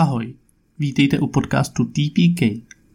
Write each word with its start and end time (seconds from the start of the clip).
Ahoj, 0.00 0.34
vítejte 0.78 1.18
u 1.18 1.26
podcastu 1.26 1.84
TPK, 1.84 2.42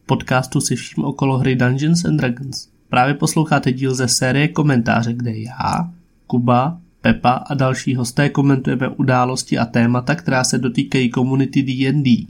podcastu 0.05 0.61
se 0.61 0.75
vším 0.75 1.05
okolo 1.05 1.37
hry 1.37 1.55
Dungeons 1.55 2.05
and 2.05 2.17
Dragons. 2.17 2.69
Právě 2.89 3.13
posloucháte 3.13 3.71
díl 3.71 3.95
ze 3.95 4.07
série 4.07 4.47
komentáře, 4.47 5.13
kde 5.13 5.37
já, 5.37 5.93
Kuba, 6.27 6.81
Pepa 7.01 7.31
a 7.31 7.53
další 7.53 7.95
hosté 7.95 8.29
komentujeme 8.29 8.89
události 8.89 9.57
a 9.57 9.65
témata, 9.65 10.15
která 10.15 10.43
se 10.43 10.57
dotýkají 10.57 11.09
komunity 11.09 11.63
D&D. 11.63 12.27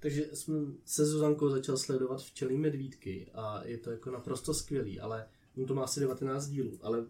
Takže 0.00 0.22
jsem 0.34 0.74
se 0.84 1.06
Zuzankou 1.06 1.48
začal 1.48 1.76
sledovat 1.76 2.22
včelí 2.22 2.56
medvídky 2.56 3.26
a 3.34 3.60
je 3.64 3.78
to 3.78 3.90
jako 3.90 4.10
naprosto 4.10 4.54
skvělý, 4.54 5.00
ale 5.00 5.24
on 5.56 5.66
to 5.66 5.74
má 5.74 5.82
asi 5.82 6.00
19 6.00 6.46
dílů, 6.46 6.78
ale 6.82 7.04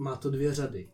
má 0.00 0.16
to 0.16 0.30
dvě 0.30 0.54
řady. 0.54 0.88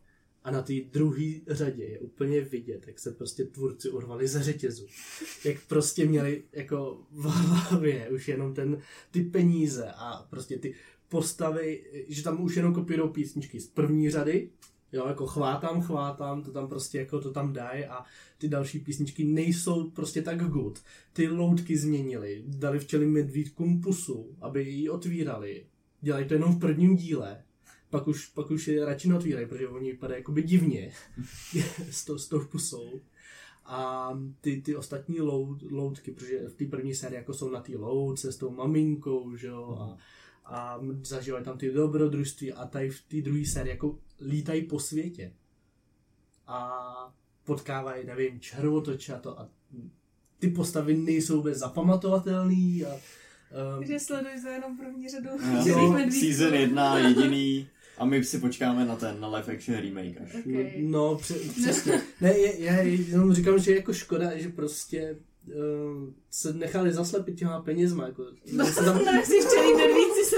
A 0.45 0.51
na 0.51 0.63
té 0.63 0.73
druhé 0.93 1.33
řadě 1.49 1.85
je 1.85 1.99
úplně 1.99 2.41
vidět, 2.41 2.87
jak 2.87 2.99
se 2.99 3.11
prostě 3.11 3.45
tvůrci 3.45 3.91
urvali 3.91 4.29
za 4.29 4.43
řetězu. 4.43 4.87
Jak 5.45 5.57
prostě 5.69 6.07
měli 6.07 6.43
jako 6.53 7.03
v 7.11 7.25
hlavě 7.25 8.09
už 8.09 8.29
jenom 8.29 8.55
ten, 8.55 8.81
ty 9.11 9.23
peníze 9.23 9.91
a 9.97 10.27
prostě 10.31 10.59
ty 10.59 10.75
postavy, 11.09 11.85
že 12.09 12.23
tam 12.23 12.43
už 12.43 12.57
jenom 12.57 12.75
kopírou 12.75 13.09
písničky 13.09 13.61
z 13.61 13.69
první 13.69 14.11
řady, 14.11 14.51
jo, 14.93 15.07
jako 15.07 15.27
chvátám, 15.27 15.83
chvátám, 15.83 16.43
to 16.43 16.53
tam 16.53 16.69
prostě 16.69 16.99
jako 16.99 17.21
to 17.21 17.31
tam 17.33 17.53
dají 17.53 17.85
a 17.85 18.05
ty 18.39 18.49
další 18.49 18.79
písničky 18.79 19.25
nejsou 19.25 19.91
prostě 19.91 20.23
tak 20.23 20.45
good. 20.45 20.83
Ty 21.13 21.29
loutky 21.29 21.77
změnili, 21.77 22.45
dali 22.47 22.79
včeli 22.79 23.07
medvídkům 23.07 23.81
pusu, 23.81 24.37
aby 24.41 24.63
ji 24.63 24.89
otvírali. 24.89 25.67
Dělají 26.01 26.29
to 26.29 26.35
jenom 26.35 26.53
v 26.53 26.61
prvním 26.61 26.97
díle 26.97 27.43
pak 27.97 28.09
už, 28.09 28.27
pak 28.27 28.51
už 28.51 28.69
je 28.69 28.85
radši 28.85 29.09
neotvírají, 29.09 29.47
protože 29.47 29.69
oni 29.69 29.93
vypadají 29.93 30.21
jakoby 30.21 30.43
divně 30.43 30.93
s, 31.91 32.05
to, 32.05 32.19
s 32.19 32.29
tou 32.29 32.45
pusou. 32.45 33.01
A 33.65 34.11
ty, 34.41 34.63
ty 34.63 34.77
ostatní 34.77 35.21
loud, 35.21 35.63
loudky, 35.63 36.13
protože 36.13 36.49
v 36.49 36.55
té 36.55 36.65
první 36.65 36.95
sérii 36.95 37.17
jako 37.17 37.35
jsou 37.35 37.51
na 37.51 37.61
té 37.61 37.77
loudce 37.77 38.33
s 38.33 38.37
tou 38.37 38.51
maminkou, 38.51 39.37
že 39.37 39.47
jo, 39.47 39.79
a, 39.81 39.97
a 40.45 40.81
zažívají 41.03 41.45
tam 41.45 41.59
ty 41.59 41.73
dobrodružství 41.73 42.53
a 42.53 42.67
tady 42.67 42.91
v 42.91 43.03
té 43.03 43.21
druhé 43.21 43.47
sérii 43.47 43.71
jako 43.71 43.99
lítají 44.21 44.63
po 44.63 44.81
světě. 44.81 45.33
A 46.47 47.15
potkávají, 47.45 48.07
nevím, 48.07 48.41
červotoče 48.41 49.15
a 49.15 49.19
to 49.19 49.41
a 49.41 49.49
ty 50.39 50.49
postavy 50.49 50.97
nejsou 50.97 51.37
vůbec 51.37 51.59
zapamatovatelný 51.59 52.85
a 52.85 53.01
Um, 53.79 53.85
že 53.85 54.01
sleduješ 54.01 54.43
za 54.43 54.51
jenom 54.51 54.77
první 54.77 55.09
řadu 55.09 55.29
no, 55.55 56.11
Season 56.11 56.55
jedna 56.55 56.99
jediný 56.99 57.69
a 57.99 58.05
my 58.05 58.25
si 58.25 58.39
počkáme 58.39 58.85
na 58.85 58.97
ten, 58.97 59.21
na 59.21 59.29
live 59.29 59.53
action 59.53 59.77
remake 59.77 60.21
až. 60.21 60.35
Okay. 60.35 60.73
No, 60.83 61.17
přesně. 61.61 62.03
ne, 62.21 62.39
je, 62.39 62.65
já 62.65 62.83
jenom 62.83 63.35
říkám, 63.35 63.59
že 63.59 63.71
je 63.71 63.77
jako 63.77 63.93
škoda, 63.93 64.37
že 64.37 64.49
prostě 64.49 65.17
uh, 65.47 66.13
se 66.31 66.53
nechali 66.53 66.93
zaslepit 66.93 67.39
těma 67.39 67.61
penězma. 67.61 68.07
Jako, 68.07 68.27
no, 68.53 68.67
se 68.67 68.85
tam, 68.85 69.01
se 70.25 70.37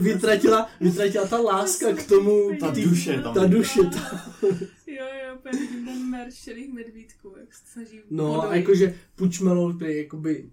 vytratila, 0.00 0.68
vytratila 0.80 1.26
ta 1.26 1.40
láska 1.40 1.92
k 1.92 2.06
tomu. 2.06 2.50
Ta 2.60 2.70
tý, 2.70 2.84
duše 2.84 3.20
tam. 3.22 3.34
Ta 3.34 3.46
duše. 3.46 3.80
Ta... 3.82 4.32
jo, 4.86 5.06
jo, 5.28 5.38
ten 5.42 6.10
merch 6.10 6.34
šedých 6.34 6.72
medvídků, 6.72 7.34
jak 7.40 7.54
se 7.54 7.64
snaží. 7.72 8.00
No, 8.10 8.50
a 8.50 8.54
jakože 8.54 8.94
Pučmelou, 9.16 9.72
který 9.72 9.96
jakoby 9.96 10.50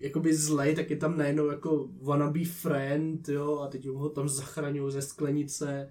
jakoby 0.00 0.34
zlej, 0.34 0.74
tak 0.74 0.90
je 0.90 0.96
tam 0.96 1.18
najednou 1.18 1.50
jako 1.50 1.88
wannabe 2.02 2.44
friend, 2.44 3.28
jo, 3.28 3.58
a 3.58 3.68
teď 3.68 3.88
ho 3.88 4.08
tam 4.08 4.28
zachraňují 4.28 4.92
ze 4.92 5.02
sklenice. 5.02 5.90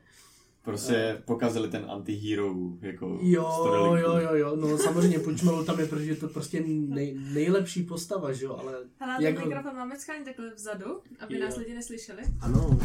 Prostě 0.61 1.15
uh, 1.17 1.21
pokazili 1.21 1.67
ten 1.67 1.85
anti-hero 1.89 2.55
jako 2.81 3.19
Jo, 3.21 3.65
jo, 3.95 4.17
jo, 4.17 4.35
jo, 4.35 4.55
no 4.55 4.77
samozřejmě 4.77 5.19
Punchmelu 5.19 5.65
tam 5.65 5.79
je, 5.79 5.85
protože 5.85 6.11
je 6.11 6.15
to 6.15 6.27
prostě 6.27 6.63
nej, 6.67 7.17
nejlepší 7.33 7.83
postava, 7.83 8.31
že 8.33 8.45
jo, 8.45 8.57
ale... 8.59 8.73
Hele, 8.99 9.23
jak 9.23 9.35
ten 9.35 9.47
mikrofon 9.47 9.75
máme 9.75 9.99
schání 9.99 10.25
takhle 10.25 10.53
vzadu, 10.55 11.01
aby 11.19 11.39
jo. 11.39 11.45
nás 11.45 11.55
lidi 11.55 11.75
neslyšeli. 11.75 12.21
Ano, 12.41 12.79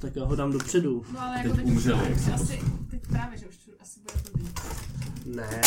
tak 0.00 0.16
já 0.16 0.24
ho 0.24 0.36
dám 0.36 0.52
dopředu. 0.52 1.04
No 1.12 1.20
ale 1.20 1.36
jako 1.36 1.48
teď, 1.48 1.56
teď 1.56 1.66
umřeli, 1.66 2.12
už, 2.12 2.28
asi, 2.34 2.60
teď 2.90 3.06
právě, 3.08 3.38
že 3.38 3.46
už 3.46 3.56
asi 3.80 4.00
bude 4.00 4.22
to 4.22 4.38
být. 4.38 4.60
Ne. 5.26 5.60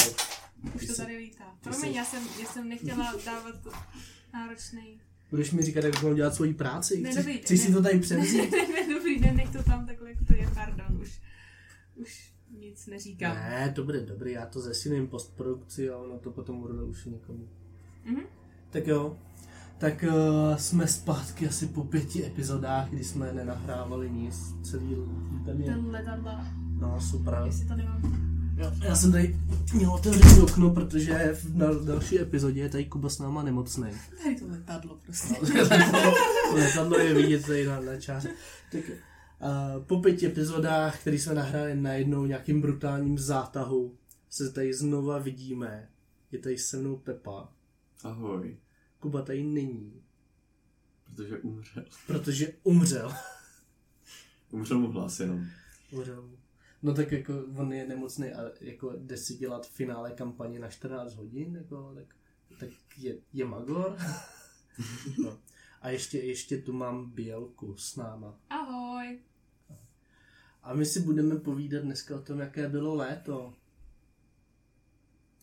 Už 0.81 0.87
to 0.87 0.95
tady 0.95 1.17
lítá. 1.17 1.57
Promiň, 1.63 1.93
já 1.93 2.05
jsem, 2.05 2.23
já 2.41 2.45
jsem 2.45 2.69
nechtěla 2.69 3.13
dávat 3.25 3.55
náročný. 4.33 5.01
Budeš 5.29 5.51
mi 5.51 5.61
říkat, 5.61 5.83
jak 5.83 6.03
mám 6.03 6.15
dělat 6.15 6.35
svoji 6.35 6.53
práci? 6.53 7.01
Ne, 7.01 7.15
dobrý, 7.15 7.37
chci 7.37 7.53
ne, 7.53 7.59
si 7.59 7.73
to 7.73 7.81
tady 7.81 7.99
převzít? 7.99 8.51
Ne, 8.51 8.67
ne, 8.67 8.93
dobrý, 8.93 9.19
ne, 9.19 9.33
nech 9.33 9.49
to 9.49 9.63
tam 9.63 9.85
takhle, 9.85 10.09
jak 10.09 10.17
to 10.27 10.33
je, 10.33 10.49
pardon, 10.53 11.01
už, 11.01 11.21
už 11.95 12.33
nic 12.59 12.87
neříkám. 12.87 13.35
Ne, 13.35 13.73
dobrý, 13.75 14.05
dobrý, 14.05 14.31
já 14.31 14.45
to 14.45 14.61
zesílím 14.61 15.07
postprodukci 15.07 15.89
a 15.89 15.97
ono 15.97 16.19
to 16.19 16.31
potom 16.31 16.61
bude 16.61 16.83
už 16.83 17.05
někomu. 17.05 17.49
Mm-hmm. 18.05 18.23
Tak 18.69 18.87
jo, 18.87 19.17
tak 19.77 20.05
uh, 20.07 20.57
jsme 20.57 20.87
zpátky 20.87 21.47
asi 21.47 21.67
po 21.67 21.83
pěti 21.83 22.25
epizodách, 22.25 22.89
kdy 22.89 23.03
jsme 23.03 23.33
nenahrávali 23.33 24.09
nic, 24.09 24.35
celý 24.63 24.95
ten 25.45 25.61
je... 25.61 25.65
Ten 25.65 25.89
letadla. 25.89 26.47
No, 26.79 27.01
super. 27.01 27.33
Jestli 27.45 27.67
to 27.67 27.75
nemám 27.75 28.28
Já 28.83 28.95
jsem 28.95 29.11
tady 29.11 29.39
měl 29.73 29.93
otevřít 29.93 30.39
okno, 30.43 30.69
protože 30.69 31.33
v 31.33 31.57
na 31.57 31.73
další 31.73 32.19
epizodě 32.19 32.61
je 32.61 32.69
tady 32.69 32.85
Kuba 32.85 33.09
s 33.09 33.19
náma 33.19 33.43
nemocný. 33.43 33.91
Tady 34.23 34.35
to 34.35 34.47
letadlo 34.47 34.99
prostě. 35.05 35.35
letadlo 36.53 36.99
je 36.99 37.13
vidět 37.13 37.45
tady 37.47 37.65
na, 37.65 37.79
na 37.79 37.99
čáře. 37.99 38.29
Tak 38.71 38.81
uh, 38.89 39.83
po 39.83 39.99
pěti 39.99 40.25
epizodách, 40.25 41.01
které 41.01 41.19
jsme 41.19 41.33
nahráli 41.33 41.75
najednou 41.75 42.25
nějakým 42.25 42.61
brutálním 42.61 43.17
zátahu, 43.17 43.97
se 44.29 44.51
tady 44.51 44.73
znova 44.73 45.19
vidíme. 45.19 45.89
Je 46.31 46.39
tady 46.39 46.57
se 46.57 46.77
mnou 46.77 46.97
Pepa. 46.97 47.49
Ahoj. 48.03 48.57
Kuba 48.99 49.21
tady 49.21 49.43
není. 49.43 49.93
Protože 51.03 51.37
umřel. 51.37 51.85
Protože 52.07 52.53
umřel. 52.63 53.13
umřel 54.51 54.79
mu 54.79 54.91
hlas 54.91 55.19
jenom. 55.19 55.45
Umřel 55.91 56.21
mu. 56.21 56.38
No 56.81 56.93
tak 56.93 57.11
jako 57.11 57.33
on 57.57 57.73
je 57.73 57.87
nemocný 57.87 58.33
a 58.33 58.51
jako 58.61 58.93
jde 58.97 59.17
si 59.17 59.33
dělat 59.33 59.67
finále 59.67 60.11
kampaně 60.11 60.59
na 60.59 60.69
14 60.69 61.15
hodin, 61.15 61.55
jako, 61.55 61.91
tak, 61.95 62.15
tak 62.59 62.69
je, 62.97 63.17
je 63.33 63.45
magor. 63.45 63.97
no. 65.23 65.37
A 65.81 65.89
ještě, 65.89 66.19
ještě 66.19 66.57
tu 66.57 66.73
mám 66.73 67.11
Bělku 67.11 67.75
s 67.77 67.95
náma. 67.95 68.39
Ahoj. 68.49 69.19
A 70.63 70.73
my 70.73 70.85
si 70.85 70.99
budeme 70.99 71.35
povídat 71.35 71.83
dneska 71.83 72.15
o 72.15 72.21
tom, 72.21 72.39
jaké 72.39 72.69
bylo 72.69 72.95
léto. 72.95 73.53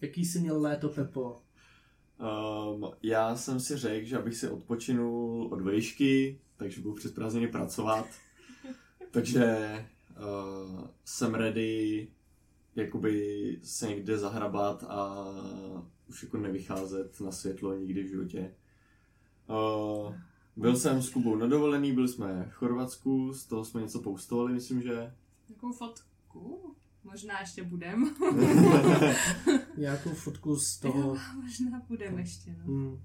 Jaký 0.01 0.25
jsi 0.25 0.41
měl 0.41 0.61
léto, 0.61 0.89
Pepo? 0.89 1.43
Um, 2.19 2.91
já 3.03 3.37
jsem 3.37 3.61
si 3.61 3.77
řekl, 3.77 4.07
že 4.07 4.19
abych 4.19 4.37
si 4.37 4.49
odpočinul 4.49 5.49
od 5.53 5.71
výšky, 5.71 6.41
takže 6.57 6.81
budu 6.81 6.95
přes 6.95 7.13
prázdniny 7.13 7.49
pracovat. 7.49 8.07
takže 9.11 9.87
uh, 10.19 10.87
jsem 11.05 11.35
ready 11.35 12.09
jakoby 12.77 13.59
se 13.63 13.89
někde 13.89 14.19
zahrabat 14.19 14.85
a 14.85 15.27
už 16.09 16.23
jako 16.23 16.37
nevycházet 16.37 17.21
na 17.21 17.33
světlo 17.33 17.75
nikdy 17.75 18.03
v 18.03 18.09
životě. 18.09 18.55
Uh, 19.49 20.15
byl 20.57 20.77
jsem 20.77 21.03
s 21.03 21.11
Kubou 21.11 21.37
na 21.37 21.47
dovolený, 21.47 21.93
byli 21.93 22.09
jsme 22.09 22.49
v 22.51 22.55
Chorvatsku, 22.55 23.33
z 23.33 23.47
toho 23.47 23.65
jsme 23.65 23.83
něco 23.83 24.03
postovali, 24.03 24.53
myslím, 24.53 24.83
že. 24.83 25.15
Jakou 25.49 25.73
fotku? 25.73 26.77
Možná 27.05 27.41
ještě 27.41 27.63
budem. 27.63 28.15
Nějakou 29.77 30.11
fotku 30.11 30.57
z 30.57 30.79
toho. 30.79 31.01
Jo, 31.01 31.17
možná 31.43 31.83
budem 31.89 32.19
ještě, 32.19 32.57
no. 32.59 32.65
Hmm. 32.65 33.03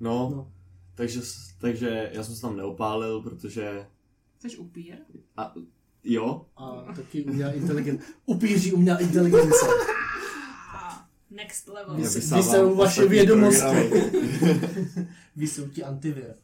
No, 0.00 0.30
no, 0.30 0.52
takže, 0.94 1.20
takže 1.58 2.10
já 2.12 2.24
jsem 2.24 2.34
se 2.34 2.40
tam 2.40 2.56
neopálil, 2.56 3.22
protože 3.22 3.86
Jsi 4.38 4.56
upír? 4.56 4.96
A, 5.36 5.54
jo. 6.04 6.46
A 6.56 6.92
taky 6.96 7.24
umělá 7.24 7.52
inteligence. 7.52 8.04
Upíří 8.26 8.72
umělá 8.72 8.98
inteligence. 8.98 9.66
Next 11.30 11.68
level. 11.68 11.96
Vy, 11.96 12.02
vy 12.02 12.20
jsou 12.42 12.74
vaše 12.74 13.08
vědomosti. 13.08 13.66
vy 15.36 15.46
jsou 15.46 15.68
ti 15.68 15.84
antivir. 15.84 16.34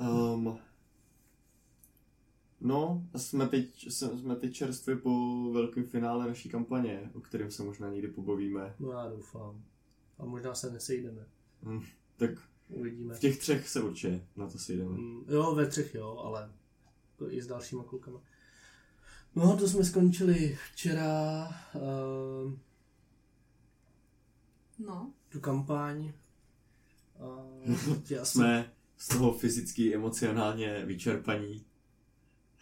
Um, 0.00 0.58
no, 2.60 3.06
jsme 3.16 3.48
teď, 3.48 3.86
jsme 3.88 4.36
teď 4.36 4.52
čerstvě 4.52 4.96
po 4.96 5.42
velkém 5.52 5.84
finále 5.84 6.26
naší 6.26 6.48
kampaně, 6.48 7.10
o 7.14 7.20
kterém 7.20 7.50
se 7.50 7.62
možná 7.62 7.90
někdy 7.90 8.08
pobavíme. 8.08 8.74
No 8.80 8.90
já 8.90 9.08
doufám. 9.08 9.62
A 10.18 10.24
možná 10.24 10.54
se 10.54 10.70
nesejdeme. 10.70 11.26
Hmm, 11.62 11.82
tak 12.16 12.30
Uvidíme. 12.68 13.14
V 13.14 13.20
těch 13.20 13.38
třech 13.38 13.68
se 13.68 13.82
určitě 13.82 14.26
na 14.36 14.48
to 14.48 14.58
sejdeme. 14.58 14.90
Mm, 14.90 15.24
jo, 15.28 15.54
ve 15.54 15.66
třech 15.66 15.94
jo, 15.94 16.16
ale 16.24 16.52
i 17.28 17.42
s 17.42 17.46
dalšíma 17.46 17.84
klukama. 17.84 18.20
No, 19.34 19.56
to 19.56 19.68
jsme 19.68 19.84
skončili 19.84 20.58
včera. 20.72 21.48
Uh, 21.74 22.52
no. 24.78 25.12
Tu 25.28 25.40
kampaň. 25.40 26.12
Uh, 27.66 28.22
jsme 28.22 28.72
z 28.96 29.08
toho 29.08 29.38
fyzicky, 29.38 29.94
emocionálně 29.94 30.84
vyčerpaní. 30.86 31.64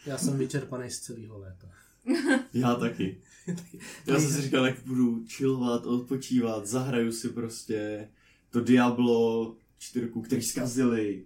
Já 0.07 0.19
jsem 0.19 0.39
vyčerpaný 0.39 0.91
z 0.91 1.01
celého 1.01 1.39
léta. 1.39 1.69
Já 2.53 2.75
taky. 2.75 3.21
Já 4.07 4.21
jsem 4.21 4.31
si 4.31 4.43
říkal, 4.43 4.67
jak 4.67 4.87
budu 4.87 5.25
chillovat, 5.29 5.87
odpočívat, 5.87 6.67
zahraju 6.67 7.13
si 7.13 7.29
prostě 7.29 8.09
to 8.51 8.61
Diablo 8.61 9.57
4, 9.79 10.11
který 10.25 10.43
zkazili. 10.43 11.25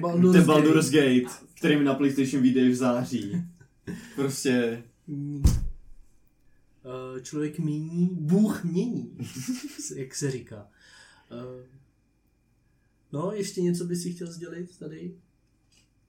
Baldur's 0.00 0.32
Ten 0.32 0.40
Gate. 0.46 0.46
Baldur's 0.46 0.90
Gate, 0.90 1.44
který 1.54 1.76
mi 1.76 1.84
na 1.84 1.94
PlayStation 1.94 2.42
vyjde 2.42 2.68
v 2.68 2.74
září. 2.74 3.32
Prostě. 4.14 4.82
Eh, 7.16 7.20
Člověk 7.22 7.58
mění, 7.58 8.08
Bůh 8.12 8.64
mění, 8.64 9.18
jak 9.96 10.14
se 10.14 10.30
říká. 10.30 10.68
Eh, 11.30 11.66
No, 13.12 13.32
ještě 13.32 13.62
něco 13.62 13.84
by 13.84 13.96
si 13.96 14.12
chtěl 14.12 14.32
sdělit 14.32 14.78
tady? 14.78 15.14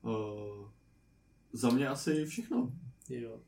uh, 0.01 0.67
za 1.53 1.69
mě 1.69 1.87
asi 1.87 2.25
všechno. 2.25 2.71
Jo. 3.09 3.39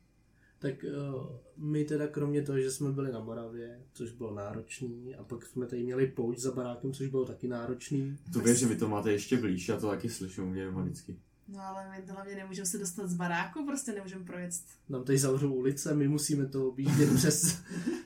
Tak 0.70 0.84
uh, 0.84 1.26
my 1.56 1.84
teda 1.84 2.06
kromě 2.06 2.42
toho, 2.42 2.60
že 2.60 2.70
jsme 2.70 2.92
byli 2.92 3.12
na 3.12 3.20
Moravě, 3.20 3.80
což 3.92 4.12
bylo 4.12 4.34
náročný, 4.34 5.14
a 5.14 5.24
pak 5.24 5.46
jsme 5.46 5.66
tady 5.66 5.82
měli 5.82 6.06
pouť 6.06 6.38
za 6.38 6.52
barákem, 6.52 6.92
což 6.92 7.08
bylo 7.08 7.24
taky 7.24 7.48
náročný. 7.48 8.18
To 8.32 8.40
věřím, 8.40 8.68
vy 8.68 8.76
to 8.76 8.88
máte 8.88 9.12
ještě 9.12 9.36
blíž, 9.36 9.68
já 9.68 9.80
to 9.80 9.88
taky 9.88 10.08
slyším 10.08 10.44
u 10.44 10.50
mě 10.50 10.64
doma 10.64 10.82
vždycky. 10.82 11.16
No 11.48 11.60
ale 11.62 11.90
my 11.90 12.12
hlavně 12.12 12.34
nemůžeme 12.34 12.66
se 12.66 12.78
dostat 12.78 13.10
z 13.10 13.14
baráku, 13.14 13.66
prostě 13.66 13.92
nemůžeme 13.92 14.24
projet. 14.24 14.50
Nám 14.88 15.04
tady 15.04 15.18
zavřou 15.18 15.54
ulice, 15.54 15.94
my 15.94 16.08
musíme 16.08 16.46
to 16.46 16.68
objíždět 16.68 17.14
přes... 17.16 17.58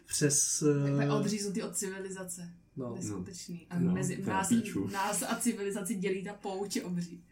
přes 0.06 0.64
Takhle 0.82 1.06
uh, 1.08 1.14
odříznutý 1.14 1.62
od 1.62 1.76
civilizace. 1.76 2.50
no, 2.76 2.94
Neskutečný. 2.94 3.66
A 3.70 3.78
No, 3.78 3.92
mezi 3.92 4.16
to 4.16 4.20
je 4.22 4.26
nás, 4.26 4.50
nás 4.92 5.22
a 5.22 5.36
civilizaci 5.40 5.94
dělí 5.94 6.24
ta 6.24 6.32
pouť 6.32 6.80
obří. 6.84 7.24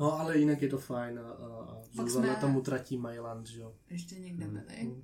No, 0.00 0.20
ale 0.20 0.38
jinak 0.38 0.62
je 0.62 0.68
to 0.68 0.78
fajn 0.78 1.18
a, 1.18 1.22
a, 1.22 1.76
Zuzana 1.92 2.26
jsme- 2.26 2.36
tam 2.40 2.56
utratí 2.56 2.96
Mailand, 2.98 3.46
že 3.46 3.60
jo. 3.60 3.74
Ještě 3.90 4.14
někde 4.14 4.44
Hmm. 4.44 4.54
byli. 4.54 5.02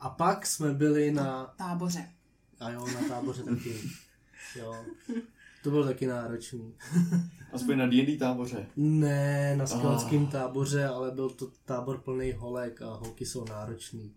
A 0.00 0.10
pak 0.10 0.46
jsme 0.46 0.72
byli 0.74 1.10
na... 1.12 1.44
Táboře. 1.58 2.08
A 2.60 2.70
jo, 2.70 2.86
na 2.86 3.08
táboře 3.08 3.42
taky. 3.44 3.80
Jo. 4.56 4.84
To 5.62 5.70
bylo 5.70 5.84
taky 5.84 6.06
náročný. 6.06 6.74
Aspoň 7.52 7.78
na 7.78 7.86
D&D 7.86 8.16
táboře. 8.16 8.66
Ne, 8.76 9.56
na 9.56 9.64
Ah. 9.64 9.66
skautském 9.66 10.26
táboře, 10.26 10.84
ale 10.86 11.10
byl 11.10 11.30
to 11.30 11.50
tábor 11.64 11.98
plný 12.00 12.32
holek 12.32 12.82
a 12.82 12.94
holky 12.94 13.26
jsou 13.26 13.44
náročný. 13.44 14.14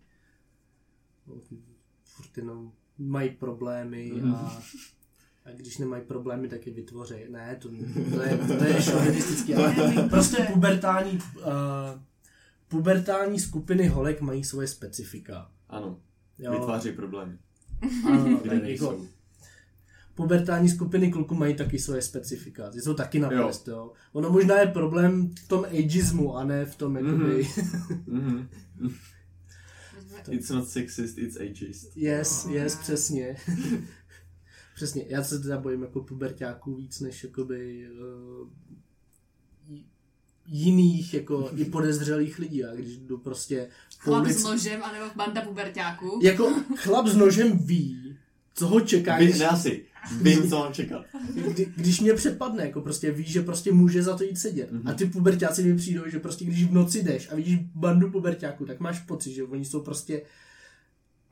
Holky 1.26 1.58
Furt 2.04 2.36
jenom 2.38 2.72
mají 2.98 3.30
problémy 3.30 4.12
a, 4.36 4.62
a 5.44 5.50
když 5.56 5.78
nemají 5.78 6.02
problémy, 6.02 6.48
tak 6.48 6.66
je 6.66 6.72
vytvoří. 6.72 7.14
Ne, 7.30 7.56
to, 7.62 7.68
to 8.14 8.22
je, 8.22 8.38
to 8.58 8.64
je 8.64 8.82
šovinistický, 8.82 9.54
ale 9.54 9.74
prostě 10.10 10.48
pubertální, 10.52 11.18
uh, 11.36 11.42
pubertální 12.68 13.40
skupiny 13.40 13.86
holek 13.86 14.20
mají 14.20 14.44
svoje 14.44 14.68
specifika. 14.68 15.50
Ano, 15.68 16.00
Jo, 16.38 16.52
vytváří 16.52 16.92
problémy, 16.92 17.38
ano, 18.06 18.40
tak 18.48 18.62
jako, 18.64 19.00
pubertální 20.14 20.68
skupiny 20.68 21.10
kluků 21.12 21.34
mají 21.34 21.54
taky 21.54 21.78
svoje 21.78 22.02
specifika. 22.02 22.70
Ty 22.70 22.80
jsou 22.80 22.94
taky 22.94 23.18
na 23.18 23.32
Jo. 23.32 23.46
prst, 23.48 23.68
jo. 23.68 23.92
Ono 24.12 24.30
možná 24.30 24.60
je 24.60 24.66
problém 24.66 25.30
v 25.44 25.48
tom 25.48 25.64
ageismu 25.64 26.36
a 26.36 26.44
ne 26.44 26.64
v 26.66 26.76
tom, 26.76 26.96
jakoby... 26.96 27.48
Mhm. 28.06 28.48
Jsme- 30.22 30.34
It's 30.34 30.50
not 30.50 30.68
sexist, 30.68 31.18
it's 31.18 31.36
ageist. 31.36 31.96
Yes, 31.96 32.46
yes, 32.50 32.76
přesně. 32.76 33.36
přesně. 34.74 35.04
Já 35.08 35.22
se 35.22 35.38
teda 35.38 35.58
bojím 35.58 35.82
jako 35.82 36.00
puberťáků 36.00 36.74
víc 36.74 37.00
než 37.00 37.24
jakoby 37.24 37.88
uh, 37.90 38.48
jiných 40.46 41.14
jako 41.14 41.50
i 41.56 41.64
podezřelých 41.64 42.38
lidí. 42.38 42.64
A 42.64 42.74
když 42.74 42.96
jdu 42.96 43.18
prostě 43.18 43.68
Chlap 43.98 44.24
s 44.24 44.26
ulici, 44.26 44.44
nožem, 44.44 44.82
anebo 44.82 45.04
banda 45.16 45.40
puberťáků. 45.42 46.20
jako 46.22 46.52
chlap 46.76 47.06
s 47.06 47.16
nožem 47.16 47.58
ví, 47.58 48.16
co 48.54 48.68
ho 48.68 48.80
čeká, 48.80 49.18
Vy, 49.18 49.24
když, 49.24 49.38
ne 49.38 49.46
asi, 49.46 49.84
vím, 50.20 50.48
co 50.50 50.58
mám 50.58 50.72
čekat. 50.72 51.04
kdy, 51.48 51.72
když 51.76 52.00
mě 52.00 52.14
přepadne, 52.14 52.66
jako 52.66 52.80
prostě 52.80 53.10
ví, 53.10 53.24
že 53.24 53.42
prostě 53.42 53.72
může 53.72 54.02
za 54.02 54.16
to 54.16 54.24
jít 54.24 54.36
sedět. 54.38 54.72
Mhm. 54.72 54.88
A 54.88 54.94
ty 54.94 55.04
puberťáci 55.06 55.62
mi 55.62 55.76
přijdou, 55.76 56.02
že 56.06 56.18
prostě 56.18 56.44
když 56.44 56.64
v 56.64 56.72
noci 56.72 57.02
jdeš 57.02 57.28
a 57.32 57.34
vidíš 57.34 57.58
bandu 57.74 58.10
puberťáků, 58.10 58.66
tak 58.66 58.80
máš 58.80 59.00
pocit, 59.00 59.32
že 59.32 59.42
oni 59.42 59.64
jsou 59.64 59.80
prostě 59.80 60.22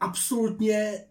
absolutně 0.01 1.05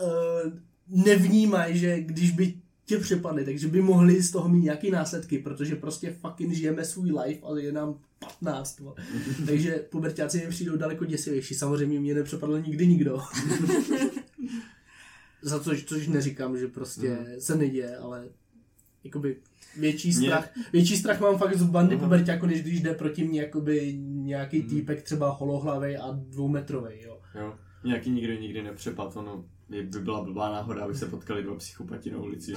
uh, 0.00 0.52
nevnímají, 0.88 1.78
že 1.78 2.00
když 2.00 2.30
by 2.30 2.54
tě 2.84 2.98
přepadli, 2.98 3.44
takže 3.44 3.68
by 3.68 3.82
mohli 3.82 4.22
z 4.22 4.30
toho 4.30 4.48
mít 4.48 4.62
nějaký 4.62 4.90
následky, 4.90 5.38
protože 5.38 5.76
prostě 5.76 6.16
fucking 6.20 6.52
žijeme 6.52 6.84
svůj 6.84 7.12
life, 7.24 7.40
ale 7.42 7.62
je 7.62 7.72
nám 7.72 7.98
15. 8.18 8.80
vole. 8.80 8.94
takže 9.46 9.72
puberťáci 9.90 10.38
mi 10.38 10.46
přijdou 10.48 10.76
daleko 10.76 11.04
děsivější. 11.04 11.54
Samozřejmě 11.54 12.00
mě 12.00 12.14
nepřepadl 12.14 12.60
nikdy 12.60 12.86
nikdo. 12.86 13.20
Za 15.42 15.60
což, 15.60 15.84
což 15.84 16.08
neříkám, 16.08 16.58
že 16.58 16.66
prostě 16.68 17.08
Mhm. 17.10 17.26
se 17.40 17.56
neděje, 17.56 17.96
ale 17.96 18.28
jakoby 19.04 19.36
větší 19.78 20.08
Mě- 20.08 20.16
strach, 20.28 20.48
větší 20.72 20.96
strach 20.96 21.20
mám 21.20 21.38
fakt 21.38 21.58
z 21.58 21.62
bandy 21.62 21.94
Aha. 21.94 22.04
puberťáků, 22.04 22.46
než 22.46 22.62
když 22.62 22.80
jde 22.80 22.94
proti 22.94 23.24
mně 23.24 23.40
jakoby 23.40 23.94
nějaký 24.02 24.58
Mhm. 24.58 24.68
týpek 24.68 25.02
třeba 25.02 25.30
holohlavej 25.30 25.96
a 25.96 26.10
dvoumetrovej, 26.12 27.02
jo. 27.06 27.18
Jo. 27.34 27.54
Nějaký 27.84 28.10
nikdo 28.10 28.32
nikdy 28.34 28.62
nepřepad, 28.62 29.16
ono 29.16 29.44
by 29.72 29.82
by 29.82 30.00
byla 30.00 30.24
blbá 30.24 30.52
náhoda, 30.52 30.84
aby 30.84 30.94
se 30.94 31.06
potkali 31.06 31.42
dva 31.42 31.54
psychopati 31.54 32.10
na 32.10 32.18
ulici. 32.18 32.52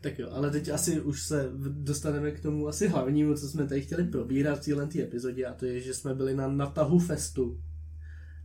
Tak 0.00 0.18
jo, 0.18 0.28
ale 0.32 0.50
teď 0.50 0.68
asi 0.68 1.00
už 1.00 1.22
se 1.22 1.50
dostaneme 1.68 2.30
k 2.30 2.40
tomu 2.40 2.68
asi 2.68 2.88
hlavnímu, 2.88 3.34
co 3.34 3.48
jsme 3.48 3.66
tady 3.66 3.82
chtěli 3.82 4.04
probírat 4.04 4.58
v 4.58 4.64
téhle 4.64 4.86
té 4.86 5.02
epizodě 5.02 5.46
a 5.46 5.54
to 5.54 5.66
je, 5.66 5.80
že 5.80 5.94
jsme 5.94 6.14
byli 6.14 6.34
na 6.34 6.48
Natahu 6.48 6.98
Festu. 6.98 7.60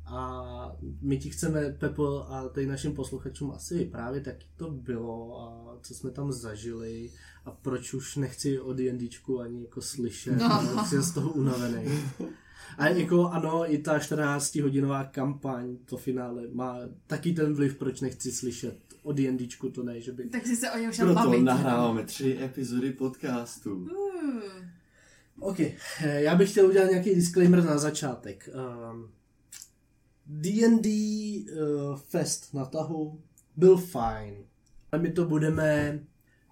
A 0.05 0.75
my 1.01 1.17
ti 1.17 1.29
chceme, 1.29 1.75
Pepo, 1.79 2.25
a 2.31 2.49
tady 2.49 2.67
našim 2.67 2.93
posluchačům 2.93 3.51
asi 3.51 3.77
vyprávět, 3.77 4.27
jak 4.27 4.37
to 4.55 4.71
bylo 4.71 5.41
a 5.41 5.77
co 5.81 5.93
jsme 5.93 6.11
tam 6.11 6.31
zažili 6.31 7.11
a 7.45 7.51
proč 7.51 7.93
už 7.93 8.15
nechci 8.15 8.59
o 8.59 8.73
D&Dčku 8.73 9.39
ani 9.39 9.63
jako 9.63 9.81
slyšet, 9.81 10.37
no. 10.37 10.85
jsem 10.85 11.01
z 11.01 11.11
toho 11.11 11.31
unavený. 11.31 11.85
A 12.77 12.87
jako 12.87 13.27
ano, 13.27 13.73
i 13.73 13.77
ta 13.77 13.97
14-hodinová 13.97 15.09
kampaň, 15.11 15.77
to 15.85 15.97
finále, 15.97 16.43
má 16.51 16.77
taky 17.07 17.33
ten 17.33 17.53
vliv, 17.53 17.77
proč 17.77 18.01
nechci 18.01 18.31
slyšet 18.31 18.77
o 19.03 19.13
D&Dčku, 19.13 19.69
to 19.69 19.83
ne, 19.83 20.01
že 20.01 20.11
by... 20.11 20.29
Tak 20.29 20.47
si 20.47 20.55
se 20.55 20.71
o 20.71 20.77
něm 20.77 20.91
šel 20.91 21.05
Proto 21.05 21.29
bavit. 21.29 21.43
nahráváme 21.43 22.03
tři 22.03 22.37
epizody 22.41 22.91
podcastu. 22.91 23.75
Uh, 23.75 23.89
OK, 25.39 25.59
eh, 25.59 25.75
já 26.01 26.35
bych 26.35 26.51
chtěl 26.51 26.67
udělat 26.67 26.89
nějaký 26.89 27.15
disclaimer 27.15 27.63
na 27.63 27.77
začátek. 27.77 28.49
Um, 28.91 29.11
D&D 30.25 30.89
uh, 30.89 31.95
Fest 31.95 32.53
na 32.53 32.65
tahu 32.65 33.21
byl 33.55 33.77
fajn. 33.77 34.33
Ale 34.91 35.01
my 35.01 35.11
to 35.11 35.25
budeme 35.25 35.99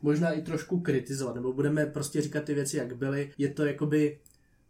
možná 0.02 0.32
i 0.32 0.42
trošku 0.42 0.80
kritizovat, 0.80 1.36
nebo 1.36 1.54
budeme 1.54 1.86
prostě 1.86 2.22
říkat 2.22 2.44
ty 2.44 2.54
věci, 2.54 2.78
jak 2.78 2.98
byly. 2.98 3.32
Je 3.38 3.54
to 3.54 3.66
jakoby, 3.66 4.20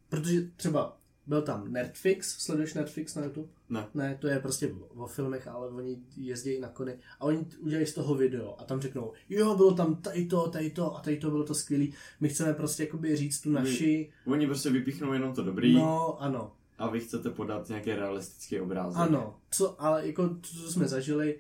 protože 0.10 0.42
třeba 0.56 0.97
byl 1.28 1.42
tam 1.42 1.72
Nerdfix, 1.72 2.38
sleduješ 2.38 2.74
Nerdfix 2.74 3.16
na 3.16 3.24
YouTube? 3.24 3.48
Ne. 3.70 3.88
Ne, 3.94 4.18
to 4.22 4.28
je 4.28 4.40
prostě 4.40 4.76
o, 4.96 5.08
filmech, 5.08 5.48
ale 5.48 5.68
oni 5.68 5.98
jezdí 6.18 6.60
na 6.60 6.70
kony 6.70 7.00
a 7.20 7.26
oni 7.26 7.46
udělají 7.60 7.88
z 7.88 7.94
toho 7.94 8.16
video 8.16 8.56
a 8.60 8.64
tam 8.64 8.82
řeknou, 8.82 9.14
jo, 9.30 9.56
bylo 9.56 9.74
tam 9.74 9.96
tady 9.96 10.26
to, 10.26 10.50
tady 10.50 10.70
to 10.70 10.96
a 10.96 11.02
tady 11.02 11.18
to 11.18 11.30
bylo 11.30 11.44
to 11.44 11.56
skvělý. 11.56 11.94
My 12.20 12.30
chceme 12.30 12.54
prostě 12.54 12.84
jakoby 12.84 13.16
říct 13.16 13.42
tu 13.42 13.52
naši, 13.52 14.12
Oni 14.26 14.46
prostě 14.48 14.70
vypíchnou 14.70 15.14
jenom 15.14 15.34
to 15.34 15.44
dobrý 15.44 15.74
no 15.74 16.22
ano, 16.22 16.52
a 16.78 16.90
vy 16.90 17.00
chcete 17.00 17.30
podat 17.30 17.70
nějaký 17.70 17.92
realistický 17.94 18.60
obrázek. 18.60 19.00
ano, 19.02 19.40
co, 19.52 19.82
ale 19.82 20.08
jako 20.08 20.30
to, 20.30 20.40
co 20.42 20.72
jsme 20.72 20.88
zažili, 20.88 21.40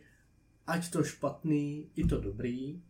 ať 0.67 0.91
to 0.91 1.03
špatný, 1.03 1.89
i 1.95 2.07
to 2.07 2.21
dobrý, 2.21 2.81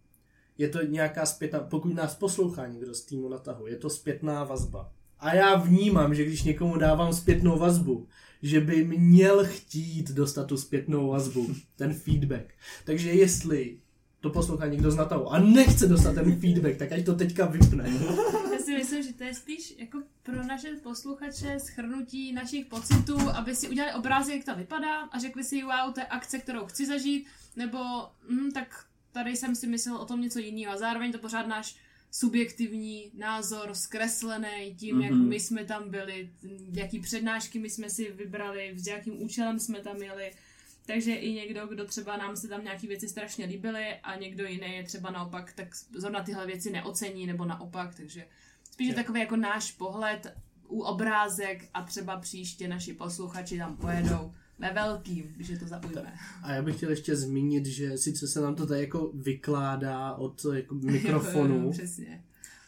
je 0.58 0.70
to 0.70 0.82
nějaká 0.82 1.26
zpětná, 1.26 1.60
pokud 1.60 1.94
nás 1.94 2.16
poslouchá 2.16 2.68
někdo 2.68 2.94
z 2.94 3.06
týmu 3.06 3.30
na 3.30 3.38
tahu, 3.38 3.68
je 3.68 3.76
to 3.76 3.90
zpětná 3.90 4.44
vazba. 4.44 4.92
A 5.20 5.36
já 5.36 5.56
vnímám, 5.56 6.16
že 6.16 6.26
když 6.26 6.44
někomu 6.44 6.78
dávám 6.78 7.14
zpětnou 7.14 7.60
vazbu, 7.60 8.08
že 8.42 8.62
by 8.62 8.84
měl 8.84 9.46
chtít 9.46 10.12
dostat 10.12 10.48
tu 10.48 10.58
zpětnou 10.58 11.10
vazbu, 11.10 11.56
ten 11.76 11.94
feedback. 11.94 12.54
Takže 12.86 13.12
jestli 13.12 13.78
to 14.20 14.30
poslouchá 14.30 14.68
někdo 14.68 14.92
z 14.92 14.96
Natahu 14.96 15.34
a 15.34 15.40
nechce 15.40 15.88
dostat 15.88 16.14
ten 16.14 16.40
feedback, 16.40 16.78
tak 16.78 16.92
ať 16.92 17.06
to 17.06 17.16
teďka 17.16 17.46
vypne. 17.46 17.90
já 18.54 18.60
si 18.60 18.78
myslím, 18.78 19.04
že 19.04 19.14
to 19.14 19.24
je 19.24 19.34
spíš 19.34 19.76
jako 19.78 20.02
pro 20.24 20.44
naše 20.44 20.76
posluchače 20.84 21.60
schrnutí 21.60 22.34
našich 22.34 22.66
pocitů, 22.66 23.30
aby 23.30 23.56
si 23.56 23.70
udělali 23.70 23.94
obrázek, 23.94 24.36
jak 24.36 24.46
to 24.46 24.56
vypadá 24.56 25.02
a 25.02 25.20
řekli 25.20 25.44
si, 25.44 25.64
wow, 25.64 25.94
to 25.94 26.00
je 26.00 26.06
akce, 26.06 26.40
kterou 26.40 26.66
chci 26.66 26.86
zažít, 26.86 27.28
nebo 27.56 27.78
hm, 28.30 28.52
tak 28.52 28.86
tady 29.12 29.36
jsem 29.36 29.56
si 29.56 29.68
myslel 29.68 29.98
o 29.98 30.06
tom 30.06 30.22
něco 30.22 30.40
jiného 30.40 30.74
a 30.74 30.78
zároveň 30.78 31.12
to 31.12 31.18
pořád 31.18 31.48
náš 31.48 31.76
subjektivní 32.12 33.12
názor, 33.14 33.74
zkreslený 33.74 34.76
tím, 34.76 34.96
mm-hmm. 34.96 35.04
jak 35.04 35.12
Mhm. 35.12 35.28
my 35.28 35.40
jsme 35.40 35.66
tam 35.66 35.90
byli, 35.90 36.30
jaký 36.74 37.00
přednášky 37.00 37.60
my 37.60 37.70
jsme 37.70 37.90
si 37.90 38.12
vybrali, 38.12 38.74
s 38.76 38.88
jakým 38.88 39.22
účelem 39.22 39.60
jsme 39.60 39.80
tam 39.80 39.98
jeli. 39.98 40.32
Takže 40.86 41.16
i 41.16 41.34
někdo, 41.34 41.68
kdo 41.68 41.86
třeba 41.86 42.18
nám 42.18 42.36
se 42.36 42.48
tam 42.48 42.64
nějaké 42.64 42.88
věci 42.88 43.10
strašně 43.10 43.46
líbily 43.46 43.96
a 44.04 44.16
někdo 44.16 44.46
jiný 44.46 44.76
je 44.76 44.84
třeba 44.84 45.12
naopak, 45.12 45.54
tak 45.54 45.76
zrovna 45.76 46.24
tyhle 46.24 46.46
věci 46.46 46.72
neocení 46.72 47.26
nebo 47.26 47.46
naopak, 47.46 47.96
takže 47.96 48.26
spíš 48.72 48.88
je 48.88 48.94
takový 48.94 49.20
jako 49.20 49.36
náš 49.36 49.72
pohled 49.72 50.34
u 50.68 50.82
obrázek 50.82 51.70
a 51.74 51.84
třeba 51.84 52.20
příště 52.20 52.68
naši 52.68 52.94
posluchači 52.94 53.58
tam 53.58 53.78
pojedou 53.78 54.34
ve 54.60 54.74
velkým, 54.74 55.24
když 55.36 55.50
je 55.50 55.60
to 55.60 55.66
zaujme. 55.68 56.14
A 56.44 56.54
já 56.54 56.62
bych 56.62 56.78
chtěl 56.78 56.90
ještě 56.90 57.16
zmínit, 57.16 57.66
že 57.66 57.98
sice 57.98 58.28
se 58.28 58.42
nám 58.42 58.56
to 58.56 58.68
tady 58.68 58.82
jako 58.82 59.12
vykládá 59.14 60.14
od 60.14 60.46
jako 60.54 60.76
mikrofonu, 60.82 61.72
Přesně. 61.72 62.24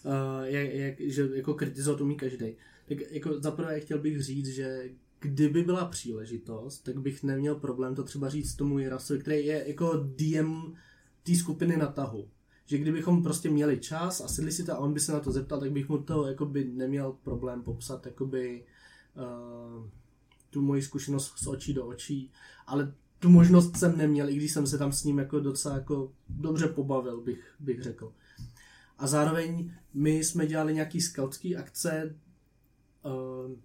uh, 0.06 0.12
jak, 0.44 0.74
jak, 0.74 1.00
že 1.00 1.30
jako 1.34 1.54
kritizovat 1.54 2.02
umí 2.02 2.16
každý. 2.16 2.56
Tak 2.88 2.98
jako 3.12 3.40
zaprvé 3.40 3.80
chtěl 3.80 4.00
bych 4.00 4.24
říct, 4.24 4.48
že 4.48 4.90
kdyby 5.20 5.64
byla 5.64 5.86
příležitost, 5.86 6.80
tak 6.80 7.00
bych 7.00 7.24
neměl 7.24 7.56
problém 7.56 7.96
to 7.96 8.04
třeba 8.04 8.30
říct 8.30 8.56
tomu 8.56 8.80
Jirasovi, 8.80 9.20
který 9.20 9.46
je 9.46 9.64
jako 9.68 10.06
DM 10.18 10.74
té 11.24 11.36
skupiny 11.36 11.78
na 11.78 11.88
tahu. 11.88 12.28
Že 12.66 12.78
kdybychom 12.78 13.24
prostě 13.24 13.50
měli 13.50 13.78
čas 13.78 14.22
a 14.22 14.28
sedli 14.28 14.52
si 14.52 14.64
to 14.64 14.74
a 14.74 14.78
on 14.78 14.94
by 14.94 15.00
se 15.00 15.12
na 15.12 15.20
to 15.20 15.32
zeptal, 15.32 15.60
tak 15.60 15.72
bych 15.72 15.90
mu 15.90 15.98
to 15.98 16.28
jakoby 16.28 16.66
neměl 16.66 17.12
problém 17.24 17.64
popsat 17.64 18.06
jakoby 18.06 18.64
uh, 19.16 19.86
tu 20.50 20.62
moji 20.62 20.82
zkušenost 20.82 21.34
z 21.38 21.48
očí 21.48 21.74
do 21.74 21.88
očí, 21.88 22.32
ale 22.68 22.94
tu 23.20 23.30
možnost 23.30 23.78
jsem 23.78 23.98
neměl, 23.98 24.30
i 24.30 24.36
když 24.36 24.52
jsem 24.52 24.68
se 24.68 24.78
tam 24.78 24.92
s 24.92 25.04
ním 25.04 25.20
jako 25.20 25.40
docela 25.40 25.76
jako 25.76 26.14
dobře 26.30 26.68
pobavil, 26.68 27.22
bych, 27.22 27.56
bych 27.60 27.82
řekl. 27.82 28.14
A 28.98 29.08
zároveň 29.08 29.74
my 29.94 30.24
jsme 30.24 30.48
dělali 30.48 30.74
nějaký 30.74 31.02
skautský 31.02 31.56
akce, 31.56 32.16
uh, 33.06 33.58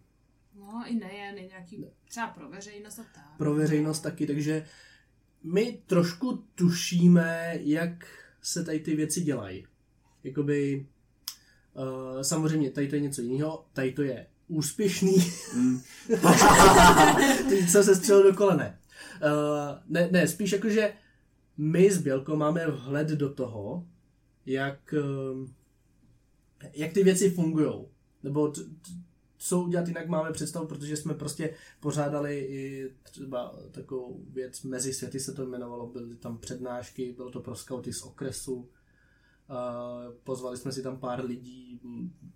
No 0.55 0.85
i 0.87 0.95
nejen, 0.95 1.39
i 1.39 1.49
nějaký 1.49 1.85
třeba 2.09 2.27
pro 2.27 2.49
veřejnost 2.49 2.99
a 2.99 3.05
tak. 3.15 3.37
pro 3.39 3.55
veřejnost 3.55 4.01
taky, 4.01 4.27
takže 4.27 4.67
my 5.43 5.83
trošku 5.87 6.45
tušíme, 6.55 7.59
jak 7.61 8.07
se 8.43 8.65
tady 8.65 8.81
ty 8.81 8.97
věci 8.97 9.21
dělají. 9.21 9.67
Jakoby, 10.25 10.87
uh, 11.75 12.23
samozřejmě, 12.23 12.71
tady 12.71 12.89
to 12.89 12.95
je 12.95 13.01
něco 13.01 13.23
jiného, 13.23 13.67
tady 13.73 13.93
to 13.93 14.03
je 14.03 14.27
úspěšný. 14.49 15.17
Mm. 15.57 15.81
Teď 17.49 17.69
jsem 17.69 17.85
se 17.85 17.97
střelil 17.97 18.23
do 18.23 18.37
kolene. 18.37 18.79
Uh, 19.23 19.79
ne, 19.89 20.09
ne, 20.13 20.29
spíš 20.29 20.53
jakože 20.53 20.93
my 21.57 21.91
s 21.91 21.99
Bělkou 21.99 22.37
máme 22.37 22.71
vhled 22.71 23.09
do 23.09 23.35
toho, 23.35 23.87
jak, 24.47 24.95
uh, 25.05 25.49
jak 26.73 26.93
ty 26.93 27.05
věci 27.05 27.31
fungují. 27.31 27.73
Nebo 28.23 28.49
t, 28.49 28.61
t, 28.65 28.91
co 29.39 29.61
udělat 29.61 29.89
jinak 29.89 30.09
máme 30.09 30.33
představu, 30.33 30.67
protože 30.67 30.97
jsme 30.97 31.15
prostě 31.15 31.55
pořádali 31.81 32.39
i 32.39 32.93
třeba 33.03 33.55
takovou 33.71 34.25
věc 34.29 34.63
mezi 34.63 34.95
světy 34.95 35.21
se 35.21 35.33
to 35.33 35.43
jmenovalo, 35.43 35.87
byly 35.87 36.17
tam 36.17 36.39
přednášky, 36.39 37.13
bylo 37.13 37.31
to 37.31 37.41
pro 37.41 37.55
skauty 37.55 37.93
z 37.93 38.03
okresu, 38.03 38.55
uh, 38.55 38.67
pozvali 40.25 40.57
jsme 40.57 40.73
si 40.73 40.83
tam 40.83 40.97
pár 40.97 41.25
lidí, 41.25 41.81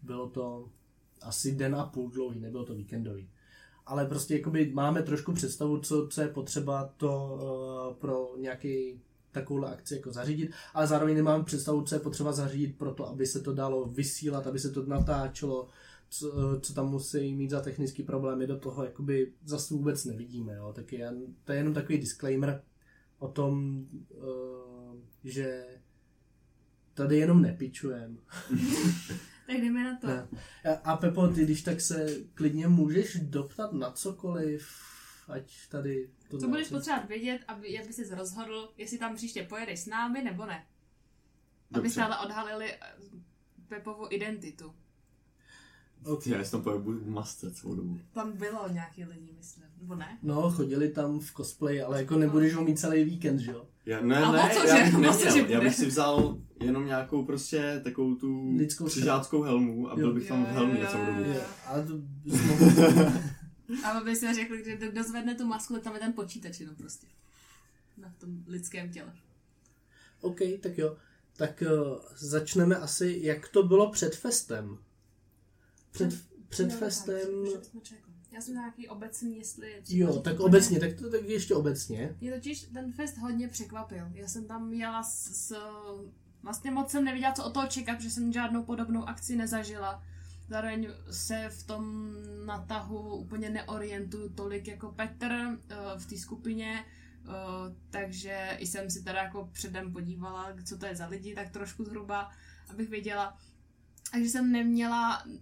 bylo 0.03 0.29
to 0.29 0.71
asi 1.23 1.53
den 1.53 1.75
a 1.75 1.87
půl 1.87 2.11
dlouhý, 2.11 2.41
nebylo 2.41 2.65
to 2.65 2.75
víkendový. 2.75 3.31
Ale 3.87 4.07
prostě 4.07 4.37
jakoby 4.37 4.71
máme 4.75 5.03
trošku 5.03 5.33
představu, 5.33 5.79
co, 5.79 6.09
co 6.09 6.21
je 6.21 6.29
potřeba 6.29 6.95
to 6.97 7.39
uh, 7.91 7.97
pro 7.97 8.35
nějaký 8.39 9.01
takovouhle 9.31 9.73
akci 9.73 9.95
jako 9.95 10.13
zařídit, 10.13 10.51
ale 10.75 10.87
zároveň 10.87 11.17
nemám 11.17 11.45
představu, 11.45 11.83
co 11.83 11.95
je 11.95 11.99
potřeba 11.99 12.33
zařídit 12.33 12.79
pro 12.79 12.95
to, 12.95 13.09
aby 13.09 13.27
se 13.27 13.41
to 13.41 13.55
dalo 13.55 13.87
vysílat, 13.87 14.47
aby 14.47 14.59
se 14.59 14.71
to 14.71 14.87
natáčelo, 14.87 15.69
co, 16.11 16.59
co 16.61 16.75
tam 16.75 16.91
musí 16.91 17.35
mít 17.35 17.51
za 17.51 17.61
technické 17.61 18.03
problémy, 18.03 18.47
do 18.47 18.59
toho 18.59 18.85
jakoby 18.85 19.33
zase 19.45 19.75
vůbec 19.75 20.05
nevidíme. 20.05 20.55
Jo. 20.55 20.73
Tak 20.77 20.93
je, 20.93 21.13
to 21.45 21.53
je 21.53 21.59
jenom 21.59 21.75
takový 21.75 21.99
disclaimer 21.99 22.63
o 23.19 23.29
tom, 23.29 23.85
uh, 24.11 24.97
že 25.25 25.65
tady 26.95 27.19
jenom 27.19 27.43
nepičujem. 27.43 28.19
Tak 29.49 29.57
jdeme 29.57 29.85
na 29.85 29.97
to. 29.97 30.07
Ne. 30.07 30.29
A 30.85 30.97
Pepo, 30.97 31.29
ty 31.29 31.45
když 31.45 31.63
tak 31.63 31.81
se 31.81 32.07
klidně 32.35 32.69
můžeš 32.69 33.21
doptat 33.21 33.73
na 33.73 33.91
cokoliv, 33.91 34.69
ať 35.29 35.69
tady 35.69 36.11
to 36.31 36.39
Co 36.39 36.49
budeš 36.49 36.69
potřebovat 36.69 37.09
vědět, 37.09 37.45
aby, 37.49 37.81
aby 37.81 37.93
jsi 37.93 38.15
rozhodl, 38.15 38.73
jestli 38.77 38.99
tam 38.99 39.17
příště 39.17 39.43
pojedeš 39.43 39.81
s 39.81 39.87
námi 39.87 40.23
nebo 40.23 40.47
ne. 40.47 40.67
Aby 41.73 41.75
Dobře. 41.75 41.91
stále 41.91 42.19
odhalili 42.19 42.73
eh, 42.73 42.79
Pepovu 43.69 44.07
identitu. 44.11 44.75
Okay. 46.05 46.33
Já 46.33 46.45
si 46.45 46.51
tam 46.51 46.63
v 46.63 47.09
masce 47.09 47.51
celou 47.51 47.75
dobu. 47.75 48.01
Tam 48.13 48.33
bylo 48.33 48.69
nějaký 48.73 49.05
lidi, 49.05 49.33
myslím, 49.37 49.65
nebo 49.81 49.95
ne? 49.95 50.19
No, 50.23 50.51
chodili 50.51 50.89
tam 50.89 51.21
v 51.21 51.33
cosplay, 51.33 51.83
ale 51.83 51.99
jako 52.01 52.17
nebudeš 52.17 52.55
ho 52.55 52.65
mít 52.65 52.79
celý 52.79 53.05
víkend, 53.05 53.39
že 53.39 53.51
jo? 53.51 53.67
Já, 53.87 54.01
ne, 54.01 54.17
A 54.17 54.33
ne, 54.33 54.51
co, 54.55 54.67
já 54.67 54.77
že? 54.91 54.97
bych 54.97 55.09
O 55.09 55.13
co, 55.13 55.39
Já 55.39 55.61
bych 55.61 55.75
si 55.75 55.87
vzal 55.87 56.39
jenom 56.61 56.87
nějakou 56.87 57.25
prostě 57.25 57.81
takovou 57.85 58.15
tu 58.15 58.57
Lidskou 58.57 58.85
křižáckou 58.85 59.43
helmu 59.43 59.91
a 59.91 59.97
byl 59.97 60.09
Jo. 60.09 60.15
bych 60.15 60.29
tam 60.29 60.45
v 60.45 60.49
helmě 60.49 60.87
celou 60.91 61.07
dobu. 61.07 61.31
Jo, 61.31 61.41
ale 61.67 61.87
to 61.87 61.95
aby 63.99 64.17
si 64.17 64.35
řekli, 64.35 64.65
že 64.65 64.77
kdo 64.77 65.03
zvedne 65.03 65.35
tu 65.35 65.47
masku, 65.47 65.75
tak 65.75 65.83
tam 65.83 65.95
je 65.95 66.01
ten 66.01 66.13
počítač 66.13 66.61
jenom 66.61 66.77
prostě. 66.77 67.07
Na 67.97 68.15
tom 68.19 68.31
lidském 68.47 68.91
těle. 68.91 69.13
OK, 70.21 70.39
tak 70.63 70.79
jo. 70.79 70.97
Tak 71.37 71.63
uh, 71.67 71.99
začneme 72.17 72.77
asi, 72.77 73.19
jak 73.23 73.49
to 73.49 73.63
bylo 73.63 73.91
před 73.91 74.17
festem. 74.17 74.79
Před, 75.99 76.25
před 76.49 76.73
festem... 76.73 77.29
Já 78.33 78.41
jsem 78.41 78.55
nějaký 78.55 78.89
obecný, 78.89 79.39
jestli... 79.39 79.83
Jo, 79.89 80.21
tak 80.21 80.41
obecně, 80.41 80.81
tak 80.81 80.95
to 80.95 81.11
tak 81.11 81.23
ještě 81.25 81.55
obecně. 81.55 82.17
Mě 82.21 82.33
totiž 82.33 82.61
ten 82.63 82.93
fest 82.93 83.19
hodně 83.19 83.49
překvapil. 83.49 84.05
Já 84.15 84.29
jsem 84.29 84.47
tam 84.47 84.73
jela 84.73 85.03
s, 85.03 85.31
s... 85.49 85.57
Vlastně 86.43 86.71
moc 86.71 86.91
jsem 86.91 87.05
nevěděla, 87.05 87.33
co 87.33 87.45
od 87.45 87.55
toho 87.55 87.67
čekat, 87.67 87.97
protože 87.97 88.11
jsem 88.11 88.33
žádnou 88.33 88.63
podobnou 88.63 89.09
akci 89.09 89.37
nezažila. 89.37 90.03
Zároveň 90.49 90.89
se 91.11 91.49
v 91.49 91.63
tom 91.63 92.13
natahu 92.47 93.17
úplně 93.17 93.51
neorientuju 93.51 94.29
tolik 94.29 94.69
jako 94.69 94.93
Petr 94.93 95.33
eh, 95.33 95.77
v 95.99 96.07
té 96.07 96.17
skupině, 96.17 96.85
eh, 96.85 97.31
takže 97.91 98.57
jsem 98.61 98.91
si 98.91 99.03
teda 99.03 99.23
jako 99.23 99.49
předem 99.53 99.93
podívala, 99.93 100.55
co 100.65 100.79
to 100.79 100.87
je 100.87 100.97
za 100.97 101.07
lidi, 101.07 101.35
tak 101.35 101.51
trošku 101.51 101.85
zhruba, 101.85 102.31
abych 102.71 102.89
věděla. 102.89 103.39
Takže 104.13 104.29
jsem 104.29 104.53
neměla, 104.53 105.23
ne, 105.27 105.41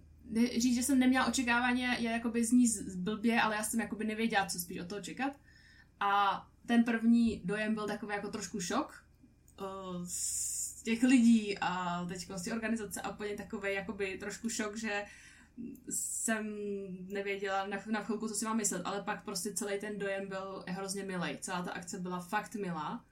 říct, 0.57 0.75
že 0.75 0.83
jsem 0.83 0.99
neměla 0.99 1.25
očekávání, 1.25 1.81
je 1.81 2.11
jakoby 2.11 2.45
zní 2.45 2.65
blbě, 2.95 3.41
ale 3.41 3.55
já 3.55 3.63
jsem 3.63 3.79
jakoby 3.79 4.05
nevěděla, 4.05 4.45
co 4.45 4.59
spíš 4.59 4.79
od 4.79 4.87
toho 4.87 5.01
čekat. 5.01 5.33
A 5.99 6.45
ten 6.65 6.83
první 6.83 7.41
dojem 7.45 7.73
byl 7.73 7.87
takový 7.87 8.15
jako 8.15 8.27
trošku 8.27 8.59
šok 8.59 9.03
eh, 9.61 9.63
z 10.03 10.83
těch 10.83 11.03
lidí 11.03 11.57
a 11.61 12.05
teď 12.05 12.27
z 12.35 12.43
té 12.43 12.53
organizace 12.53 13.01
a 13.01 13.09
úplně 13.09 13.35
takový 13.35 13.73
jakoby 13.73 14.17
trošku 14.17 14.49
šok, 14.49 14.77
že 14.77 15.05
jsem 15.89 16.45
nevěděla 17.13 17.67
na, 17.67 17.77
na 17.87 18.03
chvilku, 18.03 18.27
co 18.27 18.35
si 18.35 18.45
mám 18.45 18.57
myslet, 18.57 18.81
ale 18.85 19.03
pak 19.03 19.23
prostě 19.23 19.53
celý 19.53 19.79
ten 19.79 19.99
dojem 19.99 20.29
byl 20.29 20.63
hrozně 20.67 21.03
milej. 21.03 21.37
Celá 21.41 21.61
ta 21.61 21.71
akce 21.71 21.99
byla 21.99 22.19
fakt 22.19 22.55
milá. 22.55 23.05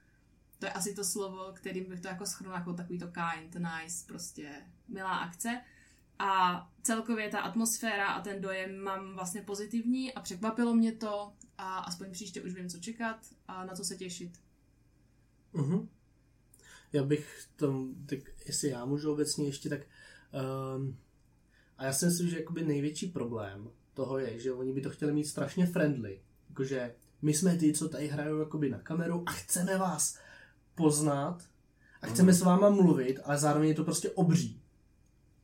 To 0.58 0.66
je 0.66 0.72
asi 0.72 0.94
to 0.94 1.04
slovo, 1.04 1.52
kterým 1.52 1.84
bych 1.84 2.00
to 2.00 2.08
jako 2.08 2.26
schrnula 2.26 2.58
jako 2.58 2.72
takový 2.72 2.98
to 2.98 3.06
kind, 3.06 3.54
nice, 3.54 4.06
prostě 4.06 4.62
milá 4.88 5.16
akce. 5.16 5.60
A 6.18 6.62
celkově 6.82 7.28
ta 7.28 7.40
atmosféra 7.40 8.06
a 8.06 8.20
ten 8.20 8.40
dojem 8.40 8.78
mám 8.78 9.14
vlastně 9.14 9.42
pozitivní 9.42 10.14
a 10.14 10.20
překvapilo 10.20 10.74
mě 10.74 10.92
to 10.92 11.32
a 11.58 11.78
aspoň 11.78 12.10
příště 12.10 12.42
už 12.42 12.54
vím, 12.54 12.68
co 12.68 12.78
čekat 12.78 13.16
a 13.48 13.64
na 13.64 13.74
co 13.74 13.84
se 13.84 13.96
těšit. 13.96 14.32
Mhm. 15.52 15.88
Já 16.92 17.02
bych 17.02 17.46
tam, 17.56 17.94
tak 18.06 18.18
jestli 18.46 18.68
já 18.68 18.84
můžu 18.84 19.12
obecně 19.12 19.46
ještě, 19.46 19.68
tak 19.68 19.80
um, 20.76 20.98
a 21.78 21.84
já 21.84 21.92
si 21.92 22.06
myslím, 22.06 22.28
že 22.28 22.38
jakoby 22.38 22.64
největší 22.64 23.06
problém 23.06 23.70
toho 23.94 24.18
je, 24.18 24.38
že 24.38 24.52
oni 24.52 24.72
by 24.72 24.80
to 24.80 24.90
chtěli 24.90 25.12
mít 25.12 25.24
strašně 25.24 25.66
friendly. 25.66 26.20
Jakože 26.48 26.94
my 27.22 27.34
jsme 27.34 27.56
ty, 27.56 27.72
co 27.72 27.88
tady 27.88 28.08
hrajou 28.08 28.38
jakoby 28.38 28.70
na 28.70 28.78
kameru 28.78 29.22
a 29.26 29.32
chceme 29.32 29.78
vás 29.78 30.18
poznat 30.74 31.42
a 32.02 32.06
chceme 32.06 32.32
s 32.32 32.42
váma 32.42 32.70
mluvit, 32.70 33.18
ale 33.24 33.38
zároveň 33.38 33.68
je 33.68 33.74
to 33.74 33.84
prostě 33.84 34.10
obří. 34.10 34.62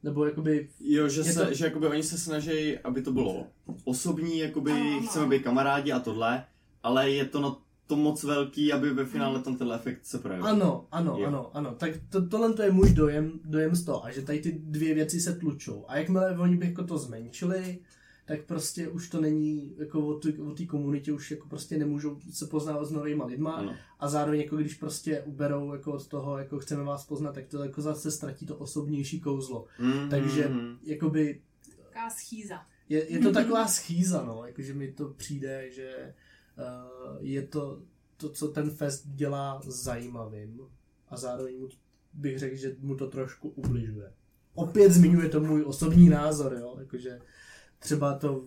Nebo 0.03 0.25
jakoby, 0.25 0.69
Jo, 0.81 1.09
že, 1.09 1.25
se, 1.25 1.47
to- 1.47 1.55
že 1.55 1.65
jakoby 1.65 1.87
oni 1.87 2.03
se 2.03 2.19
snaží, 2.19 2.79
aby 2.79 3.03
to 3.03 3.13
bylo 3.13 3.47
osobní, 3.85 4.39
jakoby 4.39 4.71
Ano, 4.73 4.81
ano. 4.99 5.07
chceme 5.07 5.27
být 5.27 5.43
kamarádi 5.43 5.93
a 5.93 6.01
tohle, 6.01 6.45
ale 6.83 7.11
je 7.11 7.25
to 7.25 7.41
na 7.41 7.57
to 7.87 7.97
moc 7.97 8.25
velký, 8.25 8.73
aby 8.73 8.91
ve 8.91 9.05
finále 9.05 9.43
tam 9.43 9.57
tenhle 9.57 9.77
efekt 9.77 10.07
se 10.07 10.19
projevil. 10.19 10.47
ano, 10.47 10.87
ano, 10.91 11.17
Jo. 11.19 11.27
ano, 11.27 11.51
ano. 11.55 11.75
Tak 11.79 11.91
to, 12.09 12.27
tohle 12.29 12.53
to 12.53 12.63
je 12.63 12.71
můj 12.73 12.91
dojem, 12.93 13.33
dojem 13.45 13.75
z 13.75 13.85
toho. 13.85 14.05
A 14.05 14.11
že 14.11 14.23
tady 14.23 14.39
ty 14.41 14.53
dvě 14.65 14.95
věci 14.95 15.21
se 15.21 15.35
tlučou. 15.35 15.85
A 15.89 15.97
jakmile 15.97 16.39
oni 16.39 16.57
by 16.57 16.67
jako 16.67 16.85
to 16.85 16.99
zmenšili, 16.99 17.79
tak 18.33 18.45
prostě 18.45 18.89
už 18.89 19.09
to 19.09 19.21
není 19.21 19.75
jako 19.79 20.07
o 20.07 20.15
té 20.15 20.29
o 20.33 20.51
té 20.51 20.67
komunitě, 20.67 21.13
už 21.13 21.31
jako 21.31 21.49
prostě 21.49 21.79
nemůžou 21.79 22.19
se 22.31 22.47
poznávat 22.47 22.87
s 22.87 22.91
novýma 22.91 23.25
lidma. 23.25 23.53
Ano. 23.53 23.77
A 23.99 24.09
zároveň 24.09 24.41
jako 24.41 24.57
když 24.57 24.75
prostě 24.75 25.21
uberou 25.21 25.73
jako 25.73 25.93
od 25.93 26.09
toho, 26.09 26.39
jako 26.39 26.59
chceme 26.59 26.83
vás 26.83 27.07
poznat, 27.07 27.35
tak 27.35 27.47
to 27.47 27.65
jako 27.65 27.83
zase 27.83 28.11
ztratí 28.11 28.47
to 28.47 28.57
osobnější 28.57 29.21
kouzlo. 29.21 29.67
Mm, 29.79 30.09
Takže 30.11 30.51
jakoby 30.83 31.41
Taková 31.77 32.11
schýza. 32.11 32.67
je, 32.89 33.13
je 33.13 33.19
to 33.19 33.33
taková 33.33 33.67
schýza, 33.67 34.25
no, 34.25 34.47
jakože 34.47 34.75
mi 34.75 34.93
to 34.93 35.09
přijde, 35.09 35.71
že 35.71 36.15
uh, 36.59 37.17
je 37.21 37.43
to 37.43 37.83
to, 38.17 38.29
co 38.29 38.49
ten 38.49 38.71
fest 38.71 39.05
dělá 39.07 39.61
zajímavým 39.67 40.61
a 41.09 41.17
zároveň 41.17 41.61
mu, 41.61 41.69
bych 42.13 42.39
řekl, 42.39 42.57
že 42.57 42.77
mu 42.79 42.97
to 42.97 43.07
trošku 43.07 43.49
ubližuje. 43.49 44.13
Opět 44.55 44.93
zmiňuje 44.93 45.29
to 45.29 45.41
můj 45.41 45.65
osobní 45.65 46.09
názor, 46.09 46.57
jo, 46.61 46.77
jakože 46.79 47.21
třeba 47.83 48.19
to 48.19 48.45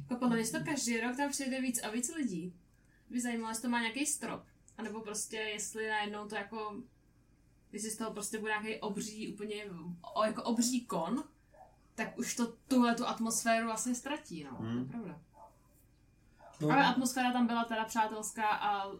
Jako 0.00 0.16
podle 0.16 0.36
mě, 0.36 0.46
to 0.46 0.64
každý 0.64 1.00
rok 1.00 1.16
tam 1.16 1.30
přijde 1.30 1.60
víc 1.60 1.82
a 1.82 1.90
víc 1.90 2.14
lidí. 2.14 2.54
By 3.10 3.20
zajímalo, 3.20 3.50
jestli 3.50 3.62
to 3.62 3.68
má 3.68 3.80
nějaký 3.80 4.06
strop. 4.06 4.42
A 4.78 4.82
nebo 4.82 5.00
prostě, 5.00 5.36
jestli 5.36 5.88
najednou 5.88 6.28
to 6.28 6.34
jako, 6.34 6.82
jestli 7.72 7.90
z 7.90 7.96
toho 7.96 8.12
prostě 8.12 8.38
bude 8.38 8.52
nějaký 8.52 8.80
obří, 8.80 9.34
úplně 9.34 9.64
o, 10.14 10.24
jako 10.24 10.42
obří 10.42 10.86
kon, 10.86 11.24
tak 11.94 12.18
už 12.18 12.34
to 12.36 12.46
tuhle 12.68 12.94
tu 12.94 13.06
atmosféru 13.06 13.66
vlastně 13.66 13.94
ztratí, 13.94 14.44
no. 14.44 14.56
Hmm. 14.56 14.74
To 14.74 14.78
je 14.78 14.84
pravda. 14.84 15.20
No, 16.60 16.70
Ale 16.70 16.84
atmosféra 16.84 17.32
tam 17.32 17.46
byla 17.46 17.64
teda 17.64 17.84
přátelská 17.84 18.48
a 18.48 18.92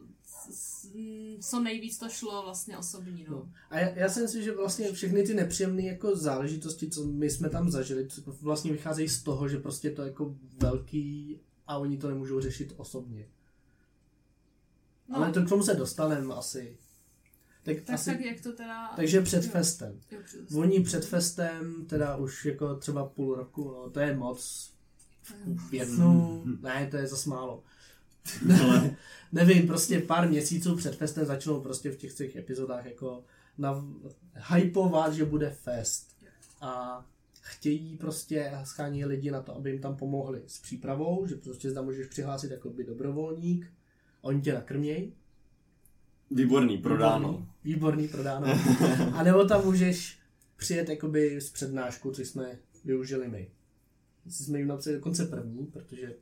co 1.40 1.60
nejvíc 1.60 1.98
to 1.98 2.08
šlo 2.08 2.42
vlastně 2.42 2.78
osobní, 2.78 3.26
no. 3.28 3.36
No. 3.36 3.52
A 3.70 3.78
já, 3.78 3.88
já 3.88 4.08
si 4.08 4.20
myslím, 4.22 4.42
že 4.42 4.56
vlastně 4.56 4.92
všechny 4.92 5.22
ty 5.22 5.34
nepříjemné 5.34 5.82
jako 5.82 6.16
záležitosti, 6.16 6.90
co 6.90 7.04
my 7.04 7.30
jsme 7.30 7.50
tam 7.50 7.70
zažili, 7.70 8.08
vlastně 8.40 8.72
vycházejí 8.72 9.08
z 9.08 9.22
toho, 9.22 9.48
že 9.48 9.58
prostě 9.58 9.90
to 9.90 10.02
je 10.02 10.08
jako 10.08 10.34
velký 10.58 11.40
a 11.66 11.78
oni 11.78 11.98
to 11.98 12.08
nemůžou 12.08 12.40
řešit 12.40 12.74
osobně. 12.76 13.28
no 15.08 15.16
Ale 15.16 15.32
to 15.32 15.42
k 15.42 15.48
tomu 15.48 15.62
se 15.62 15.74
dostaneme 15.74 16.34
asi. 16.34 16.78
Tak, 17.62 17.76
tak, 17.76 17.94
asi 17.94 18.10
tak 18.10 18.20
jak 18.20 18.40
to 18.40 18.52
teda... 18.52 18.92
takže 18.96 19.20
před 19.20 19.44
jo. 19.44 19.50
festem. 19.50 20.00
Jo, 20.10 20.20
před- 20.24 20.52
Oni 20.52 20.80
před 20.80 21.04
festem, 21.04 21.86
teda 21.86 22.16
už 22.16 22.44
jako 22.44 22.76
třeba 22.76 23.06
půl 23.06 23.34
roku, 23.34 23.64
no 23.70 23.90
to 23.90 24.00
je 24.00 24.16
moc. 24.16 24.72
V 25.44 25.68
květnu, 25.68 26.44
ne, 26.62 26.88
to 26.90 26.96
je 26.96 27.06
zas 27.06 27.26
málo. 27.26 27.62
Ale 28.62 28.96
Nevím, 29.32 29.66
prostě 29.66 30.00
pár 30.00 30.28
měsíců 30.28 30.76
před 30.76 30.96
festem 30.96 31.26
začnou 31.26 31.60
prostě 31.60 31.90
v 31.90 31.96
těch 31.96 32.14
těch 32.14 32.36
epizodách 32.36 32.86
jako 32.86 33.24
na, 33.58 33.84
hypovat, 34.54 35.12
že 35.14 35.24
bude 35.24 35.50
fest. 35.50 36.16
A 36.60 37.04
chtějí 37.40 37.96
prostě, 37.96 38.52
schání 38.64 39.04
lidi 39.04 39.30
na 39.30 39.42
to, 39.42 39.56
aby 39.56 39.70
jim 39.70 39.80
tam 39.80 39.96
pomohli 39.96 40.42
s 40.46 40.60
přípravou, 40.60 41.26
že 41.26 41.34
prostě 41.34 41.72
tam 41.72 41.84
můžeš 41.84 42.06
přihlásit 42.06 42.50
jako 42.50 42.70
by 42.70 42.84
dobrovolník, 42.84 43.72
oni 44.20 44.40
tě 44.40 44.54
nakrmějí. 44.54 45.12
výborný, 46.30 46.78
prodáno. 46.78 47.28
Výborný, 47.28 47.46
výborný 47.64 48.08
prodáno. 48.08 48.46
A 49.14 49.22
nebo 49.22 49.44
tam 49.44 49.64
můžeš 49.64 50.18
přijet 50.56 50.88
jakoby 50.88 51.40
z 51.40 51.50
přednášku, 51.50 52.10
což 52.10 52.28
jsme 52.28 52.58
využili 52.84 53.28
my. 53.28 53.50
Jestli 54.26 54.44
jsme 54.44 54.58
jim 54.58 54.68
napsali 54.68 54.96
dokonce 54.96 55.26
první, 55.26 55.66
protože 55.66 56.16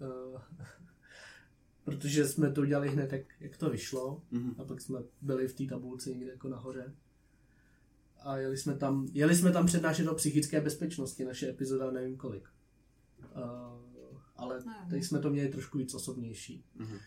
uh, 0.00 0.40
protože 1.84 2.28
jsme 2.28 2.52
to 2.52 2.60
udělali 2.60 2.88
hned, 2.88 3.12
jak, 3.12 3.22
jak 3.40 3.56
to 3.56 3.70
vyšlo. 3.70 4.22
Mhm. 4.30 4.54
A 4.58 4.64
pak 4.64 4.80
jsme 4.80 4.98
byli 5.20 5.48
v 5.48 5.54
té 5.54 5.64
tabulce 5.64 6.10
někde 6.10 6.30
jako 6.32 6.48
nahoře. 6.48 6.94
A 8.20 8.36
jeli 8.36 8.56
jsme 8.56 8.74
tam, 8.76 9.08
jeli 9.12 9.36
jsme 9.36 9.52
tam 9.52 9.66
přednášet 9.66 10.08
o 10.08 10.14
psychické 10.14 10.60
bezpečnosti, 10.60 11.24
naše 11.24 11.48
epizoda 11.48 11.90
nevím 11.90 12.16
kolik. 12.16 12.48
Uh, 13.36 14.18
ale 14.36 14.62
No. 14.66 14.72
teď 14.90 15.04
jsme 15.04 15.18
to 15.18 15.30
měli 15.30 15.48
trošku 15.48 15.78
víc 15.78 15.94
osobnější. 15.94 16.64
Mhm. 16.76 16.98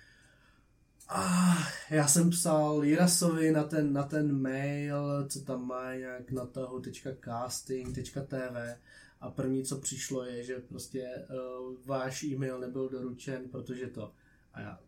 A 1.10 1.54
já 1.90 2.08
jsem 2.08 2.30
psal 2.30 2.84
Jirasovi 2.84 3.52
na 3.52 3.64
ten, 3.64 3.94
na 3.94 4.04
ten 4.04 4.42
mail, 4.42 5.28
co 5.30 5.42
tam 5.42 5.68
má 5.68 5.96
nějak 5.96 6.32
na 6.32 6.46
toho 6.46 6.82
.casting.tv 7.26 8.78
a 9.22 9.32
první, 9.32 9.64
co 9.64 9.78
přišlo, 9.78 10.24
je, 10.26 10.44
že 10.44 10.56
prostě 10.56 11.08
uh, 11.30 11.76
váš 11.86 12.24
e-mail 12.24 12.60
nebyl 12.60 12.90
doručen, 12.90 13.42
protože 13.52 13.88
to. 13.88 14.12
A 14.54 14.62
já, 14.62 14.80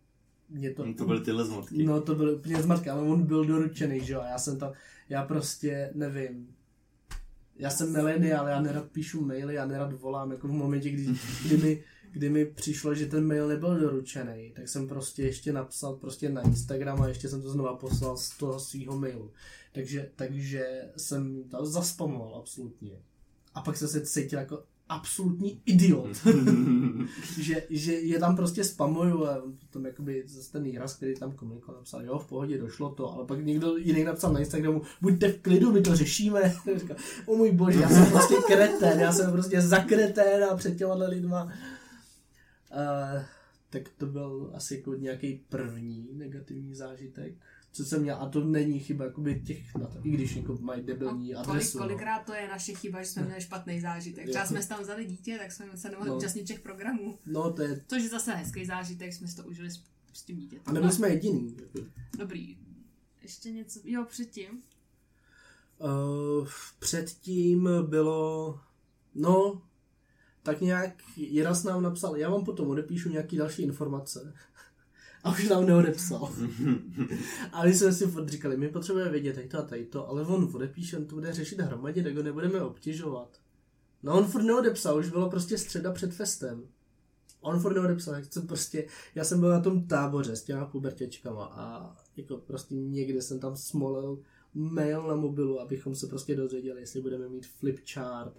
mě 0.50 0.74
to, 0.74 0.94
To 0.94 1.06
byly 1.06 1.22
tyhle 1.22 1.46
zmatky. 1.46 1.84
No 1.84 2.02
to 2.02 2.16
byl 2.16 2.30
úplně 2.30 2.62
zmatky, 2.62 2.90
ale 2.90 3.02
on 3.02 3.24
byl 3.24 3.46
doručený, 3.46 4.06
že 4.06 4.13
jo, 4.13 4.22
a 4.22 4.28
já 4.28 4.38
jsem 4.38 4.60
tam, 4.60 4.74
já 5.10 5.25
prostě 5.25 5.92
nevím. 5.94 6.56
Já 7.56 7.70
jsem 7.70 7.94
milenial, 7.94 8.48
já 8.48 8.62
nerad 8.62 8.92
píšu 8.92 9.25
maily, 9.25 9.54
já 9.54 9.66
nerad 9.66 9.94
volám, 9.94 10.32
jako 10.32 10.48
v 10.48 10.52
momentě, 10.52 10.90
kdy, 10.90 11.08
kdy, 11.46 11.58
mi, 11.58 11.84
kdy 12.12 12.30
mi 12.30 12.46
přišlo, 12.46 12.96
že 12.96 13.06
ten 13.06 13.28
mail 13.28 13.48
nebyl 13.48 13.80
doručený, 13.80 14.54
tak 14.56 14.69
jsem 14.69 14.88
prostě 14.88 15.24
ještě 15.24 15.54
napsal 15.54 15.96
prostě 15.96 16.30
na 16.30 16.41
Instagram 16.41 17.02
a 17.02 17.08
ještě 17.08 17.30
jsem 17.30 17.41
to 17.41 17.50
znova 17.50 17.76
poslal 17.76 18.17
z 18.17 18.38
toho 18.38 18.60
svého 18.60 19.00
mailu. 19.00 19.32
Takže, 19.72 20.12
takže 20.15 20.89
jsem 20.98 21.43
to 21.43 21.65
zaspamoval 21.65 22.36
absolutně. 22.36 23.02
A 23.56 23.62
pak 23.62 23.78
jsem 23.78 23.88
se 23.88 24.02
cítil 24.02 24.39
jako 24.39 24.63
absolutní 24.89 25.62
idiot 25.66 26.10
že, 27.39 27.63
že 27.70 27.94
je 27.94 28.20
tam 28.20 28.36
prostě 28.36 28.63
spamuju 28.63 29.26
a 29.26 29.42
potom 29.60 29.86
jakoby 29.86 30.24
zase 30.28 30.52
ten 30.52 30.63
výraz, 30.63 30.96
který 30.96 31.16
tam 31.16 31.32
komunikoval, 31.32 31.82
napsal, 31.82 32.06
jo, 32.06 32.20
v 32.20 32.28
pohodě, 32.28 32.58
došlo 32.58 32.89
to, 32.89 33.13
ale 33.13 33.26
pak 33.26 33.46
někdo 33.46 33.78
jiný 33.78 34.04
napsal 34.04 34.34
na 34.34 34.39
Instagramu, 34.39 34.82
buďte 35.02 35.32
v 35.32 35.42
klidu, 35.42 35.72
my 35.72 35.82
to 35.82 35.96
řešíme. 35.96 36.54
Říkal, 36.76 36.98
o 37.26 37.36
můj 37.36 37.52
bože, 37.52 37.80
já 37.80 37.89
jsem 37.89 38.12
prostě 38.12 38.36
kretén, 38.48 39.00
já 39.00 39.12
jsem 39.12 39.32
prostě 39.32 39.62
zakretén 39.62 40.44
a 40.44 40.56
před 40.56 40.78
těma 40.78 40.94
lidma. 40.94 41.44
Uh, 41.44 43.22
tak 43.70 43.89
to 43.98 44.06
byl 44.06 44.52
asi 44.54 44.76
jako 44.76 44.94
nějaký 44.94 45.46
první 45.50 46.10
negativní 46.13 46.76
zážitek, 46.76 47.34
co 47.74 47.86
jsem 47.86 48.02
měl, 48.02 48.16
a 48.16 48.30
to 48.30 48.44
není 48.44 48.80
chyba 48.80 49.06
jakoby 49.06 49.42
těch, 49.42 49.76
na 49.76 49.88
to, 49.88 50.00
i 50.04 50.10
když 50.12 50.36
jako 50.36 50.58
mají 50.62 50.84
debilní 50.84 51.36
A 51.36 51.44
kolik, 51.44 51.50
adresu. 51.50 51.78
no. 51.78 51.84
kolikrát 51.84 52.20
to 52.26 52.34
je 52.34 52.48
naše 52.48 52.74
chyba, 52.74 53.04
že 53.04 53.10
jsme 53.10 53.22
měli 53.26 53.42
špatný 53.42 53.82
zážitek. 53.82 54.30
Třeba 54.30 54.46
jsme 54.46 54.62
si 54.64 54.70
tam 54.70 54.82
vzali 54.82 55.06
dítě, 55.06 55.38
tak 55.38 55.52
jsme 55.52 55.78
se 55.78 55.90
nemohli 55.90 56.10
No. 56.10 56.18
účastnit 56.18 56.44
těch 56.44 56.60
programů. 56.60 57.20
No, 57.26 57.54
to 57.54 57.62
je, 57.62 57.82
Což 57.88 58.04
je 58.04 58.10
zase 58.10 58.34
hezký 58.36 58.66
zážitek, 58.66 59.14
jsme 59.14 59.28
si 59.28 59.36
to 59.36 59.44
užili 59.44 59.72
s, 59.72 59.84
s 60.14 60.24
tím 60.24 60.38
dítětem. 60.38 60.64
a 60.66 60.72
nebyli 60.72 60.94
jsme 60.94 61.10
jediný. 61.10 61.58
Jako. 61.62 61.88
Dobrý. 62.18 62.58
Ještě 63.22 63.52
něco, 63.52 63.80
jo, 63.84 64.06
předtím. 64.10 64.62
Uh, 65.80 66.48
předtím 66.80 67.70
bylo, 67.88 68.60
no, 69.16 69.62
tak 70.44 70.62
nějak 70.62 71.04
Jiras 71.18 71.64
nám 71.64 71.84
napsal, 71.84 72.16
já 72.18 72.30
vám 72.30 72.46
potom 72.46 72.68
odepíšu 72.68 73.10
nějaký 73.10 73.38
další 73.38 73.62
informace. 73.62 74.34
A 75.24 75.32
už 75.32 75.50
nám 75.50 75.66
neodepsal. 75.66 76.34
a 77.52 77.64
my 77.64 77.74
jsme 77.74 77.94
si 77.94 78.08
furt 78.08 78.30
říkali, 78.30 78.58
my 78.58 78.70
potřebujeme 78.70 79.12
vědět 79.12 79.34
tady 79.34 79.48
to 79.48 79.60
a 79.60 79.62
tady 79.62 79.86
to, 79.86 80.10
ale 80.10 80.22
on 80.22 80.50
odepíše, 80.54 80.98
on 80.98 81.06
to 81.06 81.16
bude 81.16 81.34
řešit 81.34 81.60
hromadě, 81.60 82.04
tak 82.04 82.16
ho 82.16 82.24
nebudeme 82.24 82.62
obtěžovat. 82.62 83.40
No 84.04 84.18
on 84.18 84.26
furt 84.26 84.44
neodepsal, 84.44 84.98
už 84.98 85.10
bylo 85.10 85.30
prostě 85.30 85.58
středa 85.58 85.92
před 85.92 86.14
festem. 86.14 86.68
On 87.42 87.60
furt 87.60 87.74
neodepsal, 87.74 88.16
jak 88.16 88.34
jsem 88.34 88.48
prostě, 88.48 88.88
já 89.16 89.24
jsem 89.24 89.40
byl 89.40 89.50
na 89.50 89.60
tom 89.60 89.88
táboře 89.88 90.36
s 90.36 90.44
těma 90.44 90.66
pubertěčkama 90.66 91.46
a 91.46 91.96
jako 92.18 92.38
prostě 92.38 92.76
někde 92.76 93.22
jsem 93.22 93.40
tam 93.40 93.56
smolil 93.56 94.20
mail 94.54 95.08
na 95.08 95.16
mobilu, 95.16 95.62
abychom 95.62 95.96
se 95.96 96.08
prostě 96.08 96.36
dozvěděli, 96.36 96.82
jestli 96.82 97.02
budeme 97.02 97.30
mít 97.30 97.48
flipchart, 97.48 98.34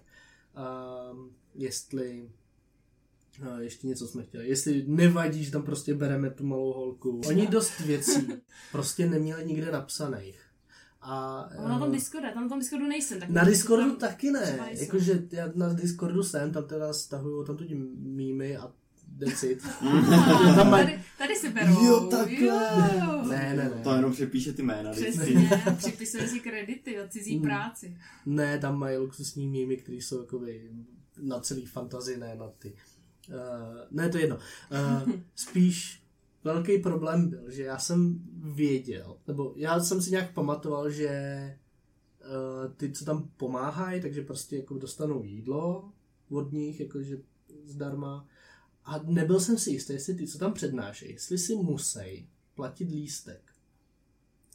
um, 1.11 1.31
jestli 1.55 2.29
a 3.41 3.59
ještě 3.59 3.87
něco 3.87 4.07
jsme 4.07 4.23
chtěli. 4.23 4.47
Jestli 4.49 4.83
nevadí, 4.87 5.43
že 5.43 5.51
tam 5.51 5.63
prostě 5.63 5.93
bereme 5.95 6.29
tu 6.29 6.45
malou 6.45 6.73
holku. 6.73 7.21
Oni 7.27 7.47
dost 7.47 7.79
věcí 7.79 8.27
prostě 8.71 9.09
neměli 9.09 9.45
nikde 9.45 9.71
napsaných. 9.71 10.41
A, 11.01 11.39
A 11.57 11.67
na 11.69 11.79
tom 11.79 11.91
Discordu, 11.91 12.27
tam 12.33 12.43
na 12.43 12.49
tom 12.49 12.59
Discordu 12.59 12.87
nejsem. 12.87 13.19
Tak 13.19 13.29
na 13.29 13.43
Discordu 13.43 13.89
tam- 13.89 13.95
taky 14.09 14.31
ne. 14.31 14.59
Jakože 14.71 15.23
já 15.31 15.51
na 15.55 15.73
Discordu 15.73 16.23
jsem, 16.23 16.51
tam 16.51 16.63
teda 16.67 16.93
stahuju 16.93 17.43
tam 17.43 17.57
tu 17.57 17.63
mýmy 17.97 18.57
a 18.57 18.71
decit. 19.07 19.63
Tam 20.55 20.69
mají- 20.71 20.85
tady, 20.85 21.01
tady 21.17 21.35
si 21.35 21.49
berou. 21.49 21.85
Jo, 21.85 22.07
takhle. 22.11 22.91
Jo. 22.99 23.23
Ne, 23.29 23.53
ne, 23.57 23.71
ne. 23.75 23.81
To 23.83 23.95
jenom 23.95 24.11
přepíše 24.11 24.53
ty 24.53 24.63
jména. 24.63 24.91
Přesně, 24.91 25.49
připisuje 25.77 26.27
si 26.27 26.39
kredity 26.39 26.97
za 27.01 27.07
cizí 27.07 27.35
Mm. 27.37 27.41
práci. 27.41 27.97
Ne, 28.25 28.59
tam 28.59 28.79
mají 28.79 28.97
luxusní 28.97 29.47
mýmy, 29.47 29.77
které 29.77 29.97
jsou 29.97 30.19
jakoby 30.19 30.71
na 31.21 31.39
celý 31.39 31.65
fantazii, 31.65 32.17
ne 32.17 32.35
na 32.35 32.49
ty. 32.59 32.75
Uh, 33.29 33.35
ne, 33.91 34.09
to 34.09 34.17
je 34.17 34.23
jedno. 34.23 34.37
Uh, 34.71 35.11
spíš 35.35 36.03
velký 36.43 36.77
problém 36.77 37.29
byl, 37.29 37.51
že 37.51 37.63
já 37.63 37.79
jsem 37.79 38.19
věděl, 38.53 39.17
nebo 39.27 39.53
já 39.55 39.79
jsem 39.79 40.01
si 40.01 40.11
nějak 40.11 40.33
pamatoval, 40.33 40.89
že 40.89 41.09
uh, 42.19 42.73
ty, 42.73 42.91
co 42.91 43.05
tam 43.05 43.29
pomáhají, 43.37 44.01
takže 44.01 44.21
prostě 44.21 44.57
jako 44.57 44.77
dostanou 44.77 45.23
jídlo 45.23 45.91
od 46.29 46.51
nich, 46.51 46.79
jakože 46.79 47.17
zdarma. 47.63 48.27
A 48.85 48.99
nebyl 49.03 49.39
jsem 49.39 49.57
si 49.57 49.71
jistý, 49.71 49.93
jestli 49.93 50.15
ty, 50.15 50.27
co 50.27 50.37
tam 50.37 50.53
přednášejí, 50.53 51.13
jestli 51.13 51.37
si 51.37 51.55
musí 51.55 52.29
platit 52.55 52.89
lístek. 52.89 53.54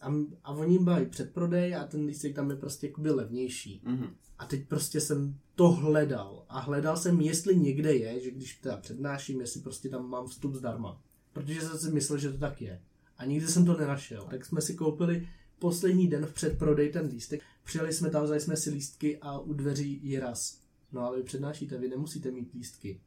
A, 0.00 0.12
a 0.44 0.52
oni 0.52 0.78
mají 0.78 1.06
předprodej 1.06 1.74
a 1.76 1.84
ten 1.84 2.04
lístek 2.04 2.34
tam 2.34 2.50
je 2.50 2.56
prostě 2.56 2.86
jakoby 2.86 3.10
levnější. 3.10 3.82
Mhm. 3.84 4.06
A 4.38 4.46
teď 4.46 4.68
prostě 4.68 5.00
jsem 5.00 5.38
to 5.54 5.68
hledal. 5.68 6.44
A 6.48 6.60
hledal 6.60 6.96
jsem, 6.96 7.20
jestli 7.20 7.56
někde 7.56 7.94
je, 7.96 8.20
že 8.20 8.30
když 8.30 8.54
teda 8.54 8.76
přednáším, 8.76 9.40
jestli 9.40 9.60
prostě 9.60 9.88
tam 9.88 10.08
mám 10.08 10.26
vstup 10.26 10.54
zdarma. 10.54 11.02
Protože 11.32 11.60
jsem 11.60 11.78
si 11.78 11.90
myslel, 11.90 12.18
že 12.18 12.32
to 12.32 12.38
tak 12.38 12.62
je. 12.62 12.82
A 13.18 13.24
nikdy 13.24 13.48
jsem 13.48 13.64
to 13.64 13.76
nenašel. 13.76 14.26
Tak 14.30 14.44
jsme 14.44 14.60
si 14.60 14.74
koupili 14.74 15.28
poslední 15.58 16.08
den 16.08 16.26
v 16.26 16.32
předprodej 16.32 16.92
ten 16.92 17.06
lístek. 17.06 17.40
Přijeli 17.64 17.92
jsme 17.92 18.10
tam, 18.10 18.24
vzali 18.24 18.40
jsme 18.40 18.56
si 18.56 18.70
lístky 18.70 19.18
a 19.18 19.38
u 19.38 19.52
dveří 19.52 20.00
je 20.02 20.20
raz. 20.20 20.60
No 20.92 21.00
ale 21.00 21.16
vy 21.16 21.22
přednášíte, 21.22 21.78
vy 21.78 21.88
nemusíte 21.88 22.30
mít 22.30 22.52
lístky. 22.54 23.00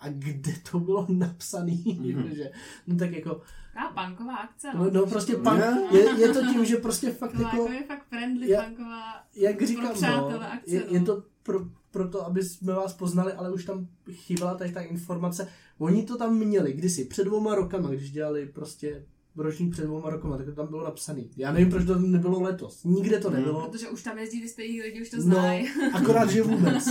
A 0.00 0.08
kde 0.08 0.52
to 0.70 0.80
bylo 0.80 1.06
napsané, 1.08 1.72
Mhm. 1.86 2.04
jakože, 2.10 2.50
no 2.86 2.96
tak 2.96 3.10
jako, 3.12 3.40
Taková 3.74 4.06
punková 4.06 4.36
akce, 4.36 4.68
no, 4.74 4.90
no 4.90 5.06
prostě 5.06 5.32
Je. 5.32 5.38
punk, 5.38 5.92
je, 5.92 6.20
je 6.20 6.28
to 6.28 6.40
tím, 6.40 6.64
že 6.64 6.76
prostě 6.76 7.10
fakt 7.10 7.32
Taková 7.32 7.48
jako, 7.48 7.62
jako 7.62 7.72
je 7.72 7.82
fakt 7.86 8.06
friendly 8.08 8.50
Já- 8.50 8.62
punková. 8.62 9.02
jak 9.36 9.62
říkám, 9.62 9.98
pro 9.98 10.30
no, 10.30 10.42
akce, 10.52 10.74
je, 10.74 10.80
no. 10.90 10.94
je 10.94 11.00
to 11.00 11.22
pro, 11.42 11.60
pro 11.90 12.08
to, 12.08 12.26
aby 12.26 12.42
jsme 12.42 12.72
vás 12.72 12.94
poznali, 12.94 13.32
ale 13.32 13.52
už 13.52 13.64
tam 13.64 13.86
chyběla 14.12 14.54
tady 14.54 14.72
ta 14.72 14.80
informace. 14.80 15.48
Oni 15.78 16.02
to 16.02 16.16
tam 16.18 16.34
měli 16.36 16.72
kdysi, 16.72 17.04
před 17.04 17.24
dvouma 17.24 17.54
rokama, 17.54 17.88
když 17.88 18.10
dělali 18.10 18.46
prostě 18.46 19.06
ročník 19.42 19.72
před 19.72 19.84
dvouma 19.84 20.10
rokama, 20.10 20.36
tak 20.36 20.46
to 20.46 20.52
tam 20.52 20.66
bylo 20.66 20.84
napsaný. 20.84 21.30
Já 21.36 21.52
nevím, 21.52 21.70
proč 21.70 21.84
to 21.86 21.92
tam 21.94 22.10
nebylo 22.10 22.42
letos. 22.42 22.84
Nikde 22.84 23.18
to 23.18 23.28
Hmm. 23.30 23.38
nebylo. 23.38 23.68
Protože 23.70 23.88
už 23.88 24.02
tam 24.02 24.18
jezdí 24.18 24.40
vyspělí 24.40 24.82
lidi, 24.82 25.02
už 25.02 25.10
to 25.10 25.16
No, 25.16 25.22
znají. 25.22 25.68
akorát, 25.94 26.30
že 26.30 26.42
vůbec. 26.42 26.88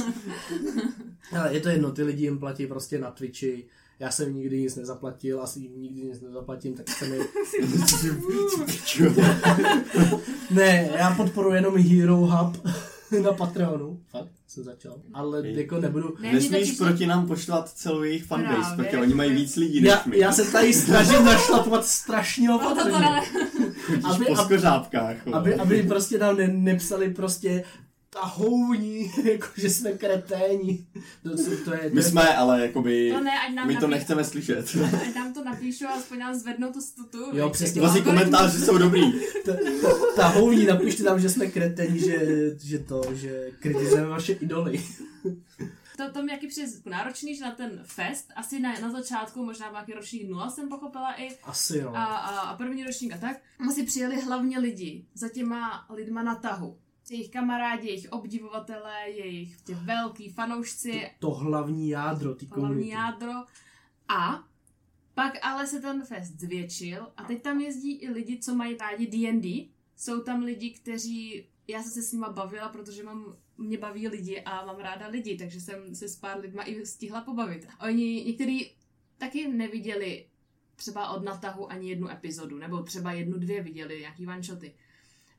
Ale 1.32 1.54
je 1.54 1.60
to 1.60 1.70
jedno, 1.70 1.92
ty 1.92 2.04
lidi 2.04 2.24
jim 2.24 2.40
platí 2.40 2.68
prostě 2.68 3.00
na 3.00 3.12
Twitchi. 3.12 3.66
Já 4.00 4.12
jsem 4.12 4.36
nikdy 4.36 4.62
nic 4.62 4.76
nezaplatil, 4.76 5.42
asi 5.42 5.60
jim 5.60 5.82
nikdy 5.82 6.02
nic 6.02 6.22
nezaplatím, 6.22 6.74
tak 6.74 6.90
se 6.90 7.06
mi... 7.08 7.18
ne, 10.52 10.90
já 10.98 11.16
podporuji 11.16 11.56
jenom 11.56 11.78
Hero 11.78 12.16
Hub 12.18 12.68
na 13.24 13.32
Patreonu. 13.34 14.00
Fakt, 14.12 14.28
jsem 14.48 14.63
začal. 14.63 14.96
Ale 15.13 15.41
Hej. 15.41 15.56
jako 15.58 15.78
nebudu... 15.82 16.15
Ne, 16.22 16.34
Nesmíš 16.34 16.52
totiž- 16.70 16.78
proti 16.78 17.06
nám 17.06 17.28
poštvat 17.28 17.70
celou 17.70 18.02
jejich 18.04 18.24
fanbase, 18.24 18.56
Právě. 18.76 18.86
protože 18.86 18.98
oni 19.02 19.13
mají 19.13 19.34
víc 19.36 19.56
lidí 19.56 19.82
než 19.82 19.89
Já, 19.89 20.02
my. 20.06 20.20
já 20.20 20.32
se 20.32 20.52
tady 20.52 20.74
snažím 20.74 21.26
našlapovat 21.26 21.86
strašně 21.86 22.48
No 22.48 22.56
opatrně. 22.72 23.00
ne. 23.00 23.22
Chodíš 23.86 24.06
aby- 24.06 24.26
po 24.26 24.36
skořápkách. 24.36 25.15
Aby, 25.34 25.56
aby 25.56 25.84
prostě 25.84 26.17
nám 26.17 26.38
ne, 26.38 26.48
nepsali 26.48 27.10
prostě 27.13 27.63
ta 28.10 28.26
houní, 28.26 29.12
jako 29.24 29.48
že 29.58 29.70
jsme 29.70 29.91
kreténi. 29.91 30.88
To, 31.24 31.30
to, 31.30 31.43
to 31.65 31.74
je, 31.74 31.89
to 31.89 31.96
My 31.96 32.02
je, 32.02 32.04
jsme, 32.04 32.36
ale 32.36 32.62
jakoby... 32.62 33.12
To 33.12 33.20
ne, 33.20 33.32
ať 33.48 33.54
nám 33.54 33.67
My 33.67 33.76
to 33.76 33.88
nechceme 33.88 34.24
slyšet. 34.24 34.76
Ať 35.02 35.15
nám 35.15 35.34
to 35.34 35.43
napíšou 35.43 35.86
a 35.86 35.93
aspoň 35.93 36.20
nám 36.20 36.36
zvednou 36.36 36.72
tu 36.72 36.82
stutu. 36.82 37.17
Jo, 37.34 37.50
přesně. 37.50 37.82
Vlastně 37.82 38.02
komentáře 38.02 38.65
jsou 38.65 38.78
dobrý. 38.78 39.12
ta, 39.46 39.54
ta, 40.15 40.28
houní, 40.28 40.65
napište 40.65 41.04
tam, 41.04 41.20
že 41.20 41.30
jsme 41.30 41.48
kreténi, 41.48 42.00
že, 42.00 42.26
že 42.63 42.80
to, 42.80 43.02
že 43.15 43.52
kritizujeme 43.60 44.08
vaše 44.08 44.34
idoly. 44.34 44.84
To, 45.98 46.12
to 46.12 46.24
mi 46.24 46.32
jaký 46.32 46.48
přijde 46.48 46.72
náročný, 46.86 47.36
že 47.36 47.43
na 47.43 47.52
ten 47.52 47.80
fest, 47.84 48.32
asi 48.36 48.60
na, 48.60 48.80
na 48.80 48.91
začátku, 48.91 49.46
možná 49.46 49.72
nějaký 49.72 49.93
ročník 49.93 50.30
nula 50.30 50.50
jsem 50.50 50.70
pochopila 50.70 51.22
i, 51.22 51.38
Asi 51.43 51.82
no. 51.82 51.96
a, 51.96 52.04
a, 52.04 52.39
a 52.39 52.58
první 52.58 52.84
ročník 52.84 53.13
a 53.13 53.17
tak, 53.17 53.38
asi 53.70 53.84
přijeli 53.84 54.22
hlavně 54.22 54.60
lidi 54.60 55.06
za 55.13 55.30
těma 55.30 55.86
lidma 55.89 56.24
na 56.24 56.36
tahu. 56.36 56.78
Jejich 57.10 57.30
kamarádi, 57.30 57.88
jejich 57.88 58.12
obdivovatelé, 58.12 59.10
jejich 59.10 59.62
tě 59.62 59.76
velký 59.76 60.30
fanoušci, 60.30 61.10
To 61.20 61.32
hlavní 61.32 61.89
jádro 61.89 62.30
hlavní 62.30 62.48
komunity. 62.48 62.89
jádro. 62.89 63.34
A 64.08 64.43
pak 65.13 65.34
ale 65.41 65.67
se 65.67 65.82
ten 65.82 66.06
fest 66.06 66.39
zvětšil 66.39 67.08
a 67.17 67.24
teď 67.24 67.41
tam 67.41 67.60
jezdí 67.62 67.96
i 67.96 68.10
lidi, 68.10 68.39
co 68.39 68.56
mají 68.56 68.78
rádi 68.78 69.08
D&D. 69.08 69.70
Jsou 69.96 70.22
tam 70.22 70.43
lidi, 70.43 70.70
kteří, 70.70 71.48
já 71.67 71.84
jsem 71.84 71.91
se 71.91 72.02
s 72.02 72.12
nima 72.13 72.30
bavila, 72.32 72.70
protože 72.70 73.04
mám, 73.04 73.36
mě 73.58 73.78
baví 73.78 74.08
lidi 74.08 74.41
a 74.41 74.65
mám 74.65 74.78
ráda 74.78 75.08
lidi, 75.08 75.38
takže 75.38 75.62
jsem 75.62 75.96
se 75.96 76.10
s 76.10 76.15
pár 76.15 76.39
lidma 76.39 76.63
i 76.63 76.86
stihla 76.86 77.22
pobavit. 77.22 77.67
Oni 77.82 78.24
někteří 78.26 78.72
taky 79.17 79.48
neviděli 79.48 80.28
třeba 80.76 81.10
od 81.10 81.24
natahu 81.24 81.72
ani 81.72 81.89
jednu 81.89 82.10
epizodu, 82.10 82.58
nebo 82.58 82.84
třeba 82.84 83.12
jednu, 83.12 83.39
dvě 83.39 83.63
viděli, 83.63 84.00
nějaký 84.00 84.28
one 84.28 84.43
shoty. 84.43 84.74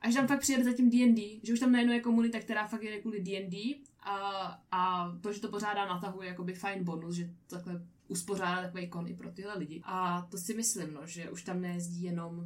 Až 0.01 0.13
tam 0.13 0.27
fakt 0.27 0.39
přijede 0.39 0.63
zatím 0.63 0.89
D&D, 0.89 1.39
že 1.43 1.53
už 1.53 1.59
tam 1.59 1.71
najednou 1.71 1.93
je 1.93 1.99
komunita, 2.01 2.39
která 2.39 2.67
fakt 2.67 2.83
jede 2.83 2.99
kvůli 3.01 3.19
D&D 3.19 3.75
a, 3.99 4.15
a 4.71 5.11
to, 5.21 5.33
že 5.33 5.41
to 5.41 5.47
pořádá 5.49 5.85
na 5.85 5.99
tahu, 5.99 6.21
je 6.21 6.27
jakoby 6.27 6.53
fajn 6.53 6.83
bonus, 6.83 7.15
že 7.15 7.29
takhle 7.47 7.81
uspořádá 8.07 8.61
takový 8.61 8.87
kon 8.89 9.07
i 9.07 9.13
pro 9.13 9.31
tyhle 9.31 9.57
lidi. 9.57 9.81
A 9.85 10.27
to 10.31 10.37
si 10.37 10.53
myslím, 10.53 10.93
no, 10.93 11.01
že 11.05 11.29
už 11.29 11.43
tam 11.43 11.61
nejezdí 11.61 12.03
jenom 12.03 12.45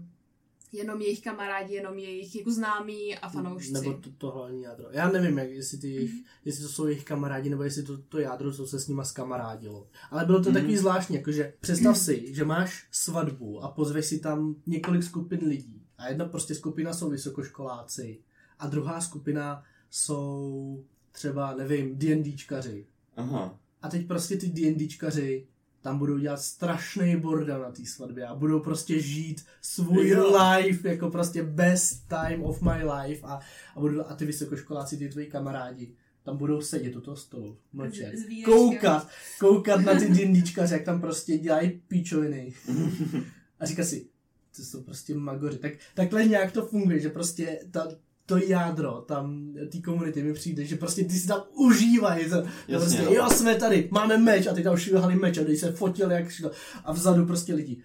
jenom 0.76 1.02
jejich 1.02 1.22
kamarádi, 1.22 1.74
jenom 1.74 1.98
jejich 1.98 2.36
jako 2.36 2.52
známí 2.52 3.18
a 3.18 3.30
fanoušci. 3.30 3.72
Nebo 3.74 3.94
to, 3.94 4.10
to 4.18 4.32
hlavní 4.32 4.62
jádro. 4.64 4.88
Já 4.92 5.10
nevím, 5.12 5.38
jak, 5.38 5.50
jestli, 5.50 5.78
ty 5.78 5.90
jejich, 5.90 6.14
Mhm. 6.14 6.24
jestli 6.46 6.64
to 6.64 6.70
jsou 6.70 6.86
jejich 6.88 7.06
kamarádi, 7.06 7.50
nebo 7.50 7.64
jestli 7.64 7.84
to, 7.84 7.98
to 7.98 8.20
jádro, 8.20 8.54
co 8.54 8.68
se 8.68 8.80
s 8.80 8.88
nima 8.88 9.04
skamarádilo. 9.04 9.88
Ale 10.12 10.26
bylo 10.26 10.44
to 10.44 10.50
Mhm. 10.50 10.54
takový 10.54 10.78
zvláštní, 10.78 11.16
jakože 11.16 11.54
představ 11.60 11.98
si, 11.98 12.34
že 12.36 12.46
máš 12.46 12.88
svatbu 12.92 13.64
a 13.64 13.68
pozveš 13.72 14.06
si 14.06 14.20
tam 14.20 14.56
několik 14.66 15.04
skupin 15.04 15.40
lidí. 15.48 15.83
A 16.04 16.10
jedna 16.10 16.26
prostě 16.26 16.56
skupina 16.56 16.94
jsou 16.94 17.10
vysokoškoláci 17.10 18.20
a 18.60 18.68
druhá 18.68 19.02
skupina 19.02 19.64
jsou 19.90 20.84
třeba, 21.12 21.56
nevím, 21.56 21.98
D&Dčkaři. 21.98 22.86
Aha. 23.16 23.60
A 23.82 23.90
teď 23.90 24.08
prostě 24.08 24.38
ty 24.38 24.50
D&Dčkaři 24.50 25.48
tam 25.82 25.98
budou 25.98 26.18
dělat 26.18 26.42
strašný 26.42 27.16
bordel 27.16 27.62
na 27.62 27.72
té 27.72 27.86
svatbě 27.86 28.28
a 28.28 28.36
budou 28.36 28.60
prostě 28.60 29.00
žít 29.02 29.46
svůj 29.62 30.08
Jo. 30.08 30.38
life, 30.38 30.90
jako 30.90 31.10
prostě 31.10 31.44
best 31.44 32.08
time 32.08 32.44
of 32.44 32.62
my 32.62 32.84
life 32.84 33.22
a, 33.28 33.40
a, 33.76 33.80
budou, 33.80 34.02
a 34.08 34.16
ty 34.16 34.26
vysokoškoláci, 34.26 34.98
ty 34.98 35.10
tvoji 35.10 35.28
kamarádi, 35.28 35.94
tam 36.24 36.38
budou 36.38 36.62
sedět 36.62 36.96
u 36.96 37.02
toho 37.02 37.18
stolu, 37.18 37.58
mlčet, 37.74 38.14
koukat, 38.46 39.08
koukat 39.40 39.82
na 39.82 39.96
ty 39.96 40.10
D&Dčkaře, 40.10 40.76
jak 40.76 40.84
tam 40.84 41.02
prostě 41.02 41.38
dělají 41.38 41.82
píčoviny. 41.88 42.54
A 43.60 43.66
říká 43.66 43.84
si, 43.84 44.08
to 44.56 44.64
jsou 44.64 44.82
prostě 44.82 45.16
magoři. 45.16 45.58
Tak, 45.58 45.72
takhle 45.94 46.26
nějak 46.26 46.52
to 46.52 46.66
funguje, 46.66 47.00
že 47.00 47.10
prostě 47.10 47.60
ta, 47.72 47.88
to 48.26 48.38
jádro 48.38 48.92
tam, 49.08 49.54
té 49.72 49.82
komunity 49.82 50.24
mi 50.24 50.34
přijde, 50.34 50.66
že 50.66 50.76
prostě 50.76 51.04
ty 51.04 51.14
si 51.14 51.28
tam 51.28 51.42
užívají. 51.54 52.30
To, 52.30 52.36
Jasně, 52.36 52.78
prostě, 52.78 53.02
no. 53.02 53.12
jo, 53.12 53.30
jsme 53.30 53.56
tady, 53.56 53.88
máme 53.92 54.18
meč 54.18 54.48
a 54.48 54.54
ty 54.54 54.64
tam 54.64 54.78
švihali 54.78 55.16
meč 55.16 55.38
a 55.38 55.44
teď 55.44 55.58
se 55.58 55.72
fotili 55.72 56.14
jak 56.14 56.30
šlo. 56.30 56.52
A 56.84 56.94
vzadu 56.94 57.26
prostě 57.26 57.54
lidi, 57.54 57.82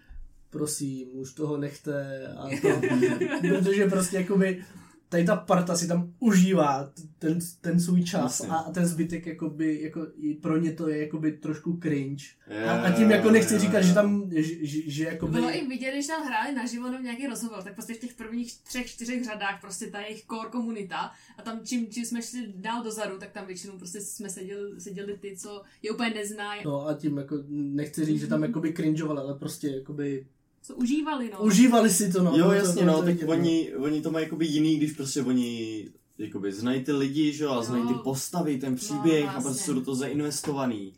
prosím, 0.50 1.08
už 1.12 1.34
toho 1.34 1.56
nechte 1.56 2.26
a 2.26 2.48
to, 2.62 2.68
protože 3.48 3.86
prostě 3.86 4.16
jakoby 4.16 4.64
tady 5.08 5.24
ta 5.24 5.36
parta 5.36 5.76
si 5.76 5.88
tam 5.88 6.12
užívá 6.18 6.92
ten, 7.18 7.38
ten 7.60 7.80
svůj 7.80 8.04
čas 8.04 8.40
a, 8.40 8.54
a 8.54 8.72
ten 8.72 8.86
zbytek 8.86 9.26
jakoby, 9.26 9.82
jako, 9.82 10.06
i 10.16 10.34
pro 10.34 10.56
ně 10.56 10.72
to 10.72 10.88
je 10.88 10.98
jakoby 10.98 11.32
trošku 11.32 11.78
cringe. 11.82 12.24
Jo, 12.50 12.68
A, 12.68 12.80
a 12.80 12.90
tím 12.90 13.10
jako 13.10 13.30
nechci 13.30 13.54
jo, 13.54 13.60
říkat, 13.60 13.80
že 13.80 13.94
tam, 13.94 14.30
že, 14.30 14.66
že, 14.66 14.90
že 14.90 15.04
jakoby... 15.04 15.32
bylo 15.32 15.50
i 15.56 15.66
vidět, 15.66 15.92
když 15.92 16.06
tam 16.06 16.26
hráli 16.26 16.54
naživo 16.54 16.90
nebo 16.90 17.04
nějaký 17.04 17.26
rozhovor, 17.26 17.62
tak 17.62 17.74
prostě 17.74 17.94
v 17.94 17.98
těch 17.98 18.14
prvních 18.14 18.62
třech, 18.62 18.86
čtyřech 18.86 19.24
řadách 19.24 19.60
prostě 19.60 19.86
ta 19.86 20.00
jejich 20.00 20.24
core 20.24 20.50
komunita 20.50 21.10
a 21.38 21.42
tam 21.42 21.60
čím, 21.64 21.86
čím 21.86 22.04
jsme 22.04 22.22
šli 22.22 22.52
dál 22.56 22.82
dozadu, 22.82 23.18
tak 23.18 23.32
tam 23.32 23.46
většinou 23.46 23.78
prostě 23.78 24.00
jsme 24.00 24.30
seděli, 24.30 24.80
seděli 24.80 25.18
ty, 25.18 25.36
co 25.36 25.62
je 25.82 25.90
úplně 25.90 26.10
neznají, 26.10 26.62
No 26.64 26.86
a 26.86 26.94
tím 26.94 27.18
jako 27.18 27.36
nechci 27.48 28.04
říct, 28.04 28.20
že 28.20 28.26
tam 28.26 28.42
jakoby 28.42 28.72
cringeovali, 28.72 29.20
ale 29.20 29.34
prostě 29.34 29.68
jakoby 29.68 30.26
co 30.62 30.74
užívali, 30.74 31.30
no. 31.32 31.42
užívali 31.44 31.90
si 31.90 32.12
to, 32.12 32.22
no. 32.22 32.36
Jo, 32.36 32.50
jasně, 32.50 32.84
no, 32.84 33.02
tak 33.02 33.16
oni, 33.26 33.72
oni 33.76 34.00
to 34.02 34.10
mají 34.10 34.24
jakoby 34.24 34.46
jiný, 34.46 34.76
když 34.76 34.92
prostě 34.92 35.22
oni 35.22 35.88
jakoby 36.18 36.52
znají 36.52 36.84
ty 36.84 36.92
lidi, 36.92 37.32
že 37.32 37.44
jo, 37.44 37.50
a 37.52 37.62
znají 37.62 37.86
ty 37.86 37.92
Jo. 37.92 37.98
postavy, 37.98 38.58
ten 38.58 38.74
příběh 38.74 39.22
a 39.28 39.32
vlastně. 39.32 39.42
prostě 39.42 39.64
jsou 39.64 39.72
do 39.74 39.80
toho 39.80 39.94
zainvestovaný. 39.94 40.92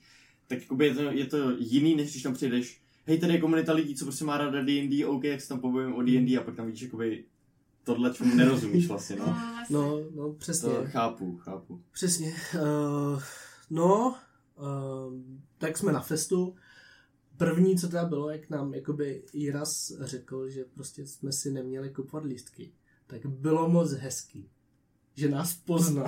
Tak 0.47 0.59
jakoby 0.61 0.87
je 0.87 0.95
to, 0.95 1.03
je 1.03 1.27
to 1.27 1.51
jiný, 1.59 1.95
než 1.97 2.11
když 2.11 2.23
tam 2.23 2.35
přijdeš, 2.35 2.81
hej, 3.07 3.19
tady 3.19 3.33
je 3.33 3.41
komunita 3.41 3.73
lidí, 3.73 3.95
co 3.95 4.05
prostě 4.05 4.25
má 4.25 4.39
ráda 4.39 4.63
D&D, 4.63 5.05
OK, 5.07 5.25
jak 5.25 5.41
se 5.41 5.49
tam 5.49 5.61
pobavím 5.61 5.95
o 5.95 6.03
D&D 6.03 6.39
a 6.39 6.43
pak 6.43 6.57
tam 6.57 6.67
vidíš 6.67 6.83
jakoby 6.83 7.25
tohle, 7.85 8.11
čemu 8.15 8.35
nerozumíš 8.35 8.87
vlastně, 8.89 9.17
No, 9.17 9.27
no. 9.27 9.33
vlastně. 9.33 9.77
No, 9.77 10.01
no, 10.15 10.33
přesně. 10.33 10.69
To 10.69 10.85
chápu, 10.87 11.37
chápu. 11.37 11.81
Přesně. 11.93 12.35
Uh, 12.55 13.23
no, 13.71 14.15
uh, 14.59 15.15
tak 15.59 15.79
jsme 15.79 15.93
na 15.93 16.01
festu. 16.01 16.55
První, 17.41 17.79
co 17.79 17.89
teda 17.89 18.05
bylo, 18.05 18.31
jak 18.31 18.51
nám 18.51 18.75
jakoby 18.75 19.23
Jiras 19.33 19.93
řekl, 20.01 20.49
že 20.51 20.65
prostě 20.75 21.07
jsme 21.07 21.33
si 21.33 21.51
neměli 21.51 21.91
kupovat 21.91 22.25
lístky, 22.25 22.73
tak 23.07 23.27
bylo 23.27 23.69
moc 23.69 23.93
hezký, 23.93 24.49
že 25.15 25.29
nás 25.29 25.55
poznal. 25.55 26.07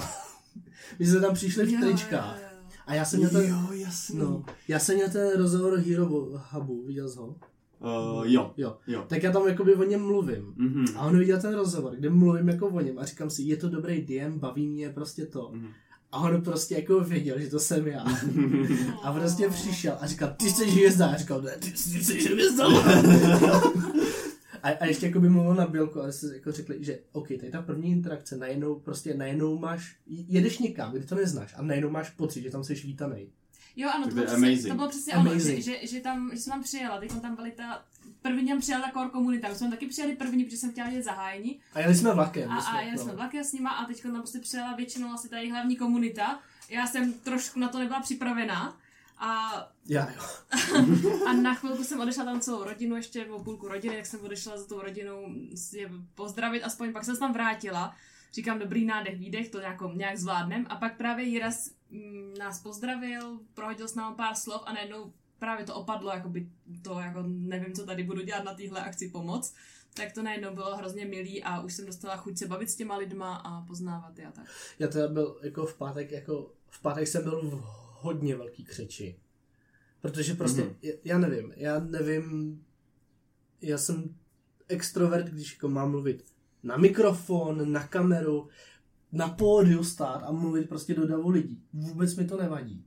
My 0.99 1.07
jsme 1.07 1.21
tam 1.21 1.35
přišli 1.35 1.67
v 1.67 1.81
tričkách. 1.81 2.41
jo, 2.41 2.47
jo. 2.53 2.59
A 2.87 2.95
já 2.95 3.05
jsem 3.05 3.19
měl 3.19 3.31
ten, 3.31 3.47
Jo, 3.49 3.73
jasný. 3.73 4.19
no, 4.19 4.45
já 4.69 4.79
jsem 4.79 4.95
měl 4.95 5.09
ten 5.11 5.39
rozhovor 5.39 5.79
Hero 5.79 6.07
Hubu, 6.51 6.87
viděl 6.87 7.09
jsi 7.09 7.19
ho? 7.19 7.27
Uh, 7.27 8.27
jo, 8.27 8.55
Jo. 8.57 8.77
jo. 8.87 9.05
Tak 9.09 9.23
já 9.23 9.33
tam 9.33 9.49
jakoby 9.49 9.75
o 9.75 9.85
něm 9.85 10.01
mluvím. 10.07 10.55
Mhm. 10.57 10.85
A 10.97 11.07
on 11.07 11.19
viděl 11.19 11.41
ten 11.41 11.55
rozhovor, 11.55 11.97
kde 11.97 12.11
mluvím 12.11 12.49
jako 12.49 12.69
o 12.69 12.81
něm 12.81 12.99
a 12.99 13.05
říkám 13.05 13.31
si, 13.31 13.43
je 13.43 13.57
to 13.57 13.69
dobrý 13.69 14.01
DM, 14.03 14.39
baví 14.39 14.69
mě 14.69 14.91
prostě 14.91 15.27
to. 15.27 15.51
Mhm. 15.53 15.69
A 16.13 16.21
on 16.21 16.43
prostě 16.43 16.75
jako 16.75 17.01
věděl, 17.01 17.41
že 17.41 17.49
to 17.49 17.61
jsem 17.61 17.87
já. 17.87 18.05
A 19.03 19.13
prostě 19.13 19.49
přišel 19.49 19.97
a 20.01 20.07
říkal, 20.07 20.35
ty 20.37 20.51
jsi 20.51 20.67
hvězda. 20.67 21.07
A 21.07 21.17
říkal, 21.17 21.43
ne, 21.43 21.53
ty, 21.59 21.71
ty 21.71 21.77
jsi 22.05 22.29
hvězda. 22.29 22.65
a, 24.63 24.69
a 24.69 24.85
ještě 24.87 25.07
jako 25.07 25.21
by 25.21 25.29
mluvil 25.29 25.55
na 25.55 25.67
bělku, 25.67 26.01
ale 26.01 26.13
si 26.13 26.27
jako 26.35 26.53
řekli, 26.53 26.77
že 26.81 26.99
OK, 27.13 27.29
tady 27.29 27.51
ta 27.53 27.63
první 27.63 27.91
interakce, 27.91 28.37
najednou 28.37 28.75
prostě 28.75 29.15
najednou 29.15 29.59
máš, 29.59 29.97
jedeš 30.07 30.59
někam, 30.59 30.93
kde 30.93 31.07
to 31.07 31.15
neznáš 31.15 31.55
a 31.57 31.63
najednou 31.63 31.91
máš 31.91 32.11
pocit, 32.11 32.43
že 32.43 32.51
tam 32.51 32.65
jsi 32.65 32.75
vítaný. 32.75 33.29
Jo, 33.77 33.89
ano, 33.95 34.05
to 34.05 34.09
To 34.09 34.15
bylo, 34.15 34.23
je 34.23 34.27
přesně, 34.27 34.47
amazing. 34.49 34.69
to 34.69 34.75
bylo 34.75 34.89
přesně 34.89 35.15
ono, 35.15 35.39
že, 35.39 35.61
že, 35.61 35.87
že, 35.87 36.01
tam, 36.01 36.31
že 36.35 36.41
jsem 36.41 36.51
tam 36.53 36.63
přijela, 36.63 37.01
teď 37.01 37.13
tam 37.23 37.37
byly 37.37 37.53
ta, 37.53 37.83
první 38.23 38.49
tam 38.49 38.61
přijela 38.61 38.83
ta 38.83 38.93
core 38.93 39.11
komunita, 39.11 39.49
my 39.49 39.55
jsme 39.55 39.71
taky 39.71 39.87
přijeli 39.87 40.17
první, 40.17 40.45
protože 40.45 40.57
jsem 40.57 40.73
chtěla 40.73 40.89
jít 40.89 41.03
zahájení 41.03 41.61
A 41.75 41.81
jeli 41.81 41.95
jsme 41.95 42.15
vlakem. 42.15 42.51
a, 42.51 42.55
my 42.55 42.61
a 42.67 42.81
jeli 42.81 42.97
no. 42.97 43.03
jsme 43.03 43.13
vlakem 43.13 43.45
s 43.45 43.53
nima 43.53 43.71
a 43.71 43.85
teď 43.85 44.03
tam 44.03 44.13
prostě 44.13 44.39
přijela 44.39 44.75
většinou 44.75 45.09
asi 45.13 45.29
ta 45.29 45.37
jejich 45.37 45.53
hlavní 45.53 45.77
komunita. 45.77 46.41
Já 46.69 46.87
jsem 46.87 47.13
trošku 47.13 47.59
na 47.59 47.69
to 47.69 47.79
nebyla 47.79 48.01
připravená 48.01 48.77
A, 49.19 49.53
Já 49.87 50.09
jo. 50.11 50.23
a 51.29 51.33
na 51.33 51.55
chvilku 51.55 51.85
jsem 51.85 52.01
odešla 52.01 52.25
tam 52.25 52.41
celou 52.41 52.65
rodinu, 52.65 52.97
ještě 52.97 53.27
o 53.27 53.45
půlku 53.45 53.69
rodiny, 53.69 53.97
tak 53.97 54.07
jsem 54.07 54.21
odešla 54.25 54.57
za 54.57 54.67
tou 54.67 54.81
rodinou 54.81 55.29
je 55.73 55.91
pozdravit, 56.15 56.63
aspoň 56.63 56.93
pak 56.93 57.05
jsem 57.05 57.15
se 57.15 57.21
tam 57.21 57.33
vrátila. 57.33 57.95
Říkám, 58.33 58.59
dobrý 58.59 58.85
nádech, 58.85 59.19
výdech, 59.19 59.49
to 59.49 59.61
nějak, 59.61 59.81
nějak 59.95 60.19
zvládnem. 60.19 60.67
A 60.69 60.77
pak 60.77 60.97
právě 60.97 61.25
Jiras 61.25 61.71
mm, 61.91 62.35
nás 62.39 62.61
pozdravil, 62.61 63.41
prohodil 63.55 63.89
s 63.89 63.95
námi 63.95 64.17
pár 64.17 64.35
slov 64.35 64.63
a 64.67 64.73
najednou 64.73 65.13
právě 65.43 65.65
to 65.67 65.75
opadlo, 65.75 66.11
jako 66.11 66.29
by 66.29 66.49
to, 66.83 66.99
jako 67.01 67.23
nevím, 67.27 67.73
co 67.75 67.87
tady 67.87 68.03
budu 68.03 68.23
dělat 68.23 68.45
na 68.45 68.55
téhle 68.55 68.81
akci 68.85 69.09
pomoc. 69.09 69.55
Tak 69.95 70.13
to 70.13 70.23
najednou 70.23 70.55
bylo 70.55 70.77
hrozně 70.77 71.05
milý 71.07 71.43
a 71.43 71.61
už 71.61 71.75
jsem 71.75 71.87
dostala 71.87 72.17
chuť 72.17 72.39
se 72.39 72.47
bavit 72.47 72.71
s 72.71 72.77
těma 72.77 72.97
lidma 72.97 73.35
a 73.37 73.61
poznávat 73.67 74.19
je 74.19 74.27
a 74.27 74.31
tak. 74.33 74.47
Já 74.79 74.89
teda 74.89 75.09
byl 75.09 75.41
jako 75.43 75.67
v 75.67 75.79
pátek, 75.79 76.13
jako 76.13 76.53
v 76.69 76.83
pátek 76.83 77.09
jsem 77.09 77.23
byl 77.25 77.41
v 77.51 77.61
hodně 78.03 78.37
velký 78.37 78.65
křeči. 78.65 79.19
Protože 80.01 80.35
prostě, 80.35 80.61
Mhm. 80.61 80.71
mm-hmm. 80.71 80.99
já 81.05 81.19
nevím, 81.19 81.53
já 81.57 81.79
nevím, 81.81 82.65
já 83.61 83.79
jsem 83.79 84.15
extrovert, 84.69 85.27
když 85.27 85.53
jako 85.55 85.69
mám 85.69 85.91
mluvit 85.91 86.25
na 86.63 86.77
mikrofon, 86.77 87.73
na 87.73 87.87
kameru, 87.87 88.49
na 89.13 89.29
pódiu 89.29 89.85
stát 89.85 90.23
a 90.23 90.33
mluvit 90.33 90.69
prostě 90.69 90.95
do 90.95 91.07
davu 91.07 91.31
lidí. 91.31 91.63
Vůbec 91.73 92.17
mi 92.17 92.25
to 92.27 92.37
nevadí. 92.37 92.87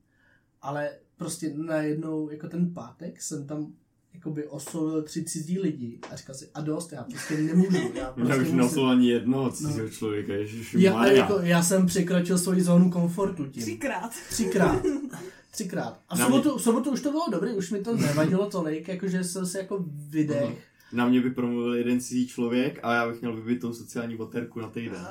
Ale 0.62 0.98
prostě 1.18 1.54
najednou, 1.56 2.30
jako 2.30 2.48
ten 2.48 2.74
pátek, 2.74 3.22
jsem 3.22 3.48
tam 3.48 3.68
jakoby 4.14 4.48
oslovil 4.48 5.04
tři 5.04 5.24
cizí 5.24 5.60
lidi 5.60 6.00
a 6.12 6.16
říkal 6.16 6.36
si, 6.36 6.50
a 6.54 6.62
dost, 6.62 6.92
já 6.92 7.04
prostě 7.04 7.38
nemůžu. 7.38 7.78
Já, 7.78 7.82
Já 7.96 8.12
prostě 8.12 8.34
už 8.36 8.40
musím- 8.40 8.58
neoslovil 8.58 8.90
ani 8.92 9.10
jednoho 9.10 9.52
cizího 9.52 9.90
člověka, 9.90 10.34
ježiši 10.34 10.82
já, 10.84 11.06
jako, 11.08 11.40
já 11.40 11.64
jsem 11.64 11.86
překročil 11.86 12.38
svoji 12.38 12.62
zónu 12.62 12.92
komfortu 12.92 13.46
tím. 13.46 13.62
Třikrát. 13.64 14.12
Třikrát. 14.30 14.82
Třikrát. 15.52 16.00
A 16.10 16.16
v 16.16 16.20
sobotu, 16.20 16.58
v 16.58 16.62
sobotu 16.62 16.92
už 16.92 17.02
to 17.02 17.12
bylo 17.12 17.26
dobrý, 17.32 17.52
už 17.54 17.72
mi 17.72 17.82
to 17.82 17.98
nevadilo 17.98 18.50
tolik, 18.50 18.88
jakože 18.88 19.24
jsem 19.24 19.46
si 19.46 19.58
jako 19.58 19.86
vydech. 20.10 20.58
Na 20.96 21.08
mě 21.08 21.22
by 21.22 21.30
promluvil 21.30 21.74
jeden 21.76 22.00
cizí 22.00 22.28
člověk 22.28 22.80
a 22.84 22.94
já 22.94 23.08
bych 23.10 23.22
měl 23.22 23.36
vybitou 23.36 23.74
sociální 23.74 24.16
baterku 24.18 24.60
na 24.60 24.70
týden. 24.70 25.08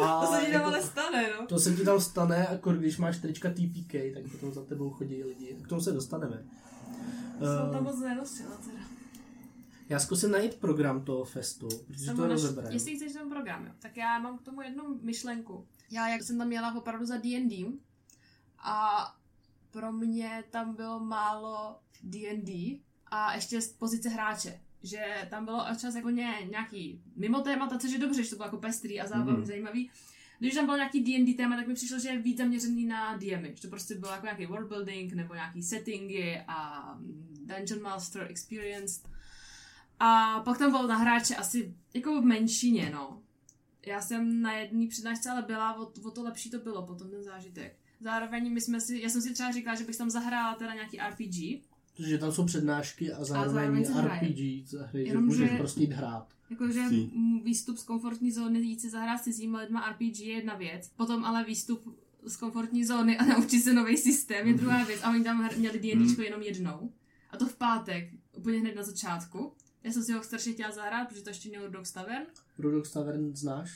No, 0.00 0.02
a 0.04 0.26
To 0.26 0.32
se 0.32 0.40
ti 0.46 0.52
tam 0.52 0.52
jako, 0.52 0.66
ale 0.66 0.82
stane, 0.82 1.30
no. 1.40 1.46
to 1.46 1.58
se 1.58 1.76
ti 1.76 1.84
tam 1.84 2.00
stane, 2.00 2.46
jako 2.50 2.72
když 2.72 2.98
máš 2.98 3.18
trička 3.18 3.50
TPK, 3.50 3.92
tak 4.14 4.30
potom 4.32 4.52
za 4.52 4.64
tebou 4.64 4.90
chodí 4.90 5.24
lidi. 5.24 5.56
K 5.62 5.68
tomu 5.68 5.80
se 5.80 5.92
dostaneme. 5.92 6.42
Jsem 7.38 7.70
tam 7.72 7.78
Uh, 7.78 7.82
moc 7.92 8.00
nenosila 8.00 8.56
teda. 8.56 8.78
já 9.88 9.98
zkusím 9.98 10.30
najít 10.30 10.54
program 10.54 11.04
toho 11.04 11.24
festu, 11.24 11.68
protože 11.86 12.12
to 12.12 12.26
rozebereme. 12.26 12.74
Jestli 12.74 12.96
chceš 12.96 13.12
ten 13.12 13.28
program, 13.30 13.66
jo. 13.66 13.72
Tak 13.78 13.96
já 13.96 14.18
mám 14.18 14.38
k 14.38 14.42
tomu 14.42 14.62
jednu 14.62 14.98
myšlenku. 15.02 15.66
Já, 15.90 16.08
jak 16.08 16.22
jsem 16.22 16.38
tam 16.38 16.52
jela 16.52 16.74
opravdu 16.74 17.06
za 17.06 17.16
D&D 17.16 17.66
a 18.58 19.06
pro 19.70 19.92
mě 19.92 20.44
tam 20.50 20.74
bylo 20.76 21.00
málo 21.00 21.76
D&D 22.02 22.80
a 23.14 23.34
ještě 23.34 23.60
z 23.60 23.72
pozice 23.72 24.08
hráče. 24.08 24.60
Že 24.82 25.26
tam 25.30 25.44
bylo 25.44 25.64
čas 25.80 25.94
jako 25.94 26.10
ně, 26.10 26.34
nějaký 26.50 27.02
mimo 27.16 27.40
témata, 27.40 27.78
což 27.78 27.90
je 27.92 27.98
dobře, 27.98 28.24
že 28.24 28.30
to 28.30 28.36
bylo 28.36 28.46
jako 28.46 28.56
pestrý 28.56 29.00
a 29.00 29.06
zábavný, 29.06 29.32
Mhm. 29.32 29.42
mm-hmm. 29.42 29.46
zajímavý. 29.46 29.90
Když 30.38 30.54
tam 30.54 30.64
bylo 30.64 30.76
nějaký 30.76 31.00
D&D 31.04 31.34
téma, 31.34 31.56
tak 31.56 31.66
mi 31.66 31.74
přišlo, 31.74 31.98
že 31.98 32.08
je 32.08 32.18
víc 32.22 32.38
zaměřený 32.38 32.86
na 32.86 33.16
DMy. 33.16 33.52
Že 33.54 33.62
to 33.62 33.68
prostě 33.68 33.94
bylo 33.94 34.12
jako 34.12 34.26
nějaký 34.26 34.46
worldbuilding 34.46 35.12
nebo 35.12 35.34
nějaký 35.34 35.62
settingy 35.62 36.40
a 36.48 36.88
Dungeon 37.46 37.82
Master 37.82 38.26
Experience. 38.30 39.00
A 39.98 40.40
pak 40.40 40.58
tam 40.58 40.70
bylo 40.70 40.86
na 40.86 40.96
hráče 40.96 41.36
asi 41.36 41.74
jako 41.94 42.20
v 42.20 42.24
menšině, 42.24 42.90
no. 42.94 43.22
Já 43.86 44.00
jsem 44.00 44.42
na 44.42 44.52
jedné 44.52 44.86
přednášce 44.88 45.30
ale 45.30 45.42
byla, 45.42 45.74
o, 45.80 45.92
o 46.04 46.10
to 46.10 46.22
lepší 46.22 46.50
to 46.50 46.58
bylo 46.58 46.86
potom 46.86 47.10
ten 47.10 47.22
zážitek. 47.22 47.76
Zároveň 48.00 48.52
my 48.52 48.60
jsme 48.60 48.80
si, 48.80 49.00
já 49.00 49.08
jsem 49.08 49.22
si 49.22 49.32
třeba 49.34 49.52
říkala, 49.52 49.76
že 49.76 49.84
bych 49.84 49.96
tam 49.96 50.10
zahrála 50.10 50.54
teda 50.54 50.74
nějaký 50.74 50.98
RPG, 51.10 51.64
Protože 51.96 52.18
tam 52.18 52.32
jsou 52.32 52.44
přednášky 52.44 53.12
a 53.12 53.24
zároveň, 53.24 53.54
zároveň 53.54 53.84
se 53.84 53.92
hraje. 53.92 54.20
RPG, 54.28 54.68
za 54.68 54.86
hry, 54.86 55.02
že 55.04 55.08
Jenom, 55.10 55.24
můžeš 55.24 55.50
že- 55.50 55.56
prostě 55.58 55.80
jít 55.80 55.92
hrát. 55.92 56.26
Jakože 56.50 56.80
výstup 57.44 57.78
z 57.78 57.84
komfortní 57.84 58.32
zóny, 58.32 58.60
jít 58.60 58.80
si 58.80 58.90
zahrát 58.90 59.20
s 59.20 59.24
cizíma 59.24 59.58
lidma 59.60 59.90
RPG 59.90 60.20
je 60.20 60.32
jedna 60.34 60.54
věc, 60.54 60.88
potom 60.96 61.24
ale 61.24 61.44
výstup 61.44 61.98
z 62.26 62.36
komfortní 62.36 62.84
zóny 62.84 63.18
a 63.18 63.24
naučit 63.24 63.60
se 63.60 63.72
nový 63.72 63.96
systém 63.96 64.46
je 64.48 64.54
druhá 64.54 64.84
věc. 64.84 65.00
A 65.02 65.10
oni 65.10 65.24
tam 65.24 65.48
měli 65.56 65.78
D&Dčko 65.80 66.22
jenom 66.22 66.42
jednou. 66.42 66.92
A 67.30 67.36
to 67.36 67.46
v 67.46 67.56
pátek, 67.56 68.10
úplně 68.36 68.58
hned 68.60 68.76
na 68.76 68.82
začátku. 68.82 69.52
Já 69.84 69.92
jsem 69.92 70.02
si 70.02 70.12
ho 70.12 70.22
strašně 70.22 70.52
chtěla 70.52 70.70
zahrát, 70.72 71.08
protože 71.08 71.22
to 71.22 71.30
ještě 71.30 71.48
měl 71.48 71.70
Dog 71.70 71.90
Tavern. 71.94 72.26
Rudox 72.58 72.90
Tavern 72.92 73.36
znáš? 73.36 73.70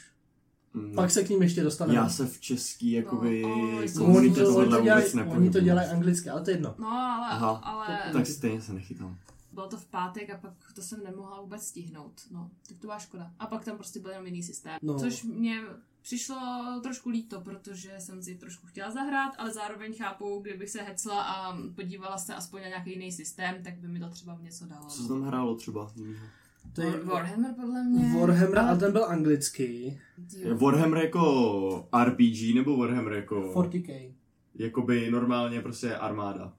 Mm, 0.77 0.95
Pak 0.95 1.11
se 1.11 1.25
k 1.25 1.29
ním 1.29 1.43
ještě 1.43 1.63
dostaneme. 1.63 1.99
Já 1.99 2.09
se 2.09 2.27
v 2.27 2.41
český 2.41 2.93
jakoby 2.93 3.43
No, 3.43 3.49
o, 3.49 3.77
Oni 3.77 3.93
komunitě 3.93 4.41
to, 4.41 4.47
oni, 4.49 4.55
tohle 4.55 4.79
to 4.79 4.85
dělají, 4.85 5.05
vůbec 5.13 5.37
oni 5.37 5.51
to 5.51 5.61
dělají 5.61 5.89
anglicky, 5.91 6.31
ale 6.31 6.41
to 6.41 6.51
je 6.51 6.57
jedno. 6.57 6.75
No, 6.79 6.89
ale, 6.89 7.27
Aha. 7.31 7.51
ale 7.51 8.13
Tak 8.13 8.27
stejně 8.27 8.63
se 8.63 8.73
nechytám. 8.73 9.19
bylo 9.53 9.69
to 9.69 9.77
v 9.77 9.85
pátek 9.87 10.31
a 10.31 10.37
pak 10.39 10.53
to 10.75 10.83
jsem 10.83 11.05
nemohla 11.05 11.41
vůbec 11.41 11.63
stihnout. 11.63 12.21
No, 12.31 12.51
tak 12.69 12.79
to 12.79 12.87
byla 12.87 12.99
škoda. 12.99 13.31
A 13.39 13.47
pak 13.47 13.65
tam 13.65 13.77
prostě 13.77 14.01
byl 14.01 14.11
jenom 14.11 14.27
jiný 14.27 14.43
systém. 14.43 14.79
No. 14.83 14.93
No. 14.93 14.99
Což 14.99 15.23
mě 15.25 15.61
přišlo 16.03 16.37
trošku 16.83 17.09
líto, 17.11 17.41
protože 17.41 17.95
jsem 17.99 18.23
si 18.23 18.35
trošku 18.35 18.67
chtěla 18.67 18.91
zahrát, 18.91 19.33
ale 19.39 19.53
zároveň 19.53 19.97
chápu, 19.97 20.39
kdybych 20.43 20.71
se 20.71 20.83
hecla 20.83 21.23
a 21.23 21.59
podívala 21.75 22.19
se 22.19 22.35
aspoň 22.35 22.63
na 22.63 22.69
nějaký 22.69 22.91
jiný 22.91 23.13
systém, 23.13 23.63
tak 23.63 23.79
by 23.79 23.89
mi 23.89 24.01
to 24.01 24.09
třeba 24.11 24.39
něco 24.41 24.67
dalo. 24.67 24.87
Co 24.87 25.03
se 25.03 25.09
tam 25.09 25.23
hrálo 25.23 25.55
třeba? 25.57 25.93
jinýho? 25.97 26.27
To 26.73 26.83
je 26.83 26.93
Warhammer 27.05 27.51
podle 27.61 27.85
mě. 27.85 28.21
Warhammer, 28.21 28.59
ale- 28.59 28.69
ale 28.69 28.79
ten 28.79 28.93
byl 28.93 29.05
anglický. 29.05 29.99
Je 30.39 30.55
Warhammer 30.55 31.03
jako 31.03 31.89
RPG 32.05 32.55
nebo 32.55 32.77
Warhammer 32.77 33.13
jako 33.13 33.53
40k. 33.55 34.13
jakoby 34.55 35.11
normálně 35.11 35.61
prostě 35.61 35.95
armáda? 35.95 36.53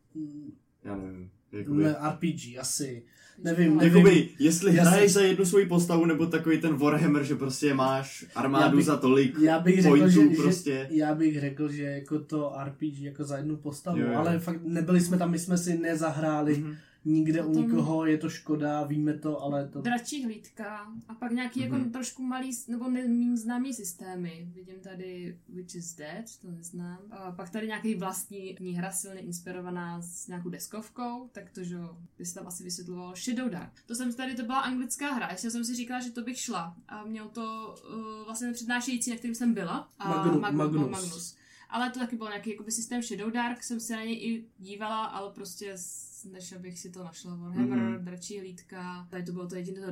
Já 0.83 0.95
nevím. 0.95 1.29
Jakoby, 1.51 1.83
Ne, 1.83 1.95
RPG, 2.09 2.57
asi. 2.59 3.03
Nevím, 3.43 3.77
nevím. 3.77 3.97
Jakoby, 3.97 4.29
jestli 4.39 4.75
Já 4.75 4.83
hraješ 4.83 5.11
si- 5.11 5.13
za 5.19 5.21
jednu 5.21 5.45
svoji 5.45 5.65
postavu, 5.65 6.05
nebo 6.05 6.25
takový 6.25 6.61
ten 6.61 6.75
Warhammer, 6.75 7.23
že 7.23 7.35
prostě 7.35 7.73
máš 7.73 8.25
armádu 8.35 8.63
Já 8.65 8.75
bych- 8.75 8.85
za 8.85 8.97
tolik 8.97 9.39
Já 9.39 9.59
bych 9.59 9.75
řekl, 9.81 9.87
pointů 9.97 10.09
že, 10.35 10.41
prostě. 10.41 10.87
že, 10.91 10.95
já 10.97 11.15
bych 11.15 11.39
řekl, 11.39 11.69
že 11.71 11.83
jako 11.83 12.19
to 12.19 12.53
RPG 12.65 13.03
jako 13.05 13.23
za 13.23 13.37
jednu 13.37 13.57
postavu, 13.57 13.97
Jo, 13.99 14.07
jo. 14.07 14.17
ale 14.17 14.39
fakt 14.39 14.59
nebyli 14.63 14.99
jsme 15.01 15.17
tam, 15.17 15.31
my 15.31 15.39
jsme 15.39 15.57
si 15.57 15.77
nezahráli 15.77 16.57
Mhm. 16.57 16.75
Nikde 17.05 17.41
u 17.43 17.47
Potom- 17.47 17.63
nikoho, 17.63 18.05
je 18.05 18.17
to 18.17 18.29
škoda, 18.29 18.83
víme 18.83 19.13
to, 19.13 19.41
ale 19.41 19.67
to... 19.67 19.81
Dračí 19.81 20.25
hlídka 20.25 20.87
a 21.07 21.13
pak 21.15 21.31
nějaký 21.31 21.65
Mhm. 21.65 21.73
jako 21.77 21.89
trošku 21.89 22.23
malý, 22.23 22.51
nebo 22.67 22.89
ne, 22.89 23.07
méně 23.07 23.37
známý 23.37 23.73
systémy. 23.73 24.47
Vidím 24.55 24.79
tady 24.83 25.39
Which 25.49 25.75
is 25.75 25.95
Dead, 25.95 26.25
to 26.41 26.51
neznám. 26.51 26.97
A 27.11 27.31
pak 27.31 27.49
tady 27.49 27.67
nějaký 27.67 27.95
vlastní 27.95 28.55
hra 28.75 28.91
silně 28.91 29.19
inspirovaná 29.21 30.01
s 30.01 30.27
nějakou 30.27 30.49
deskovkou, 30.49 31.29
tak 31.31 31.49
to, 31.51 31.63
že 31.63 31.77
by 32.17 32.25
se 32.25 32.33
tam 32.35 32.47
asi 32.47 32.63
vysvětlovalo 32.63 33.13
Shadow 33.15 33.49
Dark. 33.49 33.71
To 33.85 33.95
jsem 33.95 34.13
tady, 34.13 34.35
to 34.35 34.43
byla 34.43 34.59
anglická 34.59 35.13
hra, 35.13 35.27
ještě 35.31 35.51
jsem 35.51 35.65
si 35.65 35.75
říkala, 35.75 35.99
že 35.99 36.11
to 36.11 36.21
bych 36.21 36.37
šla. 36.37 36.75
A 36.87 37.03
měl 37.05 37.27
to 37.29 37.75
uh, 38.19 38.25
vlastně 38.25 38.51
přednášející, 38.51 39.09
na 39.09 39.15
kterým 39.15 39.35
jsem 39.35 39.53
byla. 39.53 39.89
A 39.99 40.25
Magnu- 40.25 40.39
Mag- 40.39 40.51
Magnus. 40.55 40.89
Magnus. 40.91 41.35
Ale 41.69 41.89
to 41.89 41.99
taky 41.99 42.15
byl 42.15 42.27
nějaký 42.27 42.49
jakoby, 42.51 42.71
systém 42.71 43.01
Shadow 43.01 43.31
Dark, 43.31 43.63
jsem 43.63 43.79
se 43.79 43.95
na 43.95 44.03
něj 44.03 44.13
i 44.27 44.45
dívala, 44.59 45.05
ale 45.05 45.31
prostě 45.33 45.71
s- 45.77 46.06
než 46.25 46.53
abych 46.53 46.79
si 46.79 46.89
to 46.89 47.03
našla 47.03 47.35
Warhammer, 47.35 47.79
mm-hmm. 47.79 48.03
Dračí 48.03 48.39
hlídka, 48.39 49.07
tady 49.09 49.23
to 49.23 49.31
bylo 49.31 49.47
to 49.47 49.55
jediné 49.55 49.81
to 49.81 49.91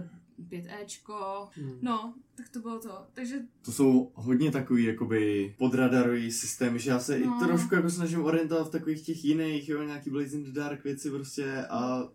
5Ečko, 0.50 1.48
Hmm. 1.56 1.78
no, 1.82 2.14
tak 2.36 2.50
to 2.50 2.60
bylo 2.60 2.80
to. 2.80 3.08
Takže 3.14 3.36
To 3.62 3.72
jsou 3.72 4.12
hodně 4.14 4.52
takový 4.52 4.84
jakoby 4.84 5.56
podradarový 5.58 6.32
systém, 6.32 6.80
že 6.80 6.90
já 6.90 7.00
se 7.00 7.20
No. 7.20 7.38
i 7.42 7.46
trošku 7.48 7.76
jako 7.76 7.90
snažím 7.90 8.24
orientovat 8.26 8.68
v 8.68 8.72
takových 8.72 9.06
těch 9.06 9.26
jiných, 9.26 9.70
jo, 9.70 9.84
nějaký 9.84 10.10
Blaze 10.10 10.38
in 10.38 10.44
the 10.44 10.52
Dark 10.52 10.84
věci 10.84 11.10
prostě 11.12 11.66
a 11.70 12.10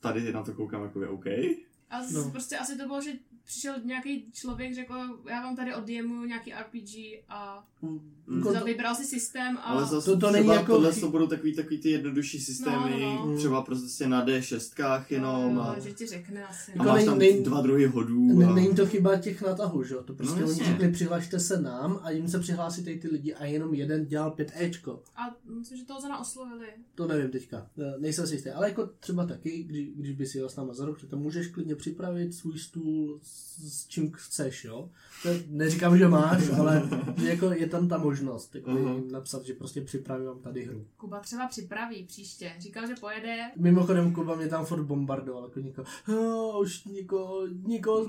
tady 0.00 0.32
na 0.32 0.42
to 0.42 0.54
koukám 0.54 0.82
jakoby 0.82 1.06
OK. 1.08 1.26
a 1.90 2.00
no. 2.12 2.30
prostě 2.30 2.56
asi 2.58 2.76
to 2.78 2.86
bylo, 2.86 3.00
že 3.02 3.10
přišel 3.50 3.74
nějaký 3.84 4.32
člověk, 4.32 4.74
řekl, 4.74 4.94
já 5.30 5.42
vám 5.42 5.56
tady 5.56 5.74
od 5.74 5.84
DMu 5.84 6.24
nějaký 6.24 6.52
RPG 6.52 6.94
a 7.28 7.66
Jako 8.36 8.52
za, 8.52 8.58
to, 8.58 8.64
vybral 8.64 8.94
si 8.94 9.04
systém 9.04 9.56
a... 9.56 9.60
Ale 9.60 9.86
zase 9.86 10.10
To- 10.10 10.18
to 10.18 10.30
není 10.30 10.48
jako 10.48 10.72
tohle 10.72 10.92
to 10.92 11.10
budou 11.10 11.26
takový, 11.26 11.54
takový 11.56 11.78
ty 11.78 11.90
jednodušší 11.90 12.40
systémy, 12.40 13.00
No, 13.00 13.26
no. 13.26 13.36
třeba 13.36 13.62
prostě 13.62 14.08
na 14.08 14.26
D6 14.26 15.04
jenom 15.10 15.54
no, 15.54 15.70
a, 15.70 15.78
že 15.78 15.92
ti 15.92 16.06
řekne 16.06 16.46
asi. 16.46 16.72
a 16.72 16.74
Jako 16.74 16.84
máš 16.84 17.04
tam 17.04 17.18
dva 17.42 17.60
druhy 17.60 17.86
hodů 17.86 18.38
ne, 18.38 18.46
a... 18.46 18.54
není 18.54 18.74
to 18.74 18.86
chyba 18.86 19.16
těch 19.16 19.42
natahů, 19.42 19.84
že 19.84 19.94
jo? 19.94 20.02
To 20.02 20.14
prostě 20.14 20.40
No, 20.40 20.48
oni 20.48 20.64
řekli, 20.64 20.92
přihlašte 20.92 21.40
se 21.40 21.60
nám 21.60 22.00
a 22.02 22.10
jim 22.10 22.28
se 22.28 22.38
přihlásí 22.38 22.84
ty 22.84 23.08
lidi 23.12 23.34
a 23.34 23.44
jenom 23.44 23.74
jeden 23.74 24.06
dělal 24.06 24.30
5Ečko. 24.30 24.98
A 25.16 25.36
myslím, 25.58 25.78
že 25.78 25.84
toho 25.84 26.00
zana 26.00 26.20
oslovili. 26.20 26.66
To 26.94 27.06
nevím 27.06 27.30
teďka, 27.30 27.66
nejsem 27.98 28.26
si 28.26 28.34
jistý, 28.34 28.50
ale 28.50 28.68
jako 28.68 28.86
třeba 29.00 29.26
taky, 29.26 29.62
když, 29.62 29.88
když 29.88 30.16
by 30.16 30.26
si 30.26 30.38
jel 30.38 30.48
s 30.48 30.56
náma 30.56 30.74
za 30.74 30.84
rok, 30.84 31.00
tak 31.00 31.10
tam 31.10 31.18
můžeš 31.18 31.46
klidně 31.46 31.74
připravit 31.74 32.34
svůj 32.34 32.58
stůl 32.58 33.20
s 33.68 33.86
čím 33.88 34.12
chceš, 34.12 34.64
jo. 34.64 34.90
To 35.22 35.28
neříkám, 35.48 35.98
že 35.98 36.08
máš, 36.08 36.48
ale 36.58 36.82
že 37.16 37.28
jako 37.28 37.50
je 37.50 37.66
tam 37.68 37.88
ta 37.88 37.98
možnost 37.98 38.54
jako 38.54 38.70
jim 38.70 39.12
napsat, 39.12 39.44
že 39.44 39.52
prostě 39.54 39.80
připravím 39.80 40.26
vám 40.26 40.38
tady 40.38 40.64
hru. 40.64 40.86
Kuba 40.96 41.20
třeba 41.20 41.48
připraví 41.48 42.04
příště. 42.04 42.52
Říkal, 42.58 42.86
že 42.86 42.94
pojede. 43.00 43.50
Mimochodem 43.56 44.14
Kuba 44.14 44.34
mě 44.34 44.48
tam 44.48 44.64
furt 44.64 44.82
bombardoval, 44.82 45.44
jako 45.44 45.60
někoho, 45.60 45.86
oh, 46.08 46.62
už 46.62 46.84
někoho, 46.84 47.46
někoho 47.62 48.06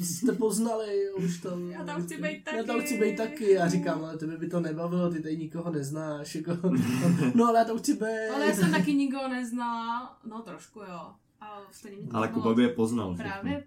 jste 0.00 0.32
poznali, 0.32 1.10
už 1.16 1.38
tam... 1.38 1.70
Já 1.70 1.84
tam 1.84 2.02
chci 2.02 2.16
být 2.22 2.42
Já 2.56 2.64
tam 2.64 2.76
taky. 2.76 2.86
chci 2.86 3.00
být 3.00 3.16
taky 3.16 3.58
a 3.58 3.68
říkám, 3.68 4.04
ale 4.04 4.16
tebe 4.18 4.36
by 4.36 4.48
to 4.48 4.60
nebavilo, 4.60 5.10
ty 5.10 5.22
tady 5.22 5.36
nikoho 5.36 5.70
neznáš, 5.70 6.34
jako, 6.34 6.52
no 7.34 7.46
ale 7.46 7.58
já 7.58 7.64
tam 7.64 7.78
chci 7.78 7.94
být. 7.94 8.30
Ale 8.34 8.46
já 8.46 8.54
jsem 8.54 8.70
taky 8.70 8.94
nikoho 8.94 9.28
neznala. 9.28 10.18
No 10.26 10.42
trošku 10.42 10.80
jo. 10.80 11.14
A 11.40 11.62
stejně 11.72 11.96
mě 11.98 12.06
to 12.10 12.16
Ale 12.16 12.26
zajímalo. 12.26 12.42
Kuba 12.42 12.54
by 12.54 12.62
je 12.62 12.68
poznal. 12.68 13.16
Právě. 13.16 13.64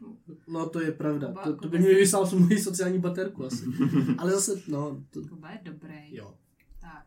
No 0.47 0.69
to 0.69 0.81
je 0.81 0.91
pravda, 0.91 1.27
Kuba- 1.31 1.43
to, 1.43 1.55
to 1.55 1.69
by 1.69 1.79
mi 1.79 1.95
vyslal 1.95 2.25
s 2.27 2.33
mojí 2.33 2.59
sociální 2.59 2.99
baterku 2.99 3.45
asi. 3.45 3.65
Ale 4.17 4.31
zase, 4.31 4.61
no, 4.67 5.03
to, 5.09 5.21
Kuba 5.27 5.51
je 5.51 5.59
dobrý. 5.63 6.15
jo, 6.15 6.35
Tak. 6.81 7.05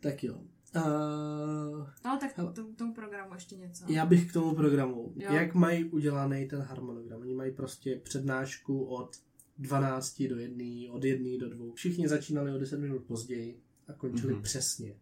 tak 0.00 0.24
jo. 0.24 0.34
Uh, 0.76 1.86
No 2.04 2.18
tak 2.20 2.36
Hele. 2.38 2.52
k 2.52 2.54
tomu, 2.54 2.72
tomu 2.74 2.94
programu 2.94 3.34
ještě 3.34 3.56
něco. 3.56 3.84
já 3.88 4.06
bych 4.06 4.30
k 4.30 4.32
tomu 4.32 4.54
programu, 4.54 5.12
Jo. 5.16 5.32
jak 5.32 5.54
mají 5.54 5.84
udělaný 5.84 6.48
ten 6.48 6.60
harmonogram. 6.60 7.20
Oni 7.20 7.34
mají 7.34 7.52
prostě 7.52 8.00
přednášku 8.04 8.84
od 8.84 9.16
12 9.58 10.22
do 10.28 10.36
1, 10.38 10.92
od 10.94 11.04
1 11.04 11.26
do 11.40 11.48
2. 11.54 11.74
Všichni 11.74 12.08
začínali 12.08 12.52
o 12.52 12.58
10 12.58 12.80
minut 12.80 13.04
později 13.04 13.60
a 13.88 13.92
končili 13.92 14.32
Mhm. 14.32 14.42
přesně. 14.42 14.96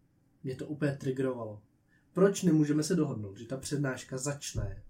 Mě 0.44 0.54
to 0.56 0.66
úplně 0.66 0.92
triggerovalo. 0.92 1.62
Proč 2.12 2.42
nemůžeme 2.42 2.82
se 2.82 2.94
dohodnout, 2.94 3.36
že 3.38 3.46
ta 3.46 3.56
přednáška 3.56 4.18
začne 4.18 4.82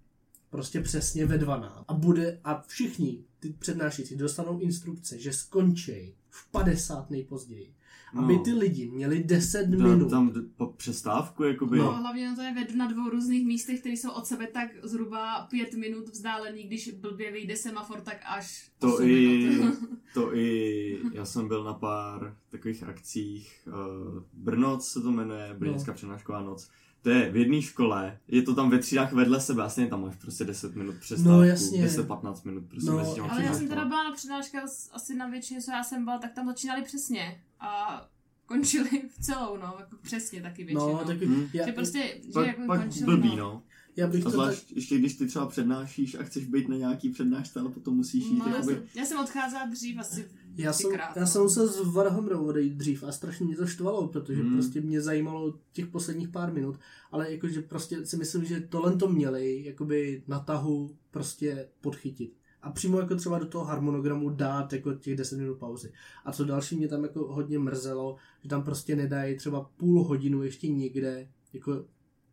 prostě 0.53 0.81
přesně 0.81 1.25
ve 1.25 1.37
12 1.37 1.85
a 1.87 1.93
bude 1.93 2.39
a 2.43 2.61
všichni 2.67 3.23
ty 3.39 3.49
přednášející 3.59 4.15
dostanou 4.15 4.59
instrukce, 4.59 5.19
že 5.19 5.33
skončí 5.33 6.15
v 6.29 6.51
50 6.51 7.09
nejpozději. 7.11 7.73
Aby 8.17 8.39
ty 8.39 8.53
lidi 8.53 8.91
měli 8.91 9.23
10 9.23 9.61
tam, 9.69 9.71
minut. 9.93 10.09
tam 10.09 10.29
d- 10.31 10.41
po 10.57 10.65
přestávku, 10.67 11.43
jakoby. 11.43 11.77
No, 11.77 11.93
hlavně 11.93 12.33
to 12.35 12.41
je 12.41 12.51
ved- 12.53 12.75
na 12.75 12.87
dvou 12.91 13.09
různých 13.09 13.45
místech, 13.45 13.79
které 13.79 13.93
jsou 13.95 14.11
od 14.11 14.25
sebe 14.27 14.47
tak 14.47 14.69
zhruba 14.83 15.47
pět 15.49 15.73
minut 15.73 16.09
vzdálený, 16.09 16.63
když 16.63 16.91
blbě 16.91 17.31
vyjde 17.31 17.55
semafor, 17.57 18.01
tak 18.01 18.17
až 18.25 18.71
To 18.79 19.01
i, 19.03 19.47
minut. 19.49 19.75
to 20.13 20.35
i, 20.37 20.99
já 21.13 21.25
jsem 21.25 21.47
byl 21.47 21.63
na 21.63 21.73
pár 21.73 22.37
takových 22.49 22.83
akcích, 22.83 23.67
uh, 23.67 24.23
Brnoc 24.33 24.87
se 24.87 25.01
to 25.01 25.11
jmenuje, 25.11 25.55
Brněnská 25.59 25.91
No. 25.91 25.95
přednášková 25.95 26.41
noc. 26.41 26.69
To 27.03 27.09
je 27.09 27.31
v 27.31 27.35
jedné 27.37 27.61
škole, 27.61 28.17
je 28.27 28.41
to 28.41 28.55
tam 28.55 28.69
ve 28.69 28.79
třídách 28.79 29.13
vedle 29.13 29.41
sebe, 29.41 29.63
asi 29.63 29.87
tam 29.87 30.01
máš 30.01 30.15
prostě 30.15 30.43
10 30.43 30.75
minut 30.75 30.95
přestávku, 30.99 31.31
No, 31.31 31.43
jasně. 31.43 31.85
10-15 31.87 32.35
minut 32.45 32.63
prostě 32.69 32.89
No, 32.91 32.97
mezi 32.97 33.11
těma 33.15 33.27
Ale 33.27 33.43
já 33.43 33.53
jsem 33.53 33.67
teda 33.67 33.85
byla 33.85 34.03
na 34.03 34.11
přednáškách 34.11 34.69
s- 34.69 34.89
asi 34.93 35.15
na 35.15 35.27
většině, 35.27 35.61
co 35.61 35.71
já 35.71 35.83
jsem 35.83 36.03
byla, 36.03 36.17
tak 36.17 36.33
tam 36.33 36.45
začínali 36.47 36.81
přesně. 36.83 37.41
A 37.59 38.01
končili 38.45 38.89
v 39.19 39.23
celou, 39.23 39.57
no, 39.57 39.75
jako 39.79 39.97
přesně 40.01 40.41
taky 40.41 40.63
většinou. 40.63 40.93
No, 40.93 41.05
tak 41.05 41.17
Hmm. 41.21 41.47
Že 41.53 41.59
já, 41.59 41.71
prostě, 41.73 42.17
že 42.25 42.31
Pak, 42.33 42.47
jako 42.47 42.61
pak 42.67 42.81
končili, 42.81 43.05
blbý, 43.05 43.35
no. 43.35 43.63
já 43.95 44.07
bych 44.07 44.21
A 44.21 44.23
to 44.23 44.29
tak, 44.29 44.33
zvlášť 44.33 44.71
ještě 44.71 44.97
když 44.97 45.13
ty 45.13 45.27
třeba 45.27 45.45
přednášíš 45.47 46.15
a 46.15 46.23
chceš 46.23 46.45
být 46.45 46.69
na 46.69 46.75
nějaký 46.75 47.09
přednášce, 47.09 47.59
ale 47.59 47.69
potom 47.69 47.95
musíš 47.95 48.25
jít 48.25 48.39
No, 48.39 48.45
já, 48.47 48.55
jakoby... 48.55 48.73
jsem, 48.73 48.83
já 48.95 49.05
jsem 49.05 49.19
odcházela 49.19 49.65
dřív 49.65 49.99
asi 49.99 50.29
já, 50.57 50.73
jsem, 50.73 50.89
třikrát, 50.89 51.15
já 51.15 51.21
no. 51.21 51.27
jsem 51.27 51.41
musel 51.41 51.67
z 51.67 51.93
Warhammeru 51.93 52.45
odejít 52.47 52.73
dřív 52.73 53.03
a 53.03 53.11
strašně 53.11 53.45
mě 53.45 53.55
to 53.55 53.65
štvalo, 53.67 54.07
protože 54.07 54.41
Hmm. 54.41 54.53
prostě 54.53 54.81
mě 54.81 55.01
zajímalo 55.01 55.53
těch 55.71 55.87
posledních 55.87 56.29
pár 56.29 56.53
minut, 56.53 56.79
ale 57.11 57.31
jakože 57.31 57.61
prostě 57.61 58.05
si 58.05 58.17
myslím, 58.17 58.45
že 58.45 58.59
tohle 58.61 58.95
to 58.95 59.09
měli 59.09 59.65
jakoby 59.65 60.23
na 60.27 60.39
tahu 60.39 60.95
prostě 61.11 61.67
podchytit. 61.81 62.33
A 62.61 62.71
přímo 62.71 62.99
jako 62.99 63.15
třeba 63.15 63.39
do 63.39 63.45
toho 63.45 63.65
harmonogramu 63.65 64.29
dát 64.29 64.73
jako 64.73 64.93
těch 64.93 65.15
10 65.17 65.37
minut 65.39 65.55
pauzy. 65.55 65.91
A 66.25 66.31
co 66.31 66.45
další 66.45 66.75
mě 66.75 66.87
tam 66.87 67.03
jako 67.03 67.33
hodně 67.33 67.59
mrzelo, 67.59 68.15
že 68.43 68.49
tam 68.49 68.63
prostě 68.63 68.95
nedají 68.95 69.37
třeba 69.37 69.69
půl 69.77 70.03
hodinu 70.03 70.43
ještě 70.43 70.67
někde, 70.67 71.27
jako 71.53 71.85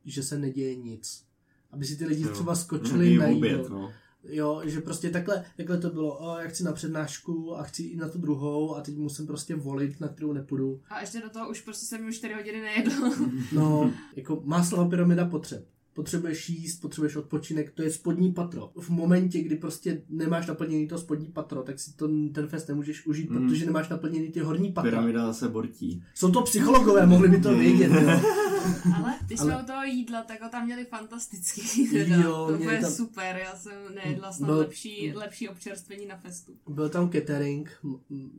že 0.05 0.23
se 0.23 0.39
neděje 0.39 0.77
nic. 0.77 1.25
Aby 1.73 1.85
si 1.85 1.97
ty 1.97 2.07
lidi 2.07 2.23
Jo. 2.23 2.33
třeba 2.33 2.55
skočili 2.55 2.99
Nějaký 3.11 3.19
na 3.19 3.27
jídlo. 3.27 3.39
oběd, 3.39 3.71
no. 3.71 3.93
Jo, 4.25 4.63
že 4.65 4.81
prostě 4.81 5.11
takhle, 5.11 5.45
takhle 5.57 5.79
to 5.79 5.91
bylo, 5.91 6.19
o, 6.19 6.39
já 6.39 6.49
chci 6.49 6.65
na 6.65 6.73
přednášku 6.73 7.57
a 7.59 7.63
chci 7.63 7.83
i 7.83 7.97
na 7.97 8.09
tu 8.09 8.19
druhou 8.19 8.77
a 8.77 8.81
teď 8.81 8.97
musím 8.97 9.27
prostě 9.27 9.57
volit, 9.57 10.01
na 10.01 10.09
kterou 10.09 10.33
nepůjdu. 10.33 10.81
a 10.89 11.01
ještě 11.01 11.21
do 11.21 11.31
toho 11.31 11.51
už 11.51 11.61
prostě 11.61 11.87
jsem 11.87 12.09
už 12.09 12.17
4 12.17 12.35
hodiny 12.35 12.61
nejedl. 12.61 12.91
No, 13.53 13.93
jako 14.17 14.43
má 14.45 14.65
slova 14.65 14.89
pyramida 14.89 15.25
potřeb. 15.25 15.65
Potřebuješ 15.95 16.49
jíst, 16.49 16.81
potřebuješ 16.81 17.17
odpočinek, 17.17 17.71
to 17.71 17.83
je 17.83 17.91
spodní 17.93 18.33
patro. 18.33 18.71
V 18.81 18.91
momentě, 18.91 19.41
kdy 19.43 19.57
prostě 19.57 20.03
nemáš 20.09 20.47
naplněný 20.47 20.89
to 20.89 20.99
spodní 20.99 21.27
patro, 21.27 21.63
tak 21.63 21.79
si 21.79 21.93
to, 21.97 22.09
ten 22.35 22.47
fest 22.49 22.69
nemůžeš 22.69 23.07
užít, 23.07 23.31
Mm. 23.31 23.37
protože 23.49 23.67
nemáš 23.67 23.89
naplněný 23.89 24.29
ty 24.33 24.41
horní 24.41 24.73
patra. 24.73 24.91
Pyramida 24.91 25.33
se 25.33 25.49
bortí. 25.49 26.03
Jsou 26.15 26.31
to 26.31 26.43
psychologové, 26.43 27.07
mohli 27.07 27.29
by 27.29 27.41
to 27.41 27.55
vědět, 27.59 27.91
jo. 27.93 28.21
Ale 28.97 29.15
ty 29.29 29.35
Ale- 29.39 29.51
jsme 29.53 29.63
u 29.63 29.67
toho 29.67 29.85
jídla, 29.85 30.23
tak 30.23 30.43
ho 30.43 30.49
tam 30.49 30.65
měli 30.65 30.85
fantastický. 30.85 31.89
Teda. 31.93 32.17
Jo, 32.17 32.47
to 32.53 32.59
bude 32.59 32.81
tam- 32.81 32.91
super, 32.93 33.37
já 33.37 33.57
jsem 33.57 33.73
nejedla 33.95 34.33
snad 34.33 34.47
Byl- 34.47 34.59
lepší, 34.59 35.13
lepší 35.15 35.49
občerstvení 35.49 36.07
na 36.07 36.17
festu. 36.17 36.53
Byl 36.69 36.89
tam 36.89 37.11
catering, 37.11 37.71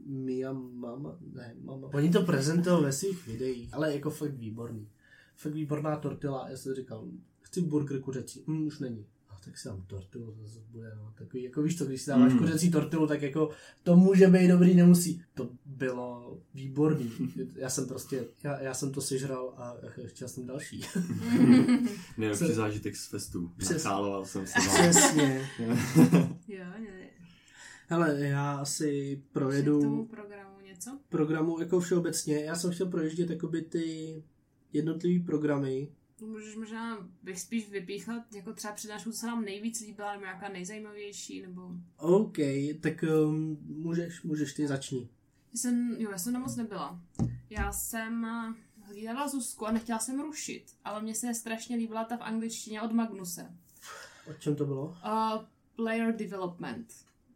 Mia 0.06 0.54
mama, 0.54 1.18
ne, 1.34 1.54
mama. 1.64 1.88
Oni 1.94 2.10
to 2.10 2.22
prezentovali 2.22 2.84
ve 2.86 2.92
svých 2.92 3.28
videích, 3.28 3.70
ale 3.74 3.94
jako 3.94 4.10
fakt 4.10 4.34
výborný. 4.34 4.88
Fakt 5.36 5.54
výborná 5.54 5.96
tortila, 5.96 6.50
já 6.50 6.58
jsem 6.58 6.74
říkal, 6.76 7.06
chci 7.52 7.62
burger 7.62 8.00
kuřecí, 8.02 8.44
hm, 8.48 8.66
už 8.68 8.80
není. 8.80 9.06
A 9.30 9.40
tak 9.46 9.58
si 9.58 9.68
dám 9.68 9.84
tortilu, 9.88 10.32
to 10.32 10.44
zase 10.44 10.60
bude, 10.70 10.92
no, 10.96 11.14
takový, 11.18 11.44
jako 11.44 11.62
víš 11.62 11.76
to, 11.76 11.86
když 11.86 12.02
si 12.02 12.10
dáváš 12.10 12.34
Mm. 12.34 12.40
kuřecí 12.40 12.72
tortilu, 12.72 13.08
tak 13.08 13.22
jako 13.22 13.50
to 13.84 13.96
může 13.96 14.28
být 14.28 14.48
dobrý, 14.48 14.76
nemusí. 14.76 15.22
To 15.34 15.50
bylo 15.66 16.38
výborný. 16.54 17.12
Já 17.56 17.70
jsem 17.70 17.88
prostě, 17.88 18.26
já, 18.44 18.60
já 18.62 18.74
jsem 18.74 18.92
to 18.92 19.02
sežral 19.02 19.54
a 19.58 19.76
chtěl 20.06 20.28
jsem 20.28 20.46
další. 20.46 20.82
Nejlepší 22.18 22.46
Se- 22.48 22.54
zážitek 22.54 22.96
z 22.96 23.08
festu. 23.08 23.52
Přes- 23.58 23.84
Nacháloval 23.84 24.26
jsem 24.26 24.48
se. 24.48 24.54
Přesně. 24.60 25.50
Jo, 26.48 26.64
ne. 26.80 27.08
Hele, 27.88 28.20
já 28.20 28.52
asi 28.56 28.88
Ještě 28.88 29.16
k 29.22 29.34
projedu... 29.34 29.82
tomu 29.82 30.06
programu 30.06 30.60
něco? 30.66 31.00
programu 31.10 31.60
jako 31.60 31.80
všeobecně. 31.80 32.44
Já 32.44 32.56
jsem 32.56 32.72
chtěl 32.72 32.88
projíždět 32.88 33.30
jakoby 33.30 33.62
ty 33.62 34.24
jednotlivý 34.74 35.20
programy. 35.20 35.88
Můžeš 36.22 36.56
možná 36.56 37.08
bych 37.24 37.40
spíš 37.40 37.70
vypíchl 37.70 38.14
jako 38.36 38.54
třeba 38.54 38.74
přednášku, 38.74 39.12
co 39.12 39.18
se 39.18 39.28
nám 39.28 39.46
nejvíc 39.46 39.82
líbila, 39.82 40.12
nebo 40.12 40.26
nějaká 40.26 40.50
nejzajímavější, 40.50 41.42
nebo... 41.42 41.72
OK, 41.98 42.38
tak 42.82 43.04
um, 43.04 43.58
můžeš, 43.66 44.24
můžeš 44.24 44.54
ty 44.54 44.68
začni. 44.68 45.10
Já 45.54 45.58
jsem, 45.58 45.96
jo, 46.00 46.12
já 46.12 46.18
jsem 46.18 46.40
moc 46.40 46.56
nebyla. 46.56 47.02
Já 47.50 47.72
jsem 47.72 48.26
eh, 48.26 48.54
hlídala 48.82 49.28
Zuzku 49.28 49.68
a 49.68 49.72
nechtěla 49.72 50.00
jsem 50.00 50.20
rušit, 50.20 50.66
ale 50.84 51.02
mně 51.02 51.16
se 51.16 51.34
strašně 51.34 51.76
líbila 51.76 52.04
ta 52.04 52.18
v 52.18 52.22
angličtině 52.22 52.82
od 52.82 52.92
Magnuse. 52.92 53.56
O 54.30 54.34
čem 54.34 54.56
to 54.56 54.66
bylo? 54.66 54.86
Uh, 54.86 55.46
player 55.76 56.16
development. 56.16 56.88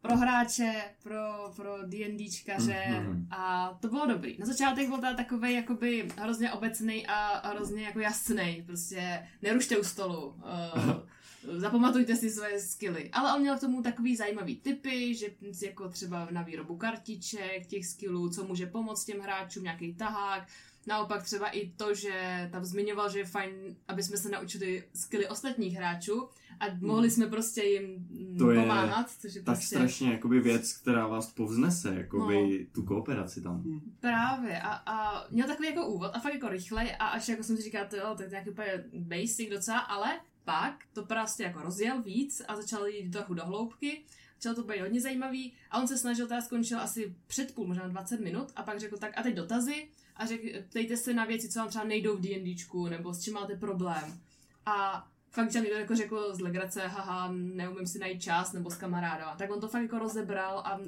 Pro 0.06 0.18
hráče, 0.18 0.74
pro, 1.04 1.52
pro 1.56 1.78
D&Dčkaře 1.86 2.86
Mhm. 2.90 3.28
a 3.32 3.74
to 3.82 3.88
bylo 3.88 4.06
dobrý. 4.06 4.38
Na 4.40 4.46
začátek 4.46 4.88
byl 4.88 4.98
teda 4.98 5.14
takový 5.14 5.54
jakoby 5.54 6.08
hrozně 6.18 6.52
obecný 6.52 7.08
a 7.08 7.48
hrozně 7.50 7.84
jako 7.84 8.00
jasný. 8.00 8.64
Prostě 8.66 9.28
nerušte 9.42 9.78
u 9.78 9.84
stolu. 9.84 10.26
Uh, 10.28 11.60
zapamatujte 11.60 12.16
si 12.16 12.30
své 12.30 12.60
skilly. 12.60 13.10
Ale 13.12 13.34
on 13.36 13.42
měl 13.42 13.58
k 13.58 13.60
tomu 13.60 13.82
takový 13.82 14.16
zajímavý 14.16 14.56
typy, 14.56 15.16
že 15.16 15.26
jako 15.66 15.90
třeba 15.90 16.28
na 16.32 16.42
výrobu 16.42 16.78
kartiček, 16.78 17.66
těch 17.68 17.86
skillů, 17.86 18.30
co 18.30 18.44
může 18.44 18.66
pomoct 18.66 19.06
těm 19.06 19.20
hráčům, 19.20 19.64
nějaký 19.64 19.94
tahák. 19.94 20.48
Naopak 20.88 21.24
třeba 21.24 21.50
i 21.50 21.70
to, 21.70 21.94
že 21.94 22.50
tam 22.52 22.66
zmiňoval, 22.66 23.10
že 23.12 23.20
je 23.20 23.26
fajn, 23.26 23.52
aby 23.88 24.04
jsme 24.04 24.18
se 24.18 24.30
naučili 24.30 24.84
skilly 24.96 25.28
ostatních 25.28 25.74
hráčů 25.78 26.30
a 26.60 26.66
mohli 26.82 27.12
jsme 27.12 27.28
prostě 27.28 27.64
jim 27.64 28.08
mm, 28.10 28.38
To 28.38 28.52
je 28.52 28.62
pomáhat, 28.62 29.10
což 29.22 29.34
je 29.36 29.42
Tak 29.42 29.56
prostě 29.56 29.76
strašně 29.76 30.12
jakoby 30.12 30.40
věc, 30.40 30.74
která 30.74 31.08
vás 31.08 31.32
povznese, 31.32 31.96
jakoby 31.96 32.60
No. 32.60 32.66
tu 32.72 32.84
kooperaci 32.84 33.42
tam. 33.42 33.82
právě. 34.00 34.62
A, 34.62 34.70
a 34.74 35.28
měl 35.32 35.48
takový 35.48 35.68
jako 35.68 35.88
úvod 35.88 36.12
a 36.14 36.20
fakt 36.20 36.34
jako 36.34 36.50
rychlej 36.50 36.96
a 37.00 37.08
až 37.08 37.30
jako 37.30 37.44
jsem 37.44 37.58
si 37.58 37.64
říkala, 37.64 37.86
to 37.86 38.16
to 38.16 38.24
je 38.24 38.30
nějaký 38.30 38.50
úplně 38.50 38.84
basic 38.94 39.50
docela, 39.50 39.80
ale 39.80 40.20
pak 40.44 40.76
to 40.94 41.06
prostě 41.06 41.44
jako 41.44 41.62
rozjel 41.62 42.02
víc 42.02 42.42
a 42.48 42.56
začal 42.56 42.88
jít 42.88 43.12
trochu 43.12 43.34
do 43.34 43.46
hloubky, 43.46 44.04
začalo 44.36 44.56
to 44.56 44.64
být 44.64 44.82
hodně 44.82 45.02
zajímavý 45.02 45.54
a 45.72 45.80
on 45.82 45.88
se 45.88 45.98
snažil, 45.98 46.28
teda 46.28 46.42
skončil 46.42 46.80
asi 46.80 47.16
před 47.28 47.56
půl, 47.56 47.68
možná 47.68 47.88
20 47.88 48.20
minut 48.20 48.52
a 48.56 48.64
pak 48.64 48.80
řekl 48.80 48.98
tak 48.98 49.12
a 49.18 49.24
teď 49.24 49.36
dotazy 49.36 49.88
a 50.16 50.26
řekl, 50.26 50.48
ptejte 50.70 50.98
se 50.98 51.14
na 51.14 51.26
věci, 51.26 51.50
co 51.50 51.60
vám 51.60 51.70
třeba 51.70 51.86
nejdou 51.86 52.18
v 52.18 52.22
D&Dčku 52.22 52.88
nebo 52.88 53.14
s 53.14 53.22
čím 53.22 53.34
máte 53.34 53.56
problém 53.56 54.20
a 54.66 55.08
fakt, 55.32 55.52
že 55.52 55.62
mi 55.62 55.68
to 55.68 55.74
jako 55.74 55.96
řekl 55.96 56.36
z 56.36 56.40
legrace, 56.40 56.88
haha, 56.88 57.32
neumím 57.32 57.88
si 57.88 58.00
najít 58.00 58.22
čas, 58.22 58.54
nebo 58.54 58.70
s 58.72 58.76
kamarádama. 58.78 59.36
Tak 59.36 59.52
on 59.52 59.62
to 59.62 59.68
fakt 59.68 59.82
jako 59.82 60.00
rozebral 60.00 60.60
a 60.60 60.80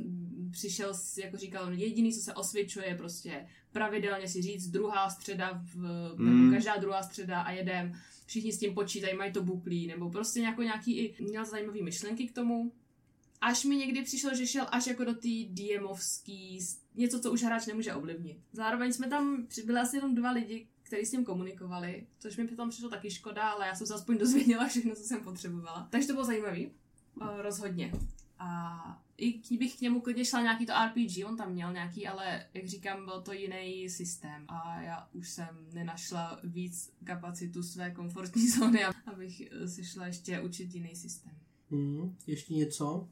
přišel, 0.52 0.94
jako 1.24 1.38
říkal, 1.38 1.74
jediný, 1.74 2.14
co 2.14 2.22
se 2.22 2.34
osvědčuje, 2.34 2.88
je 2.88 2.96
prostě 2.98 3.48
pravidelně 3.72 4.28
si 4.28 4.42
říct 4.42 4.68
druhá 4.68 5.10
středa, 5.10 5.62
v, 5.76 5.78
Mm. 6.18 6.54
každá 6.54 6.78
druhá 6.78 7.04
středa 7.04 7.42
a 7.42 7.52
jedem. 7.52 7.94
Všichni 8.26 8.54
s 8.54 8.60
tím 8.60 8.74
počítají, 8.74 9.18
mají 9.18 9.32
to 9.34 9.44
buklí, 9.44 9.88
nebo 9.88 10.10
prostě 10.10 10.40
nějakou, 10.40 10.62
nějaký 10.62 10.98
i, 10.98 11.24
měl 11.24 11.46
zajímavý 11.46 11.84
myšlenky 11.84 12.28
k 12.28 12.34
tomu. 12.34 12.72
až 13.42 13.64
mi 13.66 13.76
někdy 13.76 14.02
přišlo, 14.04 14.36
že 14.36 14.48
šel 14.48 14.68
až 14.72 14.88
jako 14.88 15.04
do 15.04 15.14
té 15.14 15.28
DMovský, 15.50 16.60
něco, 16.98 17.20
co 17.20 17.32
už 17.32 17.44
hráč 17.44 17.66
nemůže 17.66 17.94
ovlivnit. 17.94 18.38
Zároveň 18.54 18.94
jsme 18.94 19.08
tam, 19.08 19.48
byli 19.66 19.80
asi 19.80 19.98
jenom 19.98 20.16
dva 20.16 20.32
lidi, 20.32 20.68
kteří 20.84 21.06
s 21.06 21.12
ním 21.12 21.26
komunikovali, 21.26 22.08
což 22.20 22.38
mi 22.38 22.48
potom 22.48 22.70
přišlo 22.70 22.90
taky 22.90 23.12
škoda, 23.12 23.50
ale 23.50 23.68
já 23.68 23.76
jsem 23.76 23.88
se 23.88 23.94
aspoň 23.94 24.18
dozvěděla 24.18 24.68
všechno, 24.68 24.96
co 24.96 25.04
jsem 25.04 25.24
potřebovala. 25.24 25.88
Takže 25.92 26.08
to 26.08 26.14
bylo 26.14 26.26
zajímavé, 26.26 26.60
uh, 27.22 27.42
rozhodně. 27.42 27.92
A 28.40 29.02
i 29.18 29.58
bych 29.58 29.78
k 29.78 29.82
němu 29.82 30.02
klidně 30.02 30.26
šla 30.26 30.42
nějaký 30.42 30.66
to 30.66 30.74
RPG, 30.86 31.26
on 31.26 31.38
tam 31.38 31.52
měl 31.52 31.74
nějaký, 31.74 32.08
ale 32.08 32.46
jak 32.54 32.68
říkám, 32.68 33.06
byl 33.06 33.22
to 33.22 33.34
jiný 33.34 33.90
systém 33.90 34.46
a 34.48 34.82
já 34.82 35.10
už 35.14 35.30
jsem 35.30 35.48
nenašla 35.74 36.40
víc 36.44 36.94
kapacitu 37.04 37.64
své 37.64 37.92
komfortní 37.92 38.50
zóny, 38.50 38.86
abych 38.86 39.42
si 39.68 39.86
šla 39.86 40.08
ještě 40.08 40.42
učit 40.42 40.76
jiný 40.76 40.96
systém. 40.96 41.34
Hmm, 41.72 42.16
ještě 42.28 42.54
něco? 42.54 43.10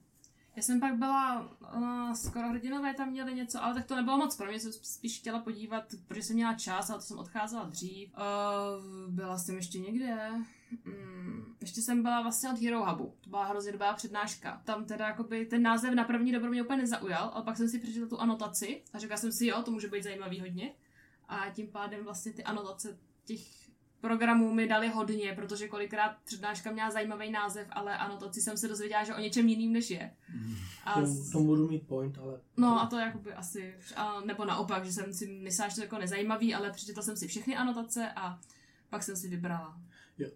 Já 0.56 0.62
jsem 0.62 0.80
pak 0.80 0.96
byla, 0.96 1.50
uh, 1.76 2.14
skoro 2.14 2.50
hrdinové 2.50 2.94
tam 2.94 3.10
měli 3.10 3.34
něco, 3.34 3.64
ale 3.64 3.74
tak 3.74 3.86
to 3.86 3.96
nebylo 3.96 4.18
moc 4.18 4.36
pro 4.36 4.48
mě, 4.48 4.60
jsem 4.60 4.72
spíš 4.74 5.20
chtěla 5.20 5.40
podívat, 5.40 5.84
protože 6.08 6.22
jsem 6.24 6.36
měla 6.36 6.54
čas, 6.54 6.90
ale 6.90 7.00
to 7.00 7.06
jsem 7.06 7.20
odcházela 7.20 7.64
dřív. 7.64 8.10
Uh, 8.14 9.14
byla 9.14 9.38
jsem 9.38 9.56
ještě 9.56 9.80
někde, 9.80 10.32
Hmm, 10.86 11.56
ještě 11.62 11.82
jsem 11.82 12.04
byla 12.04 12.22
vlastně 12.22 12.50
od 12.50 12.60
Hero 12.60 12.86
Hubu. 12.86 13.14
To 13.22 13.30
byla 13.30 13.46
hrozně 13.46 13.72
dobrá 13.72 13.94
přednáška. 13.94 14.62
Tam 14.66 14.86
teda 14.86 15.08
jakoby 15.08 15.46
ten 15.46 15.62
název 15.62 15.94
na 15.94 16.04
první 16.04 16.32
dobro 16.32 16.50
mě 16.52 16.64
úplně 16.64 16.82
nezaujal, 16.82 17.32
ale 17.34 17.44
pak 17.44 17.58
jsem 17.58 17.70
si 17.70 17.80
přečetla 17.80 18.08
tu 18.08 18.20
anotaci 18.20 18.84
a 18.94 19.00
řekla 19.00 19.18
jsem 19.18 19.32
si, 19.32 19.46
jo, 19.46 19.64
to 19.64 19.72
může 19.72 19.88
být 19.88 20.04
zajímavý 20.04 20.40
hodně. 20.40 20.74
A 21.28 21.50
tím 21.50 21.68
pádem 21.68 22.04
vlastně 22.04 22.34
ty 22.34 22.44
anotace 22.44 22.98
těch 23.26 23.65
programů 24.08 24.54
mi 24.54 24.68
dali 24.68 24.88
hodně, 24.88 25.34
protože 25.34 25.68
kolikrát 25.68 26.18
přednáška 26.26 26.72
měla 26.72 26.92
zajímavý 26.92 27.32
název, 27.32 27.68
ale 27.72 27.98
anotaci 27.98 28.42
jsem 28.42 28.58
se 28.58 28.68
dozvěděla, 28.68 29.04
že 29.04 29.16
o 29.16 29.20
něčem 29.20 29.48
jiným 29.48 29.74
než 29.74 29.90
je. 29.90 30.12
A 30.84 31.02
to, 31.02 31.08
to 31.32 31.40
budu 31.40 31.68
mít 31.68 31.88
point, 31.88 32.18
ale... 32.18 32.40
No 32.58 32.82
a 32.82 32.86
to 32.86 32.98
jakoby 32.98 33.34
asi, 33.34 33.76
a, 33.96 34.22
nebo 34.26 34.46
naopak, 34.46 34.86
že 34.86 34.92
jsem 34.92 35.14
si 35.14 35.28
myslela, 35.28 35.70
že 35.70 35.76
to 35.76 35.82
jako 35.82 35.98
nezajímavý, 35.98 36.56
ale 36.56 36.72
přečetla 36.72 37.04
jsem 37.04 37.18
si 37.18 37.28
všechny 37.28 37.56
anotace 37.56 38.12
a 38.16 38.40
pak 38.90 39.04
jsem 39.04 39.16
si 39.16 39.28
vybrala. 39.28 39.78
Jo, 40.18 40.30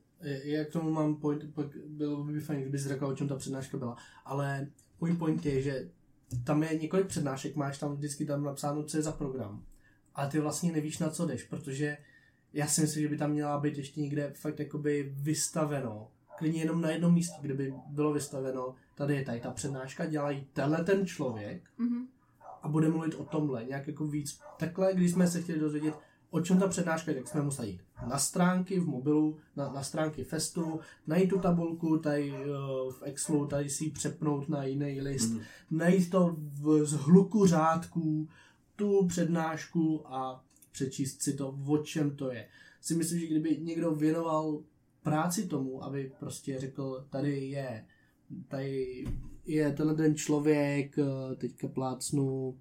já 0.43 0.65
k 0.65 0.69
tomu 0.69 0.91
mám 0.91 1.15
point, 1.15 1.53
pak 1.53 1.67
bylo 1.87 2.23
by 2.23 2.39
fajn, 2.39 2.61
kdybys 2.61 2.87
řekla, 2.87 3.07
o 3.07 3.15
čem 3.15 3.27
ta 3.27 3.35
přednáška 3.35 3.77
byla, 3.77 3.95
ale 4.25 4.67
můj 5.01 5.15
point 5.15 5.45
je, 5.45 5.61
že 5.61 5.89
tam 6.43 6.63
je 6.63 6.77
několik 6.77 7.07
přednášek, 7.07 7.55
máš 7.55 7.77
tam 7.77 7.95
vždycky 7.95 8.25
tam 8.25 8.43
napsáno, 8.43 8.83
co 8.83 8.97
je 8.97 9.03
za 9.03 9.11
program. 9.11 9.63
A 10.15 10.27
ty 10.27 10.39
vlastně 10.39 10.71
nevíš, 10.71 10.99
na 10.99 11.09
co 11.09 11.25
jdeš, 11.25 11.43
protože 11.43 11.97
já 12.53 12.67
si 12.67 12.81
myslím, 12.81 13.03
že 13.03 13.09
by 13.09 13.17
tam 13.17 13.31
měla 13.31 13.59
být 13.59 13.77
ještě 13.77 14.01
někde 14.01 14.33
fakt 14.35 14.59
jakoby 14.59 15.13
vystaveno, 15.17 16.07
klidně 16.37 16.61
jenom 16.61 16.81
na 16.81 16.89
jednom 16.89 17.13
místě, 17.13 17.37
kde 17.41 17.53
by 17.53 17.73
bylo 17.87 18.13
vystaveno, 18.13 18.75
tady 18.95 19.15
je 19.15 19.25
tady 19.25 19.39
ta 19.39 19.51
přednáška, 19.51 20.05
dělají 20.05 20.47
tenhle 20.53 20.83
ten 20.83 21.05
člověk 21.05 21.63
mm-hmm. 21.79 22.05
a 22.61 22.67
bude 22.67 22.89
mluvit 22.89 23.15
o 23.15 23.23
tomhle, 23.23 23.63
nějak 23.63 23.87
jako 23.87 24.07
víc. 24.07 24.39
Takhle, 24.57 24.93
když 24.93 25.11
jsme 25.11 25.27
se 25.27 25.41
chtěli 25.41 25.59
dozvědět, 25.59 25.95
o 26.29 26.41
čem 26.41 26.59
ta 26.59 26.67
přednáška 26.67 27.11
je, 27.11 27.17
tak 27.17 27.27
jsme 27.27 27.41
museli 27.41 27.67
jít 27.69 27.81
na 28.07 28.17
stránky 28.17 28.79
v 28.79 28.87
mobilu, 28.87 29.37
na, 29.55 29.71
na 29.71 29.83
stránky 29.83 30.23
Festu, 30.23 30.79
najít 31.07 31.29
tu 31.29 31.39
tabulku 31.39 31.97
tady 31.97 32.31
uh, 32.31 32.93
v 32.93 33.03
Excelu, 33.03 33.45
tady 33.45 33.69
si 33.69 33.83
ji 33.83 33.91
přepnout 33.91 34.49
na 34.49 34.63
jiný 34.63 35.01
list, 35.01 35.29
mm. 35.29 35.41
najít 35.71 36.09
to 36.09 36.35
v 36.39 36.85
zhluku 36.85 37.45
řádků, 37.45 38.27
tu 38.75 39.05
přednášku 39.07 40.01
a 40.05 40.43
přečíst 40.71 41.21
si 41.21 41.33
to, 41.33 41.59
o 41.67 41.77
čem 41.77 42.15
to 42.15 42.31
je. 42.31 42.47
Si 42.81 42.95
myslím, 42.95 43.19
že 43.19 43.27
kdyby 43.27 43.57
někdo 43.57 43.91
věnoval 43.91 44.63
práci 45.03 45.47
tomu, 45.47 45.83
aby 45.83 46.11
prostě 46.19 46.59
řekl, 46.59 47.05
tady 47.09 47.39
je, 47.39 47.85
tady 48.47 49.05
je 49.45 49.71
tenhle 49.71 49.95
ten 49.95 50.15
člověk, 50.15 50.97
eh, 50.97 51.35
teďka 51.35 51.67
plácnu 51.67 52.57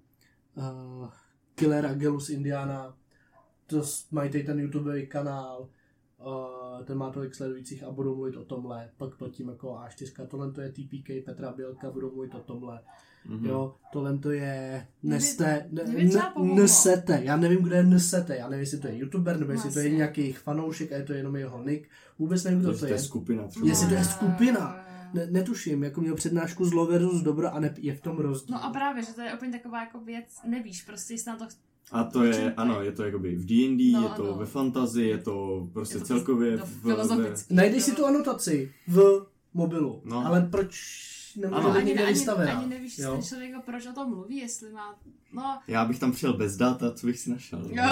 uh, 0.55 1.09
Killer 1.55 1.85
Agelus 1.85 2.29
Indiana, 2.29 2.97
to 3.67 3.81
mají 4.11 4.31
tady 4.31 4.43
ten 4.43 4.59
YouTubeový 4.59 5.07
kanál, 5.07 5.69
uh, 6.19 6.85
ten 6.85 6.97
má 6.97 7.11
tolik 7.11 7.35
sledujících 7.35 7.83
a 7.83 7.91
budou 7.91 8.15
mluvit 8.15 8.35
o 8.35 8.45
tomhle, 8.45 8.91
pak 8.97 9.17
platím 9.17 9.49
jako 9.49 9.67
A4, 9.67 10.27
tohle 10.27 10.51
to 10.51 10.61
je 10.61 10.71
TPK 10.71 11.25
Petra 11.25 11.51
Bělka, 11.51 11.91
budou 11.91 12.11
mluvit 12.11 12.35
o 12.35 12.39
tomhle. 12.39 12.81
Mm-hmm. 13.27 13.45
Jo, 13.45 13.75
tohle 13.93 14.17
to 14.17 14.31
je 14.31 14.87
Neste, 15.03 15.69
ne, 15.71 15.83
Nesete, 16.55 17.19
já 17.23 17.37
nevím, 17.37 17.63
kdo 17.63 17.75
je 17.75 17.83
Nesete, 17.83 18.37
já 18.37 18.49
nevím, 18.49 18.61
jestli 18.61 18.79
to 18.79 18.87
je 18.87 18.97
youtuber, 18.97 19.39
nebo 19.39 19.51
jestli 19.51 19.71
to 19.71 19.79
je 19.79 19.89
nějaký 19.89 20.21
jejich 20.21 20.39
fanoušek, 20.39 20.91
a 20.91 20.95
je 20.95 21.03
to 21.03 21.13
jenom 21.13 21.35
jeho 21.35 21.63
nick, 21.63 21.89
vůbec 22.19 22.43
nevím, 22.43 22.59
kdo 22.59 22.73
to, 22.73 22.79
to 22.79 22.85
je. 22.85 22.99
skupina. 22.99 23.47
Třeba. 23.47 23.67
Jestli 23.67 23.87
to 23.87 23.93
je 23.93 24.03
skupina, 24.03 24.85
ne, 25.13 25.27
netuším, 25.31 25.83
jako 25.83 26.01
měl 26.01 26.15
přednášku 26.15 26.65
zlo 26.65 26.85
versus 26.85 27.21
dobro 27.21 27.53
a 27.53 27.59
ne, 27.59 27.73
je 27.77 27.95
v 27.95 28.01
tom 28.01 28.17
rozdíl. 28.17 28.55
No 28.55 28.65
a 28.65 28.69
právě, 28.69 29.03
že 29.03 29.13
to 29.13 29.21
je 29.21 29.33
úplně 29.33 29.51
taková 29.51 29.81
jako 29.81 29.99
věc, 29.99 30.25
nevíš, 30.45 30.81
prostě 30.81 31.13
jestli 31.13 31.31
na 31.31 31.37
to 31.37 31.45
a 31.91 32.03
to 32.03 32.23
je, 32.23 32.53
ano, 32.53 32.81
je 32.81 32.91
to 32.91 33.03
jakoby 33.03 33.35
v 33.35 33.45
D&D, 33.45 33.91
no, 33.91 34.03
je 34.03 34.09
to 34.09 34.23
ano. 34.23 34.37
ve 34.37 34.45
fantasy, 34.45 35.01
je 35.01 35.17
to 35.17 35.67
prostě 35.73 35.95
je 35.95 35.99
to 35.99 36.05
celkově 36.05 36.57
v... 36.57 36.83
v 36.83 37.45
Najdeš 37.49 37.83
si 37.83 37.95
tu 37.95 38.05
anotaci 38.05 38.71
v 38.87 39.25
mobilu, 39.53 40.01
no. 40.05 40.25
ale 40.25 40.41
proč 40.51 40.75
nemůže 41.39 41.61
ano. 41.61 41.71
Ani, 41.71 41.99
ani, 41.99 42.25
ani 42.51 42.67
nevíš, 42.67 42.97
jo. 42.97 43.11
ten 43.11 43.23
člověk, 43.23 43.53
proč 43.65 43.85
o 43.85 43.93
tom 43.93 44.09
mluví, 44.09 44.37
jestli 44.37 44.71
má... 44.71 44.99
No. 45.33 45.59
Já 45.67 45.85
bych 45.85 45.99
tam 45.99 46.11
přijel 46.11 46.33
bez 46.33 46.57
data, 46.57 46.91
co 46.91 47.07
bych 47.07 47.19
si 47.19 47.29
našel. 47.29 47.69
Jo. 47.71 47.83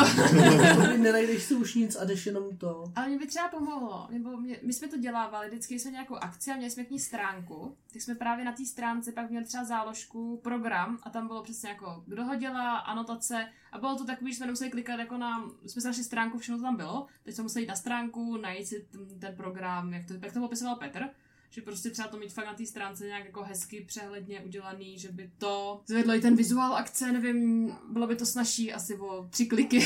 Nenajdeš 0.98 1.43
si 1.43 1.56
už 1.56 1.76
nic 1.76 1.95
a 1.95 2.06
jdeš 2.06 2.26
jenom 2.26 2.58
to. 2.58 2.91
Ale 2.95 3.08
mě 3.08 3.18
by 3.18 3.28
třeba 3.28 3.48
pomohlo, 3.48 4.08
nebo 4.12 4.38
mě, 4.38 4.60
my 4.64 4.74
jsme 4.74 4.88
to 4.88 4.98
dělávali, 4.98 5.48
vždycky 5.48 5.80
jsme 5.80 5.91
nějakou 5.91 6.16
akci 6.16 6.52
a 6.52 6.56
měli 6.56 6.72
jsme 6.72 6.84
k 6.84 6.91
ní 6.91 7.00
stránku, 7.00 7.76
tak 7.93 8.02
jsme 8.02 8.16
právě 8.16 8.45
na 8.45 8.52
té 8.52 8.66
stránce 8.66 9.12
pak 9.12 9.30
měli 9.30 9.45
třeba 9.45 9.64
záložku 9.64 10.39
program 10.43 11.00
a 11.04 11.10
tam 11.10 11.28
bylo 11.28 11.43
přesně 11.43 11.70
jako, 11.70 12.04
kdo 12.08 12.24
ho 12.24 12.36
dělá, 12.36 12.78
anotace 12.78 13.48
a 13.72 13.78
bylo 13.78 13.95
to 13.95 14.06
takový, 14.06 14.32
že 14.32 14.38
jsme 14.38 14.48
museli 14.48 14.70
klikat 14.72 15.00
jako 15.00 15.18
na, 15.18 15.52
jsme 15.66 15.82
se 15.82 15.88
našli 15.88 16.04
stránku, 16.04 16.38
všechno 16.38 16.58
to 16.58 16.64
tam 16.64 16.76
bylo, 16.76 17.06
teď 17.24 17.36
jsme 17.36 17.43
museli 17.43 17.64
jít 17.64 17.70
na 17.70 17.76
stránku, 17.76 18.38
najít 18.38 18.68
si 18.68 18.88
ten, 18.91 19.20
ten 19.20 19.36
program, 19.36 19.93
jak 19.93 20.06
to, 20.06 20.14
jak 20.22 20.34
to 20.34 20.39
popisoval 20.39 20.76
Petr 20.76 21.10
že 21.50 21.62
prostě 21.62 21.89
třeba 21.89 22.08
to 22.08 22.18
mít 22.18 22.34
fakt 22.34 22.45
na 22.45 22.54
té 22.54 22.66
stránce 22.66 23.06
nějak 23.06 23.26
jako 23.26 23.43
hezky 23.43 23.86
přehledně 23.88 24.41
udělaný, 24.41 25.00
že 25.00 25.12
by 25.12 25.32
to 25.38 25.82
zvedlo 25.88 26.14
i 26.14 26.22
ten 26.22 26.36
vizuál 26.36 26.76
akce, 26.76 27.12
nevím, 27.12 27.72
bylo 27.91 28.08
by 28.08 28.16
to 28.16 28.26
snažší 28.26 28.74
asi 28.74 28.98
o 28.98 29.28
tři 29.30 29.45
kliky. 29.45 29.80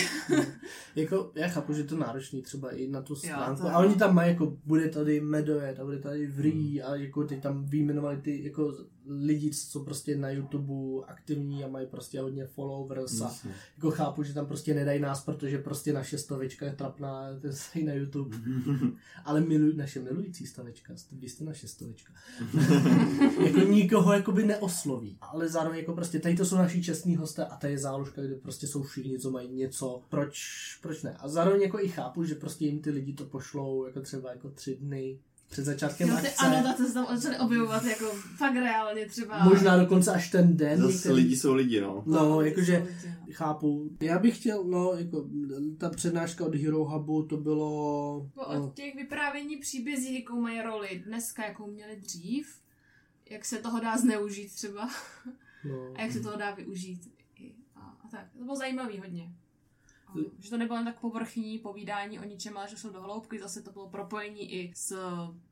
jako, 0.96 1.32
já 1.36 1.48
chápu, 1.48 1.74
že 1.74 1.84
to 1.84 1.98
náročný 1.98 2.42
třeba 2.42 2.72
i 2.72 2.88
na 2.88 3.02
tu 3.02 3.16
stránku, 3.16 3.68
a 3.68 3.78
oni 3.78 3.96
tam 3.96 4.16
mají 4.16 4.32
jako, 4.32 4.58
bude 4.66 4.90
tady 4.90 5.22
Medojet 5.22 5.80
a 5.80 5.86
bude 5.86 6.00
tady 6.00 6.28
Vrý 6.28 6.80
hmm. 6.80 6.92
a 6.92 6.96
jako 6.96 7.24
ty 7.24 7.42
tam 7.42 7.66
vyjmenovali 7.66 8.18
ty 8.18 8.44
jako 8.44 8.74
lidi, 9.06 9.52
co 9.52 9.68
jsou 9.68 9.84
prostě 9.84 10.18
na 10.18 10.30
YouTube 10.30 11.06
aktivní 11.08 11.64
a 11.64 11.68
mají 11.68 11.88
prostě 11.88 12.22
hodně 12.22 12.48
followers 12.48 13.22
a 13.22 13.36
jako 13.76 13.92
chápu, 13.92 14.24
že 14.24 14.34
tam 14.34 14.46
prostě 14.46 14.74
nedají 14.74 15.00
nás, 15.00 15.24
protože 15.24 15.58
prostě 15.58 15.94
naše 15.94 16.18
stavička 16.18 16.66
je 16.66 16.74
trapná, 16.74 17.40
to 17.42 17.48
je 17.48 17.84
na 17.86 17.94
YouTube. 17.94 18.38
Ale 19.26 19.42
miluj, 19.42 19.76
naše 19.76 20.00
milující 20.00 20.48
stavička, 20.48 20.94
vy 21.12 21.30
jste 21.30 21.44
naše 21.44 21.68
stavička. 21.68 22.14
jako 23.46 23.60
nikoho 23.60 24.14
jakoby 24.14 24.46
neosloví, 24.46 25.18
ale 25.22 25.50
zároveň 25.50 25.80
jako 25.80 25.94
prostě 25.94 26.20
tady 26.20 26.36
to 26.36 26.46
jsou 26.46 26.56
naši 26.56 26.84
čestní 26.84 27.16
hosté 27.16 27.46
a 27.46 27.58
tady 27.58 27.74
je 27.74 27.80
záložka, 27.80 28.22
kde 28.22 28.36
prostě 28.36 28.68
jsou 28.68 28.84
všichni, 28.84 29.20
co 29.20 29.32
mají 29.32 29.50
něco, 29.50 30.04
proč, 30.10 30.40
proč 30.82 31.04
ne. 31.04 31.16
A 31.20 31.28
zároveň 31.28 31.62
jako 31.62 31.80
i 31.80 31.88
chápu, 31.88 32.24
že 32.24 32.36
prostě 32.36 32.66
jim 32.66 32.82
ty 32.82 32.90
lidi 32.90 33.14
to 33.14 33.26
pošlou 33.26 33.86
jako 33.86 34.02
třeba 34.02 34.30
jako 34.30 34.50
tři 34.50 34.76
dny 34.76 35.20
před 35.52 35.66
začátkem 35.66 36.10
jo, 36.10 36.18
ty 36.22 36.28
akce. 36.28 36.46
anotace 36.46 36.86
se 36.86 36.94
tam 36.94 37.18
začaly 37.18 37.40
objevovat 37.40 37.86
jako 37.86 38.06
fakt 38.38 38.56
reálně 38.56 39.06
třeba. 39.06 39.44
Možná 39.44 39.78
dokonce 39.78 40.12
až 40.12 40.30
ten 40.30 40.58
den. 40.58 40.80
Zase 40.80 40.94
některý... 40.94 41.14
lidi 41.14 41.36
jsou 41.36 41.54
lidi, 41.54 41.82
no. 41.82 42.04
No, 42.06 42.42
jakože 42.42 42.88
chápu. 43.32 43.90
Já 44.00 44.20
bych 44.20 44.38
chtěl, 44.38 44.64
no, 44.64 44.94
jako 44.94 45.30
ta 45.78 45.90
přednáška 45.90 46.46
od 46.46 46.56
Hero 46.56 46.86
Hubu, 46.86 47.24
to 47.24 47.38
bylo... 47.38 48.30
Po, 48.34 48.42
od 48.42 48.56
no. 48.56 48.72
těch 48.76 48.96
vyprávění 48.96 49.58
příbězí, 49.58 50.16
jakou 50.16 50.42
mají 50.42 50.62
roli 50.62 51.04
dneska, 51.06 51.46
jakou 51.46 51.72
měli 51.72 51.96
dřív, 51.96 52.60
jak 53.30 53.46
se 53.46 53.58
toho 53.58 53.80
dá 53.80 53.98
zneužít 53.98 54.54
třeba. 54.54 54.90
No. 55.66 55.94
A 55.96 56.02
jak 56.02 56.12
se 56.12 56.20
toho 56.20 56.38
dá 56.38 56.52
využít. 56.52 57.12
A, 57.76 57.80
a 57.80 58.08
tak. 58.12 58.26
To 58.38 58.44
bylo 58.44 58.56
zajímavý 58.56 59.00
hodně. 59.00 59.34
Že 60.40 60.50
to 60.50 60.58
nebylo 60.58 60.78
jen 60.78 60.86
tak 60.86 61.00
povrchní 61.00 61.60
povídání 61.60 62.20
o 62.20 62.24
ničem, 62.24 62.58
ale 62.58 62.68
že 62.68 62.78
šlo 62.78 62.90
do 62.90 63.02
hloubky, 63.02 63.40
zase 63.40 63.62
to 63.62 63.72
bylo 63.72 63.90
propojení 63.90 64.54
i 64.54 64.72
s 64.76 64.98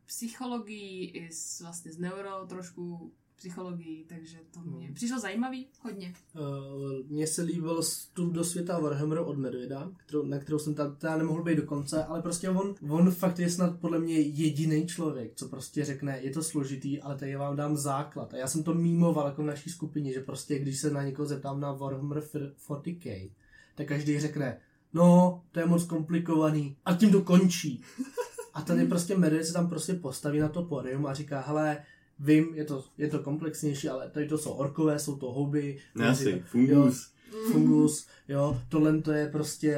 psychologií, 0.06 1.10
i 1.10 1.32
s, 1.32 1.62
vlastně 1.62 1.92
s 1.92 1.98
neuro 1.98 2.46
trošku 2.48 3.14
psychologií, 3.40 4.06
takže 4.10 4.38
to 4.52 4.60
mě 4.60 4.86
hmm. 4.86 4.94
přišlo 4.94 5.20
zajímavý 5.20 5.68
hodně. 5.82 6.14
Uh, 6.36 7.06
mně 7.08 7.28
se 7.28 7.42
líbil 7.42 7.82
vstup 7.82 8.34
do 8.34 8.44
světa 8.44 8.80
Warhammeru 8.80 9.24
od 9.24 9.38
Medvěda, 9.38 9.92
kterou, 9.98 10.26
na 10.26 10.40
kterou 10.40 10.60
jsem 10.60 10.76
tam 10.76 10.96
teda 10.96 11.18
nemohl 11.18 11.44
být 11.44 11.56
do 11.56 11.66
konce, 11.66 12.04
ale 12.04 12.22
prostě 12.22 12.50
on, 12.50 12.76
on 12.90 13.12
fakt 13.12 13.40
je 13.40 13.50
snad 13.50 13.80
podle 13.80 14.00
mě 14.00 14.20
jediný 14.20 14.88
člověk, 14.88 15.36
co 15.36 15.50
prostě 15.50 15.86
řekne, 15.86 16.20
je 16.22 16.32
to 16.32 16.44
složitý, 16.44 17.02
ale 17.02 17.18
tady 17.18 17.36
vám 17.36 17.56
dám 17.56 17.78
základ. 17.78 18.34
A 18.34 18.38
já 18.38 18.48
jsem 18.48 18.64
to 18.64 18.74
mýmoval 18.74 19.28
jako 19.28 19.44
v 19.44 19.46
naší 19.46 19.70
skupině, 19.70 20.14
že 20.14 20.20
prostě 20.20 20.60
když 20.60 20.80
se 20.80 20.92
na 20.92 21.04
někoho 21.04 21.26
zeptám 21.26 21.60
na 21.60 21.72
Warhammer 21.72 22.20
40k, 22.20 23.32
tak 23.80 23.88
každý 23.88 24.20
řekne, 24.20 24.58
no, 24.94 25.42
to 25.52 25.60
je 25.60 25.66
moc 25.66 25.84
komplikovaný. 25.84 26.76
A 26.86 26.94
tím 26.94 27.12
to 27.12 27.22
končí. 27.22 27.82
A 28.54 28.62
tady 28.62 28.86
prostě 28.86 29.18
medvěd 29.18 29.46
se 29.46 29.54
tam 29.54 29.70
prostě 29.70 29.94
postaví 29.94 30.40
na 30.40 30.50
to 30.50 30.64
podium 30.64 31.06
a 31.06 31.14
říká, 31.14 31.42
hele, 31.42 31.78
Vím, 32.20 32.56
je 32.56 32.66
to, 32.66 32.84
je 32.98 33.08
to 33.08 33.20
komplexnější, 33.20 33.90
ale 33.90 34.10
tady 34.10 34.28
to 34.28 34.38
jsou 34.38 34.52
orkové, 34.52 35.00
jsou 35.00 35.16
to 35.16 35.32
houby. 35.32 35.78
Ne, 35.96 36.08
asi, 36.08 36.30
jo, 36.30 36.40
fungus. 36.46 37.14
fungus, 37.52 38.08
jo, 38.28 38.62
tohle 38.70 39.02
to 39.02 39.12
je 39.12 39.28
prostě 39.28 39.78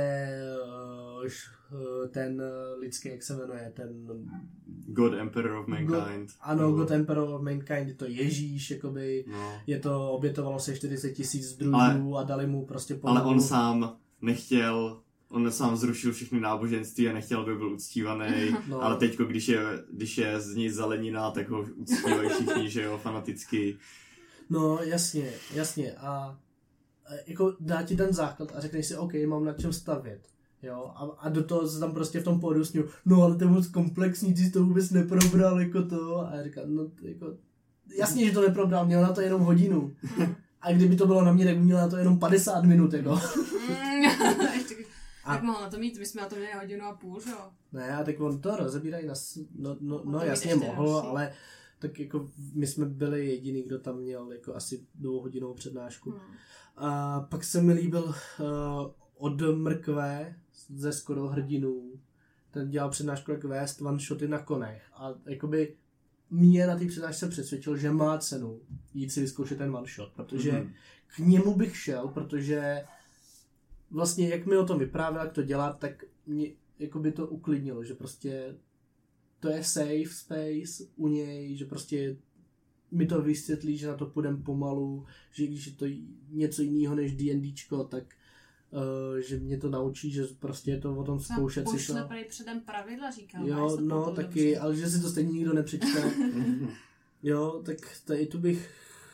š- 1.30 1.50
eh, 2.06 2.08
ten 2.08 2.42
eh, 2.42 2.76
lidský, 2.80 3.10
jak 3.10 3.24
se 3.24 3.36
jmenuje, 3.38 3.72
ten... 3.76 3.90
God 4.88 5.14
Emperor 5.14 5.52
of 5.58 5.68
Mankind. 5.68 6.30
Ano, 6.42 6.62
Nebo- 6.62 6.78
God 6.78 6.92
Emperor 6.92 7.30
of 7.34 7.42
Mankind, 7.42 7.88
je 7.88 7.94
to 7.94 8.06
Ježíš, 8.06 8.72
jakoby, 8.72 9.26
No. 9.28 9.54
je 9.68 9.80
to, 9.80 10.12
obětovalo 10.12 10.60
se 10.60 10.76
40 10.76 11.12
tisíc 11.12 11.58
Ale- 11.74 12.02
a 12.20 12.24
dali 12.24 12.48
mu 12.48 12.66
prostě 12.66 12.94
Ale 12.94 13.02
pomalu- 13.22 13.30
on 13.30 13.42
sám 13.42 13.98
nechtěl, 14.22 15.02
on 15.30 15.52
sám 15.52 15.78
zrušil 15.78 16.14
všechny 16.14 16.40
náboženství 16.40 17.10
a 17.10 17.14
nechtěl, 17.14 17.40
aby 17.42 17.56
byl 17.56 17.74
uctívaný. 17.74 18.56
No. 18.68 18.82
Ale 18.84 18.98
teďko, 18.98 19.26
když 19.26 19.48
je, 19.48 19.60
když 19.92 20.18
je 20.18 20.40
z 20.42 20.56
ní 20.56 20.70
zelenina, 20.70 21.32
tak 21.32 21.50
ho 21.50 21.62
uctívají 21.76 22.30
všichni, 22.30 22.70
že 22.70 22.82
jo, 22.84 22.98
fanaticky. 23.04 23.78
No, 24.50 24.80
jasně, 24.84 25.32
jasně. 25.54 25.92
A 25.94 26.40
a 27.06 27.14
jako 27.28 27.56
dá 27.60 27.82
ti 27.84 27.96
ten 27.96 28.14
základ 28.14 28.52
a 28.56 28.60
řekneš 28.60 28.86
si, 28.86 28.96
OK, 28.96 29.12
mám 29.28 29.46
na 29.46 29.54
čem 29.54 29.74
stavět. 29.74 30.28
Jo, 30.64 30.92
a, 30.96 31.04
a 31.20 31.30
do 31.30 31.44
toho 31.44 31.68
se 31.68 31.80
tam 31.80 31.94
prostě 31.94 32.20
v 32.20 32.24
tom 32.24 32.40
pódiu 32.40 32.66
sním, 32.66 32.84
no 33.06 33.24
ale 33.24 33.36
to 33.36 33.44
je 33.44 33.50
moc 33.50 33.68
komplexní, 33.68 34.34
ty 34.34 34.42
jsi 34.42 34.52
to 34.52 34.64
vůbec 34.66 34.90
neprobral, 34.92 35.60
jako 35.62 35.84
to. 35.84 36.20
A 36.28 36.36
já 36.36 36.44
říkám, 36.44 36.76
no 36.76 36.88
jako, 37.02 37.34
jasně, 37.98 38.26
že 38.26 38.32
to 38.32 38.42
neprobral, 38.42 38.86
měl 38.86 39.02
na 39.02 39.14
to 39.14 39.22
jenom 39.22 39.42
hodinu. 39.42 39.96
A 40.62 40.72
kdyby 40.72 40.96
to 40.96 41.08
bylo 41.08 41.26
na 41.26 41.34
mě, 41.34 41.46
tak 41.46 41.58
měl 41.58 41.78
na 41.78 41.88
to 41.88 41.98
jenom 41.98 42.20
50 42.20 42.64
minut, 42.64 42.94
jako. 42.94 43.10
Mm, 43.10 44.06
A- 45.26 45.34
tak 45.34 45.44
mohl 45.44 45.62
na 45.62 45.70
to 45.70 45.78
mít, 45.78 46.00
my 46.00 46.06
jsme 46.06 46.22
na 46.22 46.28
to 46.30 46.36
měli 46.36 46.54
hodinu 46.60 46.86
a 46.86 46.94
půl, 46.96 47.20
že 47.22 47.30
jo? 47.32 47.38
Ne, 47.72 47.96
a 47.96 48.04
tak 48.04 48.20
on 48.20 48.42
to 48.42 48.56
rozebírají 48.56 49.08
na... 49.08 49.14
No, 49.56 49.78
no, 49.80 50.02
No 50.06 50.20
jasně 50.20 50.56
mohl, 50.56 50.94
další. 50.94 51.08
ale 51.08 51.32
tak 51.80 52.00
jako 52.00 52.30
my 52.54 52.68
jsme 52.68 52.86
byli 52.86 53.28
jediný, 53.28 53.64
kdo 53.64 53.80
tam 53.80 53.98
měl 53.98 54.32
jako 54.32 54.56
asi 54.56 54.86
dvouhodinovou 54.96 55.54
přednášku. 55.54 56.12
Hmm. 56.12 56.20
A 56.78 57.20
pak 57.22 57.44
se 57.44 57.62
mi 57.62 57.74
líbil 57.74 58.04
uh, 58.04 58.16
od 59.22 59.42
Mrkve 59.56 60.36
ze 60.70 60.94
Skoro 60.94 61.28
hrdinů. 61.28 61.92
Ten 62.52 62.70
dělal 62.70 62.90
přednášku 62.90 63.32
jak 63.32 63.44
vést 63.44 63.82
one 63.82 64.00
shoty 64.00 64.28
na 64.28 64.40
konech. 64.40 64.84
A 64.94 65.14
jakoby 65.26 65.76
mě 66.30 66.68
na 66.68 66.78
té 66.80 66.86
přednášce 66.86 67.28
přesvědčil, 67.30 67.78
že 67.78 67.92
má 67.92 68.18
cenu 68.18 68.60
jít 68.94 69.10
si 69.10 69.22
vyzkoušet 69.22 69.58
ten 69.58 69.76
one 69.76 69.88
shot, 69.96 70.12
protože 70.16 70.52
Mhm. 70.52 70.74
k 71.16 71.20
němu 71.20 71.56
bych 71.56 71.78
šel, 71.78 72.08
protože 72.08 72.84
vlastně 73.92 74.30
jak 74.30 74.46
mi 74.46 74.58
o 74.58 74.66
tom 74.66 74.80
vyprávěl, 74.80 75.22
jak 75.24 75.34
to 75.34 75.42
dělat, 75.44 75.80
tak 75.80 76.04
mě 76.26 76.48
jako 76.80 77.00
by 77.00 77.12
to 77.12 77.28
uklidnilo, 77.28 77.84
že 77.84 77.94
prostě 77.94 78.56
to 79.40 79.50
je 79.50 79.64
safe 79.64 80.06
space 80.10 80.84
u 80.96 81.08
něj, 81.08 81.56
že 81.56 81.66
prostě 81.66 82.18
mi 82.92 83.06
to 83.06 83.22
vysvětlí, 83.22 83.78
že 83.78 83.88
na 83.88 83.96
to 83.96 84.06
půjdem 84.06 84.44
pomalu, 84.44 85.06
že 85.32 85.48
když 85.48 85.66
je 85.68 85.74
to 85.74 85.86
něco 86.30 86.62
jiného 86.62 86.96
než 86.96 87.16
D&Dčko, 87.16 87.84
tak 87.84 88.04
uh, 88.72 89.18
že 89.18 89.40
mě 89.40 89.58
to 89.58 89.70
naučí, 89.70 90.12
že 90.12 90.24
prostě 90.40 90.72
je 90.72 90.80
to 90.80 90.96
o 90.96 91.04
tom 91.04 91.20
zkoušet 91.20 91.68
si 91.68 91.74
Pošle 91.76 92.02
to. 92.02 92.08
prej 92.08 92.26
předem 92.26 92.62
pravidla, 92.62 93.12
říkám. 93.12 93.48
Jo, 93.48 93.78
no 93.82 94.12
taky, 94.16 94.58
ale 94.58 94.76
že 94.76 94.90
si 94.90 95.02
to 95.02 95.10
stejně 95.10 95.32
nikdo 95.32 95.54
nepřečte. 95.54 96.12
Jo, 97.24 97.62
tak 97.66 97.78
tady 98.06 98.26
tu 98.26 98.40
bych 98.40 98.70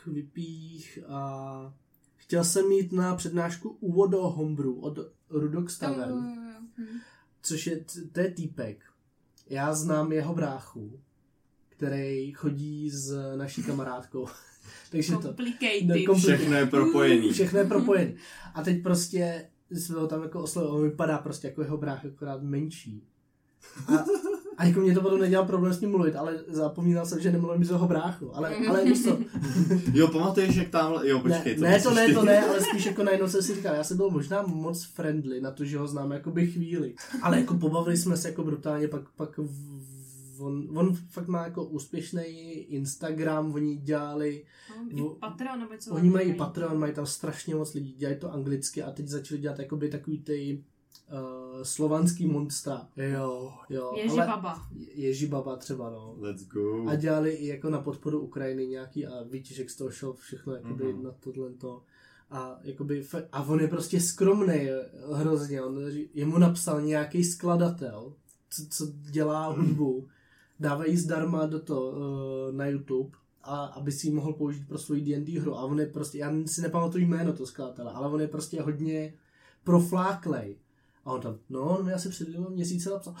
vypích 0.06 0.98
a 1.08 1.74
chtěl 2.16 2.44
jsem 2.44 2.68
mít 2.68 2.92
na 2.92 3.16
přednášku 3.16 3.68
úvod 3.80 4.10
do 4.10 4.22
Homebrew 4.22 4.78
od 4.84 4.98
Rudox 5.30 5.78
Tavern, 5.78 6.18
Hm. 6.78 6.98
což 7.42 7.66
je, 7.66 7.84
to 8.12 8.20
je 8.20 8.30
týpek. 8.30 8.84
Já 9.50 9.74
znám 9.74 10.12
jeho 10.12 10.34
bráchu, 10.34 11.00
který 11.68 12.32
chodí 12.32 12.90
s 12.90 13.34
naší 13.36 13.62
kamarádkou. 13.62 14.26
Takže 14.90 15.12
to. 15.22 15.32
Ne, 15.84 15.94
kompli- 15.94 16.34
Všechno 16.34 16.56
je 16.56 16.66
propojený. 16.66 17.30
všechno 17.32 17.58
je 17.58 17.64
propojené. 17.64 18.12
A 18.54 18.62
teď 18.62 18.82
prostě 18.82 19.44
jsme 19.70 19.98
ho 19.98 20.06
tam 20.06 20.22
jako 20.22 20.42
oslovili, 20.42 20.76
on 20.76 20.90
vypadá 20.90 21.18
prostě 21.18 21.48
jako 21.48 21.62
jeho 21.62 21.76
brách, 21.76 22.04
akorát 22.04 22.42
menší. 22.42 23.04
A, 23.88 24.04
a 24.56 24.64
jako 24.64 24.80
mě 24.80 24.94
to 24.94 25.00
potom 25.00 25.20
nedělal 25.20 25.46
problém 25.46 25.74
s 25.74 25.80
ním 25.80 25.90
mluvit, 25.90 26.16
ale 26.16 26.38
zapomínal 26.48 27.06
jsem, 27.06 27.20
že 27.20 27.32
nemluvím 27.32 27.64
z 27.64 27.70
jeho 27.70 27.88
bráchu. 27.88 28.36
Ale, 28.36 28.56
ale 28.68 28.84
víš 28.84 29.04
co, 29.04 29.18
Jo, 29.92 30.08
pamatuješ, 30.08 30.56
jak 30.56 30.68
tam... 30.68 30.94
Jo, 31.02 31.16
ne, 31.16 31.22
počkej. 31.22 31.56
ne, 31.58 31.80
to 31.80 31.94
ne, 31.94 32.06
ty? 32.06 32.14
to 32.14 32.24
ne, 32.24 32.40
ale 32.46 32.60
spíš 32.60 32.86
jako 32.86 33.02
najednou 33.02 33.28
jsem 33.28 33.42
si 33.42 33.54
říkal, 33.54 33.74
já 33.74 33.84
jsem 33.84 33.96
byl 33.96 34.10
možná 34.10 34.42
moc 34.42 34.84
friendly 34.84 35.40
na 35.40 35.50
to, 35.50 35.64
že 35.64 35.78
ho 35.78 35.86
znám 35.86 36.10
jakoby 36.10 36.46
chvíli. 36.46 36.94
Ale 37.22 37.40
jako 37.40 37.54
pobavili 37.54 37.96
jsme 37.96 38.16
se 38.16 38.28
jako 38.28 38.44
brutálně, 38.44 38.88
pak, 38.88 39.02
pak 39.16 39.38
v, 39.38 39.97
on, 40.40 40.78
on 40.78 40.94
fakt 40.94 41.28
má 41.28 41.44
jako 41.44 41.64
úspěšný 41.64 42.22
Instagram, 42.68 43.54
oni 43.54 43.76
dělali 43.76 44.44
No, 44.92 45.06
i 45.12 45.18
Patreon 45.20 45.60
nebo 45.60 45.72
něco. 45.72 45.94
Oni 45.94 46.10
mají 46.10 46.34
Patreon, 46.34 46.78
mají 46.78 46.94
tam 46.94 47.06
strašně 47.06 47.54
moc 47.54 47.74
lidí, 47.74 47.92
dělají 47.92 48.18
to 48.18 48.32
anglicky 48.32 48.82
a 48.82 48.90
teď 48.90 49.08
začali 49.08 49.40
dělat 49.40 49.58
jakoby 49.58 49.88
takový 49.88 50.22
ty 50.22 50.64
uh, 51.12 51.62
slovanský 51.62 52.26
monstra. 52.26 52.88
Jo, 52.96 53.52
jo. 53.68 53.92
Ježi 53.96 54.16
baba. 54.16 54.62
Ježibaba 54.94 55.56
třeba, 55.56 55.90
no. 55.90 56.14
Let's 56.18 56.44
go. 56.46 56.88
A 56.88 56.94
dělali 56.94 57.30
i 57.30 57.46
jako 57.46 57.70
na 57.70 57.80
podporu 57.80 58.20
Ukrajiny 58.20 58.66
nějaký 58.66 59.06
a 59.06 59.22
výtěžek 59.22 59.70
z 59.70 59.76
toho 59.76 59.90
šel 59.90 60.12
všechno 60.12 60.54
jakoby 60.54 60.84
Mhm. 60.84 60.92
mm-hmm. 60.92 61.02
na 61.02 61.10
tohle 61.20 61.50
to. 61.52 61.82
A, 62.30 62.58
jakoby, 62.62 63.04
a 63.32 63.42
on 63.42 63.60
je 63.60 63.68
prostě 63.68 64.00
skromný 64.00 64.68
hrozně. 65.12 65.62
On, 65.62 65.78
jemu 66.14 66.38
napsal 66.38 66.80
nějaký 66.82 67.24
skladatel, 67.24 68.12
co, 68.50 68.62
co 68.70 68.86
dělá 69.10 69.46
hudbu, 69.46 70.08
dávají 70.60 70.96
zdarma 70.96 71.46
do 71.46 71.60
to 71.60 71.90
uh, 71.90 72.56
na 72.56 72.66
YouTube, 72.66 73.10
a 73.42 73.64
aby 73.64 73.92
si 73.92 74.06
ji 74.06 74.12
mohl 74.12 74.32
použít 74.32 74.68
pro 74.68 74.78
svoji 74.78 75.00
D&D 75.02 75.38
hru. 75.38 75.54
A 75.58 75.62
on 75.62 75.80
je 75.80 75.86
prostě, 75.86 76.18
já 76.18 76.32
si 76.46 76.60
nepamatuju 76.60 77.06
jméno 77.06 77.32
toho 77.32 77.46
skladatele, 77.46 77.92
ale 77.92 78.08
on 78.08 78.20
je 78.20 78.28
prostě 78.28 78.62
hodně 78.62 79.14
profláklej. 79.64 80.56
A 81.04 81.12
on 81.12 81.20
tam, 81.20 81.38
no, 81.50 81.78
no 81.82 81.90
já 81.90 81.98
si 81.98 82.08
před 82.08 82.28
dvěma 82.28 82.48
měsíce 82.48 82.90
napsal, 82.90 83.14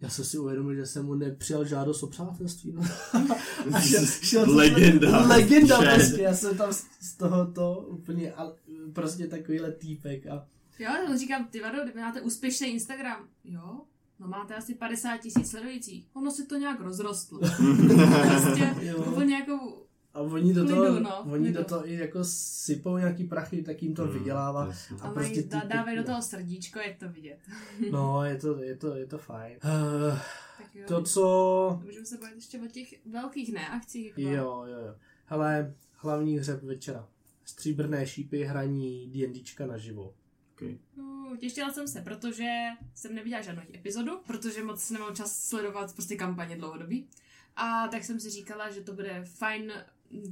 já 0.00 0.08
jsem 0.08 0.24
si 0.24 0.38
uvědomil, 0.38 0.74
že 0.74 0.86
jsem 0.86 1.06
mu 1.06 1.14
nepřijal 1.14 1.64
žádost 1.64 2.02
o 2.02 2.06
přátelství. 2.06 2.72
No. 2.72 2.82
A 3.74 3.80
šel, 3.80 4.06
šel 4.06 4.44
jsem- 4.44 4.56
Legenda. 4.56 5.26
Legenda 5.26 5.82
Šéf. 5.82 5.94
prostě, 5.94 6.22
já 6.22 6.34
jsem 6.34 6.56
tam 6.56 6.72
z, 6.72 6.84
z 7.00 7.14
toho 7.14 7.46
to 7.46 7.86
úplně, 7.88 8.32
ale, 8.32 8.52
prostě 8.92 9.26
takovýhle 9.26 9.72
týpek 9.72 10.26
a 10.26 10.46
Jo, 10.78 10.90
on 11.10 11.18
říkám, 11.18 11.48
ty 11.48 11.60
vado, 11.60 11.82
kdyby 11.82 12.00
máte 12.00 12.20
úspěšný 12.20 12.68
Instagram. 12.68 13.28
Jo, 13.44 13.80
no 14.20 14.28
máte 14.28 14.54
asi 14.54 14.74
50 14.74 15.16
tisíc 15.18 15.50
sledujících. 15.50 16.08
Ono 16.14 16.30
si 16.30 16.46
to 16.46 16.56
nějak 16.56 16.80
rozrostlo. 16.80 17.38
prostě 18.28 18.74
Jo. 18.80 19.04
úplně 19.12 19.34
jako 19.34 19.76
a 20.14 20.20
oni 20.20 20.54
do 20.54 20.64
Klidu, 20.64 20.84
toho, 20.84 21.00
no, 21.00 21.20
oni 21.32 21.44
klidu. 21.44 21.58
do 21.58 21.64
toho 21.64 21.88
i 21.88 21.94
jako 21.94 22.18
sypou 22.24 22.96
nějaký 22.96 23.24
prachy, 23.24 23.62
tak 23.62 23.82
jim 23.82 23.94
to 23.94 24.04
Mm, 24.06 24.12
vydělává. 24.12 24.66
jasně. 24.66 24.96
a, 25.00 25.08
A 25.08 25.10
prostě 25.12 25.42
dá, 25.42 25.60
týpek, 25.60 25.76
dávají 25.76 25.96
do 25.96 26.02
no. 26.02 26.06
toho 26.06 26.22
srdíčko, 26.22 26.78
je 26.78 26.96
to 27.00 27.08
vidět. 27.08 27.38
No, 27.90 28.24
je 28.24 28.36
to, 28.36 28.62
je 28.62 28.76
to, 28.76 28.94
je 28.96 29.06
to 29.06 29.18
fajn. 29.18 29.56
Uh, 29.64 30.18
Tak 30.58 30.74
jo, 30.74 30.84
to, 30.88 31.02
co... 31.02 31.80
můžeme 31.84 32.06
se 32.06 32.16
bavit 32.18 32.34
ještě 32.36 32.60
o 32.60 32.66
těch 32.66 32.94
velkých 33.06 33.52
ne 33.52 33.68
akcích. 33.68 34.06
Jako 34.06 34.20
Jo, 34.20 34.64
jo, 34.68 34.78
jo. 34.86 34.94
Hele, 35.26 35.74
hlavní 35.96 36.38
hřeb 36.38 36.62
večera. 36.62 37.08
Stříbrné 37.44 38.06
šípy, 38.06 38.44
hraní 38.44 39.06
D&Dčka 39.06 39.66
naživo. 39.66 40.14
Okay. 40.60 40.78
No, 40.96 41.36
těšila 41.38 41.72
jsem 41.72 41.88
se, 41.88 42.00
protože 42.00 42.50
jsem 42.94 43.14
neviděla 43.14 43.42
žádnou 43.42 43.62
epizodu, 43.74 44.18
protože 44.26 44.64
moc 44.64 44.90
nemám 44.90 45.16
čas 45.16 45.44
sledovat 45.44 45.94
prostě 45.94 46.16
kampaně 46.16 46.56
dlouhodobí. 46.56 47.08
A 47.56 47.88
tak 47.88 48.04
jsem 48.04 48.20
si 48.20 48.30
říkala, 48.30 48.70
že 48.70 48.80
to 48.80 48.92
bude 48.92 49.24
fajn, 49.24 49.72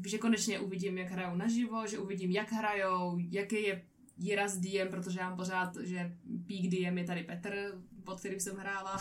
že 0.06 0.18
konečně 0.18 0.60
uvidím, 0.60 0.98
jak 0.98 1.10
hrajou 1.10 1.36
naživo, 1.36 1.86
že 1.86 1.98
uvidím, 1.98 2.30
jak 2.30 2.52
hrajou, 2.52 3.18
jaký 3.30 3.62
je 3.62 3.84
Jira 4.18 4.48
s 4.48 4.58
DM, 4.58 4.88
protože 4.90 5.20
já 5.20 5.28
mám 5.28 5.36
pořád, 5.36 5.76
že 5.76 6.16
Peak 6.46 6.62
DM 6.62 6.98
je 6.98 7.04
tady 7.04 7.22
Petr, 7.22 7.82
pod 8.04 8.18
kterým 8.18 8.40
jsem 8.40 8.56
hrála. 8.56 9.00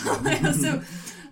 ale, 0.10 0.54
jsem, 0.54 0.84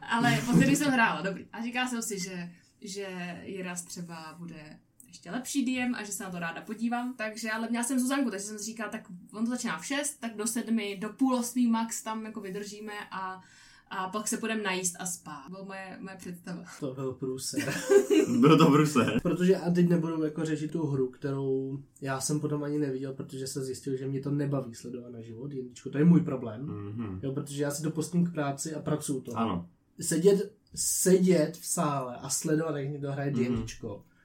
ale 0.02 0.42
pod 0.46 0.56
kterým 0.56 0.76
jsem 0.76 0.92
hrála, 0.92 1.22
dobrý. 1.22 1.46
A 1.52 1.62
říkala 1.62 1.88
jsem 1.88 2.02
si, 2.02 2.18
že, 2.18 2.50
že 2.80 3.40
Jiras 3.44 3.82
třeba 3.82 4.34
bude 4.38 4.78
ještě 5.14 5.30
lepší 5.30 5.64
DM 5.64 5.94
a 5.94 6.04
že 6.04 6.12
se 6.12 6.24
na 6.24 6.30
to 6.30 6.38
ráda 6.38 6.60
podívám. 6.60 7.14
Takže, 7.16 7.50
ale 7.50 7.68
měla 7.68 7.84
jsem 7.84 7.98
Zuzanku, 8.00 8.30
takže 8.30 8.46
jsem 8.46 8.58
si 8.58 8.64
říkala, 8.64 8.90
tak 8.90 9.02
on 9.32 9.44
to 9.44 9.50
začíná 9.50 9.78
v 9.78 9.86
6, 9.86 10.20
tak 10.20 10.36
do 10.36 10.46
sedmi, 10.46 10.96
do 11.00 11.08
půl 11.08 11.34
osmý 11.34 11.66
max 11.66 12.02
tam 12.02 12.24
jako 12.24 12.40
vydržíme 12.40 12.92
a, 13.10 13.42
a 13.90 14.08
pak 14.08 14.28
se 14.28 14.36
půjdeme 14.36 14.62
najíst 14.62 14.96
a 14.98 15.06
spát. 15.06 15.44
Byla 15.48 15.64
moje, 15.64 15.98
moje 16.00 16.16
představa. 16.16 16.64
To 16.80 16.94
byl 16.94 17.12
průser. 17.12 17.74
Byl 18.40 18.58
to 18.58 18.70
Bruse. 18.70 19.06
protože 19.22 19.56
a 19.56 19.70
teď 19.70 19.88
nebudu 19.88 20.24
jako 20.24 20.44
řešit 20.44 20.70
tu 20.70 20.86
hru, 20.86 21.08
kterou 21.08 21.78
já 22.00 22.20
jsem 22.20 22.40
potom 22.40 22.64
ani 22.64 22.78
neviděl, 22.78 23.12
protože 23.12 23.46
se 23.46 23.64
zjistil, 23.64 23.96
že 23.96 24.06
mě 24.06 24.20
to 24.20 24.30
nebaví 24.30 24.74
sledovat 24.74 25.12
na 25.12 25.20
život. 25.20 25.46
D&Dčko, 25.46 25.90
to 25.90 25.98
je 25.98 26.04
můj 26.04 26.20
problém. 26.20 26.62
Mhm. 26.66 27.20
Jo, 27.22 27.32
protože 27.32 27.62
já 27.62 27.70
si 27.70 27.82
to 27.82 27.90
pustím 27.90 28.26
k 28.26 28.32
práci 28.32 28.74
a 28.74 28.80
pracuju 28.80 29.20
to. 29.20 29.36
Ano. 29.36 29.68
Sedět, 30.00 30.52
sedět 30.74 31.56
v 31.56 31.66
sále 31.66 32.16
a 32.16 32.28
sledovat, 32.28 32.76
jak 32.76 32.88
někdo 32.88 33.12
hraje 33.12 33.30
Mhm. 33.30 33.66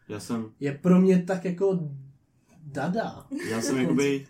Já 0.10 0.20
jsem, 0.20 0.51
je 0.60 0.72
pro 0.82 1.01
mě 1.01 1.24
tak 1.24 1.45
jako 1.45 1.80
dada. 2.64 3.28
já 3.49 3.62
jsem 3.62 3.78
jakoby 3.82 4.28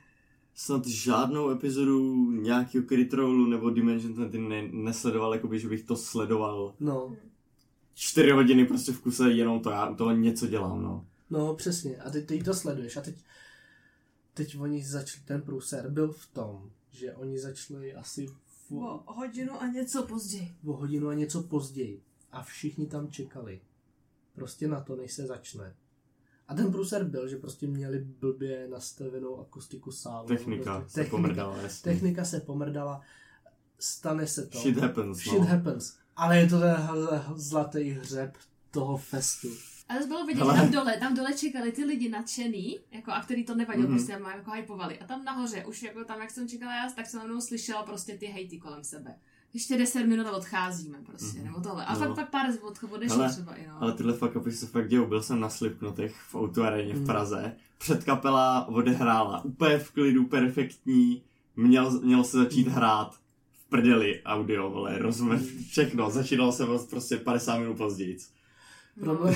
snad 0.56 0.88
žádnou 0.88 1.50
epizodu 1.50 2.32
nějakého 2.32 2.86
Crit 2.86 3.14
Rollu 3.14 3.46
nebo 3.46 3.70
Dimension 3.70 4.14
20 4.14 4.38
ne, 4.38 4.68
nesledoval, 4.72 5.34
jakoby, 5.34 5.60
že 5.60 5.70
bych 5.70 5.84
to 5.84 5.96
sledoval 5.96 6.74
No, 6.80 7.16
čtyři 7.94 8.32
hodiny 8.32 8.66
prostě 8.66 8.92
v 8.92 9.02
kuse 9.02 9.32
jenom 9.32 9.60
to, 9.60 9.70
já 9.70 9.94
toho 9.94 10.12
něco 10.12 10.48
dělám, 10.48 10.82
no. 10.84 11.06
No, 11.30 11.54
přesně. 11.56 11.98
A 11.98 12.10
ty, 12.10 12.22
ty 12.22 12.44
to 12.44 12.54
sleduješ. 12.54 12.98
A 12.98 13.02
teď, 13.02 13.16
teď 14.34 14.60
oni 14.60 14.86
začali, 14.86 15.24
ten 15.26 15.42
průser 15.42 15.90
byl 15.90 16.12
v 16.12 16.28
tom, 16.28 16.70
že 16.92 17.14
oni 17.16 17.40
začali 17.40 17.94
asi 17.94 18.28
v, 18.28 18.72
O 18.72 19.14
hodinu 19.14 19.62
a 19.62 19.68
něco 19.68 20.04
později. 20.04 20.56
o 20.66 20.74
hodinu 20.74 21.08
a 21.08 21.14
něco 21.14 21.44
později. 21.44 22.02
A 22.32 22.44
všichni 22.44 22.88
tam 22.88 23.08
čekali. 23.12 23.60
Prostě 24.40 24.68
na 24.68 24.82
to, 24.82 24.96
než 24.96 25.14
se 25.14 25.26
začne. 25.28 25.76
A 26.48 26.56
ten 26.56 26.72
průser 26.72 27.04
byl, 27.04 27.28
že 27.28 27.38
prostě 27.38 27.68
měli 27.68 28.00
blbě 28.00 28.68
nastavenou 28.68 29.40
akustiku 29.42 29.92
sálu. 29.92 30.28
Technika 30.28 30.80
prostě, 30.80 31.04
se 31.04 31.10
pomrdala, 31.10 31.58
jasně. 31.58 31.92
Technika 31.92 32.26
se 32.26 32.40
pomrdala. 32.40 33.02
Stane 33.80 34.28
se 34.28 34.46
to. 34.48 34.60
Shit 34.60 34.78
happens, 34.78 35.18
Shit 35.18 35.40
no. 35.40 35.46
happens. 35.46 35.98
Ale 36.16 36.38
je 36.38 36.50
to 36.50 36.60
ten 36.60 36.78
zlatý 37.36 37.90
hřeb 37.90 38.38
toho 38.72 38.98
festu. 38.98 39.48
Ale 39.90 40.00
to 40.00 40.08
bylo 40.08 40.26
vidět, 40.26 40.40
že 40.46 40.52
tam 40.52 40.72
dole, 40.72 40.98
tam 41.00 41.16
dole 41.16 41.34
čekali 41.34 41.72
ty 41.72 41.86
lidi 41.86 42.10
nadšený, 42.10 42.80
jako, 42.92 43.12
a 43.12 43.22
který 43.24 43.46
to 43.46 43.56
nevadilo, 43.56 43.88
Mhm. 43.88 43.98
mm-hmm. 43.98 44.06
prostě 44.06 44.24
tam 44.24 44.38
jako 44.38 44.52
hypovali. 44.52 45.00
A 45.00 45.06
tam 45.08 45.24
nahoře, 45.26 45.66
už 45.66 45.84
jako 45.84 46.04
tam, 46.04 46.22
jak 46.22 46.32
jsem 46.32 46.48
čekala 46.48 46.76
já, 46.76 46.90
tak 46.92 47.06
jsem 47.06 47.22
jenom 47.22 47.42
slyšela 47.42 47.84
prostě 47.84 48.18
ty 48.18 48.26
hejty 48.26 48.58
kolem 48.60 48.84
sebe. 48.84 49.16
Ještě 49.54 49.78
10 49.78 50.04
minut 50.06 50.28
a 50.28 50.32
odcházíme 50.32 50.98
prostě, 51.06 51.26
Mhm. 51.26 51.38
mm-hmm. 51.38 51.44
nebo 51.56 51.62
tohle. 51.62 51.86
A 51.86 51.94
No. 51.94 52.00
fakt, 52.00 52.16
fakt 52.16 52.30
pár 52.30 52.46
od, 52.62 52.80
odešlo 52.92 53.18
Hele, 53.18 53.30
třeba 53.34 53.54
i, 53.56 53.68
no. 53.68 53.74
Ale 53.80 53.94
tyhle 53.94 54.14
fuck 54.14 54.36
upy 54.36 54.52
se 54.52 54.66
fakt 54.68 54.88
dějou. 54.90 55.06
Byl 55.06 55.22
jsem 55.22 55.40
na 55.40 55.50
Slipknotech 55.50 56.16
v 56.30 56.36
Autoareně 56.36 56.94
Mm. 56.94 57.04
v 57.04 57.06
Praze. 57.06 57.56
Předkapela 57.78 58.68
odehrála. 58.68 59.46
Úplně 59.46 59.78
v 59.80 59.92
klidu, 59.92 60.26
perfektní. 60.26 61.22
Měl, 61.56 62.00
mělo 62.02 62.24
se 62.24 62.38
začít 62.38 62.68
hrát 62.68 63.16
v 63.54 63.70
prdeli 63.70 64.22
audio, 64.26 64.70
vole, 64.70 64.98
rozumím 64.98 65.48
všechno. 65.70 66.10
Začínalo 66.10 66.52
se 66.52 66.66
prostě 66.90 67.18
50 67.18 67.58
minut 67.60 67.78
později. 67.78 68.18
Problém. 69.00 69.36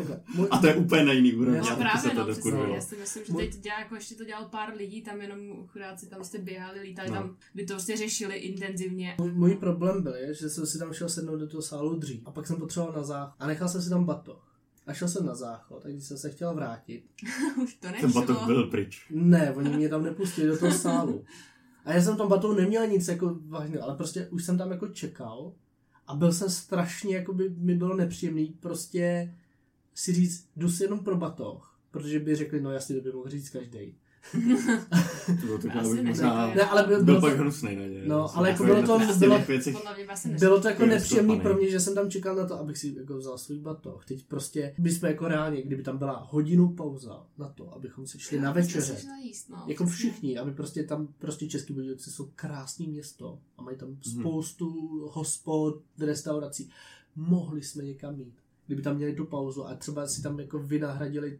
A 0.50 0.58
to 0.58 0.66
je 0.66 0.74
úplně 0.74 1.04
na 1.04 1.12
jiný 1.12 1.34
úrovni. 1.34 1.60
No, 1.60 1.76
právě, 1.76 2.00
se 2.02 2.10
to 2.10 2.26
no, 2.26 2.32
přesně, 2.32 2.52
já 2.74 2.80
si 2.80 2.96
myslím, 2.96 3.24
že 3.24 3.32
teď 3.32 3.56
dělá, 3.60 3.78
jako 3.78 3.94
ještě 3.94 4.14
to 4.14 4.24
dělal 4.24 4.44
pár 4.44 4.74
lidí, 4.76 5.02
tam 5.02 5.20
jenom 5.20 5.38
chudáci 5.66 6.06
tam 6.06 6.24
jste 6.24 6.38
běhali, 6.38 6.80
lítali 6.80 7.08
No. 7.10 7.14
tam, 7.14 7.36
by 7.54 7.64
to 7.64 7.74
prostě 7.74 7.96
řešili 7.96 8.36
intenzivně. 8.36 9.14
můj, 9.18 9.32
můj 9.32 9.54
problém 9.56 10.02
byl, 10.02 10.14
je, 10.14 10.34
že 10.34 10.48
jsem 10.50 10.66
si 10.66 10.78
tam 10.78 10.92
šel 10.92 11.08
sednout 11.08 11.36
do 11.36 11.48
toho 11.48 11.62
sálu 11.62 11.98
dřív. 11.98 12.22
A 12.24 12.30
pak 12.30 12.46
jsem 12.46 12.56
potřeboval 12.56 12.94
na 12.96 13.02
záchod. 13.02 13.34
A 13.38 13.46
nechal 13.46 13.68
jsem 13.68 13.82
si 13.82 13.90
tam 13.90 14.04
batoh. 14.04 14.46
A 14.86 14.92
šel 14.92 15.08
jsem 15.08 15.26
na 15.26 15.34
záchod, 15.34 15.82
tak 15.82 15.92
když 15.92 16.04
jsem 16.04 16.18
se 16.18 16.30
chtěl 16.30 16.54
vrátit. 16.54 17.04
Už 17.62 17.74
to 17.74 17.80
Ten 17.80 17.92
nešlo. 17.92 18.20
batok 18.20 18.46
byl 18.46 18.66
pryč. 18.66 19.06
Ne, 19.10 19.52
oni 19.52 19.70
mě 19.76 19.88
tam 19.88 20.02
nepustili 20.02 20.48
do 20.48 20.58
toho 20.58 20.72
sálu. 20.72 21.24
A 21.84 21.92
já 21.92 22.02
jsem 22.02 22.16
tam 22.16 22.28
batohu 22.28 22.54
neměl 22.54 22.86
nic 22.86 23.08
jako 23.08 23.36
vážného, 23.48 23.84
ale 23.84 23.96
prostě 23.96 24.28
už 24.28 24.44
jsem 24.44 24.58
tam 24.58 24.70
jako 24.70 24.88
čekal 24.88 25.52
a 26.10 26.14
byl 26.16 26.32
jsem 26.32 26.50
strašně, 26.50 27.16
jako 27.16 27.32
by 27.32 27.48
mi 27.48 27.74
bylo 27.74 27.96
nepříjemný 27.96 28.46
prostě 28.60 29.34
si 29.94 30.12
říct, 30.12 30.48
jdu 30.56 30.70
si 30.70 30.82
jenom 30.82 31.04
pro 31.04 31.16
batoh, 31.16 31.80
protože 31.90 32.20
by 32.20 32.36
řekli, 32.36 32.60
no 32.60 32.72
jasně, 32.72 32.96
to 32.96 33.00
by 33.00 33.12
mohl 33.12 33.30
říct 33.30 33.50
každý. 33.50 33.94
To 35.40 35.68
bylo 35.68 35.82
neřekl. 35.94 36.08
možná... 36.08 36.54
Ne, 36.54 36.62
ale 36.62 36.82
byl, 36.82 37.04
Byl 37.04 37.20
bylo, 37.20 37.36
pak 37.36 37.62
na 37.62 37.70
ně. 37.70 38.02
No, 38.06 38.36
ale 38.36 38.50
jako 38.50 38.64
bylo 38.64 38.76
to- 38.76 38.98
bylo- 39.18 39.38
vlastně 40.06 40.36
bylo 40.38 40.60
to 40.60 40.68
jako 40.68 40.86
nepříjemný 40.86 41.40
pro 41.40 41.54
mě, 41.56 41.70
že 41.70 41.80
jsem 41.80 41.94
tam 41.94 42.10
čekal 42.10 42.36
na 42.36 42.46
to, 42.46 42.58
abych 42.58 42.78
si 42.78 42.94
jako 42.98 43.16
vzal 43.16 43.38
svůj 43.38 43.58
batoh. 43.58 44.04
Teď 44.04 44.26
prostě, 44.26 44.74
by 44.78 44.90
jsme 44.90 45.08
jako 45.08 45.28
reálně, 45.28 45.62
kdyby 45.62 45.82
tam 45.82 45.98
byla 45.98 46.26
hodinu 46.30 46.68
pauza 46.72 47.26
na 47.38 47.48
to, 47.48 47.74
abychom 47.74 48.06
si 48.06 48.18
šli 48.18 48.40
na 48.40 48.52
večeře. 48.52 48.96
Jíst, 49.24 49.48
no, 49.50 49.64
Jako 49.66 49.84
přesně. 49.84 50.10
všichni, 50.10 50.38
aby 50.38 50.52
prostě 50.52 50.82
tam 50.84 51.08
prostě 51.18 51.48
Český 51.48 51.72
Budějovice 51.72 52.10
jsou 52.10 52.28
krásný 52.36 52.86
město 52.88 53.38
a 53.58 53.62
mají 53.62 53.76
tam 53.76 53.96
spoustu 54.20 54.68
hospod, 55.12 55.82
restaurací. 56.00 56.70
Mohli 57.16 57.62
jsme 57.62 57.84
někam 57.84 58.20
jít, 58.20 58.34
kdyby 58.66 58.82
tam 58.82 58.96
měli 58.96 59.14
tu 59.14 59.24
pauzu 59.24 59.66
a 59.66 59.74
třeba 59.74 60.06
si 60.06 60.22
tam 60.22 60.40
jako 60.40 60.58
vynahradili, 60.58 61.38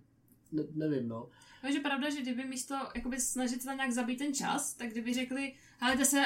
ne, 0.52 0.62
nevím 0.74 1.08
no. 1.08 1.28
No, 1.64 1.72
že 1.72 1.80
pravda, 1.80 2.10
že 2.10 2.22
kdyby 2.22 2.44
místo 2.44 2.74
jakoby 2.94 3.20
snažit 3.20 3.62
se 3.62 3.66
tam 3.68 3.76
nějak 3.76 3.92
zabít 3.92 4.18
ten 4.18 4.34
čas, 4.34 4.74
tak 4.74 4.90
kdyby 4.90 5.14
řekli, 5.14 5.52
helejte 5.78 6.04
se, 6.04 6.22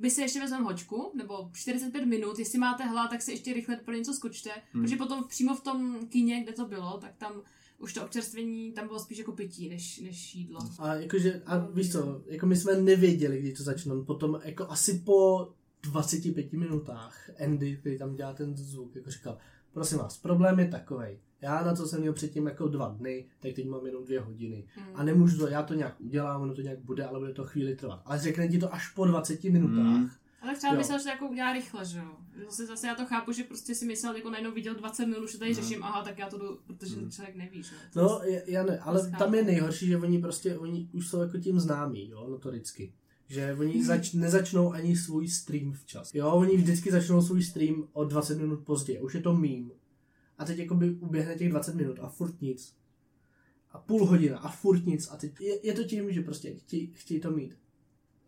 vy 0.00 0.10
si 0.10 0.20
ještě 0.20 0.40
vezmeme 0.40 0.64
hoďku, 0.64 1.12
nebo 1.14 1.50
45 1.52 2.04
minut, 2.06 2.38
jestli 2.38 2.58
máte 2.58 2.84
hlad, 2.84 3.10
tak 3.10 3.22
si 3.22 3.32
ještě 3.32 3.52
rychle 3.52 3.76
pro 3.76 3.94
něco 3.94 4.14
skočte, 4.14 4.50
hmm. 4.72 4.82
protože 4.82 4.96
potom 4.96 5.24
přímo 5.28 5.54
v 5.54 5.62
tom 5.62 6.06
kině, 6.08 6.42
kde 6.42 6.52
to 6.52 6.66
bylo, 6.66 6.98
tak 6.98 7.16
tam 7.16 7.42
už 7.78 7.92
to 7.92 8.04
občerstvení, 8.04 8.72
tam 8.72 8.86
bylo 8.86 8.98
spíš 8.98 9.18
jako 9.18 9.32
pití, 9.32 9.68
než, 9.68 10.00
než 10.00 10.34
jídlo. 10.34 10.60
A 10.78 10.94
jakože, 10.94 11.42
a 11.46 11.58
víš 11.58 11.92
co, 11.92 12.22
jako 12.26 12.46
my 12.46 12.56
jsme 12.56 12.76
nevěděli, 12.76 13.40
kdy 13.40 13.52
to 13.52 13.62
začne, 13.62 13.94
potom 14.06 14.40
jako 14.44 14.66
asi 14.70 14.98
po 14.98 15.48
25 15.82 16.52
minutách 16.52 17.30
Andy, 17.44 17.76
který 17.76 17.98
tam 17.98 18.14
dělá 18.14 18.34
ten 18.34 18.56
zvuk, 18.56 18.96
jako 18.96 19.10
říkal, 19.10 19.38
prosím 19.72 19.98
vás, 19.98 20.18
problém 20.18 20.58
je 20.58 20.68
takovej, 20.68 21.18
já 21.42 21.64
na 21.64 21.74
to 21.76 21.86
jsem 21.86 22.00
měl 22.00 22.12
předtím 22.12 22.46
jako 22.46 22.68
dva 22.68 22.88
dny, 22.88 23.26
tak 23.40 23.52
teď 23.52 23.68
mám 23.68 23.86
jenom 23.86 24.04
dvě 24.04 24.20
hodiny. 24.20 24.64
Hmm. 24.74 24.86
A 24.94 25.02
nemůžu 25.04 25.38
to, 25.38 25.48
já 25.48 25.62
to 25.62 25.74
nějak 25.74 26.00
udělám, 26.00 26.42
ono 26.42 26.54
to 26.54 26.60
nějak 26.62 26.78
bude, 26.78 27.04
ale 27.04 27.18
bude 27.18 27.32
to 27.32 27.44
chvíli 27.44 27.76
trvat. 27.76 28.02
Ale 28.04 28.18
řekne 28.18 28.48
ti 28.48 28.58
to 28.58 28.74
až 28.74 28.88
po 28.88 29.04
20 29.04 29.44
minutách. 29.44 29.86
Hmm. 29.96 30.10
Ale 30.42 30.56
třeba 30.56 30.72
Jo. 30.72 30.78
myslel, 30.78 30.98
že 30.98 31.02
to 31.02 31.08
jako 31.10 31.28
udělá 31.28 31.52
rychle, 31.52 31.84
že 31.84 31.98
jo. 31.98 32.16
Zase, 32.44 32.66
zase 32.66 32.86
já 32.86 32.94
to 32.94 33.06
chápu, 33.06 33.32
že 33.32 33.44
prostě 33.44 33.74
si 33.74 33.84
myslel, 33.86 34.16
jako 34.16 34.30
najednou 34.30 34.52
viděl 34.52 34.74
20 34.74 35.06
minut, 35.06 35.32
to 35.32 35.38
tady 35.38 35.54
řeším, 35.54 35.82
aha, 35.84 36.02
tak 36.04 36.18
já 36.18 36.28
to 36.30 36.38
jdu, 36.38 36.58
protože 36.66 36.96
ten 36.96 37.10
člověk 37.10 37.36
neví, 37.36 37.62
že 37.62 37.74
jo. 37.74 37.80
To 37.92 38.00
No, 38.02 38.20
já 38.46 38.62
ne, 38.64 38.78
ale 38.78 39.02
Chápu. 39.02 39.16
tam 39.24 39.34
je 39.34 39.44
nejhorší, 39.44 39.86
že 39.86 39.96
oni 39.98 40.18
prostě, 40.18 40.58
oni 40.58 40.88
už 40.92 41.08
jsou 41.08 41.20
jako 41.20 41.38
tím 41.38 41.60
známí, 41.60 42.08
jo, 42.08 42.26
notoricky. 42.30 42.92
Že 43.28 43.56
oni 43.60 43.84
zač, 43.84 44.12
nezačnou 44.12 44.72
ani 44.72 44.96
svůj 44.96 45.28
stream 45.28 45.72
včas. 45.72 46.14
Jo, 46.14 46.30
oni 46.30 46.56
vždycky 46.56 46.90
začnou 46.92 47.22
svůj 47.22 47.42
stream 47.42 47.88
o 47.92 48.04
20 48.04 48.38
minut 48.38 48.60
později. 48.64 49.00
Už 49.00 49.14
je 49.14 49.20
to 49.20 49.34
mím. 49.36 49.70
A 50.38 50.44
teď 50.44 50.58
jakoby 50.58 50.90
uběhne 50.90 51.34
těch 51.34 51.50
20 51.50 51.74
minut 51.74 51.98
a 52.02 52.08
furt 52.08 52.40
nic. 52.40 52.76
A 53.70 53.78
půl 53.78 54.06
hodina 54.06 54.38
a 54.38 54.48
furt 54.48 54.86
nic. 54.86 55.08
A 55.10 55.16
teď 55.16 55.40
je, 55.40 55.66
je 55.66 55.74
to 55.74 55.84
tím, 55.84 56.12
že 56.12 56.22
prostě 56.22 56.54
chtějí, 56.54 56.92
chtějí 56.94 57.20
to 57.20 57.30
mít 57.30 57.58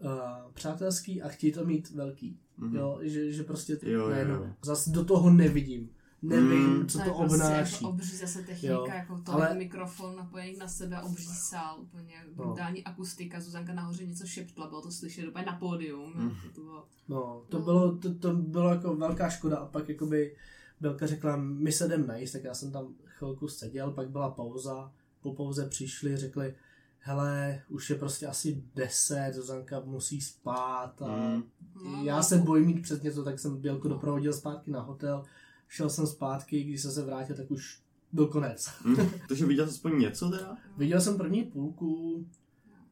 uh, 0.05 0.11
přátelský 0.55 1.23
a 1.23 1.29
chtějí 1.29 1.53
to 1.53 1.65
mít 1.65 1.91
velký. 1.91 2.39
Mhm. 2.57 2.77
Jo, 2.77 2.99
že, 3.03 3.33
že 3.33 3.43
prostě 3.43 3.79
Jo, 3.83 3.91
jo, 4.01 4.09
najednou. 4.11 4.35
jo. 4.35 4.51
Zas 4.65 4.89
do 4.89 5.05
toho 5.05 5.31
nevidím. 5.31 5.91
Nevím, 6.23 6.79
Mm. 6.81 6.87
co 6.89 6.99
je 6.99 7.05
to 7.05 7.15
prostě 7.15 7.35
obnáší. 7.37 7.75
Jako 7.85 7.89
obří 7.89 8.17
zase 8.17 8.43
technika, 8.43 8.75
Jo, 8.75 8.87
jako 8.87 9.19
to 9.19 9.33
ale- 9.33 9.55
mikrofon 9.55 10.17
napojený 10.17 10.57
na 10.57 10.69
sebe, 10.69 11.03
obří 11.03 11.27
sál, 11.27 11.81
úplně 11.81 12.15
No. 12.37 12.45
brutální 12.45 12.85
akustika, 12.85 13.41
Zuzanka 13.41 13.75
nahoře 13.75 14.07
něco 14.07 14.27
šeptla, 14.27 14.69
bylo 14.69 14.83
to 14.83 14.91
slyšet 14.91 15.29
úplně 15.29 15.45
na 15.47 15.53
pódium. 15.57 16.13
Mm. 16.17 16.31
To, 16.31 16.49
to 16.55 16.61
bylo... 16.61 16.87
No, 17.09 17.45
to, 17.49 17.59
No. 17.59 17.65
Bylo, 17.65 17.97
to, 17.97 18.15
to 18.15 18.33
bylo 18.35 18.71
jako 18.71 18.97
velká 18.97 19.31
škoda 19.31 19.57
a 19.57 19.67
pak 19.67 19.89
jakoby 19.89 20.37
Belka 20.85 21.07
řekla, 21.07 21.37
my 21.37 21.72
se 21.72 21.87
jdem 21.87 22.07
najíst, 22.07 22.32
tak 22.32 22.45
já 22.45 22.55
jsem 22.55 22.72
tam 22.72 22.95
chvilku 23.05 23.49
seděl, 23.49 23.91
pak 23.91 24.11
byla 24.11 24.30
pauza, 24.30 24.93
po 25.20 25.35
pauze 25.35 25.68
přišli, 25.68 26.16
řekli, 26.16 26.55
hele, 26.99 27.62
už 27.68 27.91
je 27.91 27.97
prostě 27.97 28.26
asi 28.26 28.62
10, 28.74 29.32
Zuzanka 29.35 29.80
musí 29.80 30.20
spát 30.20 31.03
a 31.03 31.07
Mm. 31.07 31.43
No, 31.85 32.05
já 32.05 32.16
no. 32.16 32.22
se 32.22 32.39
bojím 32.39 32.66
mít 32.66 32.82
přes 32.82 33.03
něco, 33.03 33.24
tak 33.24 33.39
jsem 33.39 33.57
Bělku 33.57 33.89
doprovodil 33.89 34.32
zpátky 34.32 34.70
na 34.70 34.80
hotel, 34.80 35.24
šel 35.68 35.91
jsem 35.91 36.07
zpátky, 36.07 36.64
když 36.64 36.82
jsem 36.82 36.91
se 36.91 37.03
vrátil, 37.03 37.37
tak 37.37 37.51
už 37.51 37.80
byl 38.12 38.26
konec. 38.26 38.70
Mm. 38.85 38.97
Takže 39.28 39.47
viděl 39.47 39.66
jsi 39.66 39.70
aspoň 39.70 39.99
něco 39.99 40.30
teda? 40.30 40.57
Viděl 40.76 41.01
jsem 41.01 41.16
první 41.16 41.43
půlku, 41.43 42.24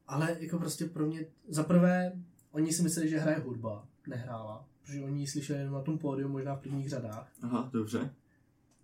ale 0.08 0.36
jako 0.40 0.58
prostě 0.58 0.84
pro 0.84 1.06
mě, 1.06 1.26
za 1.48 1.62
prvé, 1.64 2.12
oni 2.52 2.72
si 2.72 2.82
mysleli, 2.82 3.08
že 3.08 3.18
hraje 3.18 3.38
hudba, 3.38 3.88
nehrála, 4.06 4.64
protože 4.82 5.02
oni 5.04 5.20
ji 5.20 5.26
slyšeli 5.26 5.58
jenom 5.58 5.74
na 5.74 5.80
tom 5.82 5.98
pódiu, 5.98 6.28
možná 6.28 6.54
v 6.56 6.60
prvních 6.60 6.88
řadách. 6.88 7.28
Aha, 7.42 7.70
dobře. 7.72 8.14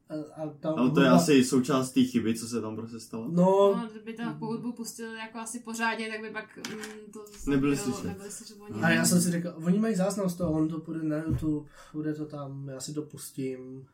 A, 0.09 0.43
a 0.43 0.49
ta 0.61 0.71
Ale 0.71 0.91
to 0.91 1.01
je 1.01 1.09
asi 1.09 1.45
součást 1.45 1.91
té 1.93 2.01
chyby, 2.03 2.35
co 2.35 2.49
se 2.49 2.61
tam 2.61 2.77
prostě 2.77 3.01
stalo. 3.01 3.29
No, 3.29 3.75
No, 3.77 3.89
kdyby 3.91 4.13
ta 4.13 4.33
po 4.39 4.47
hudbu 4.47 4.73
pustil 4.73 5.17
jako 5.17 5.39
asi 5.39 5.61
pořádně, 5.61 6.09
tak 6.09 6.21
by 6.21 6.31
pak 6.31 6.57
mm, 6.57 7.13
to 7.13 7.25
Nebyli 7.51 7.77
bylo- 7.77 7.85
slyšet. 7.85 8.05
Nebyli 8.09 8.31
slyšet 8.31 8.57
oni. 8.61 8.83
A 8.83 8.91
já 8.91 9.05
jsem 9.05 9.21
si 9.21 9.31
řekl, 9.31 9.55
oni 9.65 9.79
mají 9.79 9.95
záznam 9.95 10.29
z 10.29 10.35
toho, 10.37 10.53
on 10.53 10.69
to 10.69 10.81
půjde 10.81 11.03
na 11.03 11.17
YouTube, 11.17 11.69
bude 11.93 12.15
to 12.15 12.27
tam, 12.27 12.69
já 12.69 12.81
si 12.81 12.95
to 12.95 13.03
pustím 13.03 13.87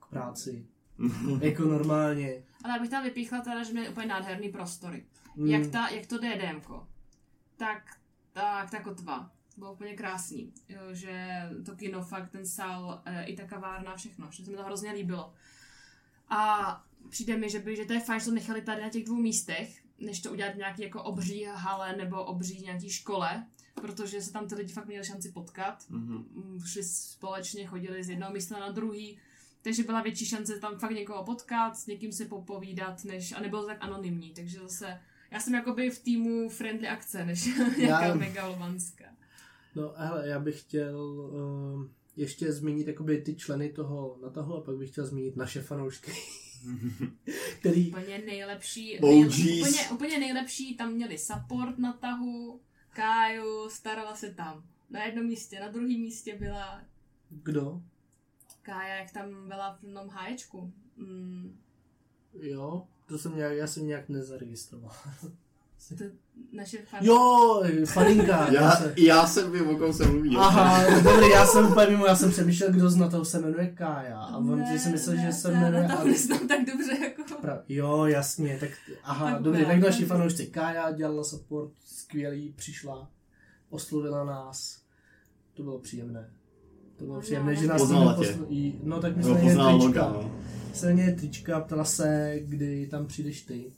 k 0.00 0.06
práci, 0.10 0.66
jako 1.40 1.62
normálně. 1.62 2.44
Ale 2.64 2.72
já 2.72 2.78
bych 2.80 2.90
tam 2.90 3.04
vypíchla 3.04 3.40
teda, 3.40 3.62
že 3.62 3.72
měli 3.72 3.88
úplně 3.88 4.06
nádherný 4.06 4.48
prostory. 4.48 5.04
Mm. 5.36 5.46
Jak, 5.46 5.66
ta, 5.66 5.88
jak 5.88 6.06
to 6.06 6.18
DDMko, 6.18 6.86
tak, 7.56 7.82
tak 8.32 8.70
ta 8.70 8.82
kotva. 8.82 9.30
Bylo 9.58 9.72
úplně 9.72 9.96
krásný, 9.96 10.52
že 10.92 11.42
to 11.66 11.76
kino 11.76 12.02
fakt, 12.02 12.30
ten 12.30 12.46
sál, 12.46 13.02
e, 13.04 13.24
i 13.24 13.36
ta 13.36 13.44
kavárna, 13.44 13.96
všechno, 13.96 14.28
že 14.30 14.44
se 14.44 14.50
mi 14.50 14.56
to 14.56 14.62
hrozně 14.62 14.92
líbilo. 14.92 15.34
A 16.28 16.84
přijde 17.08 17.36
mi, 17.36 17.50
že, 17.50 17.58
by, 17.58 17.76
že 17.76 17.84
to 17.84 17.92
je 17.92 18.00
fajn, 18.00 18.20
že 18.20 18.26
to 18.26 18.32
nechali 18.32 18.62
tady 18.62 18.82
na 18.82 18.88
těch 18.88 19.04
dvou 19.04 19.16
místech, 19.16 19.82
než 19.98 20.20
to 20.20 20.32
udělat 20.32 20.54
nějaký 20.54 20.82
jako 20.82 21.02
obří 21.02 21.44
hale 21.44 21.96
nebo 21.96 22.24
obří 22.24 22.60
nějaký 22.60 22.90
škole, 22.90 23.46
protože 23.74 24.22
se 24.22 24.32
tam 24.32 24.48
ty 24.48 24.54
lidi 24.54 24.72
fakt 24.72 24.86
měli 24.86 25.04
šanci 25.04 25.32
potkat. 25.32 25.84
Mhm. 25.90 26.24
Mm, 26.34 26.60
Šli 26.66 26.84
společně, 26.84 27.66
chodili 27.66 28.04
z 28.04 28.10
jednoho 28.10 28.32
místa 28.32 28.60
na 28.60 28.70
druhý, 28.70 29.18
takže 29.62 29.82
byla 29.82 30.02
větší 30.02 30.26
šance 30.26 30.60
tam 30.60 30.78
fakt 30.78 30.90
někoho 30.90 31.24
potkat, 31.24 31.76
s 31.76 31.86
někým 31.86 32.12
se 32.12 32.24
popovídat, 32.24 33.04
než, 33.04 33.32
a 33.32 33.40
nebylo 33.40 33.62
to 33.62 33.68
tak 33.68 33.78
anonymní, 33.80 34.30
takže 34.30 34.58
zase 34.58 35.00
já 35.30 35.40
jsem 35.40 35.54
jakoby 35.54 35.90
v 35.90 35.98
týmu 35.98 36.48
friendly 36.48 36.88
akce, 36.88 37.24
než 37.24 37.48
nějaká 37.78 38.14
megalovanská. 38.14 39.17
No 39.78 39.92
hele, 39.96 40.28
já 40.28 40.38
bych 40.40 40.60
chtěl, 40.60 41.00
uh, 41.10 41.86
ještě 42.16 42.52
zmínit 42.52 42.86
jakoby 42.86 43.18
ty 43.22 43.34
členy 43.34 43.72
toho 43.72 44.18
natahu 44.22 44.54
a 44.54 44.60
pak 44.60 44.76
bych 44.76 44.90
chtěl 44.90 45.06
zmínit 45.06 45.36
naše 45.36 45.62
fanoušky, 45.62 46.12
který 47.60 47.88
Úplně 47.90 48.18
nejlepší, 48.18 49.00
OGs. 49.00 49.38
nej, 49.38 49.60
úplně, 49.62 49.90
úplně 49.92 50.18
nejlepší, 50.18 50.76
tam 50.76 50.92
měli 50.92 51.18
support 51.18 51.78
na 51.78 51.92
tahu, 51.92 52.60
Káju, 52.90 53.70
starala 53.70 54.16
se 54.16 54.34
tam. 54.34 54.64
Na 54.90 55.04
jednom 55.04 55.26
místě, 55.26 55.60
na 55.60 55.68
druhém 55.68 56.00
místě 56.00 56.36
byla 56.38 56.82
kdo? 57.30 57.82
Kája, 58.62 58.94
jak 58.94 59.12
tam 59.12 59.48
byla 59.48 59.74
v 59.76 59.80
tom 59.80 60.08
háječku. 60.08 60.72
Mm, 60.96 61.58
Jo, 62.40 62.86
to 63.06 63.18
jsem 63.18 63.36
nějak, 63.36 63.56
já 63.56 63.66
jsem 63.66 63.86
nějak 63.86 64.08
nezaregistroval. 64.08 64.92
to 65.98 66.04
naše 66.52 66.78
fan... 66.78 67.00
Jo, 67.02 67.62
faninka. 67.84 68.48
Já, 68.52 68.70
se... 68.70 68.94
já 68.98 69.26
jsem 69.26 69.52
vím, 69.52 69.68
o 69.68 69.76
kom 69.78 69.92
se 69.92 70.06
mluví. 70.06 70.36
Aha, 70.36 71.00
dobrý, 71.02 71.28
já 71.30 71.46
jsem 71.46 71.66
úplně 71.66 71.86
mimo, 71.86 72.06
já 72.06 72.16
jsem 72.16 72.30
přemýšlel, 72.30 72.72
kdo 72.72 72.90
z 72.90 72.96
NATO 72.96 73.24
se 73.24 73.38
jmenuje 73.40 73.66
Kája. 73.66 74.18
A 74.20 74.36
on 74.36 74.58
Ne, 74.58 74.78
si 74.78 74.88
myslel, 74.88 75.16
ne, 75.16 75.22
že 75.26 75.32
se 75.32 75.52
jmenuje... 75.52 75.88
tahu 75.88 76.00
Ale... 76.00 76.10
neznám 76.10 76.48
tak 76.48 76.58
dobře 76.66 77.04
jako... 77.04 77.22
Pra... 77.40 77.62
Jo, 77.68 78.04
jasně, 78.06 78.56
tak 78.60 78.70
aha, 79.04 79.30
Tak 79.32 79.42
dobrý, 79.42 79.64
tak 79.64 79.78
naši 79.80 80.04
fanoušci 80.04 80.46
Kája 80.46 80.90
dělala 80.90 81.24
support, 81.24 81.72
skvělý, 81.84 82.52
přišla, 82.56 83.10
oslovila 83.70 84.24
nás, 84.24 84.78
to 85.54 85.62
bylo 85.62 85.78
příjemné. 85.78 86.30
To 86.96 87.04
bylo 87.04 87.20
příjemné, 87.20 87.54
no, 87.54 87.60
že 87.60 87.66
nás 87.66 87.80
Poznala 87.80 88.04
někdo 88.16 88.24
tě. 88.24 88.38
posl- 88.38 88.46
jí- 88.48 88.80
No 88.82 89.00
tak 89.00 89.16
my 89.16 89.22
No, 89.22 89.28
jsme 89.28 89.38
měli 89.38 89.48
poznal 89.56 89.78
trička. 89.80 90.06
loga, 90.06 90.22
no. 90.22 90.34
Jsme 90.74 90.92
měli 90.94 91.12
trička, 91.12 91.60
ptala 91.60 91.84
se, 91.84 92.34
kdy 92.42 92.86
tam 92.86 93.06
přijdeš 93.06 93.42
ty. 93.42 93.72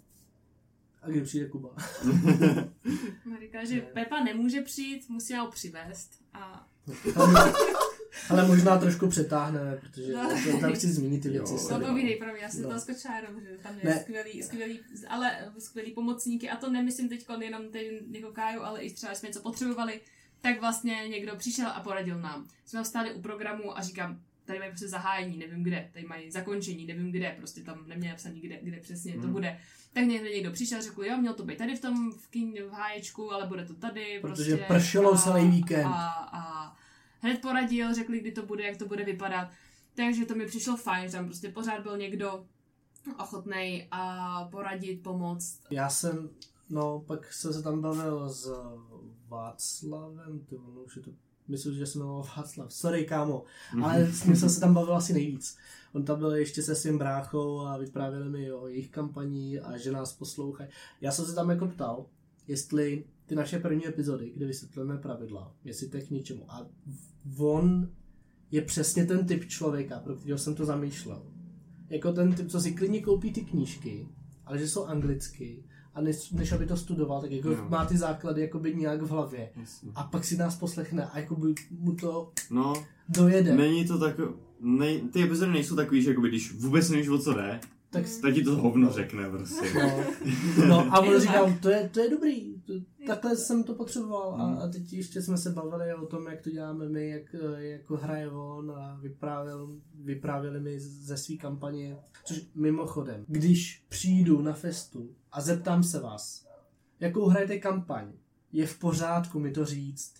A 1.02 1.08
kdy 1.08 1.20
přijde 1.20 1.48
Kuba. 1.48 1.68
On 3.26 3.38
říká, 3.40 3.64
že 3.64 3.80
Pepa 3.80 4.24
nemůže 4.24 4.60
přijít, 4.62 5.08
musí 5.08 5.34
ho 5.34 5.50
přivést. 5.50 6.10
A 6.34 6.66
Ale, 7.16 7.52
ale 8.30 8.46
možná 8.48 8.78
trošku 8.78 9.08
přetáhneme, 9.08 9.76
protože 9.76 10.12
No. 10.12 10.60
tam 10.60 10.72
chci 10.72 10.92
zmínit 10.92 11.22
ty 11.22 11.28
věci. 11.28 11.52
Jo. 11.54 11.68
to 11.68 11.86
povídej 11.86 12.16
pro 12.16 12.32
mě, 12.32 12.42
já 12.42 12.48
jsem 12.48 12.62
No. 12.62 12.70
to 12.70 12.80
skočila 12.80 13.16
jenom, 13.16 13.40
že 13.40 13.48
tam 13.62 13.74
Ne. 13.84 13.90
je 13.90 14.00
skvělý, 14.00 14.42
skvělý, 14.42 14.80
ale 15.08 15.52
skvělý 15.58 15.92
pomocníky 15.92 16.50
a 16.50 16.56
to 16.56 16.70
nemyslím 16.70 17.08
teď 17.08 17.26
jenom 17.40 17.68
ten 17.68 17.82
jako 18.10 18.32
Káju, 18.32 18.62
ale 18.62 18.80
i 18.82 18.92
třeba, 18.94 19.14
jsme 19.14 19.28
něco 19.28 19.40
potřebovali, 19.40 20.00
tak 20.40 20.60
vlastně 20.60 20.94
někdo 21.08 21.36
přišel 21.36 21.68
a 21.68 21.80
poradil 21.80 22.18
nám. 22.20 22.48
Jsme 22.66 22.82
vstali 22.84 23.14
u 23.14 23.20
programu 23.20 23.78
a 23.78 23.82
říkám, 23.82 24.20
tady 24.50 24.58
mají 24.58 24.70
prostě 24.70 24.88
zahájení, 24.88 25.36
nevím 25.38 25.62
kde, 25.62 25.90
tady 25.92 26.06
mají 26.06 26.30
zakončení, 26.30 26.86
nevím 26.86 27.10
kde, 27.12 27.34
prostě 27.38 27.62
tam 27.62 27.88
neměl 27.88 28.10
napsaný, 28.10 28.40
kde, 28.40 28.58
kde 28.62 28.80
přesně 28.80 29.14
to 29.14 29.20
Hmm. 29.20 29.32
bude. 29.32 29.58
Tak 29.92 30.04
někdo, 30.04 30.28
někdo 30.28 30.50
přišel 30.50 30.78
a 30.78 30.82
řekl, 30.82 31.04
jo, 31.04 31.16
měl 31.18 31.34
to 31.34 31.44
být 31.44 31.58
tady 31.58 31.76
v 31.76 31.80
tom, 31.80 32.12
v, 32.12 32.28
kín, 32.28 32.54
v 32.68 32.72
háječku, 32.72 33.32
ale 33.32 33.46
bude 33.46 33.64
to 33.66 33.74
tady. 33.74 34.18
Protože 34.22 34.56
prostě, 34.56 34.74
pršelo 34.74 35.12
a- 35.14 35.18
celý 35.18 35.50
víkend. 35.50 35.86
A, 35.86 36.06
a 36.32 36.74
hned 37.20 37.40
poradil, 37.40 37.94
řekli, 37.94 38.20
kdy 38.20 38.32
to 38.32 38.42
bude, 38.46 38.64
jak 38.64 38.76
to 38.76 38.86
bude 38.86 39.04
vypadat. 39.04 39.48
Takže 39.94 40.24
to 40.26 40.34
mi 40.34 40.46
přišlo 40.46 40.76
fajn, 40.76 41.08
že 41.08 41.16
tam 41.16 41.24
prostě 41.26 41.48
pořád 41.48 41.82
byl 41.82 41.96
někdo 41.96 42.44
ochotnej 43.18 43.88
a 43.90 44.44
poradit, 44.50 45.02
pomoct. 45.02 45.60
Já 45.70 45.88
jsem, 45.90 46.30
no, 46.70 47.00
pak 47.06 47.32
jsem 47.32 47.52
se 47.52 47.62
tam 47.62 47.80
bavil 47.80 48.28
s 48.28 48.52
Václavem, 49.28 50.40
ty 50.48 50.56
ono 50.56 50.80
už 50.82 50.96
je 50.96 51.02
to, 51.02 51.10
myslím, 51.50 51.74
že 51.74 51.86
se 51.86 51.98
jmenoval 51.98 52.26
Václav, 52.36 52.72
sorry 52.72 53.04
kámo, 53.04 53.44
ale 53.82 54.12
s 54.12 54.24
ním 54.24 54.36
jsem 54.36 54.50
se 54.50 54.60
tam 54.60 54.74
bavil 54.74 54.96
asi 54.96 55.12
nejvíc. 55.12 55.56
On 55.92 56.04
tam 56.04 56.18
byl 56.18 56.34
ještě 56.34 56.62
se 56.62 56.74
svým 56.74 56.98
bráchou 56.98 57.60
a 57.60 57.78
vyprávěli 57.78 58.28
mi 58.28 58.52
o 58.52 58.68
jejich 58.68 58.90
kampaní 58.90 59.60
a 59.60 59.76
že 59.76 59.92
nás 59.92 60.12
poslouchají. 60.12 60.70
Já 61.00 61.12
jsem 61.12 61.24
se 61.24 61.34
tam 61.34 61.50
jako 61.50 61.66
ptal, 61.66 62.06
jestli 62.48 63.04
ty 63.26 63.34
naše 63.34 63.58
první 63.58 63.88
epizody, 63.88 64.32
kde 64.36 64.46
vysvětlujeme 64.46 64.98
pravidla, 64.98 65.54
jestli 65.64 65.88
to 65.88 65.96
je 65.96 66.02
k 66.02 66.10
něčemu. 66.10 66.52
A 66.52 66.66
on 67.38 67.88
je 68.50 68.62
přesně 68.62 69.06
ten 69.06 69.26
typ 69.26 69.44
člověka, 69.48 70.00
pro 70.00 70.16
kterého 70.16 70.38
jsem 70.38 70.54
to 70.54 70.64
zamýšlel. 70.64 71.26
Jako 71.88 72.12
ten 72.12 72.32
typ, 72.32 72.50
co 72.50 72.60
si 72.60 72.72
klidně 72.72 73.02
koupí 73.02 73.32
ty 73.32 73.40
knížky, 73.40 74.08
ale 74.46 74.58
že 74.58 74.68
jsou 74.68 74.84
anglicky, 74.84 75.64
a 76.00 76.02
než, 76.02 76.30
než 76.30 76.52
aby 76.52 76.66
to 76.66 76.76
studoval, 76.76 77.20
tak 77.20 77.30
jako 77.30 77.50
Jo. 77.50 77.66
má 77.68 77.84
ty 77.86 77.96
základy 77.98 78.40
jakoby 78.42 78.74
nějak 78.74 79.02
v 79.02 79.08
hlavě. 79.10 79.50
Jasně. 79.56 79.90
A 79.94 80.02
pak 80.02 80.24
si 80.24 80.36
nás 80.36 80.56
poslechne 80.56 81.04
a 81.04 81.18
jakoby 81.18 81.54
mu 81.70 81.92
to 81.94 82.32
No, 82.50 82.72
dojede. 83.08 83.54
není 83.56 83.84
to 83.86 83.98
tak... 83.98 84.16
Nej, 84.60 85.00
ty 85.12 85.22
epizody 85.22 85.52
nejsou 85.52 85.76
takový, 85.76 86.02
že 86.02 86.10
jakoby, 86.10 86.28
když 86.28 86.52
vůbec 86.54 86.90
nevíš, 86.90 87.08
o 87.08 87.18
co 87.18 87.34
jde, 87.34 87.60
Tak, 87.90 88.04
tak 88.22 88.34
ti 88.34 88.44
to 88.44 88.56
hovno 88.56 88.92
řekne 88.92 89.30
prostě. 89.30 89.74
no, 90.58 90.66
no, 90.66 90.78
a 90.94 91.00
on 91.00 91.20
říkal, 91.20 91.54
to 91.62 91.70
je, 91.70 91.90
to 91.92 92.00
je 92.00 92.10
dobrý, 92.10 92.54
to, 92.66 92.72
takhle 93.06 93.36
jsem 93.36 93.64
to 93.64 93.74
potřeboval 93.74 94.34
a, 94.34 94.44
Hmm. 94.46 94.58
a 94.58 94.68
teď 94.68 94.92
ještě 94.92 95.22
jsme 95.22 95.38
se 95.38 95.50
bavili 95.50 95.94
o 95.94 96.06
tom, 96.06 96.26
jak 96.26 96.40
to 96.42 96.50
děláme 96.50 96.88
my, 96.88 97.08
jak 97.08 97.22
jako 97.58 97.96
hraje 97.96 98.30
on 98.30 98.70
a 98.70 98.98
vyprávěl, 99.02 99.68
vyprávěli 99.94 100.60
mi 100.60 100.80
ze 100.80 101.16
své 101.16 101.36
kampaně. 101.36 101.96
Což 102.24 102.46
mimochodem, 102.54 103.24
když 103.28 103.84
přijdu 103.88 104.42
na 104.42 104.52
festu 104.52 105.10
a 105.32 105.40
zeptám 105.40 105.82
se 105.82 106.00
vás, 106.00 106.46
jakou 107.00 107.26
hrajete 107.26 107.58
kampaň, 107.58 108.06
je 108.52 108.66
v 108.66 108.78
pořádku 108.78 109.38
mi 109.40 109.50
to 109.50 109.64
říct. 109.64 110.12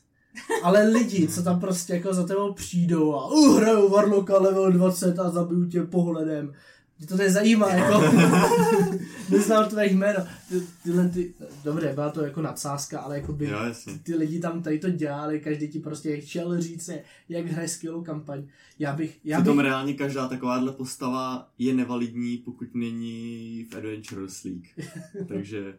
Ale 0.62 0.83
lidi, 0.89 1.29
co 1.29 1.43
tam 1.43 1.61
prostě 1.61 1.93
jako 1.95 2.14
za 2.14 2.27
tebou 2.27 2.53
přijdou 2.53 3.14
a 3.14 3.27
uh, 3.27 3.57
hraju 3.61 3.89
Warlocka 3.89 4.39
level 4.39 4.73
20 4.73 5.18
a 5.18 5.31
zabiju 5.31 5.66
tě 5.68 5.83
pohledem. 5.83 6.53
Mě 7.01 7.07
to 7.09 7.16
nezajímá, 7.16 7.68
jako. 7.74 8.01
Neznám 9.30 9.68
tvé 9.68 9.86
jméno. 9.86 10.26
Ty, 10.48 10.61
tyhle 10.82 11.09
ty, 11.09 11.34
dobré, 11.64 11.92
byla 11.92 12.11
to 12.11 12.22
jako 12.24 12.42
nadsázka, 12.42 13.01
ale 13.01 13.16
jako 13.16 13.32
by 13.32 13.44
jasně. 13.44 13.92
ty 14.03 14.14
lidi 14.14 14.40
tam 14.40 14.62
tady 14.62 14.78
to 14.78 14.90
dělali, 14.90 15.40
každý 15.40 15.68
ti 15.68 15.78
prostě 15.78 16.16
chtěl 16.20 16.61
říct, 16.61 16.90
jak 17.28 17.46
hraje 17.46 17.68
skvělou 17.68 18.03
kampaň. 18.03 18.42
Já 18.78 18.92
bych, 18.92 19.18
já 19.24 19.36
bych, 19.38 19.42
Přitom 19.42 19.59
reálně 19.59 19.94
každá 19.94 20.28
takováhle 20.28 20.72
postava 20.72 21.48
je 21.59 21.74
nevalidní, 21.74 22.36
pokud 22.36 22.74
není 22.74 23.66
v 23.72 23.76
Adventures 23.76 24.44
League. 24.44 24.66
Takže 25.28 25.74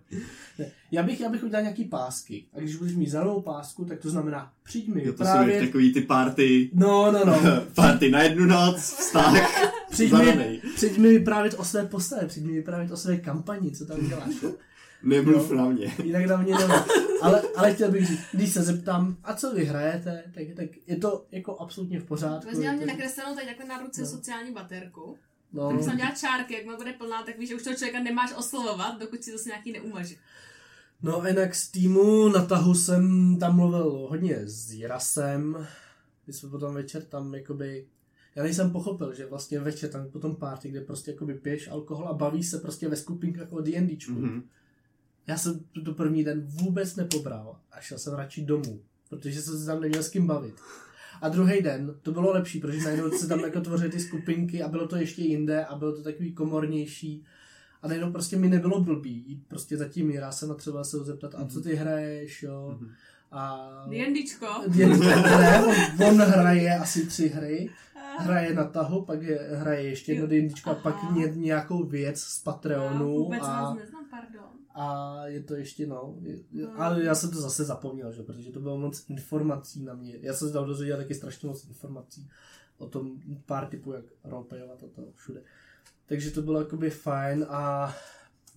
já 0.92 1.04
bych, 1.04 1.20
já 1.20 1.30
bych 1.30 1.44
udělal 1.44 1.64
nějaký 1.64 1.84
pásky. 1.86 2.46
A 2.54 2.60
když 2.60 2.76
budeš 2.76 2.96
mít 2.96 3.10
zelenou 3.10 3.42
pásku, 3.42 3.86
tak 3.86 4.00
to 4.00 4.10
znamená, 4.10 4.52
přijď 4.64 4.88
mi 4.88 5.06
jo, 5.06 5.14
to 5.14 5.18
jsou 5.26 5.30
vyprávět. 5.32 5.66
takový 5.66 5.94
ty 5.94 6.02
party, 6.02 6.70
No, 6.74 7.12
no, 7.12 7.26
no. 7.26 7.40
party 7.76 8.12
na 8.12 8.24
jednu 8.24 8.46
noc, 8.46 8.76
vztah, 8.78 9.71
Přijď 9.92 10.14
mi, 10.14 10.62
přijď 10.76 10.98
mi 10.98 11.10
vyprávět 11.10 11.54
o 11.58 11.64
své 11.66 11.86
postavě, 11.86 12.28
přijď 12.28 12.46
mi 12.46 12.52
vyprávět 12.54 12.92
o 12.92 12.98
své 12.98 13.18
kampani, 13.18 13.72
co 13.72 13.86
tam 13.86 14.08
děláš. 14.08 14.34
Nemluv 15.04 15.52
Jo. 15.52 15.58
na 15.58 15.66
mě. 15.66 15.96
Jinak 16.04 16.26
na 16.26 16.38
mě 16.38 16.56
nevím. 16.56 16.76
Ale, 17.22 17.42
ale 17.56 17.74
chtěl 17.74 17.92
bych 17.92 18.08
říct, 18.08 18.20
když 18.34 18.54
se 18.54 18.62
zeptám, 18.64 19.18
a 19.24 19.34
co 19.36 19.54
vy 19.54 19.66
hrajete, 19.66 20.24
tak, 20.34 20.44
tak 20.56 20.66
je 20.88 20.96
to 20.98 21.26
jako 21.32 21.58
absolutně 21.58 22.00
v 22.00 22.04
pořádku. 22.06 22.50
Vezměl 22.50 22.74
mě 22.74 22.82
to- 22.82 22.88
nakreslenou 22.88 23.36
tady 23.36 23.48
takhle 23.48 23.66
na 23.66 23.78
ruce 23.82 24.02
No. 24.02 24.08
sociální 24.08 24.52
baterku. 24.54 25.18
no, 25.54 25.70
Tak 25.72 25.84
jsem 25.84 25.98
dělat 25.98 26.18
čárky, 26.20 26.54
jak 26.54 26.78
bude 26.78 26.94
plná, 26.94 27.24
tak 27.24 27.38
víš, 27.40 27.50
že 27.50 27.56
už 27.56 27.64
toho 27.64 27.76
člověka 27.76 28.00
nemáš 28.04 28.34
oslovovat, 28.38 29.00
dokud 29.00 29.24
si 29.24 29.32
zase 29.32 29.50
nějaký 29.50 29.72
neumaže. 29.72 30.16
no 31.02 31.24
jinak 31.28 31.56
z 31.56 31.72
týmu 31.72 32.30
na 32.30 32.46
tahu 32.46 32.74
jsem 32.76 33.38
tam 33.40 33.56
mluvil 33.56 34.08
hodně 34.10 34.36
s 34.44 34.72
Jirasem. 34.74 35.68
My 36.28 36.34
jsme 36.34 36.50
potom 36.50 36.74
večer 36.74 37.04
tam 37.04 37.36
jakoby 37.36 37.86
já 38.36 38.44
nejsem 38.44 38.72
pochopil, 38.72 39.14
že 39.14 39.26
vlastně 39.26 39.60
večer 39.60 39.90
tam 39.90 40.10
potom 40.10 40.36
party, 40.36 40.70
kde 40.70 40.82
prostě 40.82 41.12
jakoby 41.12 41.34
piješ 41.34 41.68
alkohol 41.68 42.08
a 42.08 42.14
baví 42.14 42.44
se 42.44 42.60
prostě 42.60 42.90
ve 42.90 42.96
skupinkách 42.96 43.54
o 43.54 43.62
D&Dčku. 43.62 44.12
Mhm. 44.12 44.44
Já 45.28 45.38
jsem 45.38 45.60
to, 45.86 45.94
první 45.94 46.24
den 46.24 46.42
vůbec 46.46 46.96
nepobral 46.96 47.60
a 47.72 47.82
šel 47.82 47.98
jsem 47.98 48.14
radši 48.14 48.46
domů, 48.46 48.82
protože 49.10 49.42
jsem 49.42 49.60
se 49.60 49.66
tam 49.66 49.82
neměl 49.82 50.04
s 50.04 50.10
kým 50.10 50.28
bavit. 50.28 50.56
A 51.22 51.30
druhý 51.30 51.62
den 51.62 51.96
to 52.02 52.12
bylo 52.12 52.32
lepší, 52.32 52.60
protože 52.60 52.84
najednou 52.84 53.12
se 53.12 53.28
tam 53.28 53.40
jako 53.40 53.62
tvořily 53.62 53.90
ty 53.90 54.00
skupinky 54.00 54.64
a 54.64 54.68
bylo 54.68 54.88
to 54.88 54.96
ještě 54.96 55.22
jinde 55.22 55.66
a 55.66 55.76
bylo 55.76 55.96
to 55.96 56.04
takový 56.04 56.34
komornější. 56.34 57.26
A 57.82 57.88
najednou 57.88 58.12
prostě 58.12 58.38
mi 58.38 58.50
nebylo 58.50 58.84
blbý, 58.84 59.24
jít 59.28 59.44
prostě 59.48 59.78
zatím 59.78 60.12
já 60.12 60.32
jsem 60.32 60.52
a 60.52 60.56
třeba 60.56 60.84
se 60.84 60.98
ho 60.98 61.04
zeptat, 61.04 61.36
a 61.36 61.46
co 61.46 61.62
ty 61.62 61.76
hraješ, 61.76 62.44
jo. 62.44 62.78
Mhm. 62.80 62.92
A... 63.32 63.86
D&Dčko. 63.90 64.48
Jen 64.76 65.00
ne, 65.00 65.64
on, 65.64 66.08
on 66.08 66.22
hraje 66.22 66.78
asi 66.78 67.06
tři 67.06 67.28
hry, 67.28 67.70
hraje 68.20 68.54
na 68.54 68.64
tahu, 68.64 69.06
pak 69.06 69.22
je, 69.22 69.38
hraje 69.54 69.84
ještě 69.84 70.14
jedno 70.14 70.28
D&Dčko 70.28 70.70
a 70.70 70.76
pak 70.76 71.12
ně, 71.16 71.28
nějakou 71.36 71.84
věc 71.86 72.20
z 72.20 72.40
Patreonu. 72.44 73.18
Vůbec 73.18 73.42
a, 73.44 73.62
vás 73.62 73.78
neznám, 73.78 74.06
pardon. 74.10 74.50
a 74.76 75.16
je 75.28 75.44
to 75.44 75.56
ještě, 75.56 75.88
no, 75.88 76.16
je, 76.22 76.38
No. 76.52 76.82
ale 76.82 77.04
já 77.04 77.16
jsem 77.16 77.32
to 77.32 77.42
zase 77.42 77.64
zapomněl, 77.64 78.12
že, 78.12 78.24
protože 78.24 78.52
to 78.52 78.60
bylo 78.60 78.78
moc 78.78 79.06
informací 79.10 79.84
na 79.84 79.94
mě. 79.94 80.18
Já 80.22 80.34
jsem 80.34 80.48
se 80.48 80.54
tam 80.54 80.66
dozvěděl 80.66 80.98
taky 80.98 81.16
strašně 81.16 81.48
moc 81.48 81.66
informací 81.68 82.30
o 82.78 82.88
tom 82.88 83.20
pár 83.46 83.68
typů, 83.68 83.94
jak 83.94 84.06
roleplayovat 84.24 84.84
a 84.84 84.88
to 84.96 85.12
všude. 85.16 85.42
Takže 86.06 86.32
to 86.32 86.42
bylo 86.42 86.60
jakoby 86.60 86.90
fajn 86.90 87.46
a 87.50 87.94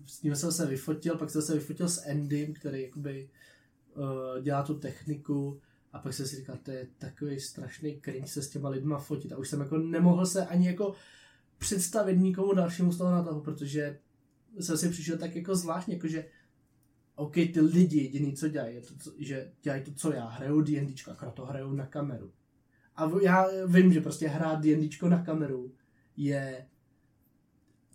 s 0.06 0.22
ním 0.22 0.36
jsem 0.36 0.52
se 0.52 0.66
vyfotil, 0.66 1.16
pak 1.18 1.30
jsem 1.30 1.42
se 1.42 1.54
vyfotil 1.54 1.88
s 1.88 2.06
Endym, 2.06 2.54
který 2.54 2.82
jakoby 2.82 3.30
uh, 3.96 4.42
dělá 4.42 4.62
tu 4.62 4.74
techniku 4.78 5.60
a 5.94 5.98
pak 5.98 6.14
jsem 6.14 6.26
si 6.26 6.36
říkal, 6.36 6.56
to 6.62 6.70
je 6.70 6.86
takový 6.98 7.40
strašný 7.40 8.00
cringe 8.04 8.28
se 8.28 8.42
s 8.42 8.48
těma 8.48 8.68
lidma 8.68 8.98
fotit 8.98 9.32
a 9.32 9.38
už 9.38 9.48
jsem 9.48 9.60
jako 9.60 9.78
nemohl 9.78 10.26
se 10.26 10.46
ani 10.46 10.66
jako 10.66 10.94
představit 11.58 12.16
nikomu 12.16 12.54
dalšímu 12.54 12.92
z 12.92 12.98
toho 12.98 13.10
na 13.10 13.22
toho, 13.22 13.40
protože 13.40 13.98
jsem 14.60 14.78
si 14.78 14.88
přišel 14.88 15.18
tak 15.18 15.36
jako 15.36 15.56
zvláštně, 15.56 15.94
jakože 15.94 16.24
OK, 17.14 17.34
ty 17.34 17.60
lidi 17.60 18.02
jediný, 18.02 18.36
co 18.36 18.48
dělají, 18.48 18.74
je 18.74 18.80
to, 18.80 18.94
co, 18.96 19.12
že 19.18 19.52
dělají 19.62 19.82
to, 19.82 19.92
co 19.92 20.12
já, 20.12 20.26
hrajou 20.26 20.60
D&Dčko, 20.60 21.10
akorát 21.10 21.34
to 21.34 21.46
hrajou 21.46 21.72
na 21.72 21.86
kameru. 21.86 22.32
A 22.96 23.10
já 23.22 23.66
vím, 23.66 23.92
že 23.92 24.00
prostě 24.00 24.28
hrát 24.28 24.60
D&Dčko 24.60 25.08
na 25.08 25.24
kameru 25.24 25.74
je 26.16 26.66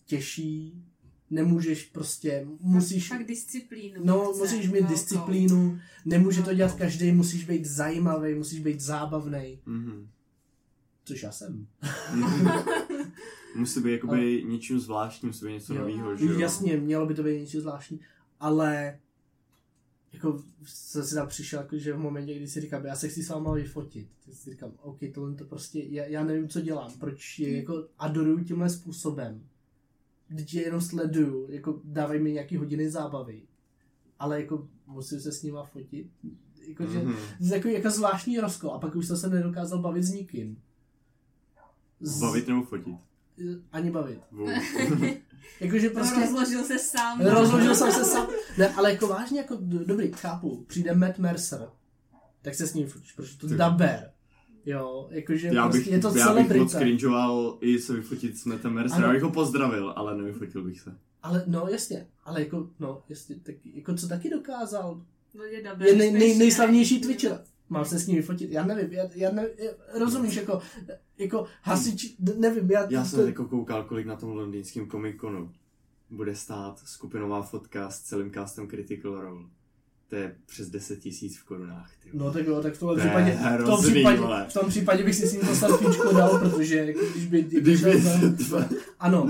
těžší, 0.05 0.85
nemůžeš 1.29 1.85
prostě, 1.85 2.47
musíš, 2.59 3.07
Fakt 3.07 3.27
disciplínu. 3.27 4.01
no 4.05 4.31
chce 4.33 4.39
musíš 4.41 4.65
mít 4.65 4.71
velkou. 4.79 4.89
disciplínu, 4.93 5.79
nemůže 6.05 6.37
to 6.37 6.45
Velkou. 6.45 6.57
dělat 6.57 6.75
každý, 6.75 7.11
musíš 7.11 7.45
být 7.45 7.65
zajímavý, 7.65 8.35
musíš 8.35 8.59
být 8.59 8.79
zábavný, 8.81 9.59
Mhm. 9.65 10.07
což 11.05 11.23
já 11.23 11.31
jsem. 11.31 11.67
Musí 13.55 13.79
být 13.81 13.91
jakoby 13.91 14.43
něčím 14.47 14.79
zvláštním, 14.79 15.29
musí 15.29 15.45
být 15.45 15.51
něco 15.53 15.73
Jo. 15.73 15.79
nového, 15.81 16.15
že 16.17 16.25
jo? 16.25 16.39
Jasně, 16.39 16.77
mělo 16.77 17.05
by 17.05 17.13
to 17.13 17.23
být 17.23 17.39
něco 17.39 17.61
zvláštní, 17.61 17.99
ale 18.39 18.99
jako 20.13 20.43
jsem 20.63 21.03
si 21.03 21.15
tam 21.15 21.27
přišel, 21.27 21.59
jako, 21.61 21.77
že 21.77 21.93
v 21.93 21.97
momentě, 21.99 22.35
kdy 22.35 22.47
si 22.47 22.61
říkám, 22.61 22.85
já 22.85 22.95
se 22.95 23.07
chci 23.07 23.23
s 23.23 23.29
váma 23.29 23.53
vyfotit, 23.53 24.07
tak 24.25 24.35
si 24.35 24.49
říkám, 24.51 24.71
OK, 24.81 24.97
tohle 25.13 25.35
to 25.35 25.45
prostě, 25.45 25.79
já, 25.89 26.05
já 26.05 26.23
nevím, 26.23 26.49
co 26.49 26.61
dělám, 26.61 26.91
proč 26.99 27.39
je 27.39 27.57
jako 27.57 27.87
adoruju 27.99 28.43
tímhle 28.43 28.69
způsobem. 28.69 29.43
Když 30.29 30.53
je 30.53 30.61
jenom 30.63 30.81
sleduju, 30.81 31.47
jako 31.51 31.81
dávají 31.83 32.21
mi 32.21 32.31
nějaký 32.31 32.57
hodiny 32.57 32.89
zábavy, 32.91 33.41
ale 34.19 34.41
jako 34.41 34.67
musím 34.87 35.19
se 35.19 35.31
s 35.31 35.43
nima 35.43 35.63
fotit. 35.63 36.07
Jako, 36.67 36.85
že, 36.87 36.99
Mhm. 36.99 37.13
to 37.37 37.43
je 37.45 37.55
jako, 37.55 37.67
jako 37.67 37.89
zvláštní 37.89 38.39
rozkol 38.39 38.71
a 38.71 38.79
pak 38.79 38.95
už 38.95 39.07
jsem 39.07 39.17
se 39.17 39.29
nedokázal 39.29 39.79
bavit 39.81 40.03
s 40.03 40.09
nikým. 40.11 40.61
Z- 41.99 42.19
Bavit 42.21 42.47
nebo 42.47 42.63
fotit? 42.63 42.95
Ani 43.71 43.91
bavit. 43.91 44.19
Jakože 45.59 45.89
Prostě... 45.89 46.15
prostě... 46.15 46.19
Rozložil 46.19 46.63
se 46.63 46.79
sám. 46.79 47.21
Rozložil 47.21 47.75
jsem 47.75 47.91
se 47.91 48.03
sám. 48.11 48.27
Ne, 48.57 48.69
ale 48.75 48.91
jako 48.91 49.07
vážně, 49.07 49.39
jako 49.39 49.57
dobrý, 49.85 50.11
chápu. 50.11 50.63
Přijde 50.67 50.95
Matt 50.95 51.19
Mercer, 51.19 51.69
tak 52.41 52.55
se 52.55 52.67
s 52.67 52.73
ním 52.73 52.87
fotíš, 52.87 53.11
protože 53.11 53.37
to 53.37 53.47
Ty. 53.47 53.55
daber. 53.55 54.11
Jo, 54.69 55.07
jakože 55.11 55.47
Já 55.47 55.67
bych, 55.67 55.71
prostě 55.71 55.89
je 55.89 55.99
to 55.99 56.07
já 56.17 56.33
bych 56.33 56.35
moc 56.35 56.71
celebrita. 56.71 56.79
cringeoval 56.79 57.57
i 57.61 57.79
se 57.79 57.93
vyfotit 57.93 58.37
s 58.37 58.45
Metem 58.45 58.73
Mercer. 58.73 59.01
Já 59.01 59.11
bych 59.11 59.21
ho 59.21 59.31
pozdravil, 59.31 59.93
ale 59.95 60.17
nevyfotil 60.17 60.63
bych 60.63 60.79
se. 60.79 60.97
Ale 61.23 61.43
no 61.47 61.67
jasně, 61.71 62.07
ale 62.25 62.41
jako, 62.41 62.69
no 62.79 63.01
jasně, 63.09 63.35
tak, 63.43 63.55
jako 63.65 63.93
co 63.93 64.07
taky 64.07 64.29
dokázal. 64.29 65.01
No, 65.33 65.43
je, 65.43 65.63
dobré, 65.63 65.89
Je 65.89 65.95
nej, 65.95 66.11
nej, 66.11 66.37
nejslavnější 66.37 67.01
Twitcher. 67.01 67.43
Mám 67.69 67.85
se 67.85 67.99
s 67.99 68.07
ním 68.07 68.17
vyfotit, 68.17 68.51
já 68.51 68.65
nevím, 68.65 68.93
já, 68.93 69.03
já 69.15 69.31
nevím, 69.31 69.51
já, 69.57 69.99
rozumíš, 69.99 70.35
jako, 70.35 70.61
jako 71.17 71.45
hasič, 71.61 72.15
nevím, 72.37 72.71
já, 72.71 72.87
Já 72.89 73.03
to, 73.03 73.09
jsem 73.09 73.27
jako 73.27 73.45
koukal, 73.45 73.83
kolik 73.83 74.05
na 74.05 74.15
tom 74.15 74.29
londýnském 74.31 74.85
Comic-Conu 74.85 75.51
bude 76.09 76.35
stát 76.35 76.79
skupinová 76.79 77.41
fotka 77.41 77.89
s 77.89 78.01
celým 78.01 78.33
castem 78.33 78.67
Critical 78.67 79.21
Role. 79.21 79.43
To 80.09 80.15
je 80.15 80.35
přes 80.45 80.69
10 80.69 80.99
tisíc 80.99 81.37
v 81.37 81.43
korunách, 81.43 81.91
ty. 82.03 82.09
No 82.13 82.31
tak 82.31 82.47
jo, 82.47 82.61
tak 82.61 82.73
v 82.73 82.79
To 82.79 82.93
je 82.93 82.99
případě, 82.99 83.37
v 83.61 83.65
tom, 83.65 83.81
případě, 83.83 84.17
vole. 84.17 84.45
v 84.49 84.53
tom 84.53 84.69
případě 84.69 85.03
bych 85.03 85.15
si 85.15 85.27
s 85.27 85.33
ním 85.33 85.41
to 85.41 85.55
selfiečko 85.55 86.13
dal, 86.13 86.39
protože 86.39 86.75
jako, 86.75 86.99
když 87.13 87.25
by, 87.25 87.41
Když 87.43 87.83
by, 87.83 88.01
za- 88.01 88.69
ano, 88.99 89.29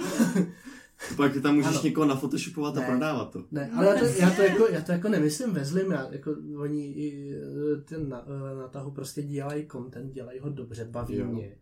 pak 1.18 1.32
tam 1.42 1.56
můžeš 1.56 1.72
Ano. 1.72 1.82
někoho 1.84 2.08
nafotoshopovat 2.08 2.78
a 2.78 2.82
prodávat 2.82 3.32
to. 3.32 3.44
Ne, 3.52 3.70
ale 3.76 3.86
já 3.88 4.00
to, 4.00 4.06
já 4.06 4.30
to, 4.32 4.42
jako, 4.42 4.68
já 4.72 4.82
to 4.82 4.92
jako 4.92 5.10
nemyslím 5.10 5.52
ve 5.54 5.66
zlým, 5.66 5.92
já, 5.92 6.08
jako, 6.12 6.36
oni 6.58 6.86
i 6.86 7.34
eh, 7.34 7.82
ten 7.82 8.10
na, 8.10 8.26
eh, 8.54 8.56
na 8.56 8.68
tahu 8.68 8.92
prostě 8.92 9.22
dělají 9.24 9.68
content, 9.72 10.14
dělají 10.14 10.40
ho 10.40 10.50
dobře, 10.50 10.86
baví 10.86 11.16
Jo. 11.18 11.26
mě. 11.26 11.56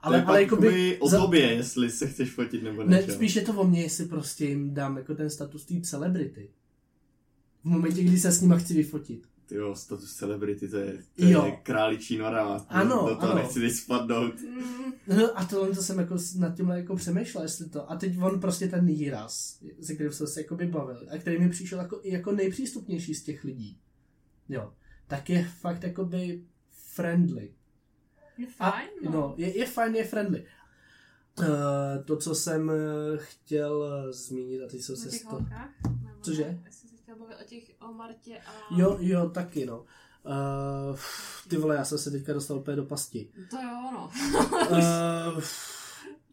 Ale, 0.00 0.16
Ale, 0.16 0.22
to 0.22 0.28
ale 0.28 0.38
je 0.40 0.42
jako 0.42 0.56
by, 0.56 0.98
o 1.00 1.10
tobě, 1.10 1.40
jestli 1.52 1.90
se 1.90 2.06
chceš 2.06 2.30
fotit 2.30 2.62
nebo 2.62 2.84
ne. 2.84 2.96
ne, 3.06 3.12
spíš 3.12 3.36
je 3.36 3.42
to 3.42 3.52
o 3.52 3.64
mně, 3.68 3.82
jestli 3.82 4.06
prostě 4.06 4.44
jim 4.44 4.74
dám 4.74 4.96
jako 4.96 5.14
ten 5.14 5.30
status 5.30 5.64
té 5.64 5.74
celebrity. 5.80 6.50
V 7.62 7.64
momentě, 7.64 8.02
kdy 8.04 8.18
se 8.18 8.32
s 8.32 8.40
nima 8.40 8.58
chci 8.58 8.74
vyfotit. 8.74 9.26
Ty 9.46 9.54
jo, 9.54 9.74
status 9.74 10.14
celebrity, 10.16 10.68
to 10.68 10.76
je, 10.76 10.92
to 11.16 11.24
je 11.24 11.30
Jo. 11.32 11.58
králičí 11.62 12.18
nora. 12.18 12.64
Ano, 12.68 13.06
Do 13.08 13.16
toho 13.16 13.32
ano. 13.32 13.34
nechci 13.42 13.60
teď 13.60 13.72
spadnout. 13.72 14.40
Mm, 14.40 14.92
No, 15.06 15.38
a 15.38 15.44
tohle 15.44 15.74
to 15.74 15.82
jsem 15.82 15.98
jako 15.98 16.16
nad 16.38 16.56
tímhle 16.56 16.76
jako 16.78 16.96
přemýšlel, 16.96 17.44
jestli 17.44 17.68
to. 17.68 17.90
A 17.90 17.96
teď 17.96 18.18
on 18.22 18.40
prostě 18.40 18.68
ten 18.68 18.86
výraz, 18.86 19.58
se 19.82 19.94
kterým 19.94 20.12
jsem 20.12 20.26
se 20.26 20.40
jako 20.40 20.56
bavil, 20.56 21.06
a 21.10 21.18
který 21.18 21.38
mi 21.38 21.48
přišel 21.48 21.78
jako, 21.78 22.00
jako 22.04 22.32
nejpřístupnější 22.32 23.14
z 23.14 23.22
těch 23.22 23.44
lidí. 23.44 23.78
Jo. 24.48 24.72
Tak 25.06 25.30
je 25.30 25.44
fakt 25.60 25.82
jakoby 25.82 26.42
friendly. 26.70 27.52
Je 28.38 28.46
A, 28.58 28.70
fajn, 28.70 28.88
no, 29.10 29.34
je, 29.36 29.58
je 29.58 29.66
fajn, 29.66 29.94
je 29.94 30.04
friendly. 30.04 30.44
Uh, 31.38 31.46
to, 32.04 32.16
co 32.16 32.34
jsem 32.34 32.70
eh, 32.70 32.74
chtěl 33.18 33.84
eh, 34.08 34.12
zmínit, 34.12 34.62
a 34.62 34.68
teď 34.68 34.80
jsem 34.82 34.96
se 34.96 35.10
z 35.10 35.22
to... 35.22 35.28
holkách? 35.30 35.70
Cože? 36.20 36.58
Jestli 36.66 36.88
bavit 37.32 37.44
o 37.44 37.48
těch, 37.48 37.70
o 37.80 37.92
Martě 37.92 38.38
a... 38.38 38.76
Jo, 38.76 38.96
jo, 39.00 39.30
taky 39.30 39.66
no. 39.66 39.84
Uh, 40.24 40.96
ty 41.48 41.56
vole, 41.56 41.76
já 41.76 41.84
jsem 41.84 41.98
se 41.98 42.10
teďka 42.10 42.32
dostal 42.32 42.58
úplně 42.58 42.76
do 42.76 42.84
pasti. 42.84 43.30
To 43.50 43.56
jo, 43.56 43.90
no. 43.92 44.10
Uh, 44.70 45.42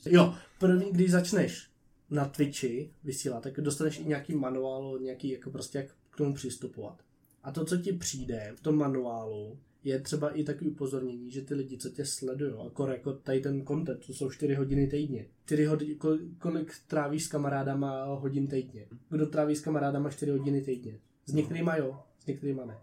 jo, 0.06 0.36
první, 0.60 0.92
když 0.92 1.12
začneš 1.12 1.70
na 2.10 2.26
Twitchi 2.26 2.94
vysílat, 3.04 3.44
tak 3.44 3.62
dostaneš 3.62 4.00
i 4.00 4.06
nějaký 4.06 4.36
manuál, 4.36 5.00
nějaký 5.00 5.30
jako 5.30 5.52
prostě 5.52 5.78
jak 5.78 5.88
k 6.10 6.18
tomu 6.18 6.34
přistupovat. 6.34 7.02
A 7.44 7.52
to, 7.52 7.66
co 7.66 7.78
ti 7.78 7.94
přijde 7.94 8.54
v 8.56 8.62
tom 8.62 8.76
manuálu, 8.76 9.60
je 9.84 10.00
třeba 10.00 10.30
i 10.30 10.44
takový 10.44 10.70
upozornění, 10.70 11.32
že 11.32 11.42
ty 11.42 11.54
lidi, 11.54 11.78
co 11.78 11.90
tě 11.90 12.06
sledují, 12.06 12.54
jako, 12.64 12.88
jako 12.88 13.14
tady 13.14 13.42
ten 13.42 13.66
content, 13.66 14.06
to 14.06 14.14
jsou 14.14 14.32
4 14.32 14.54
hodiny 14.54 14.88
týdně. 14.88 15.26
4 15.46 15.66
hodiny, 15.66 15.96
kolik, 16.38 16.74
trávíš 16.88 17.24
s 17.24 17.28
kamarádama 17.28 18.04
hodin 18.04 18.48
týdně? 18.48 18.86
Kdo 19.10 19.26
tráví 19.26 19.56
s 19.56 19.62
kamarádama 19.62 20.10
4 20.10 20.32
hodiny 20.32 20.62
týdně? 20.62 21.00
S 21.26 21.34
některýma 21.34 21.76
jo, 21.76 22.00
s 22.20 22.26
některýma 22.26 22.66
ne. 22.66 22.78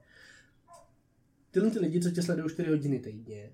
Tyhle 1.50 1.70
ty 1.70 1.78
lidi, 1.78 2.00
co 2.00 2.10
tě 2.10 2.22
sledují 2.22 2.50
4 2.50 2.70
hodiny 2.70 2.98
týdně, 2.98 3.50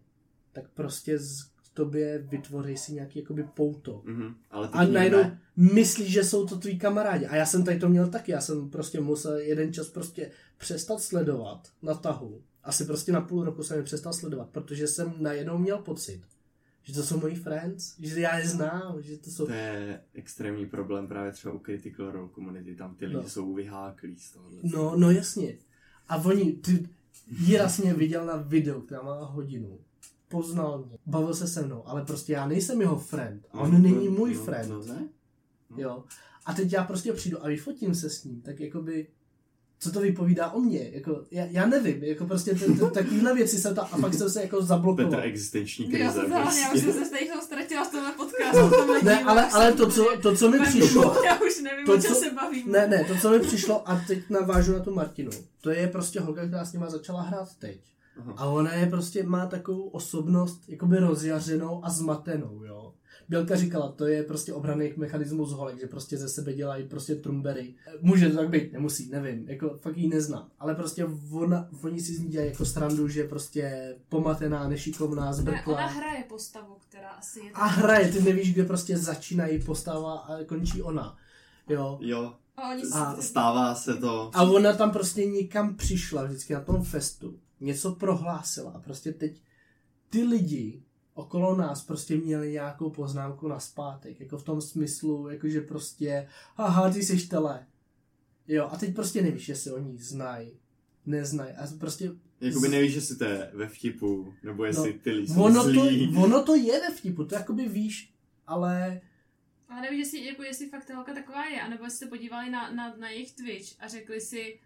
tak 0.52 0.70
prostě 0.70 1.18
z 1.18 1.52
tobě 1.74 2.18
vytvoří 2.18 2.76
si 2.76 2.92
nějaký 2.92 3.18
jakoby 3.18 3.44
pouto. 3.54 4.02
Mhm, 4.04 4.34
ale 4.50 4.68
A 4.72 4.84
najednou 4.86 5.18
ne. 5.18 5.40
myslíš, 5.56 6.12
že 6.12 6.24
jsou 6.24 6.46
to 6.46 6.56
tví 6.58 6.78
kamarádi. 6.78 7.26
A 7.26 7.36
já 7.36 7.46
jsem 7.46 7.64
tady 7.64 7.78
to 7.78 7.88
měl 7.88 8.10
taky. 8.10 8.32
Já 8.32 8.40
jsem 8.40 8.70
prostě 8.70 9.00
musel 9.00 9.36
jeden 9.36 9.72
čas 9.72 9.88
prostě 9.88 10.30
přestat 10.58 11.00
sledovat 11.00 11.68
na 11.82 11.94
tahu. 11.94 12.42
Asi 12.64 12.84
prostě 12.84 13.12
na 13.12 13.20
půl 13.20 13.44
roku 13.44 13.62
jsem 13.62 13.76
je 13.76 13.82
přestal 13.82 14.12
sledovat, 14.12 14.48
protože 14.48 14.88
jsem 14.88 15.14
najednou 15.18 15.58
měl 15.58 15.78
pocit, 15.78 16.22
že 16.82 16.94
to 16.94 17.02
jsou 17.02 17.20
moji 17.20 17.34
friends, 17.34 17.94
že 18.00 18.20
já 18.20 18.38
je 18.38 18.48
znám, 18.48 19.02
že 19.02 19.18
to 19.18 19.30
jsou... 19.30 19.46
To 19.46 19.52
je 19.52 20.00
extrémní 20.14 20.66
problém 20.66 21.08
právě 21.08 21.32
třeba 21.32 21.54
u 21.54 21.58
Critical 21.58 22.10
Role 22.10 22.28
komunity, 22.28 22.74
tam 22.74 22.94
ty 22.94 23.06
lidi 23.06 23.16
No. 23.16 23.28
jsou 23.28 23.54
vyháklí 23.54 24.16
z 24.18 24.30
tohohle. 24.32 24.60
No, 24.62 24.96
no 24.96 25.10
jasně. 25.10 25.58
A 26.08 26.16
oni, 26.16 26.52
ty 26.52 26.88
Jiras 27.26 27.78
mě 27.78 27.94
viděl 27.94 28.26
na 28.26 28.36
videu, 28.36 28.80
která 28.80 29.02
má 29.02 29.24
hodinu. 29.24 29.78
Poznal 30.28 30.84
mě, 30.84 30.98
bavil 31.06 31.34
se 31.34 31.48
se 31.48 31.62
mnou, 31.66 31.88
ale 31.88 32.04
prostě 32.04 32.32
já 32.32 32.46
nejsem 32.46 32.80
jeho 32.80 32.98
friend. 32.98 33.46
A 33.52 33.60
on 33.60 33.82
není 33.82 34.08
můj 34.08 34.34
no, 34.34 34.44
friend. 34.44 34.68
No, 34.70 34.84
ne? 34.84 35.08
Jo. 35.76 36.04
A 36.46 36.54
teď 36.54 36.72
já 36.72 36.84
prostě 36.84 37.12
přijdu 37.12 37.44
a 37.44 37.48
vyfotím 37.48 37.94
se 37.94 38.10
s 38.10 38.24
ním, 38.24 38.40
tak 38.40 38.60
jakoby, 38.60 39.06
co 39.82 39.92
to 39.92 40.00
vypovídá 40.00 40.50
o 40.50 40.60
mně? 40.60 40.90
Jako, 40.92 41.20
já, 41.30 41.44
já 41.50 41.66
nevím, 41.66 42.04
jako 42.04 42.24
prostě 42.26 42.54
t- 42.54 42.66
t- 42.66 42.90
takovýhle 42.90 43.34
věci 43.34 43.58
jsem 43.58 43.74
tam, 43.74 43.88
a 43.92 43.98
pak 43.98 44.14
jsem 44.14 44.30
se 44.30 44.42
jako 44.42 44.62
zablokoval. 44.62 45.10
Petr 45.10 45.22
existenční 45.26 45.84
Já 45.84 45.90
krize. 45.98 46.12
jsem 46.20 46.32
já 46.32 46.44
už 46.44 46.60
prostě. 46.70 46.92
jsem 46.92 47.04
se 47.04 47.10
tady 47.10 47.26
toho 47.28 47.42
ztratila 47.42 47.84
v 47.84 47.90
tomhle 47.90 48.12
podcastu. 48.12 49.04
Ne, 49.04 49.24
ale, 49.24 49.50
ale 49.50 49.72
to, 49.72 49.90
co, 49.90 50.06
to, 50.22 50.36
co 50.36 50.50
mi 50.50 50.60
přišlo, 50.60 51.16
Já 51.24 51.40
už 51.40 51.60
nevím, 51.62 51.86
To, 51.86 51.92
o 51.92 51.96
čem 52.00 52.14
co- 52.14 52.20
se 52.20 52.30
bavím. 52.30 52.72
ne, 52.72 52.86
ne, 52.88 53.04
to, 53.04 53.14
co 53.16 53.30
mi 53.30 53.40
přišlo, 53.40 53.90
a 53.90 54.00
teď 54.06 54.18
navážu 54.30 54.72
na 54.72 54.78
tu 54.80 54.94
Martinu, 54.94 55.30
to 55.60 55.70
je 55.70 55.88
prostě 55.88 56.20
holka, 56.20 56.46
která 56.46 56.64
s 56.64 56.72
nima 56.72 56.90
začala 56.90 57.22
hrát 57.22 57.48
teď. 57.58 57.78
Aha. 58.20 58.34
A 58.36 58.46
ona 58.46 58.74
je 58.74 58.86
prostě, 58.86 59.22
má 59.22 59.46
takovou 59.46 59.88
osobnost 59.88 60.60
jakoby 60.68 60.96
rozjařenou 60.98 61.80
a 61.84 61.90
zmatenou, 61.90 62.64
jo. 62.64 62.81
Bělka 63.32 63.56
říkala, 63.56 63.92
to 63.92 64.06
je 64.06 64.22
prostě 64.22 64.52
obraný 64.52 64.92
mechanismus 64.96 65.52
holek, 65.52 65.80
že 65.80 65.86
prostě 65.86 66.16
ze 66.18 66.28
sebe 66.28 66.52
dělají 66.52 66.88
prostě 66.88 67.14
trumbery. 67.14 67.74
Může 68.00 68.28
to 68.30 68.36
tak 68.36 68.48
být, 68.50 68.72
nemusí, 68.72 69.10
nevím, 69.10 69.48
jako 69.48 69.76
fakt 69.76 69.96
jí 69.96 70.08
neznám. 70.08 70.50
Ale 70.58 70.74
prostě 70.74 71.06
ona, 71.32 71.68
oni 71.82 72.00
si 72.00 72.14
z 72.14 72.20
ní 72.20 72.28
dělají 72.28 72.50
jako 72.50 72.64
strandu, 72.64 73.08
že 73.08 73.20
je 73.20 73.28
prostě 73.28 73.94
pomatená, 74.08 74.68
nešikovná, 74.68 75.32
Ne, 75.42 75.62
ona 75.66 75.86
hraje 75.86 76.24
postavu, 76.28 76.76
která 76.88 77.08
asi 77.08 77.40
je... 77.40 77.50
A 77.54 77.66
hraje, 77.66 78.12
ty 78.12 78.22
nevíš, 78.22 78.54
kde 78.54 78.64
prostě 78.64 78.98
začínají 78.98 79.62
postava 79.62 80.18
a 80.18 80.44
končí 80.44 80.82
ona. 80.82 81.16
Jo. 81.68 81.98
Jo, 82.02 82.34
A 82.56 82.70
oni 82.70 82.82
A- 82.92 83.16
si... 83.16 83.22
stává 83.22 83.74
se 83.74 83.94
to. 83.96 84.30
A 84.34 84.42
ona 84.42 84.72
tam 84.72 84.90
prostě 84.90 85.26
někam 85.26 85.76
přišla, 85.76 86.24
vždycky 86.24 86.54
na 86.54 86.60
tom 86.60 86.82
festu, 86.84 87.38
něco 87.60 87.92
prohlásila 87.94 88.70
a 88.70 88.78
prostě 88.78 89.12
teď 89.12 89.42
ty 90.10 90.22
lidi 90.22 90.82
okolo 91.14 91.56
nás 91.56 91.84
prostě 91.84 92.16
měli 92.16 92.52
nějakou 92.52 92.90
poznámku 92.90 93.48
na 93.48 93.60
zpátek, 93.60 94.20
jako 94.20 94.38
v 94.38 94.44
tom 94.44 94.60
smyslu, 94.60 95.28
jakože 95.28 95.60
prostě, 95.60 96.28
haha, 96.56 96.90
ty 96.90 97.02
jsi 97.02 97.28
tele. 97.28 97.66
Jo, 98.48 98.68
a 98.72 98.76
teď 98.76 98.94
prostě 98.94 99.22
nevíš, 99.22 99.48
jestli 99.48 99.72
oni 99.72 99.98
znají, 99.98 100.52
neznají. 101.06 101.52
A 101.52 101.66
prostě 101.78 102.10
Jakoby 102.40 102.68
nevíš, 102.68 102.94
jestli 102.94 103.16
to 103.16 103.24
je 103.24 103.50
ve 103.54 103.68
vtipu, 103.68 104.34
nebo 104.42 104.64
jestli 104.64 104.92
No, 104.92 104.98
ty 104.98 105.10
lidi 105.10 105.32
jsou 105.32 105.42
ono 105.42 105.62
to, 105.64 105.70
zlí. 105.70 106.14
ono 106.16 106.42
to 106.42 106.54
je 106.54 106.80
ve 106.80 106.90
vtipu, 106.94 107.24
to 107.24 107.34
jakoby 107.34 107.68
víš, 107.68 108.12
ale 108.46 109.00
Ale 109.68 109.80
nevíš, 109.80 109.98
jestli, 109.98 110.24
jako, 110.24 110.42
jestli 110.42 110.68
fakt 110.68 110.84
ta 110.84 110.94
holka 110.94 111.14
taková 111.14 111.44
je, 111.46 111.60
anebo 111.60 111.84
jestli 111.84 111.98
se 111.98 112.06
podívali 112.06 112.50
na, 112.50 112.70
na, 112.70 112.96
na 112.96 113.10
jejich 113.10 113.32
Twitch 113.32 113.72
a 113.80 113.88
řekli 113.88 114.20
si, 114.20 114.60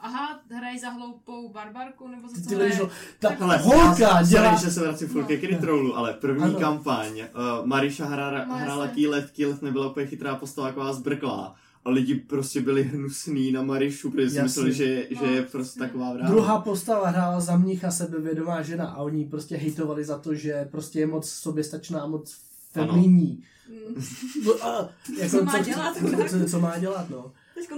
aha, 0.00 0.40
hrají 0.50 0.78
za 0.78 0.88
hloupou 0.90 1.48
barbarku, 1.52 2.08
nebo 2.08 2.28
za 2.28 2.42
co 2.48 2.54
hraje. 2.54 2.70
lidi, 2.70 2.80
ta 3.18 3.28
Tak- 3.28 3.40
ale 3.42 3.56
holka 3.56 4.22
dělá... 4.22 4.24
Sorry, 4.24 4.64
že 4.64 4.70
se 4.70 4.80
vracím 4.80 5.08
furt 5.08 5.22
No. 5.22 5.28
ke 5.28 5.36
Kritrolu, 5.36 5.96
ale 5.96 6.12
první 6.14 6.42
Ano. 6.44 6.58
kampaň, 6.58 7.18
uh, 7.20 7.66
Marisha 7.66 8.04
hrála, 8.06 8.44
No, 8.44 8.56
hrála. 8.56 8.88
Kýlet, 8.88 9.30
Kýlet 9.30 9.62
nebyla 9.62 9.90
úplně 9.90 10.06
chytrá 10.06 10.34
postava, 10.34 10.68
taková 10.68 10.92
zbrklá. 10.92 11.54
A 11.84 11.90
lidi 11.90 12.14
prostě 12.14 12.60
byli 12.60 12.82
hnusný 12.82 13.52
na 13.52 13.62
Marišu, 13.62 14.10
protože 14.10 14.30
si 14.30 14.42
mysleli, 14.42 14.72
že, 14.72 14.84
No, 15.10 15.18
že 15.20 15.26
je 15.26 15.36
jasně. 15.36 15.42
prostě 15.52 15.78
taková 15.80 16.12
vráva. 16.12 16.28
Druhá 16.30 16.60
postava 16.60 17.08
hrála 17.08 17.40
za 17.40 17.56
mnicha 17.56 17.90
sebevědomá 17.90 18.62
žena 18.62 18.86
a 18.86 18.96
oni 18.96 19.24
prostě 19.24 19.56
hejtovali 19.56 20.04
za 20.04 20.18
to, 20.18 20.34
že 20.34 20.68
prostě 20.70 20.98
je 21.00 21.06
moc 21.06 21.28
soběstačná, 21.30 22.06
moc 22.06 22.36
feminní. 22.72 23.42
Mm. 23.68 24.02
No, 24.46 24.64
a, 24.66 24.88
jako, 25.18 25.38
Co 25.38 25.44
má 25.44 25.58
dělat, 25.58 25.96
tak? 26.16 26.30
Co, 26.30 26.44
co 26.50 26.60
má 26.60 26.78
dělat, 26.78 27.10
no. 27.10 27.32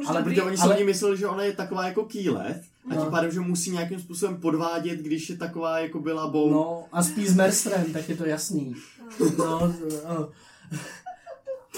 Ale. 0.07 0.23
Protože 0.23 0.43
oni 0.43 0.57
si 0.57 0.63
Ale- 0.63 0.85
mysleli, 0.85 1.17
že 1.17 1.27
ona 1.27 1.43
je 1.45 1.53
taková 1.53 1.87
jako 1.87 2.05
Kýlet 2.05 2.63
a 2.91 2.95
No. 2.95 3.03
tím 3.03 3.11
pádem, 3.11 3.31
že 3.33 3.41
musí 3.41 3.71
nějakým 3.71 4.01
způsobem 4.01 4.37
podvádět, 4.37 4.97
když 5.01 5.31
je 5.31 5.37
taková 5.37 5.79
jako 5.79 6.01
byla 6.01 6.27
bou. 6.29 6.51
No 6.51 6.85
a 6.93 7.03
spí 7.03 7.27
s 7.29 7.35
Merstrem, 7.37 7.93
tak 7.93 8.09
je 8.09 8.17
to 8.17 8.25
jasný. 8.25 8.75
No, 9.39 9.75
no. 10.09 10.29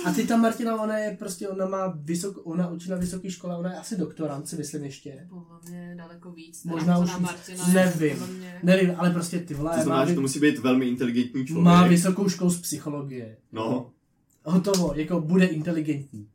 A 0.05 0.12
ty 0.12 0.26
ta 0.26 0.36
Martina, 0.36 0.82
ona 0.82 0.98
je 0.98 1.16
prostě, 1.18 1.48
ona 1.48 1.66
má 1.66 1.92
vysok, 1.96 2.40
ona 2.44 2.70
učí 2.70 2.90
na 2.90 2.96
vysoké 2.96 3.30
škole, 3.30 3.57
ona 3.57 3.72
je 3.72 3.78
asi 3.78 3.96
doktorant, 3.96 4.48
si 4.48 4.57
myslím 4.57 4.84
ještě. 4.84 5.26
Podle 5.30 5.59
mě 5.70 5.94
daleko 5.98 6.30
víc. 6.32 6.64
Možná 6.64 7.00
než 7.00 7.11
už. 7.14 7.18
Martina 7.20 7.66
Nevím. 7.66 8.16
mě- 8.38 8.61
Nevím, 8.62 8.94
ale 8.98 9.11
prostě 9.11 9.38
ty 9.38 9.55
vole, 9.55 9.70
To 9.70 9.76
má, 9.76 9.82
znamená, 9.82 10.07
že 10.09 10.14
to 10.14 10.20
musí 10.20 10.40
být 10.40 10.59
velmi 10.59 10.86
inteligentní 10.88 11.46
člověk. 11.46 11.64
má 11.64 11.86
vysokou 11.86 12.28
školu 12.28 12.50
z 12.50 12.61
psychologie. 12.61 13.36
No. 13.53 13.90
Hotovo, 14.44 14.92
jako 14.96 15.20
bude 15.20 15.44
inteligentní. 15.46 16.28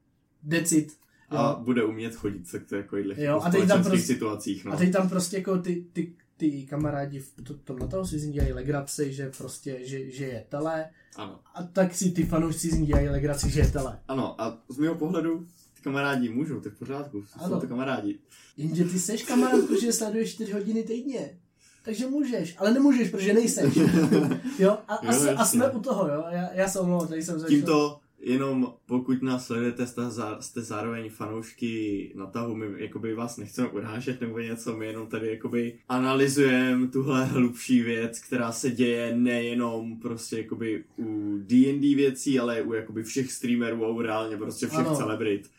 Decit. 0.43 0.93
A 1.30 1.60
bude 1.64 1.84
umět 1.86 2.16
chodit 2.16 2.48
se 2.48 2.60
k 2.60 2.70
takových 2.70 3.06
Jo, 3.18 3.24
jako 3.24 3.42
a 3.44 3.50
teď 3.52 3.68
tam 3.68 3.84
prostě- 3.84 4.14
situacích. 4.14 4.66
No. 4.66 4.74
A 4.74 4.76
teď 4.76 4.92
tam 4.92 5.10
prostě 5.10 5.38
jako 5.38 5.58
ty, 5.58 5.86
ty, 5.94 6.14
ty 6.38 6.66
kamarádi 6.66 7.20
v 7.20 7.32
to, 7.44 7.54
tomhle 7.54 7.88
toho 7.88 8.06
si 8.08 8.20
z 8.20 8.26
ní 8.26 8.34
dělají 8.34 8.54
legraci, 8.54 9.14
že 9.14 9.32
prostě, 9.38 9.80
že, 9.84 10.12
že 10.12 10.26
je 10.26 10.46
tele. 10.50 10.90
Ano. 11.16 11.40
A 11.56 11.64
tak 11.64 11.96
si 11.96 12.12
ty 12.12 12.24
fanoušci 12.26 12.70
z 12.70 12.74
ní 12.78 12.86
dělají 12.86 13.10
legraci, 13.10 13.50
že 13.50 13.60
je 13.60 13.68
tele. 13.72 14.00
ano, 14.08 14.42
a 14.42 14.58
z 14.70 14.78
mého 14.78 14.96
pohledu 14.96 15.48
ty 15.76 15.82
kamarádi 15.82 16.30
můžou, 16.30 16.60
to 16.60 16.68
je 16.68 16.72
v 16.72 16.80
pořádku, 16.80 17.24
Ano. 17.40 17.56
jsou 17.56 17.62
to 17.62 17.68
kamarádi. 17.68 18.20
Jenže 18.58 18.84
ty 18.86 19.00
seš 19.00 19.24
kamarád, 19.24 19.62
protože 19.68 19.94
sleduješ 19.94 20.34
4 20.34 20.52
hodiny 20.54 20.84
týdně. 20.84 21.38
Takže 21.86 22.08
můžeš, 22.08 22.56
ale 22.58 22.74
nemůžeš, 22.74 23.10
protože 23.10 23.34
nejseš. 23.34 23.74
Jo, 24.60 24.78
a, 24.88 24.96
a, 24.96 25.06
Jo, 25.16 25.22
a 25.22 25.26
jasně. 25.26 25.46
jsme 25.60 25.70
u 25.72 25.80
toho, 25.80 26.08
jo. 26.08 26.24
Já, 26.30 26.54
já 26.54 26.68
se 26.70 26.80
omlouvám, 26.80 27.08
tady 27.08 27.24
jsem 27.24 27.40
začal. 27.40 27.56
Tímto 27.56 28.00
jenom 28.20 28.74
pokud 28.86 29.22
nás 29.22 29.45
sledujete, 29.45 29.88
jste, 29.88 30.09
zá, 30.09 30.41
jste 30.41 30.61
zároveň 30.61 31.09
fanoušky 31.09 32.11
na 32.15 32.26
tahu, 32.26 32.55
my 32.55 32.65
jakoby 32.78 33.13
vás 33.15 33.38
nechceme 33.38 33.68
urážet 33.68 34.22
nebo 34.22 34.39
něco, 34.39 34.78
my 34.78 34.86
jenom 34.88 35.07
tady 35.07 35.28
jakoby 35.28 35.80
analyzujeme 35.89 36.88
tuhle 36.88 37.26
hlubší 37.26 37.82
věc, 37.82 38.20
která 38.20 38.51
se 38.51 38.72
děje 38.72 39.15
nejenom 39.15 39.99
prostě 39.99 40.38
jakoby 40.38 40.84
u 40.97 41.38
D&D 41.38 41.95
věcí, 41.95 42.39
ale 42.39 42.61
u 42.61 42.74
jakoby 42.74 43.03
všech 43.03 43.32
streamerů 43.32 43.86
a 43.86 43.89
u 43.89 44.01
reálně 44.01 44.38
prostě 44.38 44.68
všech 44.68 44.80
Ano. 44.88 44.95
celebrit. 44.95 45.49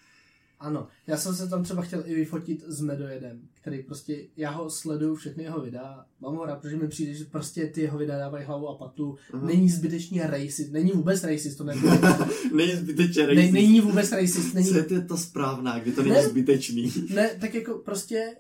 Ano, 0.61 0.87
já 1.07 1.17
jsem 1.17 1.35
se 1.35 1.49
tam 1.49 1.63
třeba 1.65 1.83
chtěl 1.83 2.03
i 2.07 2.15
vyfotit 2.15 2.65
s 2.67 2.81
Medojedem, 2.81 3.41
který 3.55 3.83
prostě, 3.83 4.17
já 4.37 4.51
ho 4.51 4.71
sleduju 4.71 5.15
všechny 5.15 5.43
jeho 5.45 5.61
videa, 5.61 6.05
mám 6.21 6.37
ho 6.37 6.45
rád, 6.47 6.61
protože 6.61 6.77
mi 6.77 6.89
přijde, 6.89 7.15
že 7.15 7.25
prostě 7.25 7.67
ty 7.67 7.81
jeho 7.81 7.99
videa 7.99 8.19
dávají 8.19 8.45
hlavu 8.47 8.69
a 8.69 8.75
patu, 8.75 9.17
Aha. 9.33 9.47
není 9.47 9.71
zbytečně 9.71 10.27
racist, 10.27 10.73
není 10.73 10.91
vůbec 10.91 11.25
racist, 11.25 11.59
to 11.59 11.65
nebude, 11.65 11.99
Není 12.55 12.73
zbytečně 12.73 13.27
ne, 13.27 13.35
racist. 13.35 13.53
není 13.53 13.81
vůbec 13.81 14.13
racist, 14.13 14.55
není, 14.55 14.69
Co 14.69 14.95
je 14.95 15.01
to 15.01 15.17
správná, 15.17 15.79
kde 15.79 15.93
to 15.93 16.03
není 16.03 16.15
Ne. 16.15 16.29
zbytečný. 16.29 16.93
ne, 17.15 17.31
tak 17.41 17.55
jako 17.55 17.75
prostě 17.79 18.37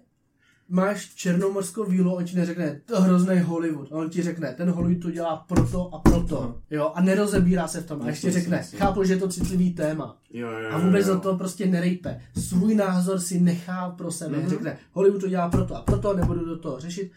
máš 0.68 1.14
černomorskou 1.14 1.84
vílu, 1.84 2.14
on 2.14 2.24
ti 2.24 2.36
neřekne, 2.36 2.80
to 2.86 3.00
hrozný 3.00 3.38
Hollywood, 3.40 3.88
on 3.90 4.10
ti 4.10 4.22
řekne, 4.22 4.54
ten 4.54 4.70
Hollywood 4.70 5.02
to 5.02 5.10
dělá 5.10 5.36
proto 5.36 5.94
a 5.94 5.98
proto, 5.98 6.60
jo, 6.70 6.92
a 6.94 7.02
nerozebírá 7.02 7.68
se 7.68 7.80
v 7.80 7.86
tom, 7.86 8.02
a 8.02 8.08
ještě 8.08 8.30
řekne, 8.30 8.56
myslím. 8.58 8.80
chápu, 8.80 9.04
že 9.04 9.12
je 9.12 9.18
to 9.18 9.28
citlivý 9.28 9.74
téma, 9.74 10.18
Jo, 10.30 10.50
jo, 10.50 10.58
jo, 10.58 10.70
A 10.72 10.78
vůbec 10.78 11.06
jo. 11.06 11.14
do 11.14 11.20
toho 11.20 11.38
prostě 11.38 11.66
nerejpe. 11.66 12.20
Svůj 12.36 12.74
názor 12.74 13.20
si 13.20 13.40
nechá 13.40 13.90
pro 13.90 14.12
sebe. 14.12 14.36
Mhm. 14.36 14.46
Mm-hmm. 14.46 14.50
Řekne, 14.50 14.78
Hollywood 14.92 15.20
to 15.20 15.28
dělá 15.28 15.48
proto 15.48 15.76
a 15.76 15.82
proto, 15.82 16.12
nebudu 16.16 16.44
do 16.44 16.58
toho 16.58 16.80
řešit. 16.80 17.12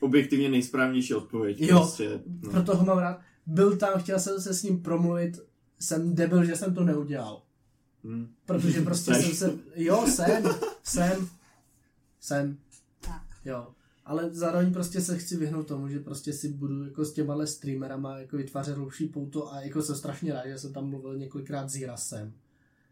Objektivně 0.00 0.48
nejsprávnější 0.48 1.14
odpověď. 1.14 1.60
Jo, 1.60 1.78
prostě, 1.78 2.20
no. 2.42 2.50
Proto 2.50 2.76
ho 2.76 2.84
mám 2.84 2.98
rád. 2.98 3.20
Byl 3.46 3.76
tam, 3.76 4.00
chtěl 4.00 4.18
jsem 4.18 4.40
se 4.40 4.54
s 4.54 4.62
ním 4.62 4.82
promluvit. 4.82 5.40
Jsem 5.80 6.14
debil, 6.14 6.44
že 6.44 6.56
jsem 6.56 6.74
to 6.74 6.84
neudělal. 6.84 7.42
Hm. 8.04 8.28
Protože 8.46 8.80
prostě 8.82 9.14
jsem 9.14 9.32
se... 9.34 9.58
Jo, 9.76 10.06
jsem. 10.06 10.44
Jsem. 10.82 11.28
Jsem. 12.20 12.56
Jo. 13.44 13.66
Ale 14.04 14.30
zároveň 14.30 14.72
prostě 14.72 15.00
se 15.00 15.18
chci 15.18 15.36
vyhnout 15.36 15.66
tomu, 15.66 15.88
že 15.88 16.00
prostě 16.00 16.32
si 16.32 16.48
budu 16.48 16.84
jako 16.84 17.04
s 17.04 17.12
těma 17.12 17.46
streamerama 17.46 18.18
jako 18.18 18.36
vytvářet 18.36 18.76
hlubší 18.76 19.06
pouto 19.06 19.52
a 19.52 19.60
jako 19.60 19.82
jsem 19.82 19.96
strašně 19.96 20.32
rád, 20.32 20.46
že 20.46 20.58
jsem 20.58 20.72
tam 20.72 20.88
mluvil 20.88 21.18
několikrát 21.18 21.70
s 21.70 21.76
Jirasem. 21.76 22.32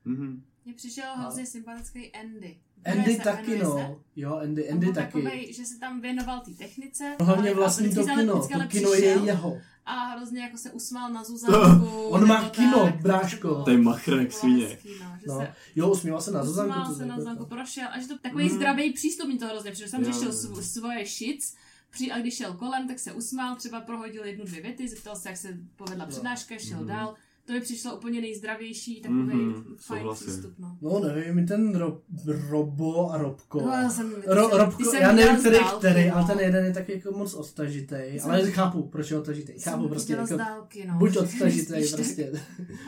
Mhm. 0.05 0.43
Mně 0.65 0.75
přišel 0.75 1.05
hrozně 1.17 1.47
sympatický 1.47 2.13
Andy. 2.13 2.57
Andy 2.85 3.17
taky, 3.17 3.51
jmenuje 3.51 3.59
se? 3.59 3.65
no. 3.65 4.01
Jo, 4.17 4.35
Andy, 4.35 4.71
Andy 4.71 4.93
taky. 4.93 5.13
Takovej, 5.13 5.53
že 5.53 5.65
se 5.65 5.79
tam 5.79 6.01
věnoval 6.01 6.41
té 6.41 6.51
technice. 6.51 7.17
No, 7.21 7.27
Hlavně 7.27 7.55
vlastní 7.55 7.89
vždycky 7.89 8.15
to 8.15 8.21
kino, 8.21 8.49
to 8.49 8.69
kino 8.69 8.93
je 8.93 9.19
jeho. 9.25 9.59
A 9.87 10.05
hrozně 10.05 10.43
jako 10.43 10.57
se 10.59 10.71
usmál 10.71 11.11
na 11.13 11.25
Zuzanku. 11.29 11.87
On 12.09 12.27
má 12.29 12.49
kino, 12.51 12.85
tak, 12.85 13.01
bráško. 13.03 13.63
To 13.63 13.71
je 13.71 13.79
machr 13.79 14.13
jak 14.15 14.33
svině. 14.33 14.79
no, 15.01 15.07
No. 15.27 15.39
se 15.41 15.55
Jo, 15.77 15.91
usmíval 15.91 16.21
se 16.21 16.31
na 16.31 16.45
Zuzanku. 16.45 16.81
Usmál 16.81 16.95
se 16.95 17.07
na 17.07 17.17
Zuzanku, 17.17 17.47
prošel, 17.47 17.89
až 17.93 18.07
to 18.07 18.19
takový 18.19 18.45
Mm. 18.45 18.51
zdravý 18.51 18.93
přístup 18.93 19.29
mi 19.29 19.39
to 19.39 19.47
hrozně 19.47 19.71
přišel. 19.71 19.89
Jsem 19.89 20.05
řešil 20.05 20.31
sv- 20.31 20.61
svoje 20.61 21.07
šic, 21.07 21.55
při, 21.91 22.13
a 22.13 22.19
když 22.19 22.37
šel 22.37 22.53
kolem, 22.55 22.89
tak 22.89 22.99
se 22.99 23.13
usmál, 23.13 23.57
třeba 23.57 23.81
prohodil 23.81 24.25
jednu, 24.25 24.45
dvě 24.45 24.63
věty, 24.63 24.89
zeptal 24.89 25.17
se, 25.17 25.29
jak 25.29 25.39
se 25.39 25.59
povedla 25.77 26.07
přednáška, 26.07 26.59
šel 26.59 26.79
Mhm. 26.79 26.87
dál. 26.87 27.15
To 27.47 27.53
mi 27.53 27.61
přišlo 27.61 27.97
úplně 27.97 28.21
nejzdravější, 28.21 29.01
takový 29.01 29.21
Mhm, 29.23 29.65
fajn 29.77 30.01
souhlasím. 30.01 30.27
přístup, 30.27 30.55
no. 30.59 30.79
No 30.83 30.99
nevím, 31.01 31.35
mi 31.35 31.47
ten 31.47 31.75
ro, 31.75 32.01
Robo 32.49 33.11
a 33.11 33.17
Robko. 33.19 33.61
No, 33.61 33.69
já 33.73 33.91
jsem, 33.91 34.15
Ro, 34.27 34.49
jsem- 34.49 34.59
Robko, 34.59 34.85
jsem 34.85 35.03
já 35.03 35.13
nevím, 35.13 35.37
který, 35.41 35.57
dálky, 35.57 35.79
který, 35.79 36.09
no. 36.09 36.17
ale 36.17 36.27
ten 36.27 36.39
jeden 36.41 36.65
je 36.65 36.73
taky 36.75 36.93
jako 36.93 37.13
moc 37.19 37.35
odtažitej. 37.35 38.21
Jsem- 38.21 38.31
Ale 38.31 38.51
chápu, 38.51 38.83
proč 38.83 39.11
je 39.11 39.19
odtažitej. 39.19 39.59
Chápu 39.59 39.89
prostě. 39.89 40.13
z 40.17 40.19
Jako, 40.19 40.37
dálky, 40.37 40.87
no. 40.87 40.99
buď 40.99 41.17
odtažitej 41.17 41.89
tak. 41.91 41.97
prostě. 42.01 42.33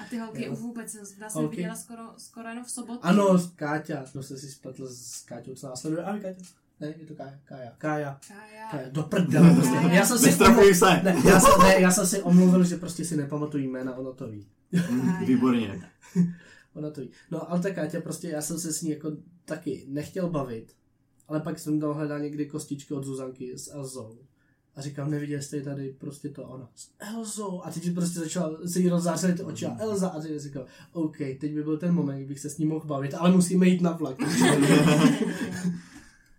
A 0.03 0.09
ty 0.11 0.19
holky 0.19 0.45
Jo. 0.45 0.55
vůbec, 0.57 0.97
já 1.21 1.31
jsem 1.31 1.49
viděla 1.49 1.75
skoro, 1.75 2.03
skoro 2.17 2.49
jenom 2.49 2.65
v 2.65 2.71
sobotu. 2.71 2.99
Ano, 3.03 3.39
Káťa, 3.57 4.05
to 4.13 4.23
se 4.23 4.39
si 4.39 4.49
spletl 4.49 4.87
s 4.89 5.21
Káťou, 5.23 5.55
co 5.55 5.67
následuje. 5.67 6.03
Ahoj 6.05 6.21
Káťa. 6.21 6.45
Ne, 6.81 6.95
je 6.99 7.07
to 7.07 7.15
Kája. 7.15 7.39
Kája. 7.45 7.71
Kája. 7.79 8.19
Kája. 8.29 8.71
Kája. 8.71 8.89
Do 8.91 9.03
prdele 9.03 9.55
prostě. 9.55 9.75
Já 9.93 10.07
jsem 10.07 10.19
si 10.19 10.27
Nestrafuj 10.27 10.75
se! 10.75 11.01
ne, 11.03 11.17
já, 11.25 11.41
jsem, 11.41 11.53
ne, 11.63 11.81
já 11.81 11.91
jsem 11.91 12.07
si 12.07 12.23
omluvil, 12.23 12.65
že 12.65 12.77
prostě 12.77 13.05
si 13.05 13.17
nepamatuju 13.17 13.65
jména, 13.65 13.97
ono 13.97 14.13
to 14.13 14.29
ví. 14.29 14.47
Mhm, 14.73 15.25
Výborně. 15.27 15.83
Ona 16.75 16.91
to 16.91 17.01
ví. 17.01 17.11
No, 17.31 17.51
ale 17.51 17.61
ta 17.61 17.71
Káťa 17.71 18.01
prostě, 18.01 18.29
já 18.29 18.43
jsem 18.43 18.59
se 18.59 18.73
s 18.73 18.83
ní 18.83 18.91
jako 18.91 19.13
taky 19.45 19.85
nechtěl 19.89 20.31
bavit, 20.31 20.73
ale 21.29 21.41
pak 21.41 21.59
jsem 21.59 21.81
tam 21.81 21.93
hledal 21.93 22.21
někdy 22.21 22.47
kostičky 22.47 22.95
od 22.95 23.05
Zuzanky 23.05 23.59
s 23.59 23.75
Elzou. 23.75 24.19
A 24.77 24.81
říkám, 24.81 25.11
neviděl 25.11 25.43
jste 25.43 25.61
tady 25.63 25.95
prostě 25.99 26.29
to 26.29 26.45
ona. 26.45 26.69
S 26.75 26.89
Elzou. 26.99 27.63
A 27.65 27.71
teď 27.71 27.95
prostě 27.95 28.21
začala 28.21 28.59
se 28.67 28.81
jí 28.81 28.89
rozzářily 28.89 29.35
ty 29.35 29.43
oči 29.43 29.67
a 29.67 29.77
Elza. 29.79 30.09
A 30.09 30.21
teď 30.21 30.31
jsem 30.31 30.39
říkal, 30.39 30.67
OK, 30.93 31.17
teď 31.19 31.55
by 31.55 31.63
byl 31.63 31.79
ten 31.79 31.95
moment, 31.95 32.17
kdy 32.17 32.27
bych 32.27 32.41
se 32.41 32.51
s 32.51 32.59
ní 32.59 32.67
mohl 32.67 32.87
bavit, 32.87 33.15
ale 33.15 33.33
musíme 33.33 33.67
jít 33.67 33.81
na 33.83 33.93
vlak. 33.93 34.17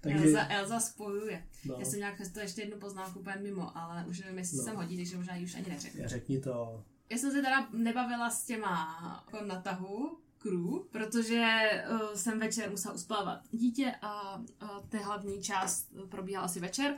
Takže, 0.10 0.26
Elza, 0.26 0.48
Elza 0.50 0.80
spojuje. 0.80 1.48
no, 1.66 1.76
Já 1.80 1.86
jsem 1.86 2.00
nějak 2.00 2.22
to 2.34 2.40
ještě 2.40 2.62
jednu 2.62 2.78
poznámku 2.80 3.20
úplně 3.20 3.36
mimo, 3.42 3.78
ale 3.78 4.06
už 4.10 4.20
nevím, 4.20 4.38
jestli 4.38 4.58
No. 4.58 4.64
jsem 4.64 4.76
hodí, 4.76 4.98
takže 4.98 5.18
možná 5.18 5.36
ji 5.36 5.44
už 5.46 5.56
ani 5.56 5.70
neřeknu. 5.70 6.02
řekni 6.06 6.40
to. 6.42 6.84
Já 7.10 7.18
jsem 7.18 7.32
se 7.32 7.42
teda 7.42 7.68
nebavila 7.74 8.30
s 8.30 8.46
těma 8.46 8.98
jako 9.34 9.46
na 9.46 9.62
tahu 9.62 10.18
crew, 10.38 10.80
protože 10.92 11.70
uh, 11.92 12.14
jsem 12.14 12.40
večer 12.40 12.70
musela 12.72 12.94
uspávat 12.94 13.40
dítě 13.52 13.96
a 14.02 14.36
uh, 14.38 14.44
ta 14.90 14.98
hlavní 14.98 15.42
část 15.42 15.88
probíhala 16.10 16.46
asi 16.46 16.60
večer. 16.60 16.98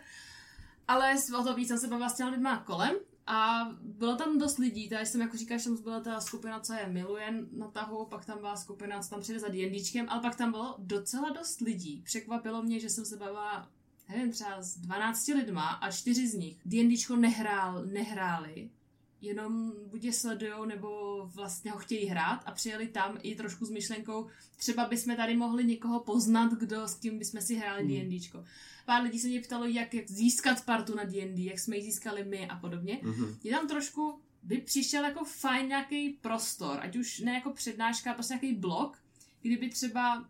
Ale 0.87 1.13
o 1.39 1.43
to 1.43 1.55
víc 1.55 1.67
jsem 1.67 1.79
se 1.79 1.87
bavila 1.87 2.09
s 2.09 2.15
těma 2.17 2.29
lidma 2.29 2.57
kolem 2.63 2.95
a 3.27 3.69
bylo 3.81 4.15
tam 4.15 4.37
dost 4.37 4.57
lidí, 4.57 4.89
takže 4.89 5.05
jsem 5.05 5.21
jako 5.21 5.37
že 5.37 5.45
tam 5.45 5.83
byla 5.83 5.99
ta 5.99 6.21
skupina, 6.21 6.59
co 6.59 6.73
je 6.73 6.87
miluje 6.87 7.33
na 7.51 7.67
tahu, 7.67 8.05
pak 8.05 8.25
tam 8.25 8.37
byla 8.39 8.55
skupina, 8.55 8.99
co 8.99 9.09
tam 9.09 9.21
přijde 9.21 9.39
za 9.39 9.47
D&Dčkem, 9.47 10.05
ale 10.09 10.21
pak 10.21 10.35
tam 10.35 10.51
bylo 10.51 10.75
docela 10.77 11.29
dost 11.29 11.61
lidí. 11.61 12.01
Překvapilo 12.05 12.63
mě, 12.63 12.79
že 12.79 12.89
jsem 12.89 13.05
se 13.05 13.17
bavila 13.17 13.69
nevím, 14.09 14.31
třeba 14.31 14.61
s 14.61 14.77
12 14.77 15.27
lidma 15.27 15.67
a 15.67 15.91
čtyři 15.91 16.27
z 16.27 16.33
nich 16.33 16.57
D&Dčko 16.65 17.15
nehrál, 17.15 17.85
nehráli, 17.85 18.69
jenom 19.21 19.71
buď 19.85 20.03
je 20.03 20.13
sledujou, 20.13 20.65
nebo 20.65 21.21
vlastně 21.33 21.71
ho 21.71 21.77
chtějí 21.77 22.05
hrát 22.05 22.43
a 22.45 22.51
přijeli 22.51 22.87
tam 22.87 23.17
i 23.21 23.35
trošku 23.35 23.65
s 23.65 23.69
myšlenkou, 23.69 24.27
třeba 24.57 24.85
bychom 24.87 25.15
tady 25.15 25.35
mohli 25.37 25.63
někoho 25.65 25.99
poznat, 25.99 26.53
kdo 26.53 26.87
s 26.87 26.95
kým 26.95 27.19
bychom 27.19 27.41
si 27.41 27.55
hráli 27.55 27.83
Hmm. 27.83 28.09
D&Dčko. 28.09 28.45
Pár 28.85 29.03
lidí 29.03 29.19
se 29.19 29.27
mě 29.27 29.41
ptalo, 29.41 29.65
jak, 29.65 29.93
jak 29.93 30.09
získat 30.09 30.65
partu 30.65 30.95
na 30.95 31.03
D&D, 31.03 31.43
jak 31.43 31.59
jsme 31.59 31.77
ji 31.77 31.83
získali 31.83 32.23
my 32.23 32.47
a 32.47 32.55
podobně. 32.55 32.99
Mhm. 33.03 33.37
Je 33.43 33.51
tam 33.51 33.67
trošku, 33.67 34.19
by 34.43 34.57
přišel 34.57 35.05
jako 35.05 35.25
fajn 35.25 35.67
nějaký 35.67 36.09
prostor, 36.09 36.79
ať 36.81 36.95
už 36.95 37.19
ne 37.19 37.33
jako 37.33 37.53
přednáška, 37.53 38.13
prostě 38.13 38.33
nějaký 38.33 38.53
blok, 38.53 38.97
kdyby 39.41 39.69
třeba 39.69 40.29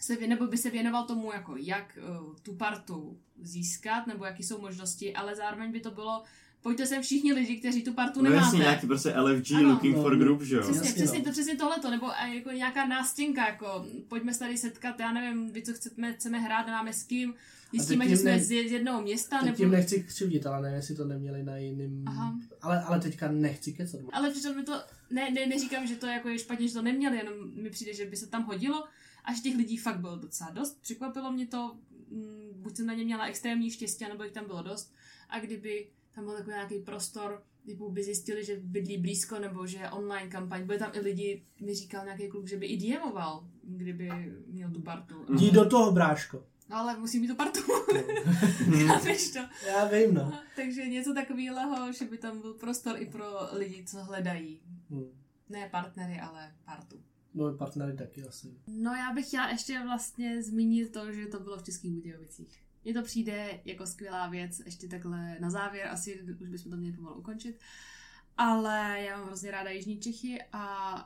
se, 0.00 0.14
vě- 0.14 0.28
nebo 0.28 0.46
by 0.46 0.58
se 0.58 0.70
věnoval 0.70 1.06
tomu, 1.06 1.32
jako 1.32 1.56
jak 1.56 1.98
uh, 2.20 2.36
tu 2.42 2.54
partu 2.54 3.18
získat, 3.40 4.06
nebo 4.06 4.24
jaký 4.24 4.42
jsou 4.42 4.60
možnosti, 4.60 5.14
ale 5.14 5.36
zároveň 5.36 5.72
by 5.72 5.80
to 5.80 5.90
bylo, 5.90 6.22
pojďte 6.62 6.86
sem 6.86 7.02
všichni 7.02 7.32
lidi, 7.32 7.56
kteří 7.56 7.82
tu 7.82 7.92
partu 7.92 8.22
No 8.22 8.30
nemáte. 8.30 8.44
jasně, 8.44 8.58
nějaký 8.58 8.86
prostě 8.86 9.14
LFG 9.20 9.50
Ano. 9.56 9.68
looking 9.68 9.96
No, 9.96 10.02
for 10.02 10.12
no. 10.12 10.18
group, 10.24 10.42
že 10.42 10.56
jo? 10.56 10.62
Přesně, 10.62 10.78
Jasně, 10.88 10.94
přesně, 11.02 11.18
no. 11.18 11.24
to, 11.24 11.30
přesně 11.30 11.56
tohleto, 11.56 11.90
nebo 11.90 12.06
a 12.10 12.26
jako 12.26 12.50
nějaká 12.50 12.86
nástěnka, 12.86 13.46
jako 13.48 13.86
pojďme 14.08 14.32
se 14.32 14.38
tady 14.38 14.58
setkat, 14.58 15.00
já 15.00 15.12
nevím, 15.12 15.50
vy 15.50 15.62
co 15.62 15.72
chceme, 15.72 16.12
chceme 16.12 16.38
hrát, 16.38 16.66
nemáme 16.66 16.92
s 16.92 17.02
kým, 17.02 17.34
zjistíme, 17.72 18.04
teď 18.04 18.10
že 18.10 18.16
jsme 18.16 18.30
ne- 18.30 18.40
z 18.44 18.50
je- 18.50 18.68
z 18.68 18.72
jednoho 18.72 19.02
města, 19.02 19.36
Teď 19.38 19.46
nebo... 19.46 19.56
tím 19.56 19.70
nechci 19.70 20.02
křivdit, 20.02 20.46
ale 20.46 20.62
nevím, 20.62 20.76
jestli 20.76 20.94
to 20.94 21.04
neměli 21.04 21.42
na 21.42 21.56
jiným... 21.56 22.04
Aha. 22.08 22.38
Ale, 22.62 22.82
ale 22.82 23.00
teďka 23.00 23.28
nechci 23.32 23.72
kecat. 23.72 24.00
Ale 24.12 24.30
přitom 24.30 24.56
mi 24.56 24.62
to, 24.62 24.72
ne, 25.10 25.30
ne, 25.30 25.46
neříkám, 25.46 25.86
že 25.86 25.96
to 25.96 26.06
jako 26.06 26.28
je 26.28 26.38
špatně, 26.38 26.68
že 26.68 26.74
to 26.74 26.82
neměli, 26.82 27.16
jenom 27.16 27.34
mi 27.62 27.70
přijde, 27.70 27.94
že 27.94 28.04
by 28.06 28.16
se 28.16 28.26
tam 28.26 28.44
hodilo. 28.44 28.84
Až 29.24 29.40
těch 29.40 29.56
lidí 29.56 29.76
fakt 29.76 30.00
bylo 30.00 30.16
docela 30.16 30.50
dost. 30.50 30.80
Překvapilo 30.82 31.32
mě 31.32 31.46
to, 31.46 31.76
mm, 32.10 32.50
buď 32.62 32.76
jsem 32.76 32.86
na 32.86 32.94
ně 32.94 33.04
měla 33.04 33.24
extrémní 33.26 33.70
štěstí, 33.70 34.04
nebo 34.08 34.22
jich 34.24 34.32
tam 34.32 34.46
bylo 34.46 34.62
dost. 34.62 34.92
A 35.28 35.40
kdyby 35.40 35.86
tam 36.14 36.24
byl 36.24 36.34
takový 36.34 36.54
nějaký 36.54 36.78
prostor, 36.78 37.42
typu 37.66 37.90
by 37.90 38.04
zjistili, 38.04 38.44
že 38.44 38.56
bydlí 38.62 38.98
blízko, 38.98 39.38
nebo 39.38 39.66
že 39.66 39.78
je 39.78 39.90
online 39.90 40.28
kampaň. 40.28 40.66
Byly 40.66 40.78
tam 40.78 40.90
i 40.94 41.00
lidi, 41.00 41.42
mi 41.60 41.74
říkal 41.74 42.04
nějaký 42.04 42.28
kluk, 42.28 42.48
že 42.48 42.56
by 42.56 42.66
i 42.66 42.76
DMoval, 42.76 43.48
kdyby 43.62 44.10
měl 44.46 44.70
tu 44.70 44.80
partu. 44.82 45.26
Jdi 45.34 45.50
do 45.50 45.68
toho, 45.68 45.92
bráško. 45.92 46.44
No, 46.68 46.76
ale 46.76 46.98
musí 46.98 47.20
mít 47.20 47.28
tu 47.28 47.34
partu, 47.34 47.60
Hmm. 48.64 48.86
chápeš 48.88 49.30
to? 49.30 49.38
Já 49.66 49.84
vím, 49.84 50.14
no. 50.14 50.32
Takže 50.56 50.88
něco 50.88 51.14
takového, 51.14 51.92
že 51.92 52.04
by 52.04 52.18
tam 52.18 52.40
byl 52.40 52.54
prostor 52.54 53.02
i 53.02 53.06
pro 53.06 53.24
lidi, 53.52 53.84
co 53.84 54.04
hledají. 54.04 54.60
Hm. 54.90 55.10
Ne 55.48 55.68
partnery, 55.70 56.20
ale 56.20 56.54
partu. 56.64 57.02
Moje 57.34 57.54
partnery 57.54 57.96
taky 57.96 58.22
asi. 58.24 58.54
No 58.66 58.94
já 58.94 59.12
bych 59.12 59.26
chtěla 59.26 59.48
ještě 59.48 59.82
vlastně 59.84 60.42
zmínit 60.42 60.92
to, 60.92 61.12
že 61.12 61.26
to 61.26 61.40
bylo 61.40 61.58
v 61.58 61.62
Českých 61.62 61.92
Budějovicích. 61.92 62.62
Mně 62.84 62.94
to 62.94 63.02
přijde 63.02 63.60
jako 63.64 63.86
skvělá 63.86 64.28
věc, 64.28 64.62
ještě 64.64 64.88
takhle 64.88 65.36
na 65.40 65.50
závěr, 65.50 65.88
asi 65.88 66.22
už 66.40 66.48
bychom 66.48 66.70
to 66.72 66.76
měli 66.76 66.96
pomalu 66.96 67.18
ukončit. 67.18 67.58
Ale 68.36 69.00
já 69.00 69.16
mám 69.16 69.26
hrozně 69.26 69.50
ráda 69.50 69.70
Jižní 69.70 70.00
Čechy 70.00 70.38
a 70.52 70.96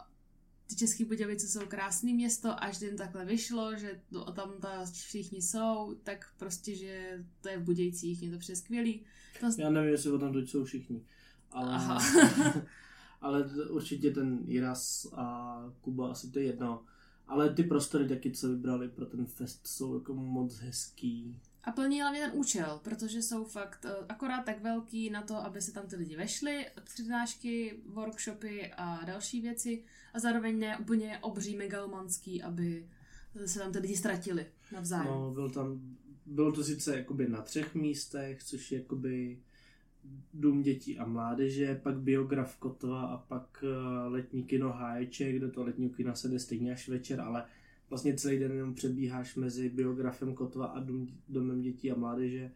ty 0.66 0.76
České 0.76 1.04
Budějovice 1.04 1.48
jsou 1.48 1.66
krásné 1.66 2.12
město, 2.12 2.62
až 2.62 2.80
jen 2.80 2.96
takhle 2.96 3.24
vyšlo, 3.24 3.76
že 3.76 4.00
to, 4.12 4.32
tam 4.32 4.52
ta 4.60 4.84
všichni 4.84 5.42
jsou, 5.42 5.94
tak 6.02 6.26
prostě, 6.38 6.74
že 6.74 7.24
to 7.40 7.48
je 7.48 7.58
v 7.58 7.62
Budějcích, 7.62 8.22
je 8.22 8.30
to 8.30 8.38
přes 8.38 8.58
skvělý. 8.58 9.04
To, 9.40 9.46
Já 9.58 9.70
nevím, 9.70 9.90
jestli 9.90 10.10
o 10.10 10.18
tam 10.18 10.32
teď 10.32 10.48
jsou 10.48 10.64
všichni. 10.64 11.04
Ale, 11.50 11.74
Aha. 11.74 11.98
ale 13.20 13.44
určitě 13.70 14.10
ten 14.10 14.38
Jiras 14.46 15.06
a 15.12 15.56
Kuba 15.80 16.10
asi 16.10 16.30
to 16.30 16.38
je 16.38 16.44
jedno. 16.44 16.84
Ale 17.28 17.54
ty 17.54 17.62
prostory 17.62 18.08
taky, 18.08 18.30
co 18.30 18.48
vybrali 18.48 18.88
pro 18.88 19.06
ten 19.06 19.26
fest, 19.26 19.66
jsou 19.66 19.94
jako 19.94 20.14
moc 20.14 20.58
hezký. 20.58 21.40
A 21.66 21.72
plní 21.72 22.00
hlavně 22.00 22.20
ten 22.20 22.30
účel, 22.34 22.80
protože 22.84 23.22
jsou 23.22 23.44
fakt 23.44 23.84
eh, 23.84 24.06
akorát 24.08 24.44
tak 24.44 24.62
velký 24.62 25.10
na 25.10 25.22
to, 25.22 25.36
aby 25.36 25.60
se 25.60 25.72
tam 25.72 25.86
ty 25.86 25.96
lidi 25.96 26.16
vešli, 26.16 26.66
přednášky, 26.84 27.80
workshopy 27.86 28.72
a 28.76 29.04
další 29.04 29.40
věci 29.40 29.84
a 30.14 30.18
zároveň 30.18 30.58
ne 30.58 30.78
úplně 30.78 31.18
obří 31.18 31.56
megalomanský, 31.56 32.42
aby 32.42 32.88
se 33.44 33.58
tam 33.58 33.72
ty 33.72 33.78
lidi 33.78 33.96
ztratili 33.96 34.46
navzájem. 34.72 35.06
No, 35.06 35.30
byl 35.34 35.50
tam, 35.50 35.80
bylo 36.26 36.52
to 36.52 36.64
sice 36.64 36.96
jakoby 36.96 37.28
na 37.28 37.42
třech 37.42 37.74
místech, 37.74 38.44
což 38.44 38.72
je 38.72 38.78
jakoby 38.78 39.38
Dům 40.34 40.62
dětí 40.62 40.98
a 40.98 41.06
mládeže, 41.06 41.80
pak 41.82 41.98
biograf 41.98 42.56
Kotva 42.56 43.06
a 43.06 43.16
pak 43.16 43.64
eh, 43.64 44.08
letní 44.08 44.44
kino 44.44 44.72
Háječek, 44.72 45.38
do 45.38 45.50
toho 45.50 45.66
letního 45.66 45.90
kina 45.90 46.14
se 46.14 46.28
jde 46.28 46.38
stejně 46.38 46.72
až 46.72 46.88
večer, 46.88 47.20
ale 47.20 47.44
vlastně 47.88 48.14
celý 48.14 48.38
den 48.38 48.52
jenom 48.52 48.74
přebíháš 48.74 49.36
mezi 49.36 49.68
biografem 49.68 50.34
Kotva 50.34 50.66
a 50.66 50.86
domem 51.28 51.62
dětí 51.62 51.90
a 51.92 51.98
mládeže 51.98 52.52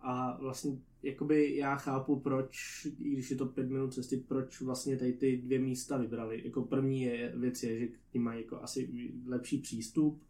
a 0.00 0.36
vlastně 0.40 0.78
jakoby 1.02 1.56
já 1.56 1.76
chápu, 1.76 2.20
proč, 2.20 2.86
i 3.00 3.12
když 3.12 3.30
je 3.30 3.36
to 3.36 3.46
pět 3.46 3.70
minut 3.70 3.94
cesty, 3.94 4.16
proč 4.16 4.60
vlastně 4.60 4.96
tady 4.96 5.12
ty 5.12 5.36
dvě 5.36 5.58
místa 5.58 5.96
vybrali. 5.96 6.42
Jako 6.44 6.62
první 6.62 7.02
je, 7.02 7.32
věc 7.36 7.62
je, 7.62 7.78
že 7.78 7.86
k 7.86 8.14
ním 8.14 8.22
mají 8.22 8.42
jako 8.42 8.62
asi 8.62 9.12
lepší 9.26 9.58
přístup, 9.58 10.22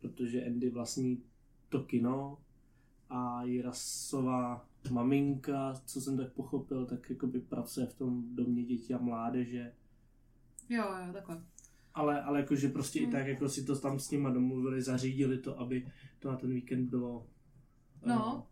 protože 0.00 0.44
Andy 0.44 0.70
vlastní 0.70 1.22
to 1.68 1.82
kino 1.82 2.38
a 3.10 3.44
Jirasová 3.44 4.68
maminka, 4.90 5.74
co 5.86 6.00
jsem 6.00 6.16
tak 6.16 6.32
pochopil, 6.32 6.86
tak 6.86 7.10
jakoby 7.10 7.40
pracuje 7.40 7.86
v 7.86 7.94
tom 7.94 8.34
domě 8.34 8.64
dětí 8.64 8.94
a 8.94 8.98
mládeže. 8.98 9.72
Jo, 10.68 10.84
jo, 10.84 11.12
takhle. 11.12 11.42
Ale, 11.98 12.22
ale 12.22 12.40
jakože 12.40 12.68
prostě 12.68 13.00
Hmm. 13.00 13.08
i 13.08 13.12
tak 13.12 13.26
jako 13.26 13.48
si 13.48 13.64
to 13.64 13.78
tam 13.78 13.98
s 13.98 14.10
nima 14.10 14.30
domluvili, 14.30 14.82
zařídili 14.82 15.38
to, 15.38 15.60
aby 15.60 15.86
to 16.18 16.30
na 16.30 16.36
ten 16.36 16.54
víkend 16.54 16.90
bylo 16.90 17.26
No. 18.06 18.46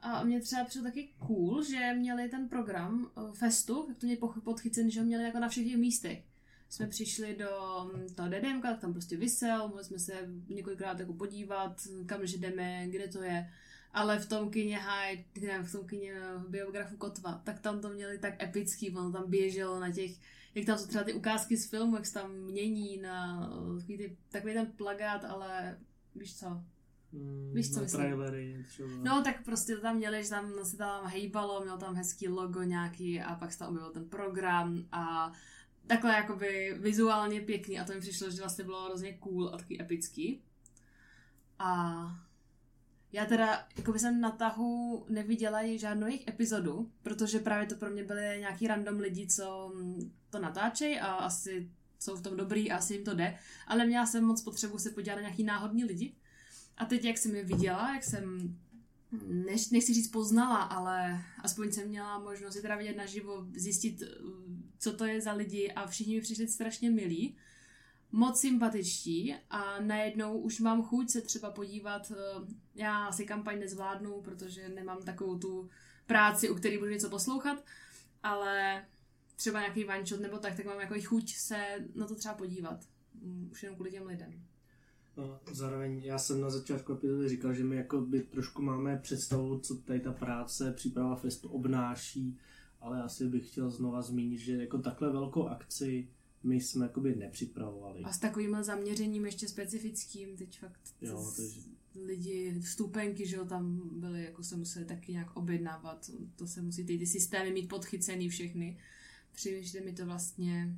A 0.00 0.24
mě 0.24 0.40
třeba 0.40 0.64
přišlo 0.64 0.82
taky 0.82 1.08
cool, 1.26 1.62
že 1.62 1.94
měli 1.94 2.28
ten 2.28 2.48
program 2.48 3.10
eh, 3.16 3.32
festu, 3.32 3.84
tak 3.86 3.96
to 3.96 4.06
mě 4.06 4.16
podchycen, 4.44 4.90
že 4.90 5.00
ho 5.00 5.06
měli 5.06 5.24
jako 5.24 5.38
na 5.38 5.48
všech 5.48 5.66
těch 5.66 5.76
místech. 5.76 6.24
Jsme 6.68 6.86
přišli 6.86 7.36
do 7.36 7.50
mm, 7.94 8.14
toho 8.14 8.28
DDMka, 8.28 8.70
tak 8.70 8.80
tam 8.80 8.92
prostě 8.92 9.16
vysel, 9.16 9.68
mohli 9.68 9.84
jsme 9.84 9.98
se 9.98 10.12
několikrát 10.48 11.00
jako 11.00 11.12
podívat, 11.12 11.76
kam 12.06 12.26
že 12.26 12.38
jdeme, 12.38 12.86
kde 12.88 13.08
to 13.08 13.22
je. 13.22 13.50
Ale 13.92 14.18
v 14.18 14.28
tom 14.28 14.50
kině 14.50 14.78
Hyde, 14.78 15.62
v 15.62 15.72
tom 15.72 15.86
kině 15.86 16.14
biografu 16.48 16.96
Kotva, 16.96 17.40
tak 17.44 17.60
tam 17.60 17.80
to 17.80 17.88
měli 17.88 18.18
tak 18.18 18.42
epický, 18.42 18.90
ono 18.90 19.12
tam 19.12 19.30
běželo 19.30 19.80
na 19.80 19.92
těch, 19.92 20.10
jak 20.54 20.66
tam 20.66 20.78
jsou 20.78 20.86
třeba 20.86 21.04
ty 21.04 21.12
ukázky 21.12 21.56
z 21.56 21.70
filmu, 21.70 21.96
jak 21.96 22.06
se 22.06 22.14
tam 22.14 22.32
mění 22.32 22.96
na 22.96 23.50
eh, 23.52 23.78
takový, 23.80 23.98
ty, 23.98 24.16
takový 24.28 24.52
ten 24.54 24.66
plagát, 24.66 25.24
ale 25.24 25.78
víš 26.14 26.38
co, 26.38 26.62
Mm, 27.12 27.50
Víš, 27.54 27.72
co 27.74 27.80
myslím? 27.80 28.00
trailery 28.00 28.64
třeba. 28.68 28.88
No, 29.02 29.22
tak 29.22 29.44
prostě 29.44 29.74
to 29.74 29.82
tam 29.82 29.96
měli, 29.96 30.24
že 30.24 30.30
tam 30.30 30.52
se 30.64 30.76
tam 30.76 31.06
hejbalo, 31.06 31.60
měl 31.60 31.78
tam 31.78 31.94
hezký 31.94 32.28
logo 32.28 32.62
nějaký 32.62 33.20
a 33.20 33.34
pak 33.34 33.52
se 33.52 33.58
tam 33.58 33.68
objevil 33.68 33.90
ten 33.90 34.08
program 34.08 34.84
a 34.92 35.32
takhle 35.86 36.12
jakoby 36.12 36.76
vizuálně 36.80 37.40
pěkný 37.40 37.80
a 37.80 37.84
to 37.84 37.92
mi 37.92 38.00
přišlo, 38.00 38.30
že 38.30 38.40
vlastně 38.40 38.64
bylo 38.64 38.84
hrozně 38.84 39.12
cool 39.12 39.48
a 39.48 39.56
taky 39.56 39.82
epický. 39.82 40.42
A 41.58 41.94
já 43.12 43.26
teda, 43.26 43.66
jako 43.76 43.98
jsem 43.98 44.20
na 44.20 44.30
tahu 44.30 45.06
neviděla 45.08 45.76
žádnou 45.76 46.06
jejich 46.06 46.28
epizodu, 46.28 46.90
protože 47.02 47.38
právě 47.38 47.66
to 47.66 47.74
pro 47.74 47.90
mě 47.90 48.04
byly 48.04 48.36
nějaký 48.38 48.66
random 48.66 49.00
lidi, 49.00 49.26
co 49.26 49.72
mm, 49.74 50.12
to 50.30 50.38
natáčejí 50.38 50.98
a 50.98 51.12
asi 51.12 51.70
jsou 51.98 52.16
v 52.16 52.22
tom 52.22 52.36
dobrý 52.36 52.70
a 52.70 52.76
asi 52.76 52.94
jim 52.94 53.04
to 53.04 53.14
jde, 53.14 53.38
ale 53.66 53.86
měla 53.86 54.06
jsem 54.06 54.24
moc 54.24 54.42
potřebu 54.42 54.78
se 54.78 54.90
podívat 54.90 55.14
na 55.14 55.20
nějaký 55.20 55.44
náhodní 55.44 55.84
lidi. 55.84 56.14
A 56.76 56.84
teď, 56.84 57.04
jak 57.04 57.18
jsem 57.18 57.34
je 57.34 57.44
viděla, 57.44 57.94
jak 57.94 58.04
jsem, 58.04 58.56
než, 59.26 59.70
nechci 59.70 59.94
říct 59.94 60.08
poznala, 60.08 60.56
ale 60.56 61.24
aspoň 61.42 61.72
jsem 61.72 61.88
měla 61.88 62.18
možnost 62.18 62.56
je 62.56 62.62
teda 62.62 62.76
vidět 62.76 62.96
naživo, 62.96 63.46
zjistit, 63.54 64.02
co 64.78 64.92
to 64.92 65.04
je 65.04 65.20
za 65.20 65.32
lidi 65.32 65.72
a 65.72 65.86
všichni 65.86 66.14
mi 66.14 66.20
přišli 66.20 66.48
strašně 66.48 66.90
milí, 66.90 67.36
moc 68.12 68.40
sympatičtí 68.40 69.34
a 69.50 69.80
najednou 69.80 70.38
už 70.38 70.60
mám 70.60 70.82
chuť 70.82 71.10
se 71.10 71.20
třeba 71.20 71.50
podívat, 71.50 72.12
eh, 72.16 72.46
já 72.74 73.12
si 73.12 73.24
kampaň 73.24 73.60
nezvládnu, 73.60 74.20
protože 74.20 74.68
nemám 74.68 75.02
takovou 75.02 75.38
tu 75.38 75.68
práci, 76.06 76.50
u 76.50 76.54
který 76.54 76.78
budu 76.78 76.90
něco 76.90 77.10
poslouchat, 77.10 77.64
ale 78.22 78.84
třeba 79.36 79.60
nějaký 79.60 80.06
shot 80.06 80.20
nebo 80.20 80.38
tak, 80.38 80.56
tak 80.56 80.66
mám 80.66 80.80
jako 80.80 80.94
chuť 81.04 81.34
se 81.34 81.56
na 81.94 82.06
to 82.06 82.14
třeba 82.14 82.34
podívat. 82.34 82.80
Mm, 83.22 83.48
Už 83.52 83.62
jenom 83.62 83.76
kvůli 83.76 83.90
těm 83.90 84.06
lidem. 84.06 84.42
No, 85.16 85.40
zároveň 85.52 86.00
já 86.04 86.18
jsem 86.18 86.40
na 86.40 86.50
začátku 86.50 86.92
epizody 86.92 87.28
říkal, 87.28 87.54
že 87.54 87.64
my 87.64 87.76
jako 87.76 88.00
by 88.00 88.20
trošku 88.20 88.62
máme 88.62 88.96
představu, 88.96 89.58
co 89.58 89.76
tady 89.76 90.00
ta 90.00 90.12
práce, 90.12 90.72
příprava 90.72 91.16
festu 91.16 91.48
obnáší, 91.48 92.38
ale 92.80 93.02
asi 93.02 93.28
bych 93.28 93.50
chtěl 93.50 93.70
znova 93.70 94.02
zmínit, 94.02 94.38
že 94.38 94.56
jako 94.56 94.78
takhle 94.78 95.12
velkou 95.12 95.48
akci 95.48 96.08
my 96.44 96.60
jsme 96.60 96.84
jakoby 96.84 97.14
nepřipravovali. 97.14 98.00
A 98.02 98.12
s 98.12 98.18
takovým 98.18 98.56
zaměřením 98.62 99.26
ještě 99.26 99.48
specifickým, 99.48 100.36
teď 100.36 100.58
fakt 100.58 100.80
Jo, 101.00 101.22
z- 101.22 101.36
takže 101.36 101.60
lidi, 102.06 102.60
vstupenky, 102.60 103.26
že 103.26 103.36
jo, 103.36 103.44
tam 103.44 103.80
byly, 104.00 104.24
jako 104.24 104.42
se 104.42 104.56
museli 104.56 104.84
taky 104.84 105.12
nějak 105.12 105.36
objednávat, 105.36 106.10
to 106.36 106.46
se 106.46 106.62
musí 106.62 106.84
ty, 106.84 106.98
ty 106.98 107.06
systémy 107.06 107.50
mít 107.52 107.68
podchycený 107.68 108.28
všechny. 108.28 108.78
Přijde 109.32 109.80
mi 109.80 109.92
to 109.92 110.06
vlastně 110.06 110.76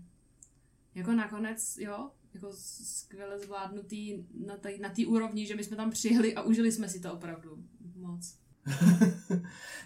jako 0.95 1.13
nakonec, 1.13 1.77
jo, 1.81 2.11
jako 2.35 2.53
skvěle 2.53 3.39
zvládnutý 3.39 4.25
na 4.47 4.57
té 4.57 4.79
na 4.79 4.89
té 4.89 5.07
úrovni, 5.07 5.47
že 5.47 5.57
my 5.57 5.65
jsme 5.65 5.77
tam 5.77 5.91
přijeli 5.91 6.35
a 6.35 6.43
užili 6.43 6.73
jsme 6.73 6.89
si 6.89 7.01
to 7.01 7.13
opravdu 7.13 7.65
moc. 7.97 8.39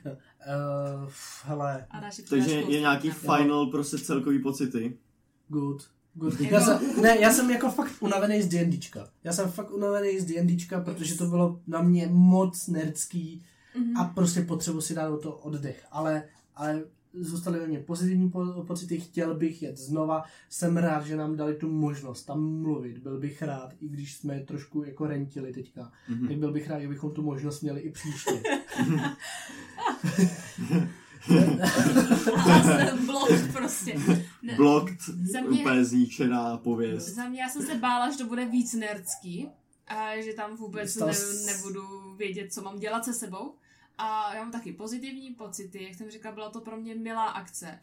uh, 0.05 1.13
hele, 1.45 1.87
Takže 2.29 2.51
je 2.51 2.81
nějaký 2.81 3.11
final 3.11 3.67
prostě 3.67 3.99
celkový 3.99 4.43
pocity. 4.43 4.99
Good. 5.49 5.89
Good. 6.15 6.41
Já 6.51 6.61
jsem, 6.61 7.03
ne, 7.03 7.19
já 7.21 7.33
jsem 7.33 7.51
jako 7.51 7.71
fakt 7.71 7.93
unavený 8.01 8.43
z 8.43 8.49
D&Dčka. 8.49 9.09
Já 9.25 9.33
jsem 9.33 9.51
fakt 9.51 9.71
unavený 9.73 10.21
z 10.21 10.25
D&Dčka, 10.25 10.81
protože 10.81 11.15
to 11.15 11.27
bylo 11.27 11.61
na 11.67 11.83
mě 11.83 12.09
moc 12.13 12.67
nerdský 12.69 13.45
Mhm. 13.79 13.97
a 13.97 14.05
prostě 14.05 14.43
potřebuji 14.43 14.81
si 14.81 14.95
dát 14.95 15.09
o 15.11 15.17
to 15.17 15.33
oddech. 15.33 15.87
Ale, 15.91 16.23
ale 16.57 16.83
zůstaly 17.21 17.59
ve 17.59 17.67
mně 17.67 17.79
pozitivní 17.79 18.31
po- 18.31 18.65
pocity, 18.67 19.01
chtěl 19.01 19.35
bych 19.35 19.63
jet 19.63 19.79
znova, 19.79 20.25
jsem 20.51 20.77
rád, 20.77 21.07
že 21.07 21.17
nám 21.17 21.37
dali 21.37 21.55
tu 21.55 21.69
možnost 21.71 22.25
tam 22.25 22.61
mluvit, 22.61 22.99
byl 22.99 23.19
bych 23.21 23.43
rád, 23.43 23.71
i 23.81 23.89
když 23.89 24.15
jsme 24.17 24.41
trošku 24.41 24.83
jako 24.85 25.07
rentili 25.07 25.53
teďka, 25.53 25.93
Mhm. 26.09 26.29
tak 26.29 26.37
byl 26.37 26.53
bych 26.53 26.71
rád, 26.71 26.79
kdybychom 26.79 27.11
tu 27.11 27.23
možnost 27.23 27.61
měli 27.61 27.81
i 27.81 27.91
příště. 27.91 28.43
Blok 33.07 33.29
prostě. 33.53 33.95
Ne, 34.43 34.55
Blocked, 34.55 35.01
Za 35.01 35.41
mě- 35.41 35.61
úplně 35.61 35.85
zničená 35.85 36.57
pověst. 36.57 37.09
Za 37.09 37.29
mě 37.29 37.41
já 37.41 37.49
jsem 37.49 37.63
se 37.67 37.75
bála, 37.75 38.11
že 38.11 38.19
to 38.19 38.25
bude 38.25 38.45
víc 38.45 38.73
nerdský 38.75 39.49
a 39.87 40.21
že 40.21 40.33
tam 40.33 40.57
vůbec 40.57 40.97
ne, 40.97 41.13
nebudu 41.47 42.15
vědět, 42.17 42.53
co 42.53 42.63
mám 42.63 42.79
dělat 42.79 43.05
se 43.05 43.15
sebou. 43.15 43.55
A 43.99 44.35
já 44.35 44.43
mám 44.43 44.53
taky 44.53 44.73
pozitivní 44.73 45.35
pocity, 45.35 45.85
jak 45.85 45.95
jsem 45.95 46.11
říkala, 46.11 46.35
byla 46.35 46.51
to 46.51 46.61
pro 46.61 46.77
mě 46.77 46.95
milá 46.95 47.27
akce. 47.27 47.81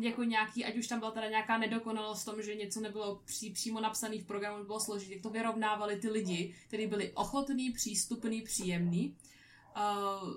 Jako 0.00 0.24
nějaký, 0.24 0.64
ať 0.64 0.76
už 0.76 0.86
tam 0.86 0.98
byla 0.98 1.10
teda 1.10 1.28
nějaká 1.28 1.58
nedokonalost 1.58 2.22
v 2.22 2.24
tom, 2.24 2.42
že 2.42 2.54
něco 2.54 2.80
nebylo 2.80 3.20
pří, 3.24 3.50
přímo 3.50 3.80
napsané 3.80 4.18
v 4.18 4.24
programu, 4.24 4.64
bylo 4.64 4.80
složitě, 4.80 5.12
jak 5.12 5.22
to 5.22 5.30
vyrovnávali 5.30 5.96
ty 5.96 6.08
lidi, 6.10 6.54
kteří 6.68 6.86
byli 6.86 7.12
ochotní, 7.14 7.70
přístupní, 7.70 8.42
příjemní. 8.42 9.16
Uh, 9.76 10.34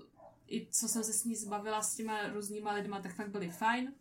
I 0.48 0.68
co 0.72 0.88
jsem 0.88 1.04
se 1.04 1.14
s 1.14 1.26
ní 1.26 1.36
zbavila 1.36 1.82
s 1.82 1.96
těma 1.96 2.28
různýma 2.28 2.72
lidma, 2.74 3.02
tak 3.02 3.16
fakt 3.16 3.30
byli 3.30 3.50
fajn. 3.50 3.94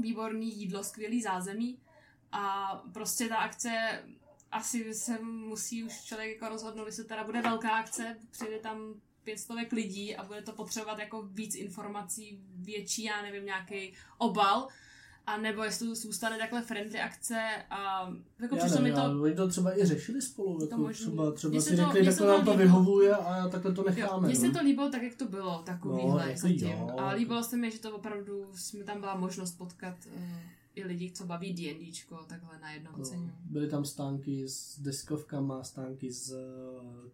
Výborný 0.00 0.60
jídlo, 0.60 0.84
skvělý 0.84 1.22
zázemí. 1.22 1.78
A 2.32 2.74
prostě 2.92 3.28
ta 3.28 3.36
akce 3.36 4.02
asi 4.50 4.94
se 4.94 5.18
musí 5.18 5.84
už 5.84 6.04
člověk 6.04 6.32
jako 6.32 6.48
rozhodnout, 6.48 6.86
jestli 6.86 7.04
teda 7.04 7.24
bude 7.24 7.42
velká 7.42 7.70
akce, 7.70 8.16
přijde 8.30 8.58
tam 8.58 9.00
pětstovek 9.24 9.72
lidí 9.72 10.16
a 10.16 10.24
bude 10.24 10.42
to 10.42 10.52
potřebovat 10.52 10.98
jako 10.98 11.22
víc 11.22 11.54
informací, 11.54 12.38
větší, 12.54 13.04
já 13.04 13.22
nevím, 13.22 13.44
nějaký 13.44 13.94
obal, 14.18 14.68
a 15.26 15.36
nebo 15.36 15.62
jestli 15.62 15.88
to 15.88 15.94
zůstane 15.94 16.38
takhle 16.38 16.62
friendly 16.62 17.00
akce 17.00 17.40
a 17.70 18.10
jako 18.42 18.56
Já 18.56 18.64
přišlo 18.64 18.82
mi 18.82 18.92
to, 18.92 19.00
ale 19.00 19.20
oni 19.20 19.34
to 19.34 19.48
třeba 19.48 19.78
i 19.78 19.84
řešili 19.86 20.22
spolu, 20.22 20.58
To 20.58 20.64
jako 20.64 20.76
možný. 20.78 21.06
třeba, 21.06 21.32
třeba 21.32 21.60
si 21.60 21.70
to- 21.70 21.76
řekli, 21.76 22.00
mně 22.00 22.04
tak 22.04 22.12
se 22.14 22.18
to 22.20 22.26
nám 22.28 22.44
to 22.44 22.52
to 22.52 22.58
vyhovuje 22.58 23.16
a 23.16 23.48
takhle 23.48 23.72
to 23.74 23.82
necháme. 23.82 24.26
mně 24.28 24.36
se 24.36 24.48
no. 24.48 24.52
to 24.54 24.60
líbilo 24.64 24.90
tak, 24.90 25.02
jak 25.02 25.14
to 25.14 25.24
bylo, 25.28 25.62
takovýhle 25.62 26.22
No, 26.24 26.28
jako 26.28 26.40
zatím. 26.40 26.68
jo. 26.68 26.90
A 26.98 27.10
líbilo 27.10 27.42
se 27.44 27.56
mi, 27.56 27.70
že 27.70 27.78
to 27.78 27.96
opravdu, 27.96 28.46
jsme 28.54 28.84
tam 28.84 29.00
byla 29.00 29.16
možnost 29.16 29.52
potkat 29.58 29.96
uh, 30.16 30.22
i 30.74 30.84
lidi, 30.84 31.10
co 31.10 31.26
baví 31.26 31.52
D&Dčko, 31.52 32.16
takhle 32.28 32.58
na 32.62 32.70
jednom 32.70 32.92
No, 32.96 33.02
oceně. 33.02 33.32
byly 33.44 33.68
tam 33.68 33.84
stánky 33.84 34.48
s 34.48 34.80
deskovkama, 34.80 35.64
stánky 35.64 36.12
s, 36.12 36.32
eh, 36.32 37.10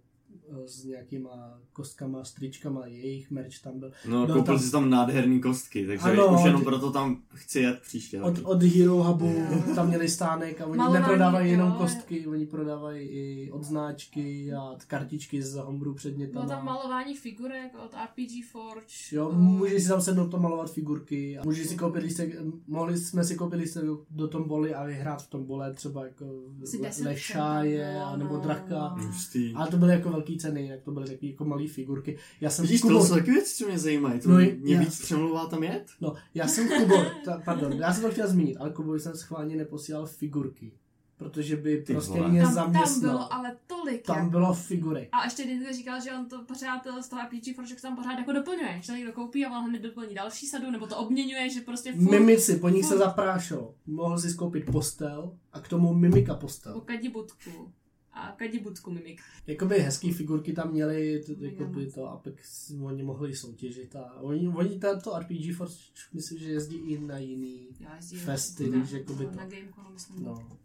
s 0.67 0.85
nějakýma 0.85 1.59
kostkama, 1.73 2.25
stričkama, 2.25 2.87
jejich 2.87 3.31
merch 3.31 3.63
tam 3.63 3.79
byl. 3.79 3.93
No, 4.09 4.27
Byl 4.27 4.35
koupil 4.35 4.55
tam- 4.55 4.63
si 4.65 4.71
tam 4.73 4.91
nádherný 4.91 5.41
kostky, 5.41 5.87
takže 5.87 6.05
Ano, 6.05 6.35
už 6.39 6.45
jenom 6.45 6.61
ty- 6.61 6.65
proto 6.65 6.93
tam 6.93 7.23
chci 7.35 7.61
jet 7.61 7.81
příště. 7.81 8.23
Od, 8.23 8.35
od 8.43 8.63
Hero 8.63 9.03
Hubu 9.03 9.35
tam 9.75 9.89
měli 9.89 10.09
stánek 10.09 10.61
a 10.61 10.67
oni 10.67 10.83
neprodávají 10.93 11.51
jenom 11.51 11.69
jo. 11.69 11.75
kostky, 11.79 12.27
oni 12.27 12.47
prodávají 12.47 13.09
i 13.09 13.51
odznáčky 13.53 14.53
a 14.53 14.75
kartičky 14.87 15.43
z 15.43 15.55
homebrew 15.55 15.95
předmětama. 15.95 16.47
Bylo 16.47 16.57
tam 16.57 16.65
malování 16.65 17.17
figurek 17.17 17.73
od 17.85 17.91
RPG 18.05 18.43
Forge. 18.51 18.87
Jo, 19.13 19.31
eh, 19.33 19.37
můžeš 19.37 19.83
si 19.83 19.89
tam 19.89 20.01
sednout 20.01 20.29
to 20.29 20.39
malovat 20.39 20.71
figurky 20.73 21.39
a 21.39 21.43
můžeš 21.45 21.67
si 21.67 21.77
koupit 21.77 22.03
lístek, 22.03 22.37
mohli 22.69 22.99
jsme 22.99 23.25
si 23.25 23.37
koupit 23.37 23.57
lístek 23.57 23.85
do, 24.11 24.29
tomboli 24.29 24.75
a 24.75 24.85
vyhrát 24.85 25.23
v 25.23 25.31
tombole 25.31 25.75
třeba 25.75 26.05
jako 26.05 26.25
Asi 26.63 26.77
le, 26.77 26.83
10 26.89 27.05
lešáje 27.05 28.01
nebo 28.17 28.37
draka. 28.37 28.87
Hustý. 28.89 29.53
Ale 29.55 29.69
to 29.69 29.77
byly 29.77 29.93
jako 29.93 30.11
velký 30.11 30.39
ceny, 30.41 30.67
jak 30.69 30.83
to 30.83 30.91
byly 30.93 31.07
taky 31.07 31.31
jako 31.31 31.45
malé 31.45 31.67
figurky. 31.69 32.17
Já 32.41 32.51
jsem 32.51 32.63
Vidíš, 32.65 32.81
Kubo, 32.81 32.99
to 32.99 33.05
jsou 33.07 33.15
taky 33.15 33.31
věci, 33.31 33.55
co 33.55 33.67
mě 33.69 33.79
zajímají. 33.79 34.21
To 34.21 34.29
No, 34.29 34.37
mě 34.37 34.75
já- 34.75 34.81
víc 34.81 35.01
přemlouvá 35.03 35.47
tam 35.47 35.63
jet? 35.63 35.87
no, 36.01 36.15
já 36.35 36.49
jsem 36.49 36.69
Kubo, 36.69 36.95
ta, 37.25 37.43
pardon, 37.45 37.73
já 37.73 37.93
jsem 37.95 38.03
to 38.03 38.11
chtěl 38.11 38.29
zmínit, 38.29 38.57
ale 38.57 38.71
Kubovi 38.71 39.01
jsem 39.01 39.15
schválně 39.17 39.57
neposílal 39.57 40.07
figurky, 40.07 40.73
protože 41.17 41.57
by 41.57 41.83
Ty 41.83 41.93
prostě 41.93 42.19
vole. 42.19 42.29
mě 42.31 42.43
Tam, 42.43 42.55
tam 42.55 42.73
zaměstnal. 42.73 43.13
bylo 43.13 43.33
ale 43.33 43.57
tolik. 43.67 44.03
Tam 44.07 44.17
jako. 44.19 44.31
bylo 44.31 44.55
figurek. 44.55 45.09
A 45.13 45.25
ještě 45.25 45.45
Disney 45.47 45.73
říkal, 45.75 46.01
že 46.01 46.13
on 46.13 46.29
to 46.29 46.43
pořád 46.45 46.83
z 47.01 47.09
toho 47.09 47.23
RPG 47.23 47.55
Forge 47.57 47.75
tam 47.83 47.97
pořád 47.97 48.19
jako 48.19 48.33
doplňuje. 48.33 48.79
Že 48.83 48.87
to 48.87 48.97
někdo 48.97 49.13
koupí 49.13 49.47
a 49.47 49.59
on 49.59 49.69
hned 49.69 49.83
doplní 49.83 50.15
další 50.15 50.47
sadu, 50.47 50.71
nebo 50.71 50.87
to 50.87 50.97
obměňuje, 50.97 51.51
že 51.51 51.61
prostě 51.61 51.93
furt 51.93 52.11
Mimici, 52.11 52.57
po 52.57 52.69
nich 52.69 52.85
se 52.85 52.95
furt. 52.95 53.05
zaprášilo. 53.05 53.75
Mohl 53.87 54.19
si 54.19 54.31
skoupit 54.31 54.65
postel 54.73 55.33
a 55.53 55.61
k 55.61 55.69
tomu 55.69 55.95
mimika 55.95 56.35
po 56.35 56.41
postel. 56.41 56.81
kadibutku. 56.81 57.73
A 58.13 58.33
kadibutku 58.39 58.91
mimik. 58.91 59.21
Jakoby 59.47 59.79
hezký 59.79 60.13
figurky 60.13 60.53
tam 60.53 60.71
měli, 60.73 61.23
t- 61.27 61.33
Mega 61.39 61.47
jakoby 61.47 61.87
to, 61.87 62.07
a 62.07 62.17
pak 62.17 62.35
oni 62.83 63.03
mohli 63.03 63.37
soutěžit. 63.37 63.97
A 63.97 64.21
oni, 64.21 64.49
oni 64.49 64.79
tento 64.79 65.19
RPG 65.19 65.57
Force, 65.57 65.79
myslím, 66.13 66.39
že 66.39 66.51
jezdí 66.51 66.77
i 66.77 66.99
na 67.01 67.19
jiný 67.19 67.69
Já 67.81 67.97
jezdím 67.97 68.21
festy, 68.21 68.71
na, 68.71 68.79
takže 68.79 68.99
jakoby 68.99 69.25
na, 69.25 69.31
to. 69.31 69.37
na 69.37 69.45
Gameconu, 69.47 69.91
myslím. 69.93 70.25
No, 70.25 70.35
No. 70.35 70.57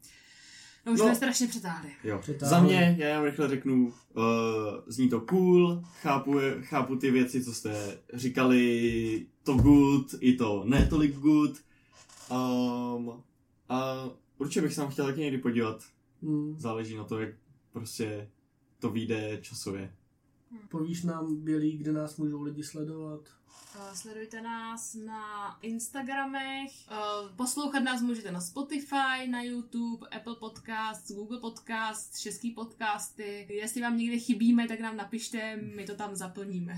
no 0.86 0.92
už 0.94 1.00
No. 1.00 1.06
jsme 1.06 1.16
strašně 1.16 1.48
přetáhli. 1.48 1.90
Jo. 2.04 2.20
Přetáhli. 2.20 2.50
Za 2.50 2.64
mě, 2.64 2.96
já 3.00 3.08
jenom 3.08 3.26
rychle 3.26 3.48
řeknu, 3.50 3.86
uh, 3.88 4.24
zní 4.88 5.10
to 5.10 5.22
cool, 5.22 5.84
chápu, 6.02 6.34
chápu 6.62 6.96
ty 6.96 7.12
věci, 7.12 7.44
co 7.44 7.54
jste 7.54 7.98
říkali, 8.14 9.26
to 9.44 9.54
good, 9.54 10.16
i 10.20 10.34
to 10.34 10.64
ne 10.68 10.86
tolik 10.88 11.16
good. 11.16 11.58
Um, 12.32 13.24
a 13.70 14.10
určitě 14.38 14.62
bych 14.62 14.74
se 14.74 14.82
tam 14.82 14.90
chtěl 14.90 15.06
taky 15.06 15.22
někdy 15.22 15.38
podívat. 15.38 15.84
Hmm. 16.26 16.60
Záleží 16.60 16.95
na 16.95 17.03
to, 17.03 17.19
jak 17.19 17.35
prostě 17.72 18.31
to 18.80 18.89
vyjde 18.89 19.38
časově. 19.41 19.95
Povíš 20.69 21.03
nám, 21.03 21.43
Bělý, 21.43 21.77
kde 21.77 21.91
nás 21.91 22.18
můžou 22.18 22.41
lidi 22.41 22.64
sledovat? 22.64 23.30
Uh, 23.76 23.94
Sledujte 23.94 24.42
nás 24.42 24.96
na 25.06 25.58
Instagramech, 25.62 26.72
uh, 26.92 27.36
poslouchat 27.36 27.80
nás 27.80 28.02
můžete 28.02 28.32
na 28.32 28.42
Spotify, 28.42 29.28
na 29.30 29.44
YouTube, 29.44 30.08
Apple 30.08 30.36
Podcast, 30.40 31.12
Google 31.12 31.40
Podcast, 31.40 32.20
český 32.20 32.52
podcasty. 32.52 33.48
Jestli 33.50 33.82
vám 33.82 33.98
někde 33.98 34.18
chybíme, 34.18 34.68
tak 34.68 34.80
nám 34.80 34.98
napište, 34.98 35.60
my 35.76 35.86
to 35.86 35.96
tam 35.96 36.16
zaplníme. 36.16 36.74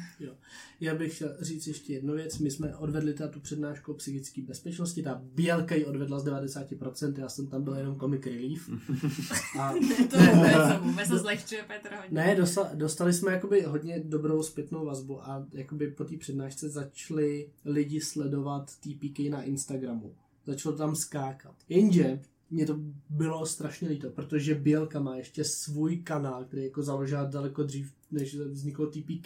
Já 0.80 0.96
bych 0.96 1.16
chtěl 1.16 1.38
říct 1.40 1.68
ještě 1.68 1.94
jednu 1.94 2.14
věc. 2.14 2.38
My 2.40 2.52
jsme 2.52 2.76
odvedli 2.76 3.14
teda 3.14 3.30
tu 3.30 3.40
přednášku 3.40 3.92
o 3.92 3.96
psychické 3.96 4.42
bezpečnosti. 4.42 5.04
Ta 5.04 5.22
Bělka 5.24 5.76
ji 5.76 5.86
odvedla 5.86 6.20
z 6.20 6.26
90%, 6.26 7.14
já 7.18 7.30
jsem 7.30 7.48
tam 7.48 7.64
byl 7.64 7.74
jenom 7.74 8.00
comic 8.00 8.26
relief. 8.26 8.70
A 9.60 9.74
to 10.12 10.18
vůbec, 10.18 10.54
to 10.74 10.84
vůbec 10.84 11.08
se 11.08 11.18
zlehčuje 11.18 11.64
Petr 11.64 11.96
hodně. 11.96 12.22
Ne, 12.22 12.36
dosta, 12.36 12.70
dostali 12.74 13.14
jsme 13.14 13.32
jakoby 13.32 13.62
hodně 13.62 14.00
dobrou 14.00 14.44
zpětnou 14.44 14.86
vazbu 14.86 15.24
a 15.30 15.46
jakoby 15.54 15.88
po 15.88 16.04
té 16.04 16.18
přednášce 16.18 16.57
začali 16.60 17.50
lidi 17.66 18.02
sledovat 18.02 18.76
TPK 18.76 19.20
na 19.30 19.44
Instagramu. 19.44 20.16
Začalo 20.46 20.78
tam 20.78 20.96
skákat. 20.96 21.56
Jenže 21.70 22.22
mě 22.50 22.66
to 22.66 22.80
bylo 23.10 23.46
strašně 23.46 23.90
líto, 23.90 24.10
protože 24.10 24.56
Bělka 24.56 25.00
má 25.00 25.16
ještě 25.16 25.44
svůj 25.44 25.98
kanál, 25.98 26.46
který 26.46 26.64
jako 26.64 26.84
založila 26.84 27.26
daleko 27.26 27.64
dřív, 27.64 27.94
než 28.12 28.36
vzniklo 28.36 28.86
TPK, 28.88 29.22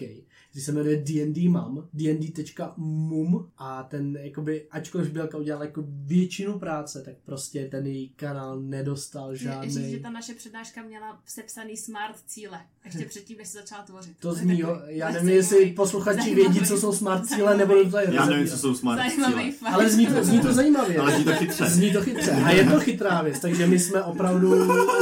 který 0.49 0.63
se 0.63 0.71
jmenuje 0.71 0.97
D&D 0.97 1.49
Mam, 1.49 1.87
dnd.mum 1.93 3.49
a 3.57 3.83
ten, 3.83 4.17
jakoby, 4.21 4.67
ačkoliv 4.71 5.11
Bělka 5.11 5.37
udělala 5.37 5.65
jako 5.65 5.83
většinu 5.87 6.59
práce, 6.59 7.01
tak 7.05 7.13
prostě 7.25 7.67
ten 7.71 7.87
její 7.87 8.09
kanál 8.09 8.59
nedostal 8.61 9.35
Žádný... 9.35 9.73
Říct, 9.73 9.89
že 9.89 9.99
ta 9.99 10.09
naše 10.09 10.33
přednáška 10.33 10.83
měla 10.83 11.19
sepsaný 11.25 11.77
smart 11.77 12.15
cíle, 12.25 12.61
ještě 12.85 13.05
předtím, 13.05 13.37
než 13.37 13.47
se 13.47 13.57
začala 13.57 13.83
tvořit. 13.83 14.17
To 14.19 14.29
je 14.29 14.35
zní, 14.35 14.59
jo. 14.59 14.81
Já 14.85 15.11
zajímavý- 15.11 15.13
nevím, 15.25 15.37
jestli 15.37 15.65
posluchači 15.71 16.19
zajímavý- 16.19 16.35
vědí, 16.35 16.67
co 16.67 16.77
jsou 16.77 16.93
smart 16.93 17.25
cíle, 17.27 17.57
nebo 17.57 17.83
to 17.83 17.89
tady 17.91 18.15
Já 18.15 18.25
nevím, 18.25 18.47
co 18.47 18.57
jsou 18.57 18.75
smart 18.75 18.97
Zajímavý 19.01 19.53
cíle. 19.53 19.71
Ale 19.71 19.89
zní 19.89 20.07
to, 20.07 20.23
zní 20.23 20.39
to 20.39 20.53
zajímavě. 20.53 20.97
Ale 20.97 21.15
zní 21.15 21.23
to 21.23 21.33
chytře. 21.33 21.69
Zní 21.69 21.93
to 21.93 22.01
chytře. 22.01 22.31
A 22.31 22.51
je 22.51 22.65
to 22.65 22.79
chytrá 22.79 23.21
věc, 23.21 23.39
takže 23.39 23.67
my 23.67 23.79
jsme 23.79 24.03
opravdu 24.03 24.53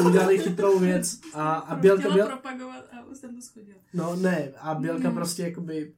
udělali 0.08 0.40
chytrou 0.40 0.80
věc 0.80 1.20
a, 1.34 1.54
a 1.56 1.76
Bělka 1.76 2.10
byl... 2.10 2.26
propagovat 2.26 2.86
jsem 3.16 3.36
to 3.36 3.42
schodila. 3.42 3.78
No 3.94 4.16
ne, 4.16 4.52
a 4.58 4.76
Bělka 4.76 5.10
Mm. 5.10 5.16
prostě 5.16 5.44
jakoby 5.44 5.94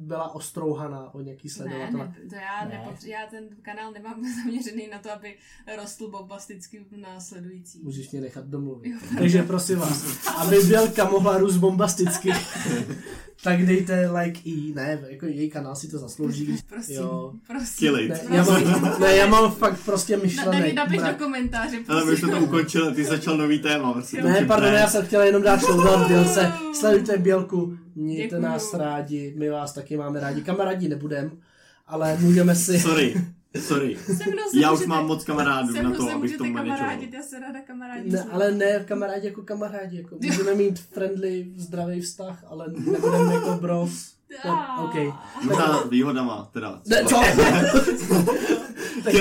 byla 0.00 0.34
ostrouhaná 0.34 1.14
o 1.14 1.20
nějaký 1.20 1.48
Ne, 1.48 1.54
sledovatele. 1.54 2.04
ne, 2.04 2.28
to 2.30 2.34
já, 2.34 2.64
Ne. 2.64 2.70
ne. 2.70 2.84
Nepotře- 2.84 3.08
já 3.08 3.26
ten 3.30 3.44
kanál 3.62 3.92
nemám 3.92 4.14
zaměřený 4.44 4.88
na 4.92 4.98
to, 4.98 5.12
aby 5.12 5.34
rostl 5.76 6.10
bombasticky 6.10 6.86
na 7.00 7.20
sledující. 7.20 7.80
Můžeš 7.82 8.10
mě 8.10 8.20
nechat 8.20 8.44
domluvit. 8.44 8.88
Jo, 8.90 8.98
Takže 9.18 9.42
prosím 9.42 9.78
vás, 9.78 10.26
aby 10.36 10.56
Bělka 10.62 11.04
mohla 11.10 11.38
růst 11.38 11.56
bombasticky, 11.56 12.32
tak 13.42 13.66
dejte 13.66 14.10
like 14.10 14.40
i, 14.44 14.74
ne, 14.74 14.98
jako 15.08 15.26
její 15.26 15.50
kanál 15.50 15.76
si 15.76 15.88
to 15.88 15.98
zaslouží. 15.98 16.56
Prosím, 16.68 16.96
Jo. 16.96 17.32
prosím. 17.46 17.92
Ne, 18.08 18.20
já 18.36 18.44
mám, 18.44 19.00
ne, 19.00 19.16
já 19.16 19.26
mám 19.26 19.52
fakt 19.52 19.80
prostě 19.84 20.16
Na, 20.16 20.22
myšlenek. 20.22 20.74
napiš 20.74 20.98
brak. 20.98 21.18
do 21.18 21.24
komentáře, 21.24 21.76
Ale 21.88 22.04
my 22.04 22.12
už 22.12 22.20
prosím. 22.20 22.38
to 22.38 22.44
ukončili, 22.44 22.94
ty 22.94 23.04
začal 23.04 23.36
nový 23.36 23.58
téma. 23.58 23.92
Prostě 23.92 24.22
Ne, 24.22 24.44
pardon, 24.46 24.72
já 24.72 24.86
jsem 24.88 25.06
chtěla 25.06 25.24
jenom 25.24 25.42
dát 25.42 25.60
shoutout 25.60 26.08
Bělce. 26.08 26.52
Sledujte 26.74 27.18
Bělku, 27.18 27.76
mějte 27.94 28.22
Děkuju. 28.22 28.42
nás 28.42 28.74
rádi, 28.74 29.34
my 29.36 29.50
vás 29.50 29.72
taky 29.72 29.96
máme 29.96 30.20
rádi. 30.20 30.42
Kamarádi 30.42 30.88
nebudem, 30.88 31.30
ale 31.86 32.16
můžeme 32.20 32.54
si... 32.54 32.78
Sorry, 32.80 33.14
sorry. 33.60 33.96
Se 33.96 34.12
mnou 34.30 34.42
se 34.52 34.60
Já 34.60 34.72
už 34.72 34.86
mám 34.86 35.06
moc 35.06 35.24
kamarádů 35.24 35.82
na 35.82 35.90
to, 35.94 36.10
abych 36.10 36.36
to 36.36 36.44
kamarádit, 36.44 37.12
já 37.14 37.22
se 37.22 37.40
ráda 37.40 37.60
kamarádím. 37.60 38.12
Ne, 38.12 38.24
ale 38.32 38.50
ne 38.52 38.84
kamarádi 38.88 39.26
jako 39.26 39.42
kamarádi, 39.42 39.96
jako 39.96 40.16
můžeme 40.22 40.54
mít 40.54 40.78
friendly, 40.80 41.46
zdravý 41.56 42.00
vztah, 42.00 42.44
ale 42.48 42.66
nebudeme 42.76 43.34
jako 43.34 43.50
bros. 43.60 44.12
No, 44.44 44.50
Ah. 44.50 44.84
OK. 44.84 44.94
Možná 45.44 45.82
výhodama, 45.90 46.48
teda. 46.52 46.80
Ne, 46.86 47.04
co? 47.04 47.16
Tak 49.04 49.14